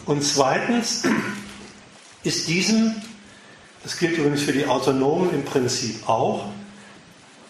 Und 0.06 0.24
zweitens 0.24 1.03
ist 2.24 2.48
diesem, 2.48 2.95
das 3.84 3.97
gilt 3.97 4.18
übrigens 4.18 4.43
für 4.43 4.53
die 4.53 4.65
Autonomen 4.65 5.34
im 5.34 5.43
Prinzip 5.45 6.07
auch, 6.07 6.45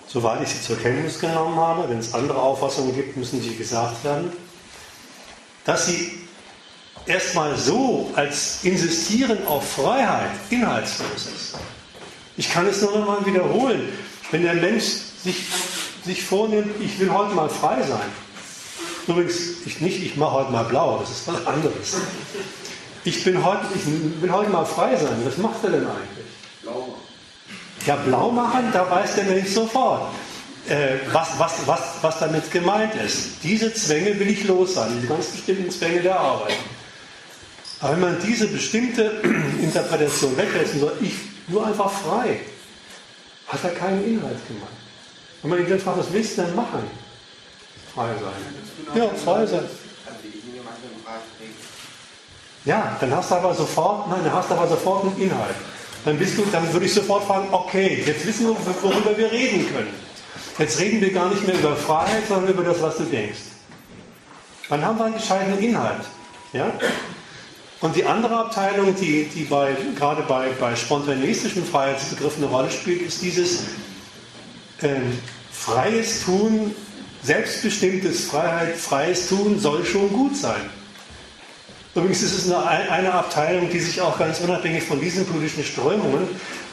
soweit 0.08 0.42
ich 0.42 0.50
sie 0.50 0.62
zur 0.62 0.78
Kenntnis 0.78 1.20
genommen 1.20 1.56
habe, 1.56 1.90
wenn 1.90 2.00
es 2.00 2.14
andere 2.14 2.40
Auffassungen 2.40 2.96
gibt, 2.96 3.18
müssen 3.18 3.42
sie 3.42 3.56
gesagt 3.56 4.04
werden, 4.04 4.32
dass 5.66 5.88
sie 5.88 6.12
erstmal 7.06 7.58
so 7.58 8.12
als 8.16 8.64
Insistieren 8.64 9.46
auf 9.48 9.74
Freiheit 9.74 10.32
inhaltslos 10.50 11.28
ist. 11.28 11.56
Ich 12.38 12.50
kann 12.52 12.68
es 12.68 12.82
nur 12.82 12.98
noch 12.98 13.06
mal 13.06 13.26
wiederholen. 13.26 13.90
Wenn 14.32 14.44
der 14.44 14.54
Mensch 14.54 14.86
sich, 15.24 15.46
sich 16.06 16.24
vornimmt, 16.24 16.82
ich 16.82 17.00
will 17.00 17.12
heute 17.12 17.34
mal 17.34 17.50
frei 17.50 17.82
sein, 17.82 18.10
Übrigens, 19.10 19.66
ich 19.66 19.82
nicht, 19.82 20.04
ich 20.04 20.18
mache 20.18 20.34
heute 20.34 20.52
mal 20.52 20.66
blau, 20.66 21.00
das 21.00 21.10
ist 21.10 21.28
was 21.28 21.44
anderes. 21.48 21.98
Ich 23.06 23.24
bin 23.24 23.44
heute, 23.44 23.62
ich 23.74 24.22
will 24.22 24.32
heute 24.32 24.50
mal 24.50 24.66
frei 24.66 24.96
sein. 24.96 25.18
Was 25.24 25.38
macht 25.38 25.64
er 25.64 25.72
denn 25.72 25.86
eigentlich? 25.86 26.26
Blau 26.62 26.80
machen. 26.80 27.10
Ja, 27.86 27.96
blau 27.96 28.32
machen, 28.32 28.70
da 28.74 28.90
weiß 28.90 29.16
der 29.16 29.24
Mensch 29.26 29.50
sofort, 29.50 30.12
äh, 30.68 30.98
was, 31.14 31.40
was, 31.40 31.54
was, 31.66 31.82
was 32.02 32.20
damit 32.20 32.52
gemeint 32.52 32.94
ist. 32.96 33.42
Diese 33.42 33.74
Zwänge 33.74 34.20
will 34.20 34.30
ich 34.30 34.44
los 34.44 34.74
sein, 34.74 34.92
diese 34.96 35.08
ganz 35.08 35.28
bestimmten 35.28 35.72
Zwänge 35.72 36.02
der 36.02 36.20
Arbeit. 36.20 36.58
Aber 37.80 37.94
wenn 37.94 38.02
man 38.02 38.18
diese 38.22 38.48
bestimmte 38.48 39.04
Interpretation 39.62 40.36
weglässt 40.36 40.80
soll, 40.80 40.94
ich 41.02 41.14
nur 41.48 41.66
einfach 41.66 41.90
frei, 41.90 42.42
hat 43.48 43.64
er 43.64 43.72
keinen 43.72 44.04
Inhalt 44.04 44.46
gemacht. 44.48 44.74
Wenn 45.42 45.52
man 45.52 45.60
ihn 45.60 45.70
dann 45.70 45.80
fragt, 45.80 46.00
was 46.00 46.12
willst 46.12 46.38
du 46.38 46.42
denn 46.42 46.56
machen? 46.56 46.84
Frei 47.96 48.10
sein. 48.20 49.02
Ja, 49.02 49.10
frei 49.10 49.46
sein. 49.46 49.64
Ja, 52.66 52.98
dann 53.00 53.16
hast 53.16 53.32
du 53.32 53.36
aber 53.36 53.54
sofort, 53.54 54.10
nein, 54.10 54.20
dann 54.24 54.34
hast 54.34 54.50
du 54.50 54.56
aber 54.56 54.68
sofort 54.68 55.04
einen 55.04 55.18
Inhalt. 55.18 55.56
Dann 56.06 56.18
bist 56.18 56.38
du, 56.38 56.44
dann 56.52 56.72
würde 56.72 56.86
ich 56.86 56.94
sofort 56.94 57.24
fragen, 57.24 57.48
okay, 57.52 58.04
jetzt 58.06 58.26
wissen 58.26 58.48
wir, 58.48 58.56
worüber 58.82 59.18
wir 59.18 59.32
reden 59.32 59.68
können. 59.74 59.94
Jetzt 60.58 60.80
reden 60.80 61.02
wir 61.02 61.12
gar 61.14 61.30
nicht 61.30 61.46
mehr 61.46 61.58
über 61.58 61.76
Freiheit, 61.76 62.24
sondern 62.28 62.54
über 62.54 62.64
das, 62.64 62.82
was 62.82 62.98
du 62.98 63.04
denkst. 63.04 63.40
Dann 64.70 64.86
haben 64.86 64.98
wir 64.98 65.06
einen 65.06 65.16
gescheiten 65.16 65.58
Inhalt. 65.60 66.02
Ja? 66.54 66.72
Und 67.82 67.96
die 67.96 68.06
andere 68.06 68.38
Abteilung, 68.38 68.94
die, 68.96 69.26
die 69.34 69.44
bei, 69.44 69.76
gerade 69.98 70.22
bei, 70.24 70.50
bei 70.60 70.76
spontanistischen 70.76 71.66
Freiheitsbegriffen 71.66 72.44
eine 72.44 72.52
Rolle 72.52 72.70
spielt, 72.70 73.02
ist 73.02 73.22
dieses 73.22 73.64
äh, 74.82 75.00
freies 75.52 76.26
Tun 76.26 76.76
Selbstbestimmtes 77.22 78.26
Freiheit, 78.26 78.78
freies 78.78 79.28
Tun 79.28 79.60
soll 79.60 79.86
schon 79.86 80.10
gut 80.10 80.38
sein. 80.38 80.62
Übrigens 81.96 82.22
ist 82.22 82.38
es 82.38 82.52
eine, 82.52 82.92
eine 82.92 83.14
Abteilung, 83.14 83.70
die 83.70 83.80
sich 83.80 84.00
auch 84.00 84.18
ganz 84.18 84.40
unabhängig 84.40 84.84
von 84.84 85.02
diesen 85.02 85.26
politischen 85.26 85.64
Strömungen 85.64 86.28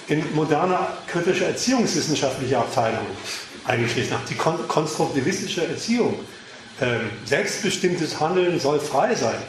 in 0.08 0.34
moderne 0.34 0.78
kritische 1.06 1.46
erziehungswissenschaftliche 1.46 2.58
Abteilungen 2.58 3.06
eingeschrieben 3.64 4.12
hat. 4.12 4.28
Die 4.28 4.34
kon 4.34 4.68
konstruktivistische 4.68 5.66
Erziehung. 5.66 6.20
Ähm, 6.80 7.10
selbstbestimmtes 7.24 8.20
Handeln 8.20 8.60
soll 8.60 8.78
frei 8.78 9.14
sein. 9.14 9.42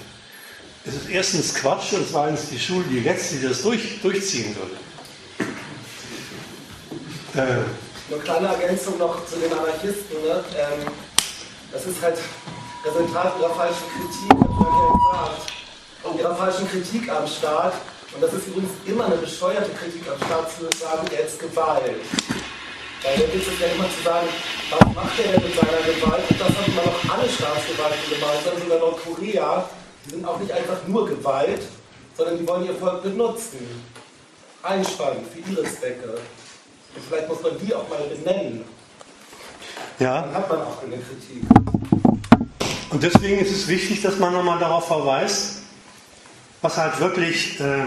Es 0.86 0.96
ist 0.96 1.10
erstens 1.10 1.54
Quatsch 1.54 1.92
und 1.92 2.08
zweitens 2.10 2.50
die 2.50 2.58
Schule 2.58 2.86
die 2.90 3.02
letzte, 3.02 3.36
die 3.36 3.48
das 3.48 3.62
durch, 3.62 4.02
durchziehen 4.02 4.56
würde. 4.56 4.78
Äh, 7.36 7.66
eine 8.10 8.24
kleine 8.24 8.48
Ergänzung 8.48 8.98
noch 8.98 9.26
zu 9.26 9.36
den 9.36 9.52
Anarchisten. 9.52 10.22
Ne? 10.24 10.44
Ähm, 10.58 10.88
das 11.74 11.86
ist 11.86 12.02
halt 12.02 12.18
Resultat 12.86 13.34
ihrer 13.40 13.54
falschen 13.54 13.84
Kritik, 13.94 14.32
hat 14.32 14.50
ja 14.50 15.28
gesagt. 15.36 15.57
Ihrer 16.18 16.36
falschen 16.36 16.70
Kritik 16.70 17.10
am 17.10 17.28
Staat. 17.28 17.74
Und 18.14 18.24
das 18.24 18.34
ist 18.34 18.48
übrigens 18.48 18.72
immer 18.86 19.06
eine 19.06 19.18
bescheuerte 19.18 19.72
Kritik 19.72 20.04
am 20.10 20.18
Staat 20.26 20.52
zu 20.52 20.64
sagen, 20.78 21.08
jetzt 21.12 21.40
Gewalt. 21.40 22.02
Weil 23.04 23.18
der 23.18 23.34
Witz 23.34 23.48
ist 23.48 23.60
ja 23.60 23.68
immer 23.68 23.86
zu 23.86 24.04
sagen, 24.04 24.28
was 24.70 24.96
macht 24.96 25.20
er 25.20 25.34
denn 25.34 25.44
mit 25.44 25.56
seiner 25.56 25.82
Gewalt? 25.86 26.24
Und 26.30 26.42
das 26.42 26.48
haben 26.48 26.66
immer 26.66 26.84
noch 26.84 27.14
alle 27.14 27.30
Staatsgewalten 27.30 28.10
gemacht, 28.10 28.40
sondern 28.44 28.64
sogar 28.64 28.80
Nordkorea. 28.80 29.70
Die 30.06 30.10
sind 30.12 30.26
auch 30.26 30.40
nicht 30.40 30.52
einfach 30.52 30.88
nur 30.88 31.08
Gewalt, 31.08 31.62
sondern 32.16 32.38
die 32.40 32.48
wollen 32.48 32.66
ihr 32.66 32.76
Volk 32.76 33.04
benutzen. 33.04 33.84
Einspannen 34.64 35.24
für 35.32 35.40
ihre 35.52 35.64
Zwecke. 35.64 36.18
Und 36.96 37.04
vielleicht 37.08 37.28
muss 37.28 37.42
man 37.44 37.52
die 37.60 37.74
auch 37.76 37.88
mal 37.88 38.00
benennen. 38.10 38.66
Ja. 40.00 40.22
Dann 40.22 40.34
hat 40.34 40.50
man 40.50 40.62
auch 40.62 40.82
eine 40.82 40.98
Kritik. 40.98 41.44
Und 42.90 43.04
deswegen 43.04 43.40
ist 43.40 43.52
es 43.52 43.68
wichtig, 43.68 44.02
dass 44.02 44.18
man 44.18 44.34
nochmal 44.34 44.60
darauf 44.60 44.88
verweist, 44.88 45.62
was 46.62 46.78
halt 46.78 47.00
wirklich 47.00 47.60
äh, 47.60 47.84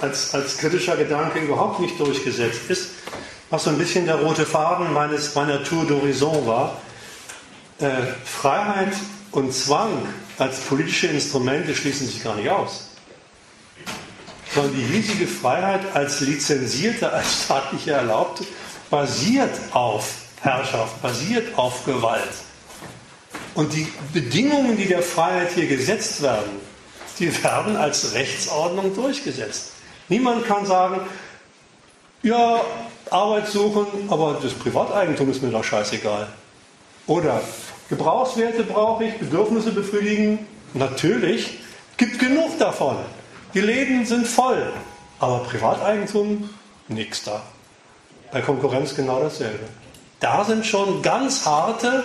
als, 0.00 0.34
als 0.34 0.58
kritischer 0.58 0.96
Gedanke 0.96 1.40
überhaupt 1.40 1.80
nicht 1.80 1.98
durchgesetzt 1.98 2.62
ist, 2.68 2.90
was 3.50 3.64
so 3.64 3.70
ein 3.70 3.78
bisschen 3.78 4.06
der 4.06 4.16
rote 4.16 4.46
Faden 4.46 4.92
meines, 4.92 5.34
meiner 5.34 5.62
Tour 5.64 5.84
d'Horizon 5.84 6.46
war. 6.46 6.80
Äh, 7.80 7.88
Freiheit 8.24 8.92
und 9.32 9.52
Zwang 9.52 9.90
als 10.38 10.60
politische 10.60 11.08
Instrumente 11.08 11.74
schließen 11.74 12.06
sich 12.06 12.22
gar 12.22 12.36
nicht 12.36 12.48
aus. 12.48 12.88
sondern 14.54 14.74
die 14.74 14.84
hiesige 14.84 15.26
Freiheit 15.26 15.80
als 15.94 16.20
lizenzierte, 16.20 17.12
als 17.12 17.44
staatliche 17.44 17.92
erlaubte, 17.92 18.44
basiert 18.90 19.54
auf 19.72 20.10
Herrschaft, 20.40 21.00
basiert 21.02 21.58
auf 21.58 21.84
Gewalt. 21.84 22.22
Und 23.54 23.72
die 23.72 23.88
Bedingungen, 24.12 24.76
die 24.76 24.86
der 24.86 25.02
Freiheit 25.02 25.50
hier 25.54 25.66
gesetzt 25.66 26.22
werden, 26.22 26.67
die 27.18 27.42
werden 27.42 27.76
als 27.76 28.14
Rechtsordnung 28.14 28.94
durchgesetzt. 28.94 29.72
Niemand 30.08 30.46
kann 30.46 30.66
sagen, 30.66 31.00
ja, 32.22 32.60
Arbeit 33.10 33.48
suchen, 33.48 33.86
aber 34.08 34.38
das 34.42 34.52
Privateigentum 34.52 35.30
ist 35.30 35.42
mir 35.42 35.50
doch 35.50 35.64
scheißegal. 35.64 36.28
Oder 37.06 37.40
Gebrauchswerte 37.88 38.64
brauche 38.64 39.04
ich, 39.04 39.14
Bedürfnisse 39.18 39.70
befriedigen. 39.72 40.46
Natürlich, 40.74 41.58
gibt 41.96 42.18
genug 42.18 42.58
davon. 42.58 42.96
Die 43.54 43.60
Läden 43.60 44.04
sind 44.04 44.26
voll, 44.26 44.72
aber 45.18 45.38
Privateigentum, 45.40 46.50
nichts 46.88 47.24
da. 47.24 47.42
Bei 48.30 48.42
Konkurrenz 48.42 48.94
genau 48.94 49.20
dasselbe. 49.20 49.64
Da 50.20 50.44
sind 50.44 50.66
schon 50.66 51.00
ganz 51.00 51.46
harte, 51.46 52.04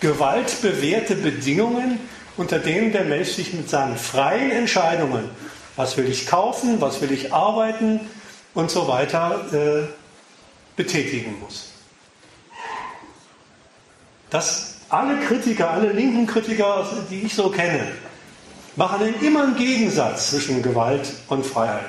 gewaltbewährte 0.00 1.14
Bedingungen, 1.16 2.00
unter 2.38 2.58
denen 2.58 2.92
der 2.92 3.04
Mensch 3.04 3.32
sich 3.32 3.52
mit 3.52 3.68
seinen 3.68 3.96
freien 3.96 4.50
Entscheidungen, 4.50 5.28
was 5.76 5.96
will 5.96 6.08
ich 6.08 6.26
kaufen, 6.26 6.80
was 6.80 7.00
will 7.02 7.12
ich 7.12 7.34
arbeiten 7.34 8.00
und 8.54 8.70
so 8.70 8.88
weiter, 8.88 9.44
äh, 9.52 9.88
betätigen 10.76 11.38
muss. 11.40 11.72
Das 14.30 14.76
alle 14.88 15.18
Kritiker, 15.20 15.70
alle 15.70 15.92
linken 15.92 16.26
Kritiker, 16.26 16.86
die 17.10 17.22
ich 17.22 17.34
so 17.34 17.50
kenne, 17.50 17.88
machen 18.76 19.14
immer 19.20 19.42
einen 19.42 19.56
Gegensatz 19.56 20.30
zwischen 20.30 20.62
Gewalt 20.62 21.12
und 21.28 21.44
Freiheit 21.44 21.84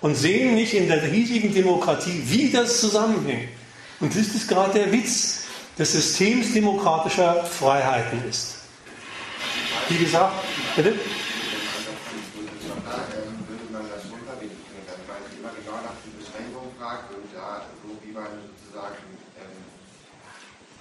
und 0.00 0.16
sehen 0.16 0.54
nicht 0.54 0.74
in 0.74 0.88
der 0.88 1.00
hiesigen 1.00 1.54
Demokratie, 1.54 2.22
wie 2.26 2.50
das 2.50 2.80
zusammenhängt. 2.80 3.48
Und 4.00 4.14
das 4.14 4.26
ist 4.26 4.48
gerade 4.48 4.80
der 4.80 4.92
Witz 4.92 5.44
des 5.78 5.92
Systems 5.92 6.52
demokratischer 6.52 7.44
Freiheiten 7.44 8.22
ist. 8.28 8.56
Wie 9.88 9.98
gesagt, 9.98 10.34
bitte? 10.74 10.94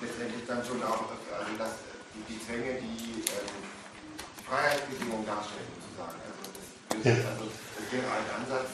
letztendlich 0.01 0.45
dann 0.47 0.61
schon 0.65 0.81
auch 0.83 1.09
also 1.09 1.51
das, 1.57 1.73
die 2.29 2.39
Zwänge, 2.39 2.79
die 2.81 3.25
ähm, 3.25 3.57
Freiheitsbedingungen 4.45 5.25
darstellen, 5.25 5.67
sozusagen. 5.81 6.19
Also 6.21 6.43
das, 6.53 7.05
ja. 7.05 7.29
also 7.31 7.45
das 7.49 7.85
wäre 7.91 8.07
ein 8.07 8.27
Ansatz, 8.37 8.69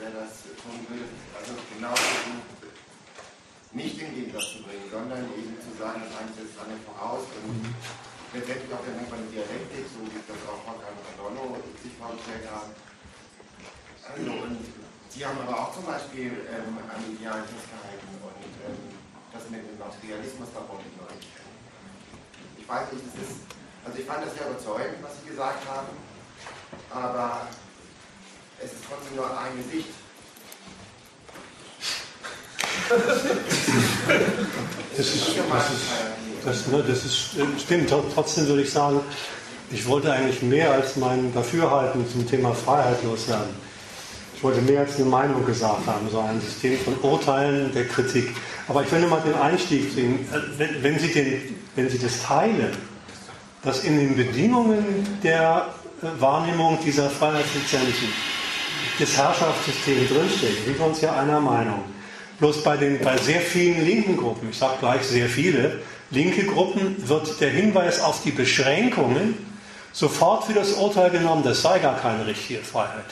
der 0.00 0.10
das 0.14 0.46
tun 0.62 0.78
will, 0.88 1.04
also 1.36 1.52
genau 1.74 1.94
nicht 3.72 4.00
in 4.00 4.14
Gegensatz 4.14 4.56
zu 4.56 4.62
bringen, 4.64 4.88
sondern 4.90 5.28
eben 5.36 5.54
zu 5.60 5.70
sagen, 5.76 6.00
das 6.00 6.16
eine 6.16 6.32
setzt 6.32 6.56
andere 6.56 6.80
voraus 6.88 7.28
und 7.44 7.62
mhm. 7.62 7.74
Letztendlich 8.32 8.70
auch 8.72 8.84
der 8.84 8.94
Umgang 9.00 9.24
mit 9.24 9.32
Dialektik, 9.32 9.88
so 9.88 10.04
wie 10.04 10.20
das 10.20 10.40
auch 10.44 10.60
und 10.68 10.84
Adorno 10.84 11.56
sich 11.80 11.94
vorgestellt 11.96 12.44
haben. 12.50 12.72
Also, 14.04 14.30
und 14.44 14.60
Sie 15.08 15.24
haben 15.24 15.40
aber 15.40 15.56
auch 15.56 15.72
zum 15.72 15.84
Beispiel 15.84 16.44
ähm, 16.52 16.76
an 16.84 17.00
Idealen 17.08 17.44
festgehalten 17.48 18.12
und 18.20 18.52
ähm, 18.68 18.92
das 19.32 19.48
mit 19.48 19.64
dem 19.64 19.78
Materialismus 19.80 20.48
verbunden 20.52 20.92
wird. 21.00 21.16
Ich 22.56 22.68
weiß 22.68 22.92
nicht, 22.92 23.04
das 23.08 23.16
ist, 23.24 23.40
also 23.84 23.98
ich 23.98 24.04
fand 24.04 24.24
das 24.24 24.36
sehr 24.36 24.46
überzeugend, 24.52 25.00
was 25.00 25.16
Sie 25.20 25.32
gesagt 25.32 25.64
haben, 25.64 25.88
aber 26.92 27.48
es 28.60 28.72
ist 28.72 28.84
trotzdem 28.84 29.16
nur 29.16 29.32
eine 29.32 29.62
Sicht 29.64 29.96
das 32.88 33.24
ist, 33.24 33.36
das, 34.96 35.06
ist, 35.14 35.36
das, 36.48 36.66
ne, 36.66 36.82
das 36.86 37.04
ist, 37.04 37.30
stimmt. 37.60 37.92
Trotzdem 38.14 38.48
würde 38.48 38.62
ich 38.62 38.70
sagen, 38.70 39.00
ich 39.70 39.86
wollte 39.86 40.12
eigentlich 40.12 40.42
mehr 40.42 40.72
als 40.72 40.96
mein 40.96 41.32
Dafürhalten 41.34 42.08
zum 42.10 42.26
Thema 42.28 42.54
Freiheit 42.54 43.02
loswerden. 43.04 43.68
Ich 44.34 44.42
wollte 44.42 44.60
mehr 44.62 44.80
als 44.80 44.96
eine 44.96 45.06
Meinung 45.06 45.44
gesagt 45.44 45.86
haben, 45.86 46.08
so 46.10 46.20
ein 46.20 46.40
System 46.40 46.78
von 46.78 46.94
Urteilen 47.02 47.72
der 47.74 47.86
Kritik. 47.86 48.34
Aber 48.68 48.82
ich 48.82 48.92
will 48.92 49.00
nur 49.00 49.10
mal 49.10 49.20
den 49.20 49.34
Einstieg 49.34 49.92
sehen. 49.92 50.26
Wenn, 50.56 50.82
wenn, 50.82 50.98
Sie 50.98 51.12
den, 51.12 51.56
wenn 51.74 51.90
Sie 51.90 51.98
das 51.98 52.22
teilen, 52.22 52.70
dass 53.62 53.84
in 53.84 53.98
den 53.98 54.16
Bedingungen 54.16 55.18
der 55.22 55.66
äh, 56.00 56.20
Wahrnehmung 56.20 56.78
dieser 56.84 57.10
Freiheitslizenzen 57.10 58.08
das 58.98 59.16
Herrschaftssystem 59.16 60.08
drinsteht, 60.08 60.64
sind 60.64 60.78
wir 60.78 60.86
uns 60.86 61.00
ja 61.00 61.16
einer 61.16 61.40
Meinung. 61.40 61.82
Bloß 62.38 62.62
bei, 62.62 62.76
den, 62.76 63.00
bei 63.00 63.16
sehr 63.16 63.40
vielen 63.40 63.84
linken 63.84 64.16
Gruppen, 64.16 64.50
ich 64.50 64.58
sage 64.58 64.74
gleich 64.80 65.02
sehr 65.02 65.28
viele, 65.28 65.80
linke 66.10 66.46
Gruppen 66.46 67.08
wird 67.08 67.40
der 67.40 67.50
Hinweis 67.50 68.00
auf 68.00 68.22
die 68.22 68.30
Beschränkungen 68.30 69.46
sofort 69.92 70.44
für 70.44 70.54
das 70.54 70.72
Urteil 70.72 71.10
genommen, 71.10 71.42
das 71.42 71.62
sei 71.62 71.78
gar 71.78 71.98
keine 71.98 72.26
richtige 72.26 72.60
Freiheit. 72.60 73.06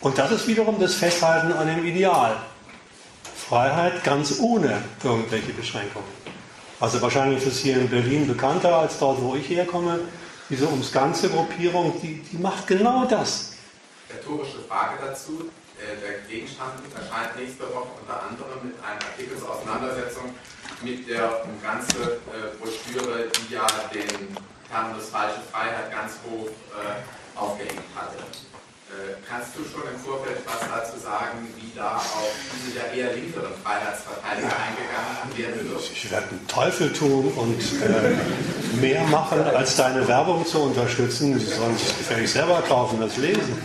Und 0.00 0.18
das 0.18 0.32
ist 0.32 0.46
wiederum 0.46 0.78
das 0.80 0.94
Festhalten 0.94 1.52
an 1.52 1.66
dem 1.66 1.84
Ideal. 1.86 2.36
Freiheit 3.48 4.04
ganz 4.04 4.38
ohne 4.40 4.82
irgendwelche 5.02 5.52
Beschränkungen. 5.52 6.08
Also 6.80 7.00
wahrscheinlich 7.00 7.38
ist 7.38 7.46
es 7.46 7.60
hier 7.60 7.76
in 7.76 7.88
Berlin 7.88 8.26
bekannter 8.26 8.76
als 8.76 8.98
dort, 8.98 9.20
wo 9.22 9.34
ich 9.34 9.48
herkomme. 9.48 10.00
Diese 10.50 10.68
ums 10.68 10.92
Ganze 10.92 11.30
Gruppierung, 11.30 11.98
die, 12.02 12.20
die 12.20 12.36
macht 12.36 12.66
genau 12.66 13.06
das. 13.06 13.56
Rhetorische 14.12 14.58
Frage 14.68 14.98
dazu. 15.00 15.50
Äh, 15.78 16.00
der 16.00 16.20
Gegenstand 16.28 16.72
erscheint 16.94 17.36
nächste 17.38 17.64
Woche 17.64 17.88
unter 18.00 18.22
anderem 18.22 18.68
mit 18.68 18.74
einem 18.84 19.00
Artikel 19.00 19.38
zur 19.38 19.50
Auseinandersetzung 19.50 20.34
mit 20.82 21.08
der 21.08 21.42
ganze 21.62 22.20
äh, 22.32 22.54
Broschüre, 22.58 23.26
die 23.30 23.54
ja 23.54 23.66
den 23.92 24.36
Terminus 24.70 25.08
falsche 25.10 25.40
Freiheit 25.50 25.90
ganz 25.92 26.14
hoch 26.24 26.48
äh, 26.48 27.38
aufgehängt 27.38 27.82
hatte. 27.94 28.18
Kannst 29.28 29.56
du 29.56 29.64
schon 29.64 29.82
im 29.92 29.98
Vorfeld 29.98 30.38
was 30.46 30.60
dazu 30.68 31.00
sagen, 31.00 31.48
wie 31.56 31.72
da 31.74 31.96
auf 31.96 32.30
diese 32.54 32.78
ja 32.78 32.84
eher 32.94 33.14
linkeren 33.14 33.50
Freiheitsverteidiger 33.64 34.54
eingegangen 34.54 35.36
werden 35.36 35.70
wird? 35.70 35.82
Ich 35.92 36.10
werde 36.10 36.28
einen 36.28 36.46
Teufel 36.46 36.92
tun 36.92 37.32
und 37.34 37.60
äh, 37.82 38.80
mehr 38.80 39.02
machen, 39.04 39.42
als 39.42 39.76
deine 39.76 40.06
Werbung 40.06 40.46
zu 40.46 40.60
unterstützen. 40.60 41.38
Sie 41.40 41.46
sollen 41.46 41.76
sich 41.76 41.98
gefällig 41.98 42.30
selber 42.30 42.62
kaufen, 42.68 43.00
das 43.00 43.16
lesen. 43.16 43.58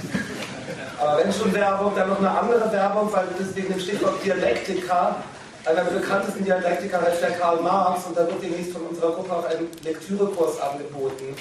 Aber 1.00 1.24
wenn 1.24 1.32
schon 1.32 1.54
Werbung, 1.54 1.94
dann 1.96 2.10
noch 2.10 2.20
eine 2.20 2.32
andere 2.32 2.72
Werbung, 2.72 3.12
weil 3.14 3.28
das 3.38 3.56
wegen 3.56 3.70
dem 3.74 3.80
Stichwort 3.80 4.24
Dialektika, 4.24 5.18
einer 5.66 5.84
der 5.84 6.00
bekanntesten 6.00 6.44
Dialektiker 6.44 7.02
heißt 7.02 7.22
der 7.22 7.32
Karl 7.32 7.62
Marx 7.62 8.06
und 8.06 8.18
da 8.18 8.26
wird 8.28 8.42
demnächst 8.42 8.74
von 8.74 8.82
unserer 8.84 9.12
Gruppe 9.12 9.34
auch 9.34 9.46
ein 9.46 9.68
Lektürekurs 9.84 10.60
angeboten. 10.60 11.36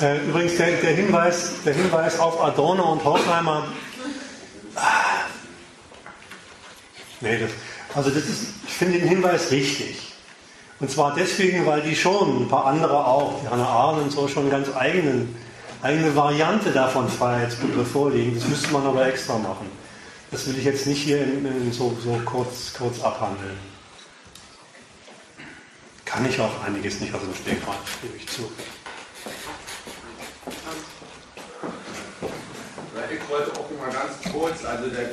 Äh, 0.00 0.18
übrigens 0.26 0.56
der, 0.56 0.70
der, 0.72 0.90
Hinweis, 0.92 1.52
der 1.64 1.74
Hinweis 1.74 2.18
auf 2.18 2.42
Adorno 2.42 2.92
und 2.92 3.04
Horkheimer. 3.04 3.68
Nee, 7.20 7.38
das, 7.38 7.50
also 7.94 8.10
das 8.10 8.24
ist, 8.24 8.46
ich 8.66 8.72
finde 8.72 8.98
den 8.98 9.08
Hinweis 9.08 9.50
richtig. 9.50 10.14
Und 10.80 10.90
zwar 10.90 11.14
deswegen, 11.14 11.66
weil 11.66 11.82
die 11.82 11.94
schon, 11.94 12.44
ein 12.44 12.48
paar 12.48 12.66
andere 12.66 13.06
auch, 13.06 13.40
die 13.42 13.48
Hannah 13.48 13.68
Arendt 13.68 14.04
und 14.04 14.10
so, 14.10 14.28
schon 14.28 14.50
ganz 14.50 14.74
eigenen 14.74 15.36
eigene 15.82 16.14
Variante 16.14 16.70
davon 16.70 17.08
Freiheitsbegriff 17.08 17.90
vorlegen. 17.90 18.34
Das 18.34 18.48
müsste 18.48 18.72
man 18.72 18.86
aber 18.86 19.06
extra 19.06 19.38
machen. 19.38 19.69
Das 20.30 20.46
will 20.46 20.58
ich 20.58 20.64
jetzt 20.64 20.86
nicht 20.86 21.02
hier 21.02 21.22
in, 21.22 21.44
in 21.44 21.72
so, 21.72 21.96
so 22.02 22.20
kurz, 22.24 22.72
kurz 22.72 23.00
abhandeln. 23.00 23.58
Kann 26.04 26.28
ich 26.28 26.40
auch 26.40 26.62
einiges 26.64 27.00
nicht 27.00 27.12
aus 27.14 27.22
dem 27.22 27.34
Stegreif, 27.34 28.00
gebe 28.02 28.16
ich 28.16 28.26
zu. 28.28 28.50
Ich 33.12 33.28
wollte 33.28 33.52
auch 33.52 33.70
mal 33.78 33.92
ganz 33.92 34.32
kurz, 34.32 34.64
also 34.64 34.88
der 34.90 35.10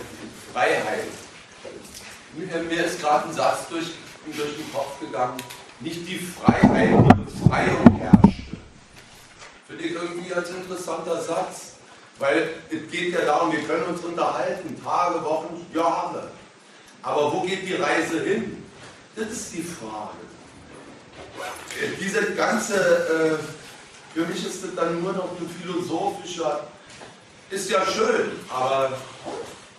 Freiheit. 0.54 1.08
Mir 2.36 2.86
ist 2.86 3.00
gerade 3.00 3.30
ein 3.30 3.34
Satz 3.34 3.68
durch, 3.70 3.92
durch 4.26 4.56
den 4.56 4.72
Kopf 4.72 5.00
gegangen. 5.00 5.38
Nicht 5.80 6.08
die 6.08 6.20
Freiheit, 6.20 6.90
die 6.90 7.24
Befreiung 7.24 8.00
herrscht 8.00 8.42
Finde 9.68 9.84
ich 9.84 9.92
irgendwie 9.94 10.34
als 10.34 10.50
interessanter 10.50 11.22
Satz. 11.22 11.77
Weil 12.20 12.50
es 12.70 12.92
geht 12.92 13.14
ja 13.14 13.22
darum, 13.22 13.52
wir 13.52 13.62
können 13.62 13.84
uns 13.84 14.04
unterhalten, 14.04 14.82
Tage, 14.84 15.24
Wochen, 15.24 15.66
Jahre. 15.74 16.32
Aber 17.04 17.32
wo 17.32 17.42
geht 17.42 17.68
die 17.68 17.76
Reise 17.76 18.22
hin? 18.24 18.64
Das 19.16 19.28
ist 19.28 19.54
die 19.54 19.64
Frage. 19.64 20.18
Diese 22.00 22.34
ganze, 22.34 22.76
äh, 22.76 24.18
für 24.18 24.26
mich 24.26 24.46
ist 24.46 24.64
das 24.64 24.76
dann 24.76 25.02
nur 25.02 25.14
noch 25.14 25.30
ein 25.40 25.50
philosophischer, 25.62 26.68
ist 27.50 27.70
ja 27.70 27.86
schön, 27.86 28.32
aber 28.50 28.98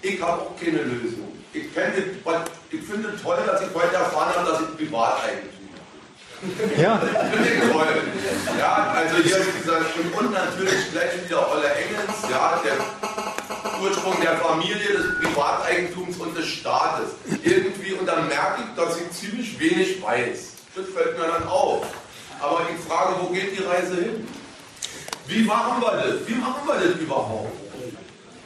ich 0.01 0.23
habe 0.23 0.43
auch 0.43 0.57
keine 0.59 0.83
Lösung. 0.83 1.37
Ich, 1.53 1.65
ich 1.65 2.83
finde 2.83 3.15
toll, 3.23 3.39
dass 3.47 3.63
ich 3.63 3.75
heute 3.75 3.97
erfahren 3.97 4.35
habe, 4.35 4.51
dass 4.51 4.61
ich 4.61 4.77
Privateigentum 4.77 5.51
habe. 5.53 5.58
Ja. 6.81 6.99
Toll. 6.99 8.03
Ja, 8.59 8.95
also 8.97 9.17
hier 9.17 9.39
dieser, 9.59 9.79
und, 9.79 10.15
und 10.19 10.33
natürlich 10.33 10.91
gleich 10.93 11.25
wieder 11.25 11.51
Olle 11.51 11.69
Engels, 11.75 12.31
ja, 12.31 12.61
der 12.65 13.83
Ursprung 13.83 14.15
der 14.21 14.37
Familie, 14.39 14.77
des 14.77 15.19
Privateigentums 15.21 16.17
und 16.19 16.37
des 16.37 16.47
Staates. 16.47 17.11
Irgendwie, 17.43 17.93
und 17.95 18.07
dann 18.07 18.29
merke 18.29 18.63
ich, 18.63 18.77
dass 18.77 18.97
ich 18.99 19.11
ziemlich 19.11 19.59
wenig 19.59 20.03
weiß. 20.03 20.53
Das 20.77 20.87
fällt 20.95 21.19
mir 21.19 21.27
dann 21.27 21.49
auf. 21.49 21.87
Aber 22.41 22.61
ich 22.73 22.85
frage, 22.89 23.17
wo 23.21 23.29
geht 23.33 23.59
die 23.59 23.65
Reise 23.65 23.97
hin? 23.97 24.29
Wie 25.27 25.43
machen 25.43 25.83
wir 25.83 25.91
das? 25.91 26.29
Wie 26.29 26.35
machen 26.35 26.67
wir 26.67 26.75
das 26.75 27.01
überhaupt? 27.01 27.68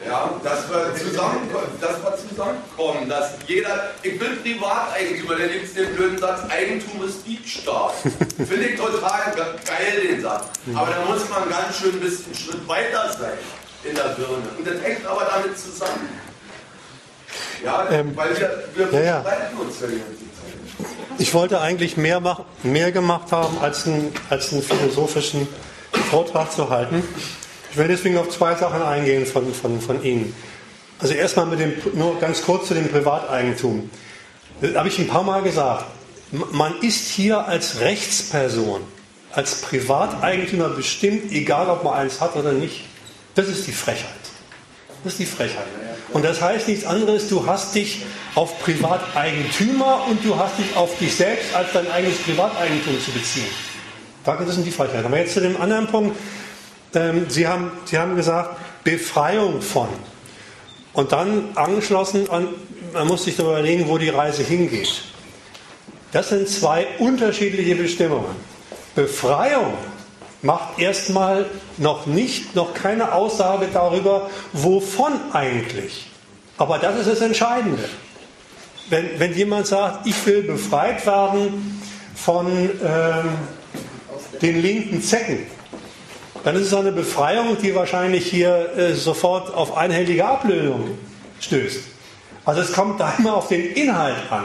Ja, 0.06 0.30
dass 0.42 0.68
wir 0.68 0.94
zusammenkommen, 0.96 1.68
dass 1.80 2.02
wir 2.02 2.28
zusammenkommen, 2.28 3.08
dass 3.08 3.34
jeder, 3.46 3.90
ich 4.02 4.18
bin 4.18 4.42
Privateigentümer, 4.42 5.36
gibt 5.36 5.64
es 5.64 5.74
den 5.74 5.94
blöden 5.94 6.18
Satz, 6.18 6.40
Eigentum 6.50 7.04
ist 7.04 7.24
Diebstahl. 7.26 7.90
Finde 8.36 8.66
ich 8.66 8.76
total 8.76 9.32
geil, 9.34 10.06
den 10.08 10.22
Satz. 10.22 10.46
Aber 10.74 10.90
da 10.90 11.04
muss 11.04 11.28
man 11.28 11.48
ganz 11.48 11.78
schön 11.78 11.94
ein 11.94 12.00
bisschen 12.00 12.34
Schritt 12.34 12.66
weiter 12.66 13.12
sein 13.12 13.38
in 13.84 13.94
der 13.94 14.02
Birne. 14.02 14.48
Und 14.58 14.66
das 14.66 14.82
hängt 14.82 15.06
aber 15.06 15.24
damit 15.24 15.58
zusammen. 15.58 16.08
Ja, 17.64 17.88
Ähm, 17.90 18.16
weil 18.16 18.38
wir, 18.38 18.64
wir 18.74 19.00
ja, 19.00 19.04
ja. 19.04 19.24
uns 19.58 19.80
ja 19.80 19.86
die 19.86 19.96
Zeit. 19.96 20.90
Ich 21.18 21.32
wollte 21.32 21.60
eigentlich 21.60 21.96
mehr, 21.96 22.20
mach, 22.20 22.40
mehr 22.62 22.90
gemacht 22.92 23.30
haben, 23.30 23.58
als 23.60 23.86
einen, 23.86 24.12
als 24.30 24.52
einen 24.52 24.62
philosophischen 24.62 25.46
Vortrag 26.10 26.50
zu 26.52 26.68
halten. 26.70 27.02
Ich 27.72 27.78
will 27.78 27.88
deswegen 27.88 28.18
auf 28.18 28.28
zwei 28.28 28.54
Sachen 28.54 28.82
eingehen 28.82 29.24
von, 29.24 29.52
von, 29.54 29.80
von 29.80 30.04
Ihnen. 30.04 30.34
Also 31.00 31.14
erstmal 31.14 31.46
mit 31.46 31.58
dem, 31.58 31.72
nur 31.94 32.20
ganz 32.20 32.42
kurz 32.42 32.68
zu 32.68 32.74
dem 32.74 32.88
Privateigentum. 32.88 33.88
Das 34.60 34.74
habe 34.74 34.88
ich 34.88 34.98
ein 34.98 35.08
paar 35.08 35.22
Mal 35.22 35.42
gesagt. 35.42 35.86
Man 36.30 36.78
ist 36.82 37.08
hier 37.08 37.46
als 37.46 37.80
Rechtsperson, 37.80 38.82
als 39.32 39.62
Privateigentümer 39.62 40.68
bestimmt, 40.68 41.32
egal 41.32 41.70
ob 41.70 41.82
man 41.82 41.94
eins 41.94 42.20
hat 42.20 42.36
oder 42.36 42.52
nicht. 42.52 42.84
Das 43.34 43.48
ist 43.48 43.66
die 43.66 43.72
Frechheit. 43.72 44.10
Das 45.02 45.14
ist 45.14 45.20
die 45.20 45.26
Frechheit. 45.26 45.66
Und 46.12 46.26
das 46.26 46.42
heißt 46.42 46.68
nichts 46.68 46.84
anderes, 46.84 47.30
du 47.30 47.46
hast 47.46 47.74
dich 47.74 48.02
auf 48.34 48.60
Privateigentümer 48.60 50.06
und 50.10 50.22
du 50.22 50.38
hast 50.38 50.58
dich 50.58 50.76
auf 50.76 50.98
dich 50.98 51.16
selbst 51.16 51.54
als 51.54 51.72
dein 51.72 51.90
eigenes 51.90 52.18
Privateigentum 52.18 53.02
zu 53.02 53.12
beziehen. 53.12 53.48
Das 54.24 54.58
ist 54.58 54.64
die 54.64 54.70
Frechheit. 54.70 55.06
Aber 55.06 55.16
jetzt 55.16 55.32
zu 55.32 55.40
dem 55.40 55.58
anderen 55.58 55.86
Punkt. 55.86 56.16
Ähm, 56.94 57.26
Sie, 57.28 57.46
haben, 57.46 57.72
Sie 57.84 57.98
haben 57.98 58.16
gesagt, 58.16 58.56
Befreiung 58.84 59.62
von. 59.62 59.88
Und 60.92 61.12
dann 61.12 61.50
angeschlossen 61.54 62.28
an, 62.30 62.48
man 62.92 63.06
muss 63.06 63.24
sich 63.24 63.36
darüber 63.36 63.58
überlegen, 63.58 63.88
wo 63.88 63.98
die 63.98 64.10
Reise 64.10 64.42
hingeht. 64.42 65.02
Das 66.12 66.28
sind 66.28 66.48
zwei 66.48 66.86
unterschiedliche 66.98 67.74
Bestimmungen. 67.74 68.36
Befreiung 68.94 69.72
macht 70.42 70.78
erstmal 70.78 71.46
noch 71.78 72.06
nicht, 72.06 72.54
noch 72.54 72.74
keine 72.74 73.12
Aussage 73.12 73.68
darüber, 73.72 74.28
wovon 74.52 75.12
eigentlich. 75.32 76.10
Aber 76.58 76.78
das 76.78 76.98
ist 76.98 77.08
das 77.08 77.20
Entscheidende. 77.22 77.88
Wenn, 78.90 79.18
wenn 79.18 79.34
jemand 79.34 79.66
sagt, 79.66 80.06
ich 80.06 80.26
will 80.26 80.42
befreit 80.42 81.06
werden 81.06 81.80
von 82.14 82.46
ähm, 82.48 83.30
den 84.42 84.60
linken 84.60 85.00
Zecken, 85.02 85.46
dann 86.44 86.56
ist 86.56 86.68
es 86.68 86.74
eine 86.74 86.92
Befreiung, 86.92 87.56
die 87.62 87.74
wahrscheinlich 87.74 88.26
hier 88.26 88.70
äh, 88.76 88.94
sofort 88.94 89.54
auf 89.54 89.76
einhellige 89.76 90.24
Ablösung 90.24 90.98
stößt. 91.40 91.80
Also 92.44 92.60
es 92.60 92.72
kommt 92.72 93.00
da 93.00 93.14
immer 93.18 93.36
auf 93.36 93.48
den 93.48 93.72
Inhalt 93.72 94.30
an. 94.30 94.44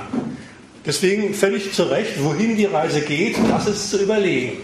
Deswegen 0.86 1.34
völlig 1.34 1.74
zu 1.74 1.84
Recht, 1.84 2.24
wohin 2.24 2.56
die 2.56 2.66
Reise 2.66 3.02
geht, 3.02 3.36
das 3.50 3.68
ist 3.68 3.90
zu 3.90 4.02
überlegen. 4.02 4.60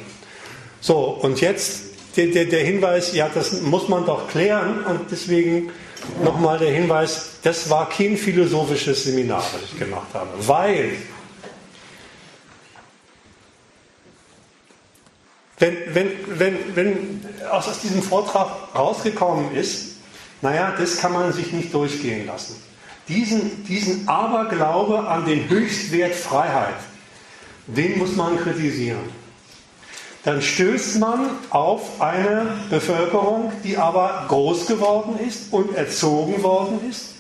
So, 0.80 1.20
und 1.22 1.42
jetzt 1.42 1.82
der, 2.16 2.28
der, 2.28 2.46
der 2.46 2.64
Hinweis, 2.64 3.14
ja, 3.14 3.30
das 3.34 3.62
muss 3.62 3.90
man 3.90 4.06
doch 4.06 4.30
klären 4.30 4.86
und 4.86 5.12
deswegen 5.12 5.72
nochmal 6.24 6.60
der 6.60 6.72
Hinweis, 6.72 7.38
das 7.42 7.70
war 7.70 7.90
kein 7.90 8.18
philosophisches 8.18 9.04
Seminar, 9.06 9.44
das 9.54 9.72
ich 9.72 9.80
gemacht 9.80 10.08
habe, 10.14 10.30
weil 10.40 10.92
wenn, 15.64 15.78
wenn, 15.94 16.12
wenn, 16.40 16.76
wenn 16.76 17.26
aus 17.50 17.80
diesem 17.80 18.04
Vortrag 18.04 18.50
rausgekommen 18.76 19.56
ist, 19.56 19.94
naja, 20.42 20.74
das 20.78 20.98
kann 20.98 21.14
man 21.14 21.32
sich 21.32 21.54
nicht 21.54 21.74
durchgehen 21.74 22.28
lassen. 22.28 22.62
Diesen, 23.08 23.64
diesen 23.66 24.08
Aberglaube 24.10 25.08
an 25.08 25.26
den 25.26 25.48
Höchstwert 25.48 26.16
Freiheit, 26.16 26.76
den 27.68 27.98
muss 27.98 28.18
man 28.18 28.38
kritisieren. 28.38 29.24
Dann 30.26 30.42
stößt 30.42 31.00
man 31.00 31.30
auf 31.50 32.02
eine 32.02 32.46
Bevölkerung, 32.70 33.54
die 33.64 33.78
aber 33.78 34.26
groß 34.28 34.68
geworden 34.68 35.18
ist 35.26 35.54
und 35.54 35.76
erzogen 35.76 36.44
worden 36.44 36.80
ist, 36.90 37.12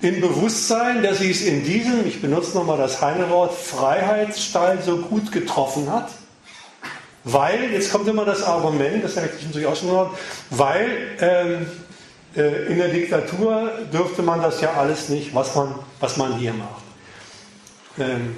im 0.00 0.20
Bewusstsein, 0.20 1.04
dass 1.04 1.18
sie 1.18 1.30
es 1.30 1.42
in 1.42 1.64
diesem, 1.64 2.04
ich 2.06 2.20
benutze 2.20 2.56
nochmal 2.56 2.78
das 2.78 3.00
Heine-Wort, 3.00 3.54
Freiheitsstall 3.54 4.82
so 4.82 4.98
gut 4.98 5.30
getroffen 5.30 5.90
hat, 5.90 6.10
weil, 7.24 7.72
jetzt 7.72 7.90
kommt 7.90 8.06
immer 8.06 8.26
das 8.26 8.42
Argument, 8.42 9.02
das 9.02 9.16
habe 9.16 9.30
ich 9.36 9.46
natürlich 9.46 9.66
auch 9.66 9.76
schon 9.76 9.88
gehört, 9.88 10.10
weil 10.50 10.88
ähm, 11.20 11.66
äh, 12.36 12.66
in 12.66 12.78
der 12.78 12.88
Diktatur 12.88 13.70
dürfte 13.92 14.22
man 14.22 14.42
das 14.42 14.60
ja 14.60 14.74
alles 14.74 15.08
nicht, 15.08 15.34
was 15.34 15.54
man, 15.54 15.74
was 16.00 16.18
man 16.18 16.36
hier 16.36 16.52
macht. 16.52 16.82
Ähm, 17.98 18.36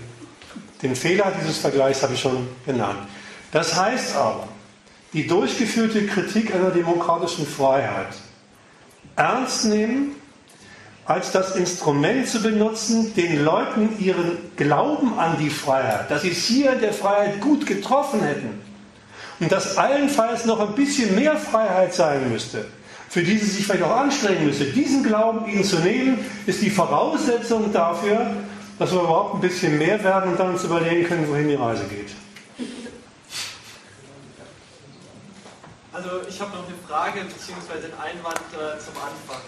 den 0.82 0.94
Fehler 0.94 1.32
dieses 1.40 1.58
Vergleichs 1.58 2.02
habe 2.02 2.14
ich 2.14 2.20
schon 2.20 2.46
genannt. 2.64 3.00
Das 3.50 3.74
heißt 3.74 4.14
aber, 4.16 4.46
die 5.12 5.26
durchgeführte 5.26 6.06
Kritik 6.06 6.54
einer 6.54 6.70
demokratischen 6.70 7.46
Freiheit 7.46 8.14
ernst 9.16 9.64
nehmen, 9.64 10.14
als 11.06 11.32
das 11.32 11.56
Instrument 11.56 12.28
zu 12.28 12.42
benutzen, 12.42 13.14
den 13.14 13.44
Leuten 13.44 13.98
ihren 13.98 14.38
Glauben 14.56 15.18
an 15.18 15.38
die 15.38 15.50
Freiheit, 15.50 16.10
dass 16.10 16.22
sie 16.22 16.32
es 16.32 16.44
hier 16.44 16.74
der 16.74 16.92
Freiheit 16.92 17.40
gut 17.40 17.64
getroffen 17.64 18.20
hätten 18.20 18.65
dass 19.40 19.76
allenfalls 19.76 20.44
noch 20.44 20.60
ein 20.60 20.74
bisschen 20.74 21.14
mehr 21.14 21.36
Freiheit 21.36 21.94
sein 21.94 22.30
müsste, 22.30 22.66
für 23.08 23.22
die 23.22 23.38
sie 23.38 23.46
sich 23.46 23.66
vielleicht 23.66 23.84
auch 23.84 23.96
anstrengen 23.96 24.46
müsste, 24.46 24.64
diesen 24.64 25.02
Glauben 25.04 25.46
ihnen 25.46 25.64
zu 25.64 25.78
nehmen, 25.78 26.18
ist 26.46 26.62
die 26.62 26.70
Voraussetzung 26.70 27.72
dafür, 27.72 28.30
dass 28.78 28.92
wir 28.92 29.00
überhaupt 29.00 29.34
ein 29.36 29.40
bisschen 29.40 29.78
mehr 29.78 30.02
werden 30.02 30.32
und 30.32 30.40
dann 30.40 30.50
uns 30.50 30.64
überlegen 30.64 31.06
können, 31.06 31.28
wohin 31.28 31.48
die 31.48 31.54
Reise 31.54 31.84
geht. 31.84 32.10
Also 35.92 36.10
ich 36.28 36.40
habe 36.40 36.50
noch 36.50 36.66
eine 36.66 36.76
Frage 36.86 37.20
bzw. 37.24 37.86
einen 37.86 38.18
Einwand 38.18 38.40
äh, 38.52 38.78
zum 38.78 38.94
Anfang. 39.00 39.42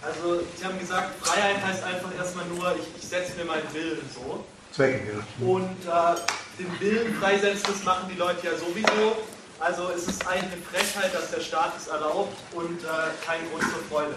Also 0.00 0.40
Sie 0.56 0.64
haben 0.64 0.78
gesagt, 0.78 1.10
Freiheit 1.20 1.56
heißt 1.64 1.82
einfach 1.82 2.14
erstmal 2.16 2.44
nur, 2.46 2.74
ich, 2.76 3.02
ich 3.02 3.08
setze 3.08 3.36
mir 3.36 3.44
meinen 3.44 3.66
Willen 3.74 4.08
so. 4.14 4.44
Zwecke, 4.78 5.12
ja. 5.12 5.46
Und 5.46 5.76
äh, 5.86 6.62
den 6.62 6.80
Willen 6.80 7.14
freisetzen, 7.16 7.64
das 7.66 7.82
machen 7.82 8.08
die 8.12 8.16
Leute 8.16 8.46
ja 8.46 8.56
sowieso. 8.56 9.16
Also 9.58 9.90
es 9.90 10.06
ist 10.06 10.24
eigentlich 10.24 10.52
eine 10.52 10.62
Frechheit, 10.62 11.12
dass 11.12 11.32
der 11.32 11.40
Staat 11.40 11.72
es 11.76 11.88
erlaubt 11.88 12.36
und 12.54 12.84
äh, 12.84 13.26
kein 13.26 13.40
Grund 13.50 13.64
zur 13.64 13.82
Freude. 13.90 14.14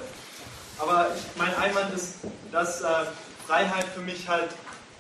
Aber 0.77 1.07
mein 1.35 1.55
Einwand 1.55 1.95
ist, 1.95 2.17
dass 2.51 2.81
äh, 2.81 2.85
Freiheit 3.47 3.85
für 3.95 4.01
mich 4.01 4.29
halt 4.29 4.49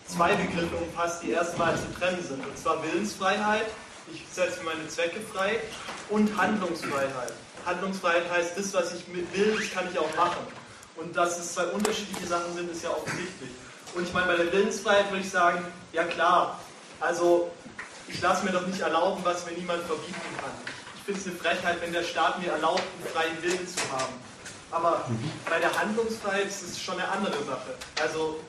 zwei 0.07 0.33
Begriffe 0.33 0.75
umfasst, 0.77 1.21
die 1.21 1.29
erstmal 1.29 1.75
zu 1.75 1.93
trennen 1.99 2.25
sind. 2.27 2.43
Und 2.43 2.57
zwar 2.57 2.81
Willensfreiheit, 2.83 3.67
ich 4.11 4.25
setze 4.31 4.63
meine 4.63 4.87
Zwecke 4.87 5.19
frei, 5.31 5.59
und 6.09 6.35
Handlungsfreiheit. 6.35 7.33
Handlungsfreiheit 7.67 8.23
heißt, 8.31 8.57
das, 8.57 8.73
was 8.73 8.95
ich 8.95 9.05
will, 9.13 9.57
das 9.59 9.71
kann 9.71 9.87
ich 9.91 9.99
auch 9.99 10.15
machen. 10.15 10.41
Und 10.95 11.15
dass 11.15 11.37
es 11.37 11.53
zwei 11.53 11.65
unterschiedliche 11.67 12.25
Sachen 12.25 12.51
sind, 12.55 12.71
ist 12.71 12.83
ja 12.83 12.89
offensichtlich. 12.89 13.51
Und 13.93 14.03
ich 14.03 14.13
meine, 14.13 14.27
bei 14.27 14.37
der 14.37 14.51
Willensfreiheit 14.51 15.09
würde 15.11 15.23
ich 15.23 15.29
sagen, 15.29 15.65
ja 15.91 16.03
klar, 16.05 16.59
also 16.99 17.51
ich 18.07 18.21
lasse 18.21 18.45
mir 18.45 18.51
doch 18.51 18.65
nicht 18.65 18.79
erlauben, 18.79 19.21
was 19.23 19.45
mir 19.45 19.53
niemand 19.53 19.83
verbieten 19.83 20.15
kann. 20.39 20.51
Ich 20.95 21.01
finde 21.03 21.19
es 21.19 21.27
eine 21.27 21.35
Frechheit, 21.35 21.81
wenn 21.81 21.91
der 21.91 22.03
Staat 22.03 22.39
mir 22.39 22.51
erlaubt, 22.51 22.81
einen 22.81 23.13
freien 23.13 23.43
Willen 23.43 23.67
zu 23.67 23.81
haben. 23.91 24.13
Aber 24.71 25.05
bei 25.49 25.59
der 25.59 25.77
Handlungsfreiheit 25.77 26.47
ist 26.47 26.61
es 26.61 26.81
schon 26.81 26.95
eine 26.95 27.07
andere 27.09 27.43
Sache. 27.43 27.75
Also, 28.01 28.39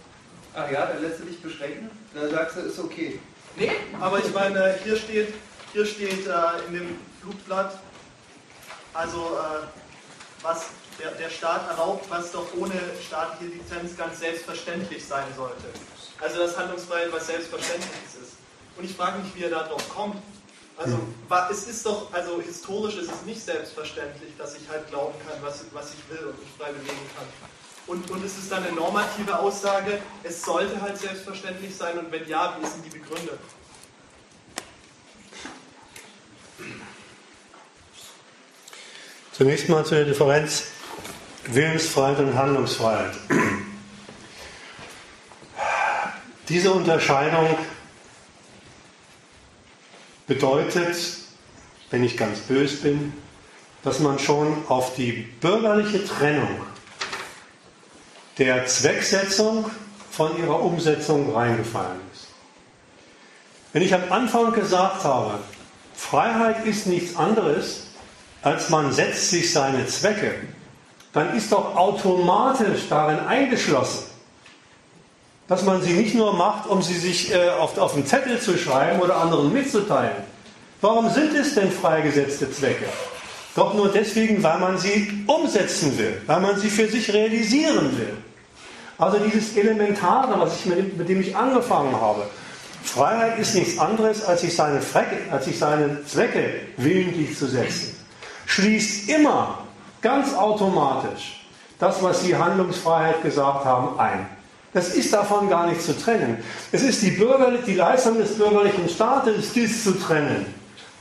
Ach 0.54 0.70
ja, 0.70 0.86
dann 0.86 1.02
lässt 1.02 1.20
du 1.20 1.24
dich 1.24 1.40
beschränken? 1.40 1.90
Dann 2.14 2.30
sagst 2.30 2.56
du, 2.56 2.60
ist 2.60 2.78
okay. 2.78 3.18
nee, 3.56 3.72
aber 4.00 4.18
ich 4.18 4.32
meine, 4.32 4.78
hier 4.84 4.96
steht, 4.96 5.34
hier 5.72 5.86
steht 5.86 6.26
äh, 6.26 6.66
in 6.68 6.74
dem 6.74 6.98
Flugblatt, 7.20 7.78
also 8.92 9.38
äh, 9.38 9.66
was 10.42 10.66
der, 10.98 11.12
der 11.12 11.30
Staat 11.30 11.68
erlaubt, 11.68 12.06
was 12.10 12.32
doch 12.32 12.46
ohne 12.56 12.74
staatliche 13.04 13.52
Lizenz 13.52 13.96
ganz 13.96 14.20
selbstverständlich 14.20 15.04
sein 15.04 15.26
sollte. 15.36 15.64
Also 16.20 16.38
dass 16.38 16.56
Handlungsfreiheit 16.56 17.12
was 17.12 17.26
Selbstverständliches 17.26 18.14
ist. 18.22 18.32
Und 18.76 18.84
ich 18.84 18.96
frage 18.96 19.18
mich, 19.18 19.34
wie 19.34 19.44
er 19.44 19.50
da 19.50 19.64
drauf 19.64 19.88
kommt. 19.88 20.16
Also 20.76 20.94
hm. 20.94 21.14
es 21.50 21.64
ist 21.64 21.84
doch, 21.84 22.12
also 22.12 22.40
historisch 22.40 22.96
ist 22.96 23.10
es 23.12 23.22
nicht 23.26 23.44
selbstverständlich, 23.44 24.32
dass 24.38 24.56
ich 24.56 24.68
halt 24.68 24.88
glauben 24.88 25.14
kann, 25.26 25.38
was, 25.42 25.64
was 25.72 25.92
ich 25.94 26.10
will 26.10 26.26
und 26.26 26.38
mich 26.38 26.48
frei 26.58 26.72
bewegen 26.72 27.10
kann. 27.16 27.26
Und, 27.86 28.10
und 28.10 28.24
es 28.24 28.38
ist 28.38 28.50
dann 28.50 28.64
eine 28.64 28.74
normative 28.74 29.38
Aussage, 29.38 30.00
es 30.22 30.42
sollte 30.42 30.80
halt 30.80 30.96
selbstverständlich 30.96 31.76
sein 31.76 31.98
und 31.98 32.10
wenn 32.12 32.26
ja, 32.28 32.56
wie 32.60 32.66
sind 32.66 32.84
die 32.84 32.98
Begründe? 32.98 33.38
Zunächst 39.32 39.68
mal 39.68 39.84
zu 39.84 39.94
der 39.96 40.04
Differenz 40.04 40.66
Willensfreiheit 41.46 42.18
und 42.20 42.36
Handlungsfreiheit. 42.36 43.14
Diese 46.48 46.72
Unterscheidung 46.72 47.56
bedeutet, 50.26 50.96
wenn 51.90 52.04
ich 52.04 52.16
ganz 52.16 52.40
bös 52.40 52.80
bin, 52.80 53.12
dass 53.82 53.98
man 53.98 54.18
schon 54.18 54.64
auf 54.68 54.94
die 54.94 55.12
bürgerliche 55.40 56.04
Trennung 56.04 56.60
der 58.38 58.66
Zwecksetzung 58.66 59.70
von 60.10 60.36
ihrer 60.38 60.60
Umsetzung 60.62 61.34
reingefallen 61.34 62.00
ist. 62.12 62.28
Wenn 63.72 63.82
ich 63.82 63.94
am 63.94 64.10
Anfang 64.10 64.52
gesagt 64.52 65.04
habe, 65.04 65.38
Freiheit 65.94 66.64
ist 66.66 66.86
nichts 66.86 67.16
anderes, 67.16 67.84
als 68.42 68.68
man 68.68 68.92
setzt 68.92 69.30
sich 69.30 69.52
seine 69.52 69.86
Zwecke, 69.86 70.34
dann 71.12 71.36
ist 71.36 71.52
doch 71.52 71.76
automatisch 71.76 72.88
darin 72.88 73.20
eingeschlossen, 73.20 74.04
dass 75.48 75.64
man 75.64 75.82
sie 75.82 75.92
nicht 75.92 76.14
nur 76.14 76.32
macht, 76.34 76.68
um 76.68 76.80
sie 76.80 76.96
sich 76.96 77.32
äh, 77.32 77.50
auf, 77.50 77.76
auf 77.78 77.94
den 77.94 78.06
Zettel 78.06 78.40
zu 78.40 78.56
schreiben 78.56 79.00
oder 79.00 79.16
anderen 79.16 79.52
mitzuteilen. 79.52 80.16
Warum 80.80 81.10
sind 81.10 81.34
es 81.34 81.54
denn 81.54 81.70
freigesetzte 81.70 82.50
Zwecke? 82.50 82.86
Doch 83.54 83.74
nur 83.74 83.88
deswegen, 83.88 84.42
weil 84.42 84.58
man 84.58 84.78
sie 84.78 85.24
umsetzen 85.26 85.98
will, 85.98 86.20
weil 86.26 86.40
man 86.40 86.58
sie 86.58 86.70
für 86.70 86.88
sich 86.88 87.12
realisieren 87.12 87.96
will. 87.98 88.16
Also 88.96 89.18
dieses 89.18 89.56
Elementare, 89.56 90.40
was 90.40 90.60
ich 90.60 90.66
mit, 90.66 90.96
mit 90.96 91.08
dem 91.08 91.20
ich 91.20 91.36
angefangen 91.36 91.94
habe. 92.00 92.22
Freiheit 92.82 93.38
ist 93.38 93.54
nichts 93.54 93.78
anderes, 93.78 94.24
als 94.24 94.40
sich 94.40 94.56
seine, 94.56 94.80
Frecke, 94.80 95.18
als 95.30 95.44
sich 95.44 95.58
seine 95.58 96.04
Zwecke 96.04 96.60
willentlich 96.78 97.36
zu 97.36 97.46
setzen. 97.46 97.96
Schließt 98.46 99.08
immer 99.08 99.61
ganz 100.02 100.34
automatisch 100.34 101.46
das, 101.78 102.02
was 102.02 102.22
Sie 102.22 102.36
Handlungsfreiheit 102.36 103.22
gesagt 103.22 103.64
haben, 103.64 103.98
ein. 103.98 104.26
Das 104.74 104.94
ist 104.94 105.12
davon 105.12 105.48
gar 105.48 105.66
nicht 105.66 105.82
zu 105.82 105.98
trennen. 105.98 106.42
Es 106.70 106.82
ist 106.82 107.02
die, 107.02 107.10
die 107.66 107.74
Leistung 107.74 108.18
des 108.18 108.36
bürgerlichen 108.36 108.88
Staates, 108.88 109.52
dies 109.52 109.84
zu 109.84 109.98
trennen. 109.98 110.46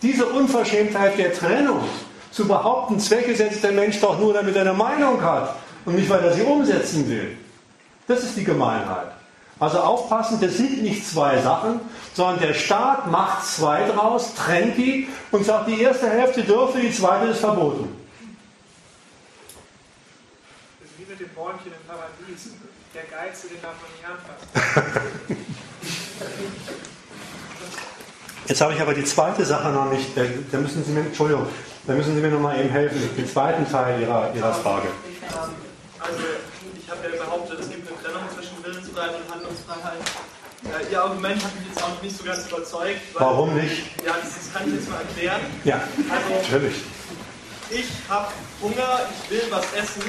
Diese 0.02 0.26
Unverschämtheit 0.26 1.18
der 1.18 1.34
Trennung, 1.34 1.82
zu 2.32 2.48
behaupten, 2.48 2.99
Zwecke 2.99 3.36
setzt 3.36 3.64
der 3.64 3.73
Mensch 3.73 3.99
doch 3.99 4.18
nur, 4.19 4.34
damit 4.34 4.56
er 4.56 4.61
eine 4.61 4.73
Meinung 4.73 5.22
hat 5.22 5.56
und 5.86 5.95
nicht, 5.95 6.10
weil 6.10 6.23
er 6.23 6.34
sie 6.34 6.41
umsetzen 6.41 7.07
will. 7.10 7.38
Das 8.07 8.23
ist 8.23 8.36
die 8.36 8.44
Gemeinheit. 8.44 9.11
Also 9.60 9.80
aufpassen, 9.80 10.40
das 10.41 10.57
sind 10.57 10.82
nicht 10.82 11.07
zwei 11.07 11.40
Sachen, 11.40 11.80
sondern 12.14 12.40
der 12.40 12.53
Staat 12.56 13.11
macht 13.11 13.45
zwei 13.45 13.86
draus, 13.86 14.34
trennt 14.34 14.76
die 14.78 15.07
und 15.32 15.45
sagt, 15.45 15.68
die 15.68 15.82
erste 15.82 16.10
Hälfte 16.10 16.41
dürfte, 16.41 16.80
die 16.80 16.91
zweite 16.91 17.28
ist 17.28 17.41
verboten. 17.41 17.95
Das 20.80 20.90
ist 20.90 20.98
wie 20.98 21.10
mit 21.10 21.10
dem 21.22 21.30
Bäumchen 21.35 21.72
im 21.72 21.84
Paradies. 21.88 22.49
Der 22.93 23.03
Geiz, 23.03 23.41
den 23.43 23.61
darf 23.61 23.76
man 23.80 23.89
nicht 23.95 24.06
anfassen. 24.06 25.45
Jetzt 28.48 28.60
habe 28.61 28.73
ich 28.73 28.81
aber 28.81 28.93
die 28.93 29.06
zweite 29.06 29.45
Sache 29.45 29.69
noch 29.69 29.89
nicht. 29.91 30.18
Da, 30.18 30.23
da 30.52 30.57
müssen 30.57 30.84
Sie 30.84 30.91
mir, 30.91 31.02
Entschuldigung, 31.02 31.48
da 31.88 31.93
müssen 31.93 32.15
Sie 32.15 32.22
mir 32.22 32.30
noch 32.30 32.39
mal 32.41 32.60
eben 32.60 32.69
helfen. 32.69 32.99
Den 33.15 33.27
zweiten 33.27 33.69
Teil 33.69 34.02
Ihrer, 34.02 34.34
Ihrer 34.35 34.53
Frage. 34.53 34.88
Also, 35.99 36.18
ich 36.76 36.89
habe 36.89 36.99
ja 37.15 37.23
behauptet, 37.23 37.60
es 37.61 37.69
gibt 37.69 37.88
eine 37.88 37.98
Trennung 38.03 38.23
zwischen 38.35 38.61
Willensfreiheit 38.64 39.15
und 39.15 39.34
Handlungsfreiheit. 39.34 40.02
Äh, 40.65 40.91
Ihr 40.91 41.02
Argument 41.02 41.43
hat 41.43 41.56
mich 41.56 41.68
jetzt 41.69 41.81
auch 41.84 42.02
nicht 42.02 42.18
so 42.18 42.23
ganz 42.26 42.48
überzeugt. 42.48 42.99
Weil, 43.14 43.22
Warum 43.26 43.56
nicht? 43.56 43.84
Ja, 44.06 44.14
das, 44.22 44.35
das 44.35 44.53
kann 44.53 44.68
ich 44.68 44.73
jetzt 44.76 44.89
mal 44.89 44.98
erklären. 45.02 45.41
Ja, 45.64 45.76
Also, 46.10 46.41
natürlich. 46.41 46.76
ich 47.69 47.85
habe 48.10 48.27
Hunger, 48.61 48.99
ich 49.23 49.31
will 49.31 49.43
was 49.49 49.65
essen, 49.73 50.02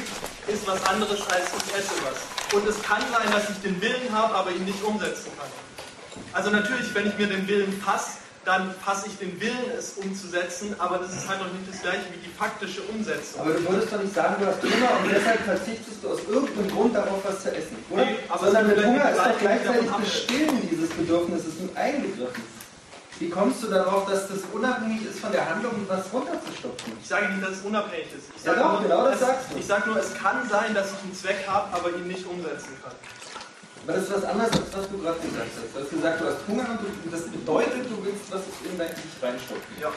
ist 0.49 0.67
was 0.67 0.85
anderes 0.87 1.21
als 1.29 1.47
ich 1.57 1.75
esse 1.75 1.95
was. 2.05 2.55
Und 2.55 2.69
es 2.69 2.83
kann 2.83 3.01
sein, 3.13 3.31
dass 3.33 3.51
ich 3.51 3.63
den 3.63 3.81
Willen 3.81 4.13
habe, 4.13 4.35
aber 4.35 4.51
ihn 4.51 4.65
nicht 4.65 4.83
umsetzen 4.83 5.31
kann. 5.39 5.49
Also 6.33 6.51
natürlich, 6.51 6.95
wenn 6.95 7.09
ich 7.09 7.17
mir 7.17 7.29
den 7.29 7.47
Willen 7.49 7.81
passe, 7.81 8.23
dann 8.45 8.75
passe 8.85 9.07
ich 9.07 9.17
den 9.19 9.41
Willen, 9.41 9.71
es 9.79 9.93
umzusetzen, 9.93 10.75
aber 10.79 10.99
das 10.99 11.15
ist 11.15 11.29
halt 11.29 11.39
noch 11.39 11.53
nicht 11.53 11.71
das 11.71 11.81
gleiche 11.81 12.03
wie 12.11 12.19
die 12.27 12.33
faktische 12.37 12.83
Umsetzung. 12.83 13.41
Aber 13.41 13.53
du 13.53 13.65
wolltest 13.67 13.93
doch 13.93 14.03
nicht 14.03 14.15
sagen, 14.15 14.35
du 14.41 14.47
hast 14.47 14.61
Hunger 14.63 14.91
und 15.01 15.11
deshalb 15.13 15.41
verzichtest 15.45 16.03
du 16.03 16.09
aus 16.11 16.19
irgendeinem 16.29 16.71
Grund 16.71 16.97
darauf, 16.97 17.25
was 17.25 17.43
zu 17.43 17.55
essen, 17.55 17.77
oder? 17.89 18.05
Nee, 18.05 18.19
aber 18.29 18.45
Sondern 18.47 18.67
mit 18.67 18.85
Hunger 18.85 19.11
ist 19.11 19.19
doch 19.19 19.39
gleichzeitig 19.39 19.89
das 19.89 20.13
Stillen 20.13 20.69
dieses 20.69 20.91
Bedürfnisses 20.91 21.55
mit 21.61 21.77
eingegriffen. 21.77 22.43
Wie 23.23 23.31
kommst 23.31 23.63
du 23.63 23.69
darauf, 23.69 24.11
dass 24.11 24.27
das 24.27 24.41
unabhängig 24.53 25.07
ist 25.07 25.21
von 25.21 25.31
der 25.31 25.49
Handlung, 25.49 25.87
was 25.87 26.13
runterzustopfen? 26.13 26.93
Ich 27.01 27.07
sage 27.07 27.29
nicht, 27.29 27.41
dass 27.41 27.53
es 27.53 27.63
unabhängig 27.63 28.11
ist. 28.19 28.27
Ich 28.35 28.43
Ja 28.43 28.51
sage 28.51 28.67
doch, 28.67 28.73
nur, 28.73 28.83
genau 28.83 29.05
das 29.05 29.15
es, 29.15 29.21
sagst 29.21 29.47
du. 29.47 29.59
Ich 29.59 29.67
sage 29.67 29.89
nur, 29.89 29.97
es 30.01 30.13
kann 30.15 30.49
sein, 30.51 30.75
dass 30.75 30.91
ich 30.91 31.03
einen 31.05 31.15
Zweck 31.15 31.47
habe, 31.47 31.73
aber 31.73 31.91
ihn 31.91 32.09
nicht 32.09 32.27
umsetzen 32.27 32.75
kann. 32.83 32.91
Aber 33.87 33.93
das 33.93 34.11
ist 34.11 34.15
was 34.15 34.25
anderes, 34.25 34.51
als 34.51 34.75
was 34.75 34.89
du 34.91 34.99
gerade 34.99 35.21
gesagt 35.21 35.55
hast. 35.55 35.71
Du 35.71 35.79
hast 35.79 35.91
gesagt, 35.91 36.21
du 36.21 36.25
hast 36.27 36.39
Hunger 36.49 36.67
und 36.67 37.13
das 37.15 37.23
bedeutet, 37.31 37.87
du 37.87 38.05
willst 38.05 38.27
was 38.27 38.43
in 38.67 38.77
dein 38.77 38.91
Ich 38.91 39.23
reinstopfen. 39.23 39.71
Ja. 39.81 39.95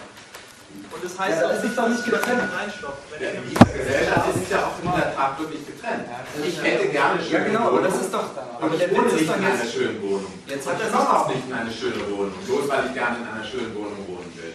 Und 0.91 1.01
das 1.03 1.13
heißt 1.19 1.41
Ja, 1.41 1.45
auch 1.47 1.51
das 1.51 1.61
nicht, 1.63 1.69
ist 1.71 1.77
doch 1.77 1.83
dass 1.85 1.91
nicht 1.95 2.05
ich 2.07 2.11
das 2.13 2.21
getrennt. 2.21 2.49
reinstopfe. 2.55 3.03
Wenn 3.11 3.21
Ja, 3.23 3.41
dieser 3.41 3.73
Gesellschaft 3.77 4.25
ist 4.35 4.41
es 4.43 4.49
ja 4.49 4.59
auch 4.67 4.77
in 4.79 4.91
der 4.95 5.15
Tat 5.15 5.31
wirklich 5.39 5.63
getrennt. 5.67 6.03
Ich 6.43 6.57
hätte 6.63 6.87
gerne 6.89 7.19
Ja, 7.19 7.25
schöne 7.25 7.45
genau, 7.45 7.59
aber 7.59 7.71
Wohnung, 7.71 7.83
das 7.91 7.97
ist 8.01 8.13
doch. 8.13 8.27
aber 8.35 8.59
Aber 8.61 8.73
ich 8.73 8.79
der 8.79 8.91
wohne 8.91 9.07
nicht 9.07 9.15
ist 9.15 9.21
in 9.21 9.27
doch 9.27 9.35
einer 9.35 9.65
schönen 9.75 9.97
Wohnung. 10.03 10.31
Jetzt 10.47 10.67
Und 10.67 10.73
hat 10.73 10.79
er 10.81 10.99
auch 10.99 11.27
nicht 11.27 11.43
in 11.47 11.53
eine 11.53 11.71
schöne 11.71 12.01
Wohnung, 12.11 12.33
bloß 12.45 12.63
weil 12.69 12.83
ich 12.87 12.93
gerne 12.93 13.15
in 13.19 13.27
einer 13.27 13.43
schönen 13.45 13.71
Wohnung 13.75 13.99
wohnen 14.07 14.31
will. 14.39 14.53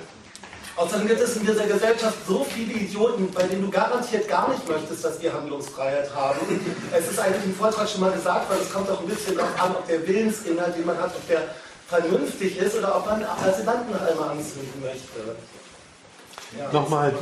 Außerdem 0.76 1.08
gibt 1.08 1.20
es 1.20 1.36
in 1.36 1.44
dieser 1.44 1.66
Gesellschaft 1.66 2.16
so 2.26 2.42
viele 2.48 2.72
Idioten, 2.72 3.30
bei 3.32 3.42
denen 3.42 3.62
du 3.66 3.70
garantiert 3.70 4.26
gar 4.28 4.48
nicht 4.48 4.66
möchtest, 4.66 5.04
dass 5.04 5.18
die 5.18 5.30
Handlungsfreiheit 5.30 6.08
haben. 6.14 6.40
Es 6.96 7.10
ist 7.10 7.18
eigentlich 7.18 7.44
im 7.44 7.54
Vortrag 7.54 7.86
schon 7.88 8.00
mal 8.00 8.12
gesagt, 8.12 8.48
weil 8.50 8.58
es 8.60 8.72
kommt 8.72 8.88
auch 8.88 9.00
ein 9.00 9.06
bisschen 9.08 9.36
darauf 9.36 9.60
an, 9.60 9.72
ob 9.76 9.86
der 9.86 10.06
Willensinhalt, 10.08 10.74
den 10.76 10.86
man 10.86 10.96
hat, 10.96 11.14
ob 11.14 11.26
der 11.28 11.42
vernünftig 11.88 12.56
ist 12.58 12.76
oder 12.76 12.96
ob 12.96 13.04
man 13.04 13.22
Asylantenhalme 13.24 14.22
anzünden 14.22 14.80
möchte. 14.80 15.36
Nochmal, 16.72 17.12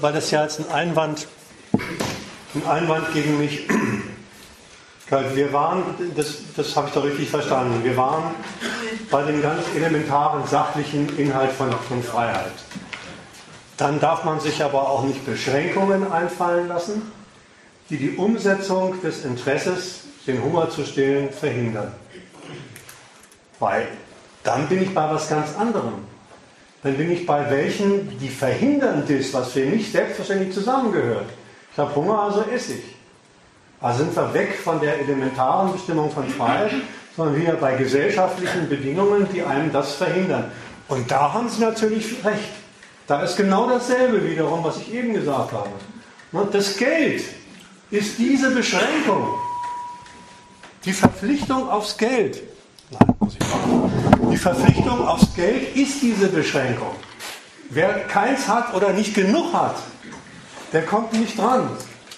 weil 0.00 0.12
das 0.12 0.30
ja 0.30 0.42
jetzt 0.42 0.60
ein 0.60 0.70
Einwand, 0.70 1.26
ein 1.72 2.66
Einwand 2.68 3.12
gegen 3.12 3.38
mich. 3.38 3.66
Wir 5.34 5.52
waren, 5.52 5.82
das, 6.16 6.38
das 6.56 6.74
habe 6.74 6.88
ich 6.88 6.94
doch 6.94 7.04
richtig 7.04 7.30
verstanden, 7.30 7.84
wir 7.84 7.96
waren 7.96 8.34
bei 9.10 9.22
dem 9.22 9.40
ganz 9.40 9.62
elementaren 9.74 10.46
sachlichen 10.46 11.16
Inhalt 11.16 11.52
von, 11.52 11.70
von 11.70 12.02
Freiheit. 12.02 12.52
Dann 13.76 14.00
darf 14.00 14.24
man 14.24 14.40
sich 14.40 14.64
aber 14.64 14.88
auch 14.88 15.04
nicht 15.04 15.24
Beschränkungen 15.24 16.10
einfallen 16.10 16.66
lassen, 16.66 17.12
die 17.90 17.98
die 17.98 18.16
Umsetzung 18.16 19.00
des 19.02 19.24
Interesses, 19.24 20.00
den 20.26 20.42
Hunger 20.42 20.70
zu 20.70 20.84
stillen, 20.84 21.30
verhindern. 21.30 21.92
Weil 23.60 23.86
dann 24.42 24.66
bin 24.68 24.82
ich 24.82 24.94
bei 24.94 25.08
was 25.08 25.28
ganz 25.28 25.54
anderem. 25.56 26.15
Dann 26.86 26.96
bin 26.96 27.10
ich 27.10 27.26
bei 27.26 27.50
welchen, 27.50 28.16
die 28.20 28.28
verhindern 28.28 29.02
das, 29.08 29.34
was 29.34 29.50
für 29.50 29.66
mich 29.66 29.90
selbstverständlich 29.90 30.54
zusammengehört. 30.54 31.26
Ich 31.72 31.78
habe 31.78 31.92
Hunger, 31.96 32.20
also 32.20 32.42
esse 32.42 32.74
ich. 32.74 32.94
Also 33.80 34.04
sind 34.04 34.14
wir 34.14 34.32
weg 34.32 34.56
von 34.62 34.78
der 34.78 35.00
elementaren 35.00 35.72
Bestimmung 35.72 36.12
von 36.12 36.28
Freiheit, 36.28 36.70
sondern 37.16 37.40
wieder 37.40 37.54
bei 37.54 37.74
gesellschaftlichen 37.74 38.68
Bedingungen, 38.68 39.26
die 39.32 39.42
einem 39.42 39.72
das 39.72 39.96
verhindern. 39.96 40.52
Und 40.86 41.10
da 41.10 41.32
haben 41.32 41.48
Sie 41.48 41.60
natürlich 41.60 42.24
recht. 42.24 42.52
Da 43.08 43.22
ist 43.22 43.36
genau 43.36 43.68
dasselbe 43.68 44.24
wiederum, 44.24 44.62
was 44.62 44.76
ich 44.76 44.94
eben 44.94 45.12
gesagt 45.12 45.50
habe. 45.50 45.70
Ne, 46.30 46.46
Das 46.52 46.76
Geld 46.76 47.24
ist 47.90 48.16
diese 48.16 48.52
Beschränkung. 48.52 49.26
Die 50.84 50.92
Verpflichtung 50.92 51.68
aufs 51.68 51.96
Geld. 51.96 52.44
Nein, 52.92 53.16
muss 53.18 53.34
ich 53.34 53.40
machen. 53.40 54.15
Die 54.36 54.42
Verpflichtung 54.42 55.08
aufs 55.08 55.34
Geld 55.34 55.74
ist 55.74 56.02
diese 56.02 56.28
Beschränkung. 56.28 56.94
Wer 57.70 58.00
keins 58.00 58.46
hat 58.46 58.74
oder 58.74 58.92
nicht 58.92 59.14
genug 59.14 59.54
hat, 59.54 59.76
der 60.74 60.84
kommt 60.84 61.14
nicht 61.14 61.38
dran. 61.38 61.70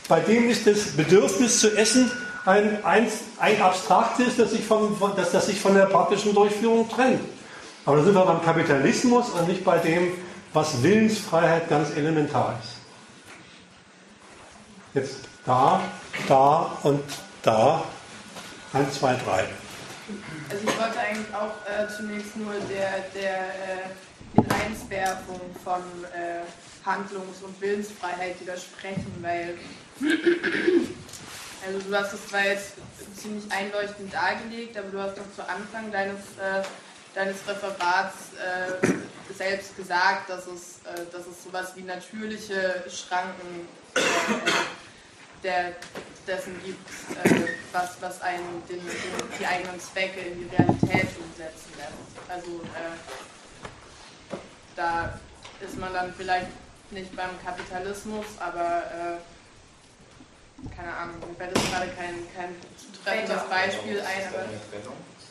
Bei 0.08 0.18
dem 0.18 0.50
ist 0.50 0.66
das 0.66 0.96
Bedürfnis 0.96 1.60
zu 1.60 1.76
essen 1.76 2.10
ein, 2.44 2.84
ein, 2.84 3.06
ein 3.38 3.62
abstraktes, 3.62 4.36
das 4.36 4.50
sich, 4.50 4.64
von, 4.64 4.96
das, 5.14 5.30
das 5.30 5.46
sich 5.46 5.60
von 5.60 5.74
der 5.74 5.86
praktischen 5.86 6.34
Durchführung 6.34 6.88
trennt. 6.88 7.20
Aber 7.86 7.98
da 7.98 8.02
sind 8.02 8.14
wir 8.14 8.24
beim 8.24 8.42
Kapitalismus 8.42 9.28
und 9.28 9.46
nicht 9.46 9.64
bei 9.64 9.78
dem, 9.78 10.14
was 10.52 10.82
Willensfreiheit 10.82 11.68
ganz 11.68 11.90
elementar 11.96 12.58
ist. 12.60 12.78
Jetzt 14.92 15.18
da, 15.46 15.80
da 16.26 16.78
und 16.82 17.04
da. 17.42 17.84
Eins, 18.72 18.94
zwei, 18.98 19.14
drei. 19.24 19.44
Also 20.50 20.64
ich 20.66 20.80
wollte 20.80 20.98
eigentlich 20.98 21.34
auch 21.34 21.54
äh, 21.66 21.86
zunächst 21.94 22.36
nur 22.36 22.54
der, 22.70 23.04
der 23.14 23.38
äh, 23.38 23.88
den 24.34 24.50
Einswerfung 24.50 25.40
von 25.62 25.82
äh, 26.04 26.40
Handlungs- 26.86 27.42
und 27.42 27.60
Willensfreiheit 27.60 28.40
widersprechen, 28.40 29.12
weil 29.20 29.58
also 31.66 31.78
du 31.86 31.94
hast 31.94 32.14
es 32.14 32.26
zwar 32.28 32.44
jetzt 32.44 32.74
ziemlich 33.16 33.44
einleuchtend 33.50 34.12
dargelegt, 34.12 34.76
aber 34.78 34.88
du 34.88 35.00
hast 35.00 35.16
noch 35.18 35.34
zu 35.34 35.46
Anfang 35.46 35.92
deines, 35.92 36.20
äh, 36.38 36.62
deines 37.14 37.36
Referats 37.46 38.32
äh, 38.38 39.34
selbst 39.34 39.76
gesagt, 39.76 40.30
dass 40.30 40.46
es, 40.46 40.80
äh, 40.84 41.04
dass 41.12 41.26
es 41.26 41.44
sowas 41.44 41.72
wie 41.74 41.82
natürliche 41.82 42.84
Schranken 42.88 43.68
der, 45.42 45.76
dessen 46.26 46.60
gibt, 46.64 46.88
äh, 47.24 47.48
was, 47.72 48.00
was 48.00 48.20
einen 48.22 48.62
den, 48.68 48.78
den, 48.78 49.38
die 49.38 49.46
eigenen 49.46 49.80
Zwecke 49.80 50.20
in 50.20 50.38
die 50.38 50.56
Realität 50.56 51.08
umsetzen 51.18 51.72
lässt. 51.76 52.28
Also 52.28 52.60
äh, 52.74 54.36
da 54.76 55.18
ist 55.60 55.78
man 55.78 55.92
dann 55.92 56.12
vielleicht 56.14 56.48
nicht 56.90 57.14
beim 57.16 57.30
Kapitalismus, 57.44 58.26
aber 58.38 58.82
äh, 58.84 60.74
keine 60.74 60.94
Ahnung, 60.94 61.16
mir 61.20 61.34
fällt 61.36 61.56
jetzt 61.56 61.70
gerade 61.70 61.88
kein, 61.88 62.14
kein 62.36 62.54
zutreffendes 62.76 63.42
Beispiel 63.48 64.00
ein. 64.00 64.26
Aber, 64.28 64.44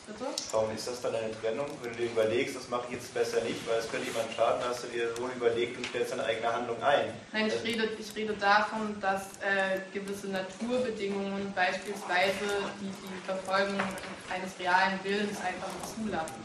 Bitte? 0.08 0.24
Warum 0.52 0.74
ist 0.74 0.88
das 0.88 1.02
dann 1.02 1.14
eine 1.14 1.30
Trennung? 1.38 1.66
Wenn 1.82 1.92
du 1.92 1.98
dir 1.98 2.06
überlegst, 2.06 2.56
das 2.56 2.68
mache 2.70 2.86
ich 2.88 2.94
jetzt 2.94 3.12
besser 3.12 3.44
nicht, 3.44 3.60
weil 3.68 3.78
es 3.78 3.90
könnte 3.90 4.08
jemand 4.08 4.32
schaden, 4.32 4.62
hast 4.66 4.84
du 4.84 4.88
dir 4.88 5.12
wohl 5.18 5.28
überlegt 5.36 5.76
und 5.76 5.84
stellst 5.84 6.12
deine 6.12 6.24
eigene 6.24 6.50
Handlung 6.50 6.82
ein. 6.82 7.12
Nein, 7.30 7.48
ich 7.48 7.62
rede, 7.62 7.90
ich 7.98 8.16
rede 8.16 8.32
davon, 8.32 8.96
dass 9.02 9.36
äh, 9.44 9.84
gewisse 9.92 10.28
Naturbedingungen, 10.28 11.52
beispielsweise 11.52 12.72
die, 12.80 12.88
die 12.88 13.20
Verfolgung 13.26 13.76
eines 14.32 14.58
realen 14.58 14.98
Willens, 15.04 15.36
einfach 15.44 15.76
zulassen. 15.84 16.40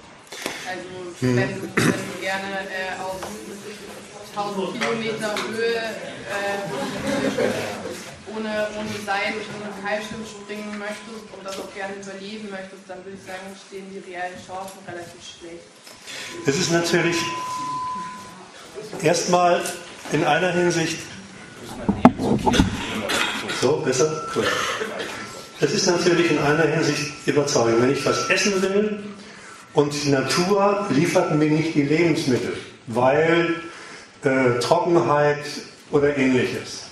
Also 0.68 0.90
hm. 1.22 1.38
wenn, 1.38 1.56
du, 1.56 1.62
wenn 1.76 2.04
du 2.12 2.20
gerne 2.20 2.68
äh, 2.68 3.00
auf 3.00 3.16
1000 4.36 4.82
Kilometer 4.82 5.36
Höhe 5.48 5.78
äh, 5.78 6.58
ohne, 8.36 8.68
ohne 8.80 8.90
Seil 9.06 9.34
durch 9.34 9.46
einen 9.54 9.74
Fallschirm 9.84 10.26
springen 10.26 10.80
möchtest 10.80 11.30
und 11.38 11.46
das 11.46 11.60
auch 11.60 11.74
gerne 11.76 11.94
überleben 12.02 12.50
möchtest, 12.50 12.82
dann 12.88 12.98
würde 13.06 13.18
ich 13.18 13.26
sagen, 13.26 13.46
stehen 13.68 13.86
die 13.94 14.00
reellen 14.12 14.34
Chancen 14.46 14.80
relativ 14.88 15.22
schlecht. 15.22 15.64
Es 16.46 16.58
ist 16.58 16.72
natürlich 16.72 17.18
erstmal 19.02 19.62
in 20.12 20.24
einer 20.24 20.52
Hinsicht. 20.52 20.98
So, 23.62 23.78
besser? 23.78 24.28
Gut. 24.34 24.48
Es 25.62 25.74
ist 25.74 25.86
natürlich 25.88 26.32
in 26.32 26.40
einer 26.40 26.64
Hinsicht 26.64 27.14
überzeugend. 27.26 27.82
Wenn 27.84 27.94
ich 27.94 28.06
was 28.06 28.30
essen 28.30 28.62
will 28.62 29.04
und 29.74 29.94
die 30.04 30.10
Natur 30.10 30.88
liefert 30.90 31.36
mir 31.36 31.50
nicht 31.50 31.76
die 31.76 31.84
Lebensmittel, 31.84 32.58
weil 32.88 33.56
äh, 34.24 34.60
Trockenheit 34.60 35.46
oder 35.92 36.18
ähnliches 36.18 36.84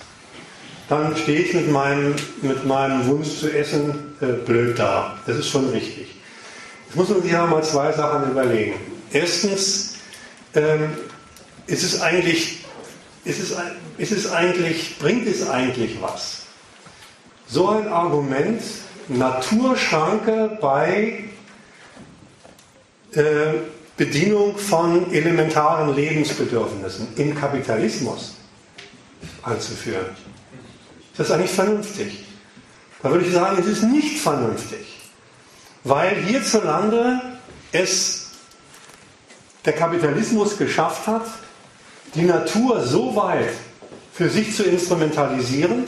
dann 0.92 1.16
stehe 1.16 1.40
ich 1.40 1.54
mit 1.54 1.70
meinem, 1.70 2.14
mit 2.42 2.66
meinem 2.66 3.06
Wunsch 3.06 3.38
zu 3.38 3.50
essen 3.50 4.14
äh, 4.20 4.26
blöd 4.44 4.78
da. 4.78 5.18
Das 5.26 5.38
ist 5.38 5.48
schon 5.48 5.70
richtig. 5.70 6.08
Jetzt 6.86 6.96
muss 6.96 7.08
man 7.08 7.22
sich 7.22 7.34
aber 7.34 7.46
mal 7.46 7.62
zwei 7.62 7.92
Sachen 7.92 8.30
überlegen. 8.30 8.74
Erstens, 9.10 9.94
ähm, 10.54 10.90
ist 11.66 11.82
es 11.82 12.02
eigentlich, 12.02 12.66
ist 13.24 13.40
es, 13.40 13.56
ist 13.96 14.12
es 14.12 14.30
eigentlich, 14.30 14.98
bringt 14.98 15.26
es 15.26 15.48
eigentlich 15.48 15.96
was? 16.02 16.42
So 17.46 17.70
ein 17.70 17.88
Argument, 17.88 18.60
Naturschranke 19.08 20.58
bei 20.60 21.24
äh, 23.14 23.22
Bedienung 23.96 24.56
von 24.56 25.12
elementaren 25.12 25.94
Lebensbedürfnissen 25.94 27.08
im 27.16 27.38
Kapitalismus 27.38 28.36
anzuführen. 29.42 30.06
Das 31.16 31.30
eigentlich 31.30 31.50
vernünftig. 31.50 32.24
Da 33.02 33.10
würde 33.10 33.26
ich 33.26 33.32
sagen, 33.32 33.58
es 33.60 33.66
ist 33.66 33.82
nicht 33.82 34.20
vernünftig, 34.20 35.10
weil 35.84 36.16
hierzulande 36.24 37.20
es 37.72 38.30
der 39.64 39.72
Kapitalismus 39.72 40.56
geschafft 40.56 41.06
hat, 41.06 41.26
die 42.14 42.22
Natur 42.22 42.84
so 42.84 43.14
weit 43.16 43.50
für 44.12 44.28
sich 44.28 44.54
zu 44.54 44.62
instrumentalisieren 44.64 45.84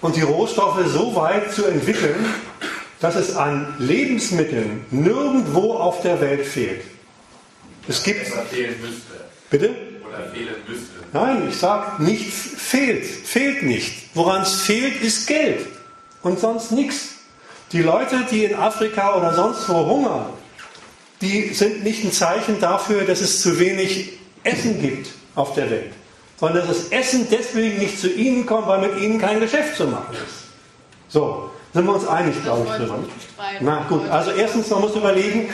und 0.00 0.16
die 0.16 0.22
Rohstoffe 0.22 0.84
so 0.86 1.14
weit 1.14 1.52
zu 1.52 1.64
entwickeln, 1.64 2.26
dass 3.00 3.16
es 3.16 3.36
an 3.36 3.74
Lebensmitteln 3.78 4.84
nirgendwo 4.90 5.74
auf 5.74 6.02
der 6.02 6.20
Welt 6.20 6.46
fehlt. 6.46 6.82
Es 7.88 8.02
gibt. 8.02 8.32
Bitte? 9.50 9.74
Oder 10.08 10.30
fehlen 10.32 10.54
müsste. 10.66 10.94
Nein, 11.12 11.48
ich 11.48 11.56
sage 11.56 12.02
nicht 12.02 12.32
fehlt, 12.32 13.04
fehlt 13.04 13.62
nicht. 13.62 14.14
Woran 14.14 14.42
es 14.42 14.62
fehlt, 14.62 15.00
ist 15.02 15.26
Geld 15.26 15.66
und 16.22 16.40
sonst 16.40 16.72
nichts. 16.72 17.10
Die 17.72 17.82
Leute, 17.82 18.24
die 18.30 18.44
in 18.44 18.54
Afrika 18.54 19.16
oder 19.16 19.34
sonst 19.34 19.68
wo 19.68 19.86
hungern, 19.86 20.26
die 21.20 21.54
sind 21.54 21.84
nicht 21.84 22.04
ein 22.04 22.12
Zeichen 22.12 22.60
dafür, 22.60 23.02
dass 23.02 23.20
es 23.20 23.42
zu 23.42 23.58
wenig 23.58 24.12
Essen 24.42 24.80
gibt 24.80 25.10
auf 25.34 25.54
der 25.54 25.70
Welt, 25.70 25.92
sondern 26.38 26.66
dass 26.66 26.78
das 26.78 26.88
Essen 26.88 27.26
deswegen 27.30 27.78
nicht 27.78 27.98
zu 27.98 28.12
ihnen 28.12 28.46
kommt, 28.46 28.68
weil 28.68 28.80
mit 28.80 29.00
ihnen 29.00 29.18
kein 29.18 29.40
Geschäft 29.40 29.76
zu 29.76 29.86
machen 29.86 30.14
ist. 30.14 30.46
So, 31.08 31.50
sind 31.76 31.86
wir 31.86 31.94
uns 31.94 32.08
einig, 32.08 32.42
glaube 32.42 32.66
ich, 32.68 32.76
drüber. 32.76 32.98
Na 33.60 33.86
gut, 33.88 34.08
also 34.08 34.30
erstens, 34.32 34.70
man 34.70 34.80
muss 34.80 34.96
überlegen, 34.96 35.50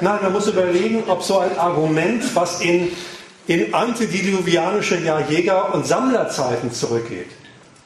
nein, 0.00 0.18
man 0.22 0.32
muss 0.32 0.46
überlegen, 0.48 1.04
ob 1.06 1.22
so 1.22 1.38
ein 1.38 1.56
Argument, 1.58 2.24
was 2.34 2.60
in 2.60 2.90
in 3.46 3.74
antediluvianische 3.74 4.98
ja, 4.98 5.18
Jäger- 5.20 5.74
und 5.74 5.84
Sammlerzeiten 5.84 6.70
zurückgeht. 6.70 7.26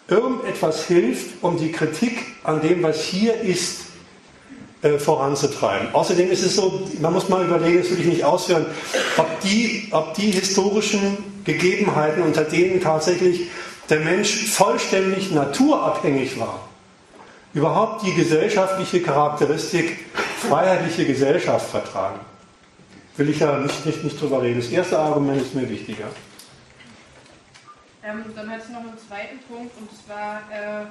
Irgendetwas 0.08 0.84
hilft, 0.84 1.42
um 1.42 1.56
die 1.56 1.72
Kritik 1.72 2.18
an 2.42 2.60
dem, 2.60 2.82
was 2.82 3.02
hier 3.02 3.40
ist, 3.40 3.80
äh, 4.82 4.98
voranzutreiben. 4.98 5.94
Außerdem 5.94 6.30
ist 6.30 6.44
es 6.44 6.56
so, 6.56 6.86
man 7.00 7.14
muss 7.14 7.30
mal 7.30 7.46
überlegen, 7.46 7.78
das 7.78 7.90
will 7.90 8.00
ich 8.00 8.06
nicht 8.06 8.24
ausführen, 8.24 8.66
ob 9.16 9.40
die, 9.40 9.88
ob 9.92 10.12
die 10.12 10.32
historischen 10.32 11.16
Gegebenheiten, 11.44 12.22
unter 12.22 12.44
denen 12.44 12.82
tatsächlich 12.82 13.48
der 13.88 14.00
Mensch 14.00 14.50
vollständig 14.50 15.30
naturabhängig 15.30 16.38
war, 16.38 16.63
überhaupt 17.54 18.04
die 18.04 18.12
gesellschaftliche 18.12 19.00
Charakteristik 19.00 20.06
freiheitliche 20.48 21.06
Gesellschaft 21.06 21.70
vertragen 21.70 22.20
will 23.16 23.30
ich 23.30 23.38
ja 23.38 23.58
nicht, 23.58 23.86
nicht, 23.86 24.04
nicht 24.04 24.20
drüber 24.20 24.42
reden. 24.42 24.60
Das 24.60 24.70
erste 24.70 24.98
Argument 24.98 25.40
ist 25.40 25.54
mir 25.54 25.68
wichtiger. 25.68 26.08
Ähm, 28.02 28.24
dann 28.34 28.50
hatte 28.50 28.64
ich 28.66 28.72
noch 28.72 28.80
einen 28.80 28.98
zweiten 28.98 29.38
Punkt 29.48 29.72
und 29.78 29.88
zwar 30.04 30.42
äh, 30.50 30.84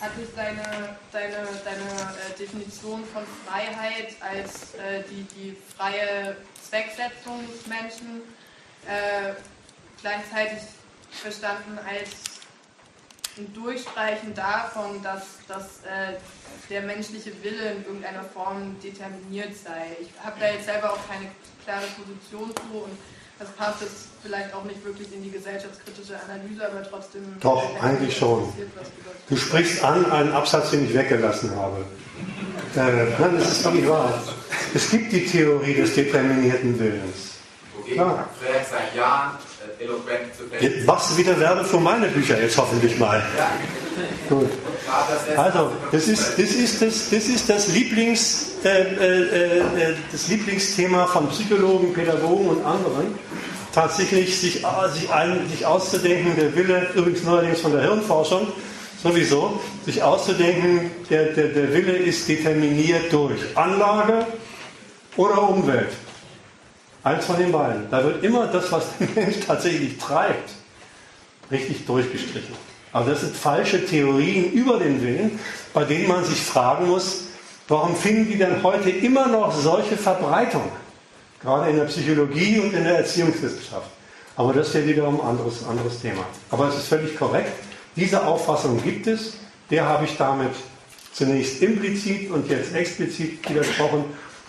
hatte 0.00 0.22
ich 0.22 0.34
deine, 0.34 0.96
deine, 1.12 1.48
deine 1.64 1.84
äh, 1.84 2.38
Definition 2.38 3.04
von 3.12 3.22
Freiheit 3.46 4.14
als 4.20 4.74
äh, 4.74 5.02
die, 5.10 5.22
die 5.34 5.56
freie 5.76 6.36
Zwecksetzung 6.62 7.40
des 7.46 7.66
Menschen 7.66 8.22
äh, 8.86 9.34
gleichzeitig 10.00 10.62
verstanden 11.10 11.78
als 11.78 12.35
ein 13.38 13.52
Durchstreichen 13.52 14.34
davon, 14.34 15.02
dass, 15.02 15.24
dass 15.48 15.84
äh, 15.84 16.16
der 16.70 16.82
menschliche 16.82 17.32
Wille 17.42 17.72
in 17.72 17.84
irgendeiner 17.84 18.24
Form 18.24 18.76
determiniert 18.82 19.54
sei. 19.56 19.96
Ich 20.00 20.08
habe 20.24 20.36
da 20.40 20.50
jetzt 20.50 20.64
selber 20.64 20.92
auch 20.92 21.08
keine 21.08 21.30
klare 21.64 21.84
Position 21.96 22.50
zu 22.54 22.78
und 22.78 22.98
das 23.38 23.50
passt 23.50 23.82
jetzt 23.82 24.08
vielleicht 24.22 24.54
auch 24.54 24.64
nicht 24.64 24.82
wirklich 24.84 25.12
in 25.12 25.22
die 25.22 25.30
gesellschaftskritische 25.30 26.18
Analyse, 26.18 26.66
aber 26.66 26.82
trotzdem. 26.82 27.22
Doch, 27.40 27.62
eigentlich 27.82 28.16
schon. 28.16 28.50
Du 29.28 29.36
sprichst 29.36 29.84
an 29.84 30.10
einen 30.10 30.32
Absatz, 30.32 30.70
den 30.70 30.86
ich 30.86 30.94
weggelassen 30.94 31.54
habe. 31.54 31.84
Äh, 32.74 32.80
nein, 33.18 33.38
das 33.38 33.52
ist 33.52 33.66
doch 33.66 33.72
nicht 33.72 33.88
wahr. 33.88 34.22
Es 34.74 34.90
gibt 34.90 35.12
die 35.12 35.26
Theorie 35.26 35.74
des 35.74 35.94
determinierten 35.94 36.78
Willens. 36.78 37.34
Okay, 37.78 37.92
Klar. 37.94 38.28
seit 38.70 38.94
Jahren 38.94 39.38
eloquent 39.78 40.34
zu 40.36 40.44
Jetzt 40.60 40.86
machst 40.86 41.16
wieder 41.16 41.38
Werbe 41.38 41.64
für 41.64 41.78
meine 41.78 42.08
Bücher 42.08 42.40
jetzt 42.40 42.56
hoffentlich 42.56 42.98
mal. 42.98 43.22
Ja. 43.36 43.50
Gut. 44.28 44.50
Also, 45.36 45.72
das 45.90 46.08
ist 46.08 46.38
das, 46.38 46.50
ist 46.50 46.82
das, 46.82 47.10
das, 47.10 47.26
ist 47.26 47.48
das, 47.48 47.68
Lieblings, 47.68 48.52
äh, 48.64 48.82
äh, 48.82 49.90
äh, 49.90 49.94
das 50.12 50.28
Lieblingsthema 50.28 51.06
von 51.06 51.28
Psychologen, 51.28 51.92
Pädagogen 51.92 52.48
und 52.48 52.64
anderen. 52.64 53.18
Tatsächlich 53.72 54.38
sich, 54.38 54.64
äh, 54.64 54.88
sich, 54.92 55.10
ein, 55.10 55.48
sich 55.48 55.66
auszudenken, 55.66 56.36
der 56.36 56.54
Wille, 56.54 56.88
übrigens 56.94 57.24
neuerdings 57.24 57.60
von 57.60 57.72
der 57.72 57.82
Hirnforschung, 57.82 58.48
sowieso, 59.02 59.60
sich 59.84 60.02
auszudenken, 60.02 60.90
der, 61.10 61.26
der, 61.32 61.48
der 61.48 61.72
Wille 61.72 61.92
ist 61.92 62.28
determiniert 62.28 63.12
durch 63.12 63.40
Anlage 63.54 64.26
oder 65.16 65.48
Umwelt. 65.48 65.90
Eins 67.06 67.24
von 67.24 67.38
den 67.38 67.52
beiden. 67.52 67.88
Da 67.88 68.02
wird 68.02 68.24
immer 68.24 68.48
das, 68.48 68.72
was 68.72 68.86
der 68.98 69.06
Mensch 69.14 69.36
tatsächlich 69.46 69.96
treibt, 69.96 70.50
richtig 71.52 71.86
durchgestrichen. 71.86 72.56
Aber 72.92 73.08
das 73.08 73.20
sind 73.20 73.36
falsche 73.36 73.86
Theorien 73.86 74.50
über 74.50 74.80
den 74.80 75.00
Willen, 75.00 75.38
bei 75.72 75.84
denen 75.84 76.08
man 76.08 76.24
sich 76.24 76.40
fragen 76.40 76.88
muss, 76.88 77.26
warum 77.68 77.94
finden 77.94 78.28
die 78.28 78.36
denn 78.36 78.60
heute 78.60 78.90
immer 78.90 79.28
noch 79.28 79.54
solche 79.54 79.96
Verbreitung? 79.96 80.64
Gerade 81.40 81.70
in 81.70 81.76
der 81.76 81.84
Psychologie 81.84 82.58
und 82.58 82.74
in 82.74 82.82
der 82.82 82.98
Erziehungswissenschaft. 82.98 83.88
Aber 84.34 84.52
das 84.52 84.68
ist 84.68 84.74
ja 84.74 84.84
wiederum 84.84 85.20
ein 85.20 85.28
anderes, 85.28 85.64
anderes 85.64 86.00
Thema. 86.00 86.24
Aber 86.50 86.66
es 86.66 86.74
ist 86.74 86.88
völlig 86.88 87.16
korrekt. 87.16 87.52
Diese 87.94 88.26
Auffassung 88.26 88.82
gibt 88.82 89.06
es. 89.06 89.34
Der 89.70 89.84
habe 89.84 90.06
ich 90.06 90.16
damit 90.16 90.50
zunächst 91.12 91.62
implizit 91.62 92.32
und 92.32 92.50
jetzt 92.50 92.74
explizit 92.74 93.48
widersprochen, 93.48 94.06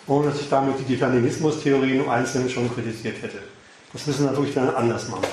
ohne 0.07 0.29
dass 0.29 0.39
ich 0.39 0.49
damit 0.49 0.79
die 0.79 0.95
Determinismus-Theorie 0.95 1.97
im 1.97 2.09
Einzelnen 2.09 2.49
schon 2.49 2.73
kritisiert 2.73 3.21
hätte. 3.21 3.39
Das 3.91 4.07
müssen 4.07 4.25
wir 4.25 4.31
natürlich 4.31 4.55
dann 4.55 4.73
anders 4.73 5.07
machen. 5.09 5.27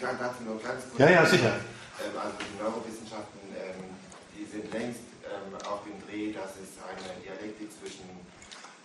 dazu 0.00 0.42
nur 0.44 0.60
ganz 0.62 0.82
kurz. 0.88 0.98
Ja, 0.98 1.10
ja, 1.10 1.26
sicher. 1.26 1.56
Ähm, 2.00 2.16
also 2.16 2.36
die 2.40 2.62
Neurowissenschaften, 2.62 3.40
ähm, 3.52 3.84
die 4.32 4.44
sind 4.44 4.72
längst 4.72 5.04
ähm, 5.24 5.52
auf 5.68 5.84
dem 5.84 5.96
Dreh, 6.08 6.32
dass 6.32 6.56
es 6.56 6.80
eine 6.80 7.20
Dialektik 7.20 7.68
zwischen 7.80 8.08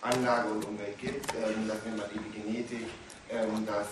Anlage 0.02 0.48
und 0.50 0.64
Umwelt 0.64 0.98
gibt. 0.98 1.26
Das 1.30 1.84
nennt 1.84 1.96
man 1.96 2.10
Epigenetik, 2.10 2.88
dass 3.30 3.86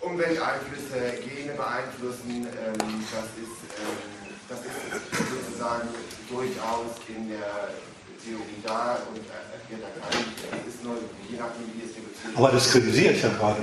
Umwelteinflüsse 0.00 1.26
Gene 1.26 1.52
beeinflussen. 1.58 2.46
Das, 2.46 3.34
ist, 3.34 3.58
das 4.48 4.60
ist 4.60 5.28
sozusagen 5.28 5.88
durchaus 6.30 7.02
in 7.08 7.30
der 7.30 7.74
Theorie 8.28 8.60
da 8.62 8.98
und 9.08 9.16
äh, 9.16 9.70
wird 9.70 9.82
erkannt. 9.82 10.26
Das 10.50 10.74
ist 10.74 10.84
nur 10.84 10.96
je 11.30 11.38
nachdem, 11.38 11.66
wie 11.74 11.84
es 11.84 11.94
debattiert 11.94 12.36
Aber 12.36 12.50
das 12.50 12.70
kritisiere 12.70 13.14
ich 13.14 13.22
ja 13.22 13.30
gerade. 13.30 13.62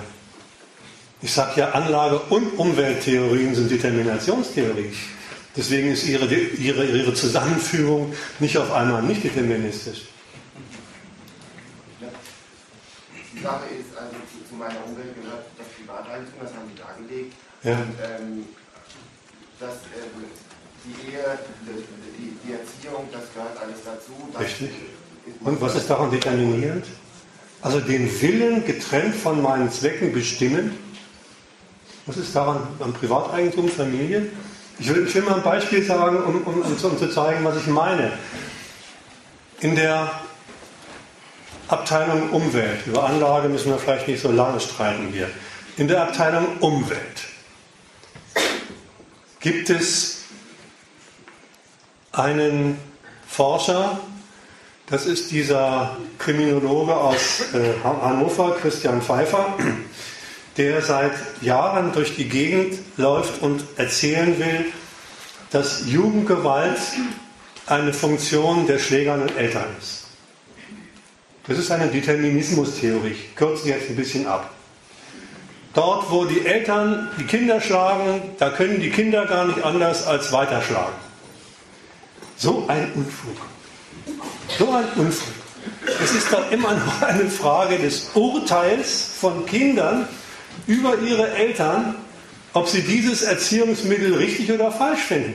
Ich 1.21 1.33
sage 1.33 1.61
ja, 1.61 1.71
Anlage- 1.71 2.19
und 2.29 2.57
Umwelttheorien 2.57 3.55
sind 3.55 3.71
Determinationstheorien. 3.71 4.93
Deswegen 5.55 5.91
ist 5.91 6.05
ihre, 6.05 6.25
ihre, 6.25 6.85
ihre 6.85 7.13
Zusammenführung 7.13 8.13
nicht 8.39 8.57
auf 8.57 8.71
einmal 8.73 9.01
nicht 9.01 9.23
deterministisch. 9.23 10.09
Die 13.33 13.41
Sache 13.41 13.65
ist, 13.79 13.97
also 13.97 14.15
zu, 14.31 14.49
zu 14.49 14.55
meiner 14.55 14.83
Umwelt 14.85 15.15
gehört 15.15 15.45
das 15.57 15.67
Privateigentum, 15.67 16.33
das 16.41 16.53
haben 16.53 16.69
die 16.73 16.81
dargelegt. 16.81 17.33
Ja. 17.63 17.71
Und 17.71 17.95
ähm, 18.03 18.45
das, 19.59 19.75
ähm, 19.95 20.25
die 20.85 21.11
Ehe, 21.11 21.39
die, 22.17 22.37
die, 22.45 22.53
Erziehung, 22.53 23.07
das 23.11 23.23
gehört 23.33 23.57
alles 23.59 23.77
dazu. 23.83 24.13
Richtig. 24.39 24.69
Und 25.41 25.59
was 25.59 25.75
ist 25.75 25.89
daran 25.89 26.11
determinierend? 26.11 26.85
Also 27.61 27.79
den 27.79 28.21
Willen 28.21 28.65
getrennt 28.65 29.15
von 29.15 29.41
meinen 29.41 29.71
Zwecken 29.71 30.13
bestimmen. 30.13 30.77
Was 32.05 32.17
ist 32.17 32.35
daran 32.35 32.67
am 32.79 32.93
Privateigentum, 32.93 33.69
Familie? 33.69 34.27
Ich 34.77 34.93
will, 34.93 35.07
ich 35.07 35.15
will 35.15 35.23
mal 35.23 35.35
ein 35.35 35.43
Beispiel 35.43 35.83
sagen, 35.83 36.17
um, 36.17 36.43
um, 36.43 36.61
um 36.61 36.77
zu 36.77 37.09
zeigen, 37.09 37.43
was 37.43 37.57
ich 37.57 37.67
meine. 37.67 38.11
In 39.61 39.75
der 39.75 40.11
Abteilung 41.67 42.29
Umwelt, 42.29 42.85
über 42.85 43.05
Anlage 43.05 43.49
müssen 43.49 43.71
wir 43.71 43.79
vielleicht 43.79 44.07
nicht 44.07 44.21
so 44.21 44.31
lange 44.31 44.59
streiten 44.59 45.07
hier. 45.11 45.29
In 45.77 45.87
der 45.87 46.03
Abteilung 46.03 46.57
Umwelt 46.59 47.25
gibt 49.39 49.69
es 49.71 50.14
einen 52.17 52.77
Forscher, 53.27 53.99
das 54.87 55.05
ist 55.05 55.31
dieser 55.31 55.97
Kriminologe 56.17 56.95
aus 56.95 57.41
äh, 57.53 57.73
Hannover, 57.83 58.55
Christian 58.61 59.01
Pfeiffer, 59.01 59.55
der 60.57 60.81
seit 60.81 61.13
Jahren 61.41 61.91
durch 61.91 62.15
die 62.15 62.29
Gegend 62.29 62.79
läuft 62.97 63.41
und 63.41 63.65
erzählen 63.77 64.39
will, 64.39 64.65
dass 65.51 65.87
Jugendgewalt 65.87 66.79
eine 67.65 67.93
Funktion 67.93 68.67
der 68.67 68.79
schlägernden 68.79 69.35
Eltern 69.37 69.67
ist. 69.79 70.05
Das 71.47 71.57
ist 71.57 71.71
eine 71.71 71.87
Determinismustheorie. 71.87 73.11
Ich 73.11 73.35
kürze 73.35 73.69
jetzt 73.69 73.89
ein 73.89 73.95
bisschen 73.95 74.27
ab. 74.27 74.51
Dort, 75.73 76.09
wo 76.09 76.25
die 76.25 76.45
Eltern 76.45 77.09
die 77.19 77.25
Kinder 77.25 77.59
schlagen, 77.59 78.21
da 78.39 78.49
können 78.49 78.79
die 78.79 78.89
Kinder 78.89 79.25
gar 79.25 79.45
nicht 79.45 79.63
anders 79.63 80.07
als 80.07 80.31
weiterschlagen. 80.31 81.04
So 82.37 82.65
ein 82.67 82.91
Unfug. 82.93 83.37
So 84.57 84.71
ein 84.71 84.85
Unfug. 84.95 85.33
Es 86.03 86.11
ist 86.13 86.31
doch 86.31 86.51
immer 86.51 86.73
noch 86.73 87.01
eine 87.01 87.29
Frage 87.29 87.77
des 87.77 88.09
Urteils 88.13 89.09
von 89.19 89.45
Kindern 89.45 90.07
über 90.67 90.97
ihre 90.99 91.31
Eltern, 91.31 91.95
ob 92.53 92.67
sie 92.67 92.81
dieses 92.81 93.23
Erziehungsmittel 93.23 94.13
richtig 94.15 94.51
oder 94.51 94.71
falsch 94.71 95.01
finden. 95.01 95.33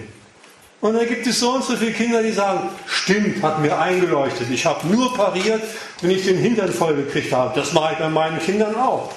Und 0.81 0.94
dann 0.94 1.06
gibt 1.06 1.27
es 1.27 1.40
so 1.40 1.52
und 1.52 1.64
so 1.64 1.77
viele 1.77 1.93
Kinder, 1.93 2.22
die 2.22 2.32
sagen, 2.32 2.70
stimmt, 2.86 3.43
hat 3.43 3.60
mir 3.60 3.78
eingeleuchtet. 3.78 4.48
Ich 4.51 4.64
habe 4.64 4.86
nur 4.89 5.14
pariert, 5.14 5.62
wenn 6.01 6.10
ich 6.10 6.24
den 6.24 6.39
Hintern 6.39 6.72
voll 6.72 6.94
gekriegt 6.94 7.32
habe. 7.32 7.52
Das 7.59 7.74
mache 7.74 7.93
ich 7.93 7.98
bei 7.98 8.09
meinen 8.09 8.39
Kindern 8.39 8.74
auch. 8.77 9.12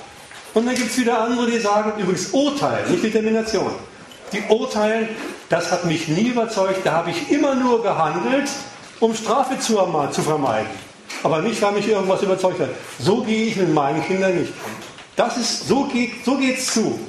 Und 0.53 0.65
dann 0.65 0.76
gibt 0.76 0.91
es 0.91 0.97
wieder 0.97 1.22
andere, 1.22 1.49
die 1.49 1.60
sagen, 1.60 1.93
übrigens 2.01 2.27
Urteil, 2.27 2.85
nicht 2.89 3.03
Determination. 3.03 3.72
Die 4.34 4.41
urteilen, 4.49 5.10
das 5.49 5.72
hat 5.72 5.85
mich 5.85 6.07
nie 6.07 6.30
überzeugt, 6.30 6.80
da 6.84 6.93
habe 6.93 7.11
ich 7.11 7.31
immer 7.31 7.55
nur 7.55 7.84
gehandelt, 7.84 8.49
um 8.99 9.14
Strafe 9.14 9.60
zu, 9.60 9.77
zu 10.11 10.22
vermeiden. 10.22 10.69
Aber 11.22 11.41
nicht, 11.41 11.61
weil 11.61 11.73
mich 11.73 11.88
irgendwas 11.88 12.22
überzeugt 12.22 12.60
hat. 12.60 12.69
So 12.99 13.22
gehe 13.22 13.45
ich 13.47 13.55
mit 13.55 13.73
meinen 13.73 14.03
Kindern 14.03 14.39
nicht 14.39 14.51
um. 14.65 14.72
Das 15.15 15.38
ist, 15.38 15.68
so 15.68 15.85
geht 15.85 16.26
so 16.26 16.38
zu. 16.57 16.99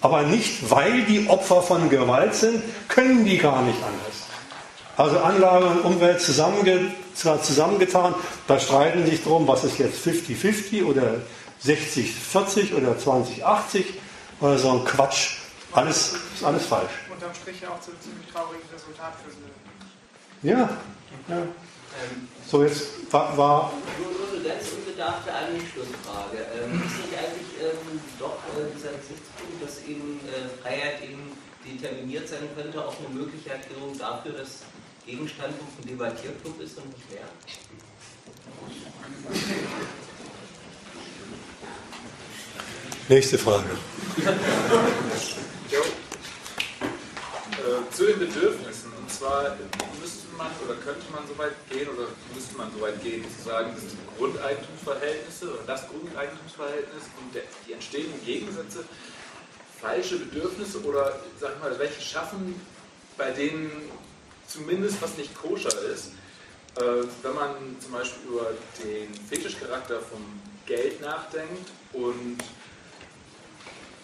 Aber 0.00 0.22
nicht, 0.22 0.70
weil 0.70 1.02
die 1.02 1.28
Opfer 1.28 1.62
von 1.62 1.88
Gewalt 1.88 2.34
sind, 2.34 2.62
können 2.88 3.24
die 3.24 3.38
gar 3.38 3.62
nicht 3.62 3.78
anders. 3.78 4.22
Also 4.96 5.18
Anlage 5.18 5.66
und 5.66 5.84
Umwelt 5.84 6.20
zusammenge, 6.20 6.92
zusammengetan, 7.14 8.14
da 8.46 8.58
streiten 8.58 9.06
sich 9.06 9.22
drum, 9.22 9.46
was 9.46 9.64
ist 9.64 9.78
jetzt 9.78 10.04
50-50 10.06 10.84
oder 10.84 11.20
60-40 11.64 12.74
oder 12.74 12.92
20-80 12.92 13.84
oder 14.40 14.58
so 14.58 14.72
ein 14.72 14.84
Quatsch. 14.84 15.41
Alles 15.74 16.12
ist 16.34 16.44
alles 16.44 16.66
falsch. 16.66 16.92
Unterm 17.10 17.34
Strich 17.34 17.60
ja 17.62 17.70
auch 17.70 17.80
zu 17.80 17.92
einem 17.92 18.00
ziemlich 18.00 18.26
traurigen 18.30 18.68
Resultat 18.72 19.14
für 19.24 19.30
sie. 19.30 20.48
Ja. 20.48 20.68
ja. 21.28 21.42
So, 22.46 22.64
jetzt 22.64 23.12
war, 23.12 23.36
war 23.36 23.72
Nur, 23.98 24.12
nur 24.12 24.28
eine 24.34 24.48
ganz 24.48 24.68
unbedarfte 24.72 25.32
Anschlussfrage. 25.32 26.44
Ähm, 26.60 26.82
ist 26.84 26.98
nicht 26.98 27.16
eigentlich 27.16 27.52
ähm, 27.60 28.00
doch 28.18 28.36
äh, 28.52 28.68
dieser 28.76 28.92
Gesichtspunkt, 28.92 29.62
dass 29.62 29.82
eben 29.84 30.20
äh, 30.28 30.48
Freiheit 30.62 31.02
eben 31.02 31.32
determiniert 31.64 32.28
sein 32.28 32.48
könnte, 32.56 32.84
auch 32.84 32.94
eine 32.98 33.08
mögliche 33.08 33.50
Erklärung 33.50 33.96
dafür, 33.96 34.32
dass 34.32 34.64
Gegenstandpunkt 35.06 35.80
ein 35.80 35.88
Debattierclub 35.88 36.60
ist 36.60 36.76
und 36.78 36.88
nicht 36.88 37.10
mehr? 37.12 37.22
nächste 43.08 43.38
Frage. 43.38 43.70
Äh, 45.72 45.80
zu 47.94 48.04
den 48.06 48.18
Bedürfnissen. 48.18 48.92
Und 48.92 49.10
zwar 49.10 49.56
müsste 50.00 50.26
man 50.36 50.50
oder 50.64 50.74
könnte 50.76 51.10
man 51.10 51.26
so 51.26 51.36
weit 51.38 51.54
gehen 51.70 51.88
oder 51.88 52.08
müsste 52.34 52.56
man 52.58 52.70
so 52.74 52.80
weit 52.82 53.02
gehen, 53.02 53.24
zu 53.24 53.48
sagen, 53.48 53.72
dass 53.74 53.84
die 53.84 53.96
Grundeigentumsverhältnisse 54.18 55.54
oder 55.54 55.62
das 55.66 55.88
Grundeigentumsverhältnis 55.88 57.04
und 57.20 57.34
der, 57.34 57.42
die 57.66 57.72
entstehenden 57.72 58.22
Gegensätze 58.24 58.84
falsche 59.80 60.18
Bedürfnisse 60.18 60.82
oder 60.84 61.20
sag 61.40 61.54
ich 61.54 61.60
mal, 61.60 61.78
welche 61.78 62.02
schaffen, 62.02 62.60
bei 63.16 63.30
denen 63.30 63.90
zumindest 64.46 65.00
was 65.00 65.16
nicht 65.16 65.34
koscher 65.34 65.76
ist. 65.92 66.08
Äh, 66.76 67.06
wenn 67.22 67.34
man 67.34 67.76
zum 67.80 67.92
Beispiel 67.92 68.30
über 68.30 68.50
den 68.84 69.14
Fetischcharakter 69.14 70.00
vom 70.00 70.22
Geld 70.66 71.00
nachdenkt 71.00 71.70
und 71.94 72.38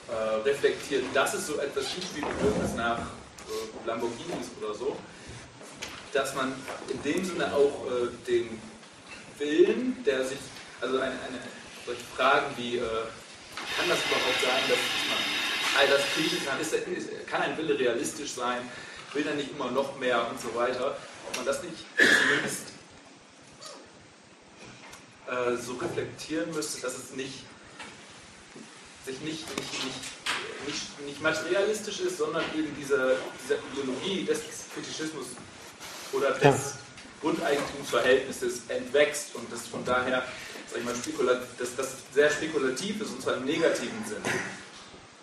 äh, 0.09 0.49
reflektiert, 0.49 1.05
dass 1.15 1.35
es 1.35 1.47
so 1.47 1.59
etwas 1.59 1.85
gibt 1.95 2.17
wie 2.17 2.21
Bedürfnis 2.21 2.75
nach 2.77 2.99
äh, 2.99 3.87
Lamborghinis 3.87 4.49
oder 4.61 4.75
so, 4.75 4.97
dass 6.13 6.35
man 6.35 6.55
in 6.89 7.03
dem 7.03 7.25
Sinne 7.25 7.53
auch 7.53 7.87
äh, 7.87 8.09
den 8.27 8.61
Willen, 9.39 10.03
der 10.05 10.25
sich, 10.25 10.39
also 10.81 10.97
eine, 10.97 11.13
eine 11.13 11.41
solche 11.87 12.05
Fragen 12.17 12.47
wie, 12.57 12.77
äh, 12.77 12.81
kann 12.81 13.89
das 13.89 13.99
überhaupt 14.07 14.41
sein, 14.43 14.63
dass 14.69 14.79
man 15.09 15.19
all 15.79 15.89
das 15.89 16.01
kriegen 16.15 16.45
kann, 16.45 16.61
ist, 16.61 16.73
ist, 16.73 17.27
kann 17.27 17.43
ein 17.43 17.57
Wille 17.57 17.79
realistisch 17.79 18.33
sein, 18.33 18.69
will 19.13 19.27
er 19.27 19.35
nicht 19.35 19.51
immer 19.51 19.71
noch 19.71 19.99
mehr 19.99 20.29
und 20.29 20.41
so 20.41 20.55
weiter, 20.55 20.97
ob 21.29 21.37
man 21.37 21.47
das 21.47 21.63
nicht 21.63 21.85
zumindest 21.97 22.69
äh, 25.29 25.57
so 25.57 25.75
reflektieren 25.75 26.53
müsste, 26.55 26.81
dass 26.81 26.97
es 26.97 27.15
nicht 27.15 27.45
sich 29.09 29.21
nicht, 29.21 29.57
nicht, 29.57 29.85
nicht, 29.85 30.67
nicht, 30.67 31.07
nicht 31.07 31.23
materialistisch 31.23 32.01
ist, 32.01 32.19
sondern 32.19 32.45
eben 32.55 32.75
diese, 32.79 33.17
diese 33.43 33.59
Ideologie 33.73 34.25
des 34.25 34.41
Fetischismus 34.75 35.27
oder 36.13 36.33
des 36.33 36.43
Ja. 36.43 36.55
Grundeigentumsverhältnisses 37.23 38.61
entwächst 38.69 39.35
und 39.35 39.51
das 39.53 39.67
von 39.67 39.85
daher, 39.85 40.25
sag 40.71 40.79
ich 40.79 40.85
mal, 40.85 40.95
spekulat, 40.95 41.43
dass 41.59 41.75
das 41.75 41.89
sehr 42.15 42.31
spekulativ 42.31 43.01
ist 43.01 43.11
und 43.11 43.23
zwar 43.23 43.39
im 43.39 43.45
negativen 43.45 44.05
Sinn, 44.07 44.23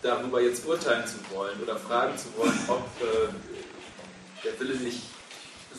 darüber 0.02 0.42
jetzt 0.42 0.66
urteilen 0.66 1.06
zu 1.08 1.18
wollen 1.34 1.62
oder 1.62 1.78
fragen 1.78 2.18
zu 2.18 2.26
wollen, 2.38 2.60
ob 2.68 2.86
äh, 3.02 3.30
der 4.44 4.60
Wille 4.60 4.76
nicht 4.76 5.04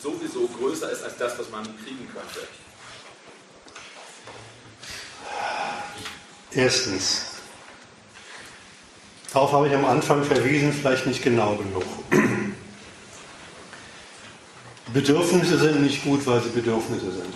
sowieso 0.01 0.47
größer 0.47 0.91
ist 0.91 1.03
als 1.03 1.17
das, 1.17 1.37
was 1.37 1.49
man 1.49 1.63
kriegen 1.83 2.07
könnte. 2.13 2.47
Erstens, 6.51 7.36
darauf 9.33 9.51
habe 9.51 9.67
ich 9.67 9.75
am 9.75 9.85
Anfang 9.85 10.23
verwiesen, 10.23 10.73
vielleicht 10.73 11.07
nicht 11.07 11.23
genau 11.23 11.55
genug. 11.55 11.83
Bedürfnisse 14.93 15.57
sind 15.57 15.81
nicht 15.81 16.03
gut, 16.03 16.25
weil 16.25 16.41
sie 16.41 16.49
Bedürfnisse 16.49 17.11
sind, 17.11 17.33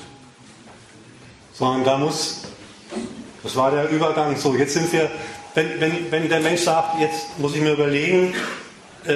sondern 1.54 1.84
da 1.84 1.98
muss 1.98 2.42
Das 3.44 3.56
war 3.56 3.72
der 3.72 3.90
Übergang. 3.90 4.36
So, 4.38 4.56
jetzt 4.56 4.74
sind 4.74 4.92
wir, 4.94 5.10
wenn, 5.56 5.80
wenn, 5.80 6.12
wenn 6.12 6.30
der 6.30 6.42
Mensch 6.42 6.62
sagt, 6.62 7.00
jetzt 7.00 7.40
muss 7.40 7.56
ich 7.56 7.62
mir 7.62 7.74
überlegen, 7.74 8.34
äh, 9.06 9.16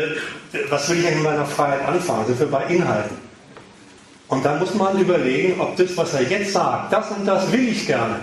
was 0.70 0.90
will 0.90 1.00
ich 1.00 1.06
eigentlich 1.06 1.18
mit 1.18 1.26
meiner 1.26 1.46
Freiheit 1.46 1.88
anfangen, 1.88 2.26
sind 2.28 2.40
wir 2.40 2.48
bei 2.48 2.66
Inhalten. 2.66 3.18
Und 4.28 4.44
dann 4.44 4.60
muss 4.60 4.74
man 4.74 5.00
überlegen, 5.00 5.62
ob 5.62 5.76
das, 5.78 5.96
was 5.96 6.16
er 6.16 6.24
jetzt 6.24 6.54
sagt, 6.54 6.92
das 6.92 7.12
und 7.12 7.26
das 7.26 7.52
will 7.52 7.70
ich 7.70 7.86
gerne. 7.86 8.20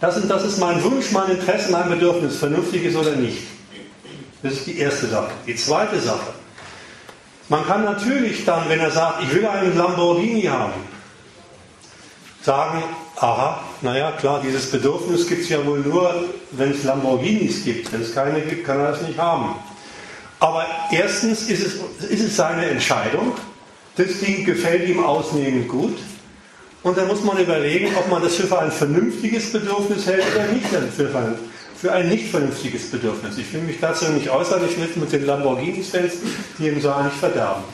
Das 0.00 0.16
und 0.18 0.28
das 0.28 0.44
ist 0.44 0.58
mein 0.58 0.82
Wunsch, 0.82 1.10
mein 1.12 1.30
Interesse, 1.30 1.72
mein 1.72 1.88
Bedürfnis, 1.88 2.36
vernünftig 2.36 2.84
ist 2.84 2.96
oder 2.96 3.12
nicht. 3.12 3.38
Das 4.42 4.52
ist 4.52 4.66
die 4.66 4.78
erste 4.78 5.06
Sache. 5.06 5.30
Die 5.46 5.56
zweite 5.56 6.00
Sache. 6.00 6.32
Man 7.48 7.66
kann 7.66 7.84
natürlich 7.84 8.44
dann, 8.44 8.68
wenn 8.68 8.80
er 8.80 8.90
sagt, 8.90 9.22
ich 9.24 9.34
will 9.34 9.46
einen 9.46 9.76
Lamborghini 9.76 10.42
haben, 10.42 10.72
sagen, 12.42 12.82
aha, 13.16 13.60
naja, 13.82 14.12
klar, 14.12 14.40
dieses 14.42 14.70
Bedürfnis 14.70 15.26
gibt 15.26 15.42
es 15.42 15.48
ja 15.48 15.64
wohl 15.66 15.80
nur, 15.80 16.24
wenn 16.52 16.70
es 16.70 16.84
Lamborghinis 16.84 17.64
gibt. 17.64 17.92
Wenn 17.92 18.02
es 18.02 18.14
keine 18.14 18.40
gibt, 18.40 18.64
kann 18.64 18.78
er 18.78 18.92
das 18.92 19.02
nicht 19.02 19.18
haben. 19.18 19.56
Aber 20.38 20.64
erstens 20.90 21.42
ist 21.50 21.66
es, 21.66 21.74
ist 22.08 22.24
es 22.24 22.36
seine 22.36 22.66
Entscheidung. 22.66 23.34
Das 23.96 24.20
Ding 24.20 24.44
gefällt 24.46 24.88
ihm 24.88 25.04
ausnehmend 25.04 25.68
gut. 25.68 25.98
Und 26.82 26.96
dann 26.96 27.08
muss 27.08 27.22
man 27.22 27.36
überlegen, 27.36 27.94
ob 27.96 28.08
man 28.08 28.22
das 28.22 28.36
für 28.36 28.58
ein 28.58 28.72
vernünftiges 28.72 29.52
Bedürfnis 29.52 30.06
hält 30.06 30.24
oder 30.34 30.46
nicht 30.46 30.66
für 30.66 31.18
ein, 31.18 31.34
für 31.80 31.92
ein 31.92 32.10
nicht 32.10 32.30
vernünftiges 32.30 32.90
Bedürfnis. 32.90 33.38
Ich 33.38 33.50
will 33.54 33.62
mich 33.62 33.80
dazu 33.80 34.04
nicht 34.10 34.28
äußern, 34.28 34.62
ich 34.68 34.76
will 34.76 34.88
mit 34.96 35.12
den 35.12 35.24
Lamborghinis-Fans, 35.24 36.12
die 36.58 36.68
im 36.68 36.80
Saal 36.80 37.04
nicht 37.04 37.16
verderben. 37.16 37.64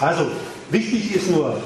Also, 0.00 0.26
wichtig 0.70 1.14
ist 1.14 1.30
nur, 1.30 1.62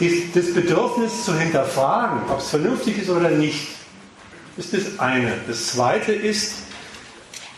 das 0.00 0.54
Bedürfnis 0.54 1.24
zu 1.24 1.38
hinterfragen, 1.38 2.20
ob 2.30 2.38
es 2.38 2.48
vernünftig 2.48 3.02
ist 3.02 3.10
oder 3.10 3.28
nicht, 3.28 3.68
ist 4.56 4.72
das 4.72 4.98
eine. 4.98 5.34
Das 5.46 5.68
zweite 5.68 6.12
ist, 6.12 6.54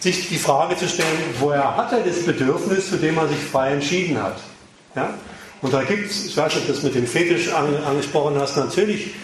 sich 0.00 0.28
die 0.28 0.38
Frage 0.38 0.76
zu 0.76 0.88
stellen, 0.88 1.08
woher 1.38 1.76
hat 1.76 1.92
er 1.92 2.00
das 2.00 2.24
Bedürfnis, 2.24 2.90
zu 2.90 2.96
dem 2.96 3.16
er 3.16 3.28
sich 3.28 3.38
frei 3.38 3.72
entschieden 3.74 4.20
hat. 4.20 4.40
Ja? 4.96 5.14
Und 5.62 5.72
da 5.72 5.82
gibt 5.84 6.10
es, 6.10 6.26
ich 6.26 6.36
weiß 6.36 6.52
nicht, 6.54 6.62
ob 6.62 6.66
du 6.66 6.72
das 6.72 6.82
mit 6.82 6.94
dem 6.94 7.06
Fetisch 7.06 7.52
angesprochen 7.52 8.36
hast, 8.38 8.56
natürlich 8.56 9.14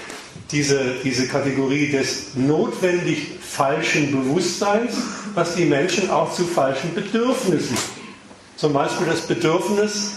diese, 0.52 0.94
diese 1.02 1.26
Kategorie 1.26 1.90
des 1.90 2.34
notwendig 2.34 3.28
falschen 3.40 4.12
Bewusstseins, 4.12 4.94
was 5.34 5.54
die 5.54 5.64
Menschen 5.64 6.10
auch 6.10 6.32
zu 6.32 6.44
falschen 6.44 6.94
Bedürfnissen. 6.94 7.76
Zum 8.56 8.72
Beispiel 8.72 9.06
das 9.06 9.22
Bedürfnis 9.22 10.12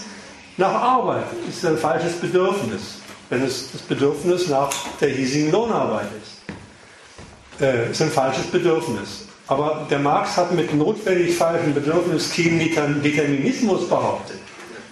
nach 0.58 0.72
Arbeit 0.72 1.26
ist 1.48 1.64
ein 1.66 1.76
falsches 1.76 2.12
Bedürfnis, 2.14 3.00
wenn 3.30 3.42
es 3.42 3.72
das 3.72 3.82
Bedürfnis 3.82 4.48
nach 4.48 4.70
der 5.00 5.08
hiesigen 5.08 5.50
Lohnarbeit 5.50 6.08
ist. 6.22 7.62
Äh, 7.62 7.90
ist 7.90 8.02
ein 8.02 8.10
falsches 8.10 8.46
Bedürfnis. 8.46 9.26
Aber 9.48 9.86
der 9.90 9.98
Marx 9.98 10.36
hat 10.36 10.52
mit 10.52 10.74
notwendig 10.74 11.36
falschen 11.36 11.72
Bedürfnis 11.72 12.30
keinen 12.32 13.02
Determinismus 13.02 13.88
behauptet. 13.88 14.38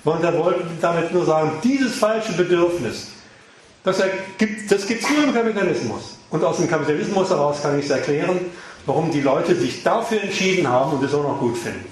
Und 0.05 0.23
er 0.23 0.37
wollte 0.39 0.65
damit 0.81 1.13
nur 1.13 1.25
sagen, 1.25 1.53
dieses 1.63 1.97
falsche 1.97 2.33
Bedürfnis, 2.33 3.09
das 3.85 4.03
gibt 4.39 4.71
es 4.71 5.11
nur 5.11 5.25
im 5.25 5.35
Kapitalismus. 5.35 6.17
Und 6.31 6.43
aus 6.43 6.57
dem 6.57 6.67
Kapitalismus 6.69 7.29
heraus 7.29 7.61
kann 7.63 7.79
ich 7.79 7.85
es 7.85 7.91
erklären, 7.91 8.41
warum 8.87 9.11
die 9.11 9.21
Leute 9.21 9.55
sich 9.55 9.83
dafür 9.83 10.23
entschieden 10.23 10.67
haben 10.67 10.95
und 10.95 11.05
es 11.05 11.13
auch 11.15 11.23
noch 11.23 11.39
gut 11.39 11.59
finden. 11.59 11.85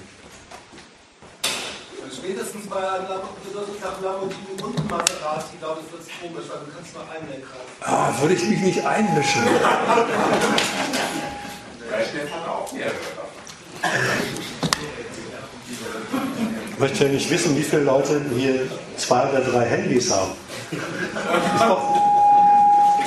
Spätestens 2.11 2.67
bei 2.67 2.77
einem 2.77 3.09
Lamborghini 3.09 4.63
und 4.63 4.91
Maserati, 4.91 5.57
glaube 5.61 5.81
ich, 5.85 5.93
wird 5.93 6.03
es 6.03 6.09
komisch, 6.21 6.45
weil 6.49 6.61
du 6.65 6.73
kannst 6.75 6.95
nur 6.95 7.05
einen 7.11 7.29
Lenkrad. 7.31 7.61
Ah, 7.83 8.11
würde 8.21 8.35
ich 8.35 8.45
mich 8.49 8.61
nicht 8.61 8.87
einmischen. 8.87 9.43
Ich 16.73 16.79
möchte 16.79 17.05
ja 17.05 17.11
nicht 17.11 17.31
wissen, 17.31 17.57
wie 17.57 17.63
viele 17.63 17.83
Leute 17.83 18.21
hier 18.37 18.67
zwei 18.97 19.29
oder 19.29 19.41
drei 19.41 19.65
Handys 19.67 20.11
haben. 20.11 20.33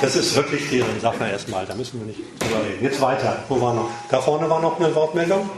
Das 0.00 0.14
ist 0.14 0.34
wirklich 0.34 0.68
deren 0.70 1.00
Sache 1.00 1.28
erstmal, 1.28 1.66
da 1.66 1.74
müssen 1.74 2.00
wir 2.00 2.06
nicht 2.06 2.20
drüber 2.38 2.64
reden. 2.64 2.84
Jetzt 2.84 3.00
weiter. 3.00 3.38
Wo 3.48 3.60
war 3.60 3.74
noch? 3.74 3.90
Da 4.10 4.20
vorne 4.20 4.48
war 4.48 4.60
noch 4.60 4.78
eine 4.78 4.94
Wortmeldung. 4.94 5.48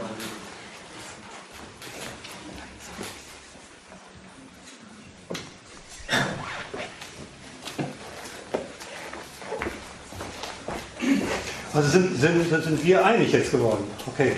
Also 11.73 11.89
sind, 11.89 12.19
sind, 12.19 12.63
sind 12.63 12.83
wir 12.83 13.05
einig 13.05 13.31
jetzt 13.31 13.51
geworden. 13.51 13.85
Okay. 14.07 14.33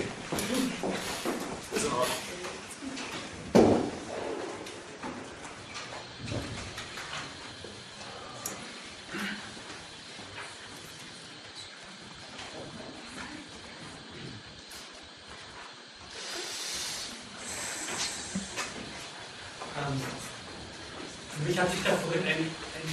hat 21.62 21.70
sich 21.70 21.82
da 21.86 21.94
vorhin 21.94 22.26
ein, 22.26 22.42
ein 22.42 22.90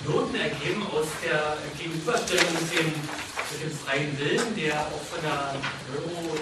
Knoten 0.00 0.34
ergeben 0.40 0.80
aus 0.88 1.12
der 1.20 1.60
Gegenüberstellung 1.76 2.48
mit 2.56 2.72
dem, 2.72 2.88
mit 2.88 3.58
dem 3.60 3.72
freien 3.84 4.18
Willen, 4.18 4.56
der 4.56 4.80
auch 4.80 5.04
von 5.12 5.20
der 5.20 5.60
Neuro 5.92 6.40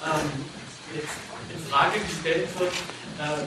ähm, 0.00 0.30
in 1.52 1.60
Frage 1.68 2.00
gestellt 2.00 2.48
wird. 2.56 2.72
Äh, 3.20 3.44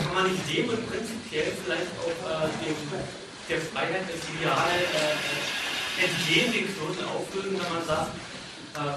kann 0.00 0.14
man 0.14 0.32
nicht 0.32 0.48
dem 0.48 0.70
und 0.70 0.80
prinzipiell 0.88 1.52
vielleicht 1.60 1.92
auch 2.00 2.20
äh, 2.24 2.48
dem, 2.64 2.76
der 3.50 3.60
Freiheit 3.60 4.08
als 4.08 4.24
Ideal 4.32 4.80
äh, 4.80 5.12
äh, 5.12 6.08
entgehen, 6.08 6.52
den 6.56 6.72
Knoten 6.72 7.04
auflösen, 7.04 7.60
wenn 7.60 7.72
man 7.74 7.84
sagt, 7.84 8.16
äh, 8.80 8.96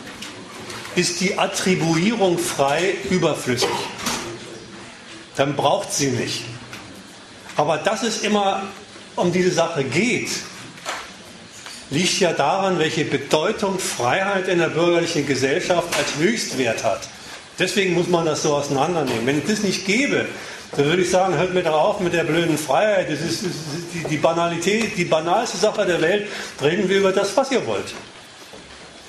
ist 0.95 1.21
die 1.21 1.37
Attribuierung 1.37 2.37
frei 2.37 2.95
überflüssig. 3.09 3.69
Dann 5.35 5.55
braucht 5.55 5.93
sie 5.93 6.07
nicht. 6.07 6.43
Aber 7.55 7.77
dass 7.77 8.03
es 8.03 8.21
immer 8.21 8.63
um 9.15 9.31
diese 9.31 9.51
Sache 9.51 9.83
geht, 9.83 10.29
liegt 11.89 12.19
ja 12.19 12.33
daran, 12.33 12.79
welche 12.79 13.05
Bedeutung 13.05 13.77
Freiheit 13.77 14.47
in 14.47 14.59
der 14.59 14.69
bürgerlichen 14.69 15.27
Gesellschaft 15.27 15.87
als 15.97 16.15
Höchstwert 16.17 16.83
hat. 16.83 17.07
Deswegen 17.59 17.93
muss 17.93 18.07
man 18.07 18.25
das 18.25 18.43
so 18.43 18.55
auseinandernehmen. 18.55 19.25
Wenn 19.25 19.39
es 19.39 19.47
das 19.47 19.59
nicht 19.59 19.85
gäbe, 19.85 20.25
dann 20.75 20.85
würde 20.85 21.01
ich 21.01 21.09
sagen, 21.09 21.35
hört 21.37 21.53
mir 21.53 21.63
doch 21.63 21.73
auf 21.73 21.99
mit 21.99 22.13
der 22.13 22.23
blöden 22.23 22.57
Freiheit. 22.57 23.11
Das 23.11 23.19
ist, 23.19 23.43
die, 23.93 24.07
die, 24.09 24.17
Banalität, 24.17 24.97
die 24.97 25.05
banalste 25.05 25.57
Sache 25.57 25.85
der 25.85 26.01
Welt. 26.01 26.27
Reden 26.61 26.87
wir 26.87 26.97
über 26.97 27.11
das, 27.11 27.35
was 27.35 27.51
ihr 27.51 27.65
wollt. 27.67 27.93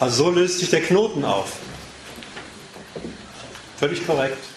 Also 0.01 0.25
so 0.25 0.31
löst 0.31 0.59
sich 0.59 0.71
der 0.71 0.81
Knoten 0.81 1.25
auf. 1.25 1.53
Völlig 3.83 4.07
korrekt. 4.07 4.52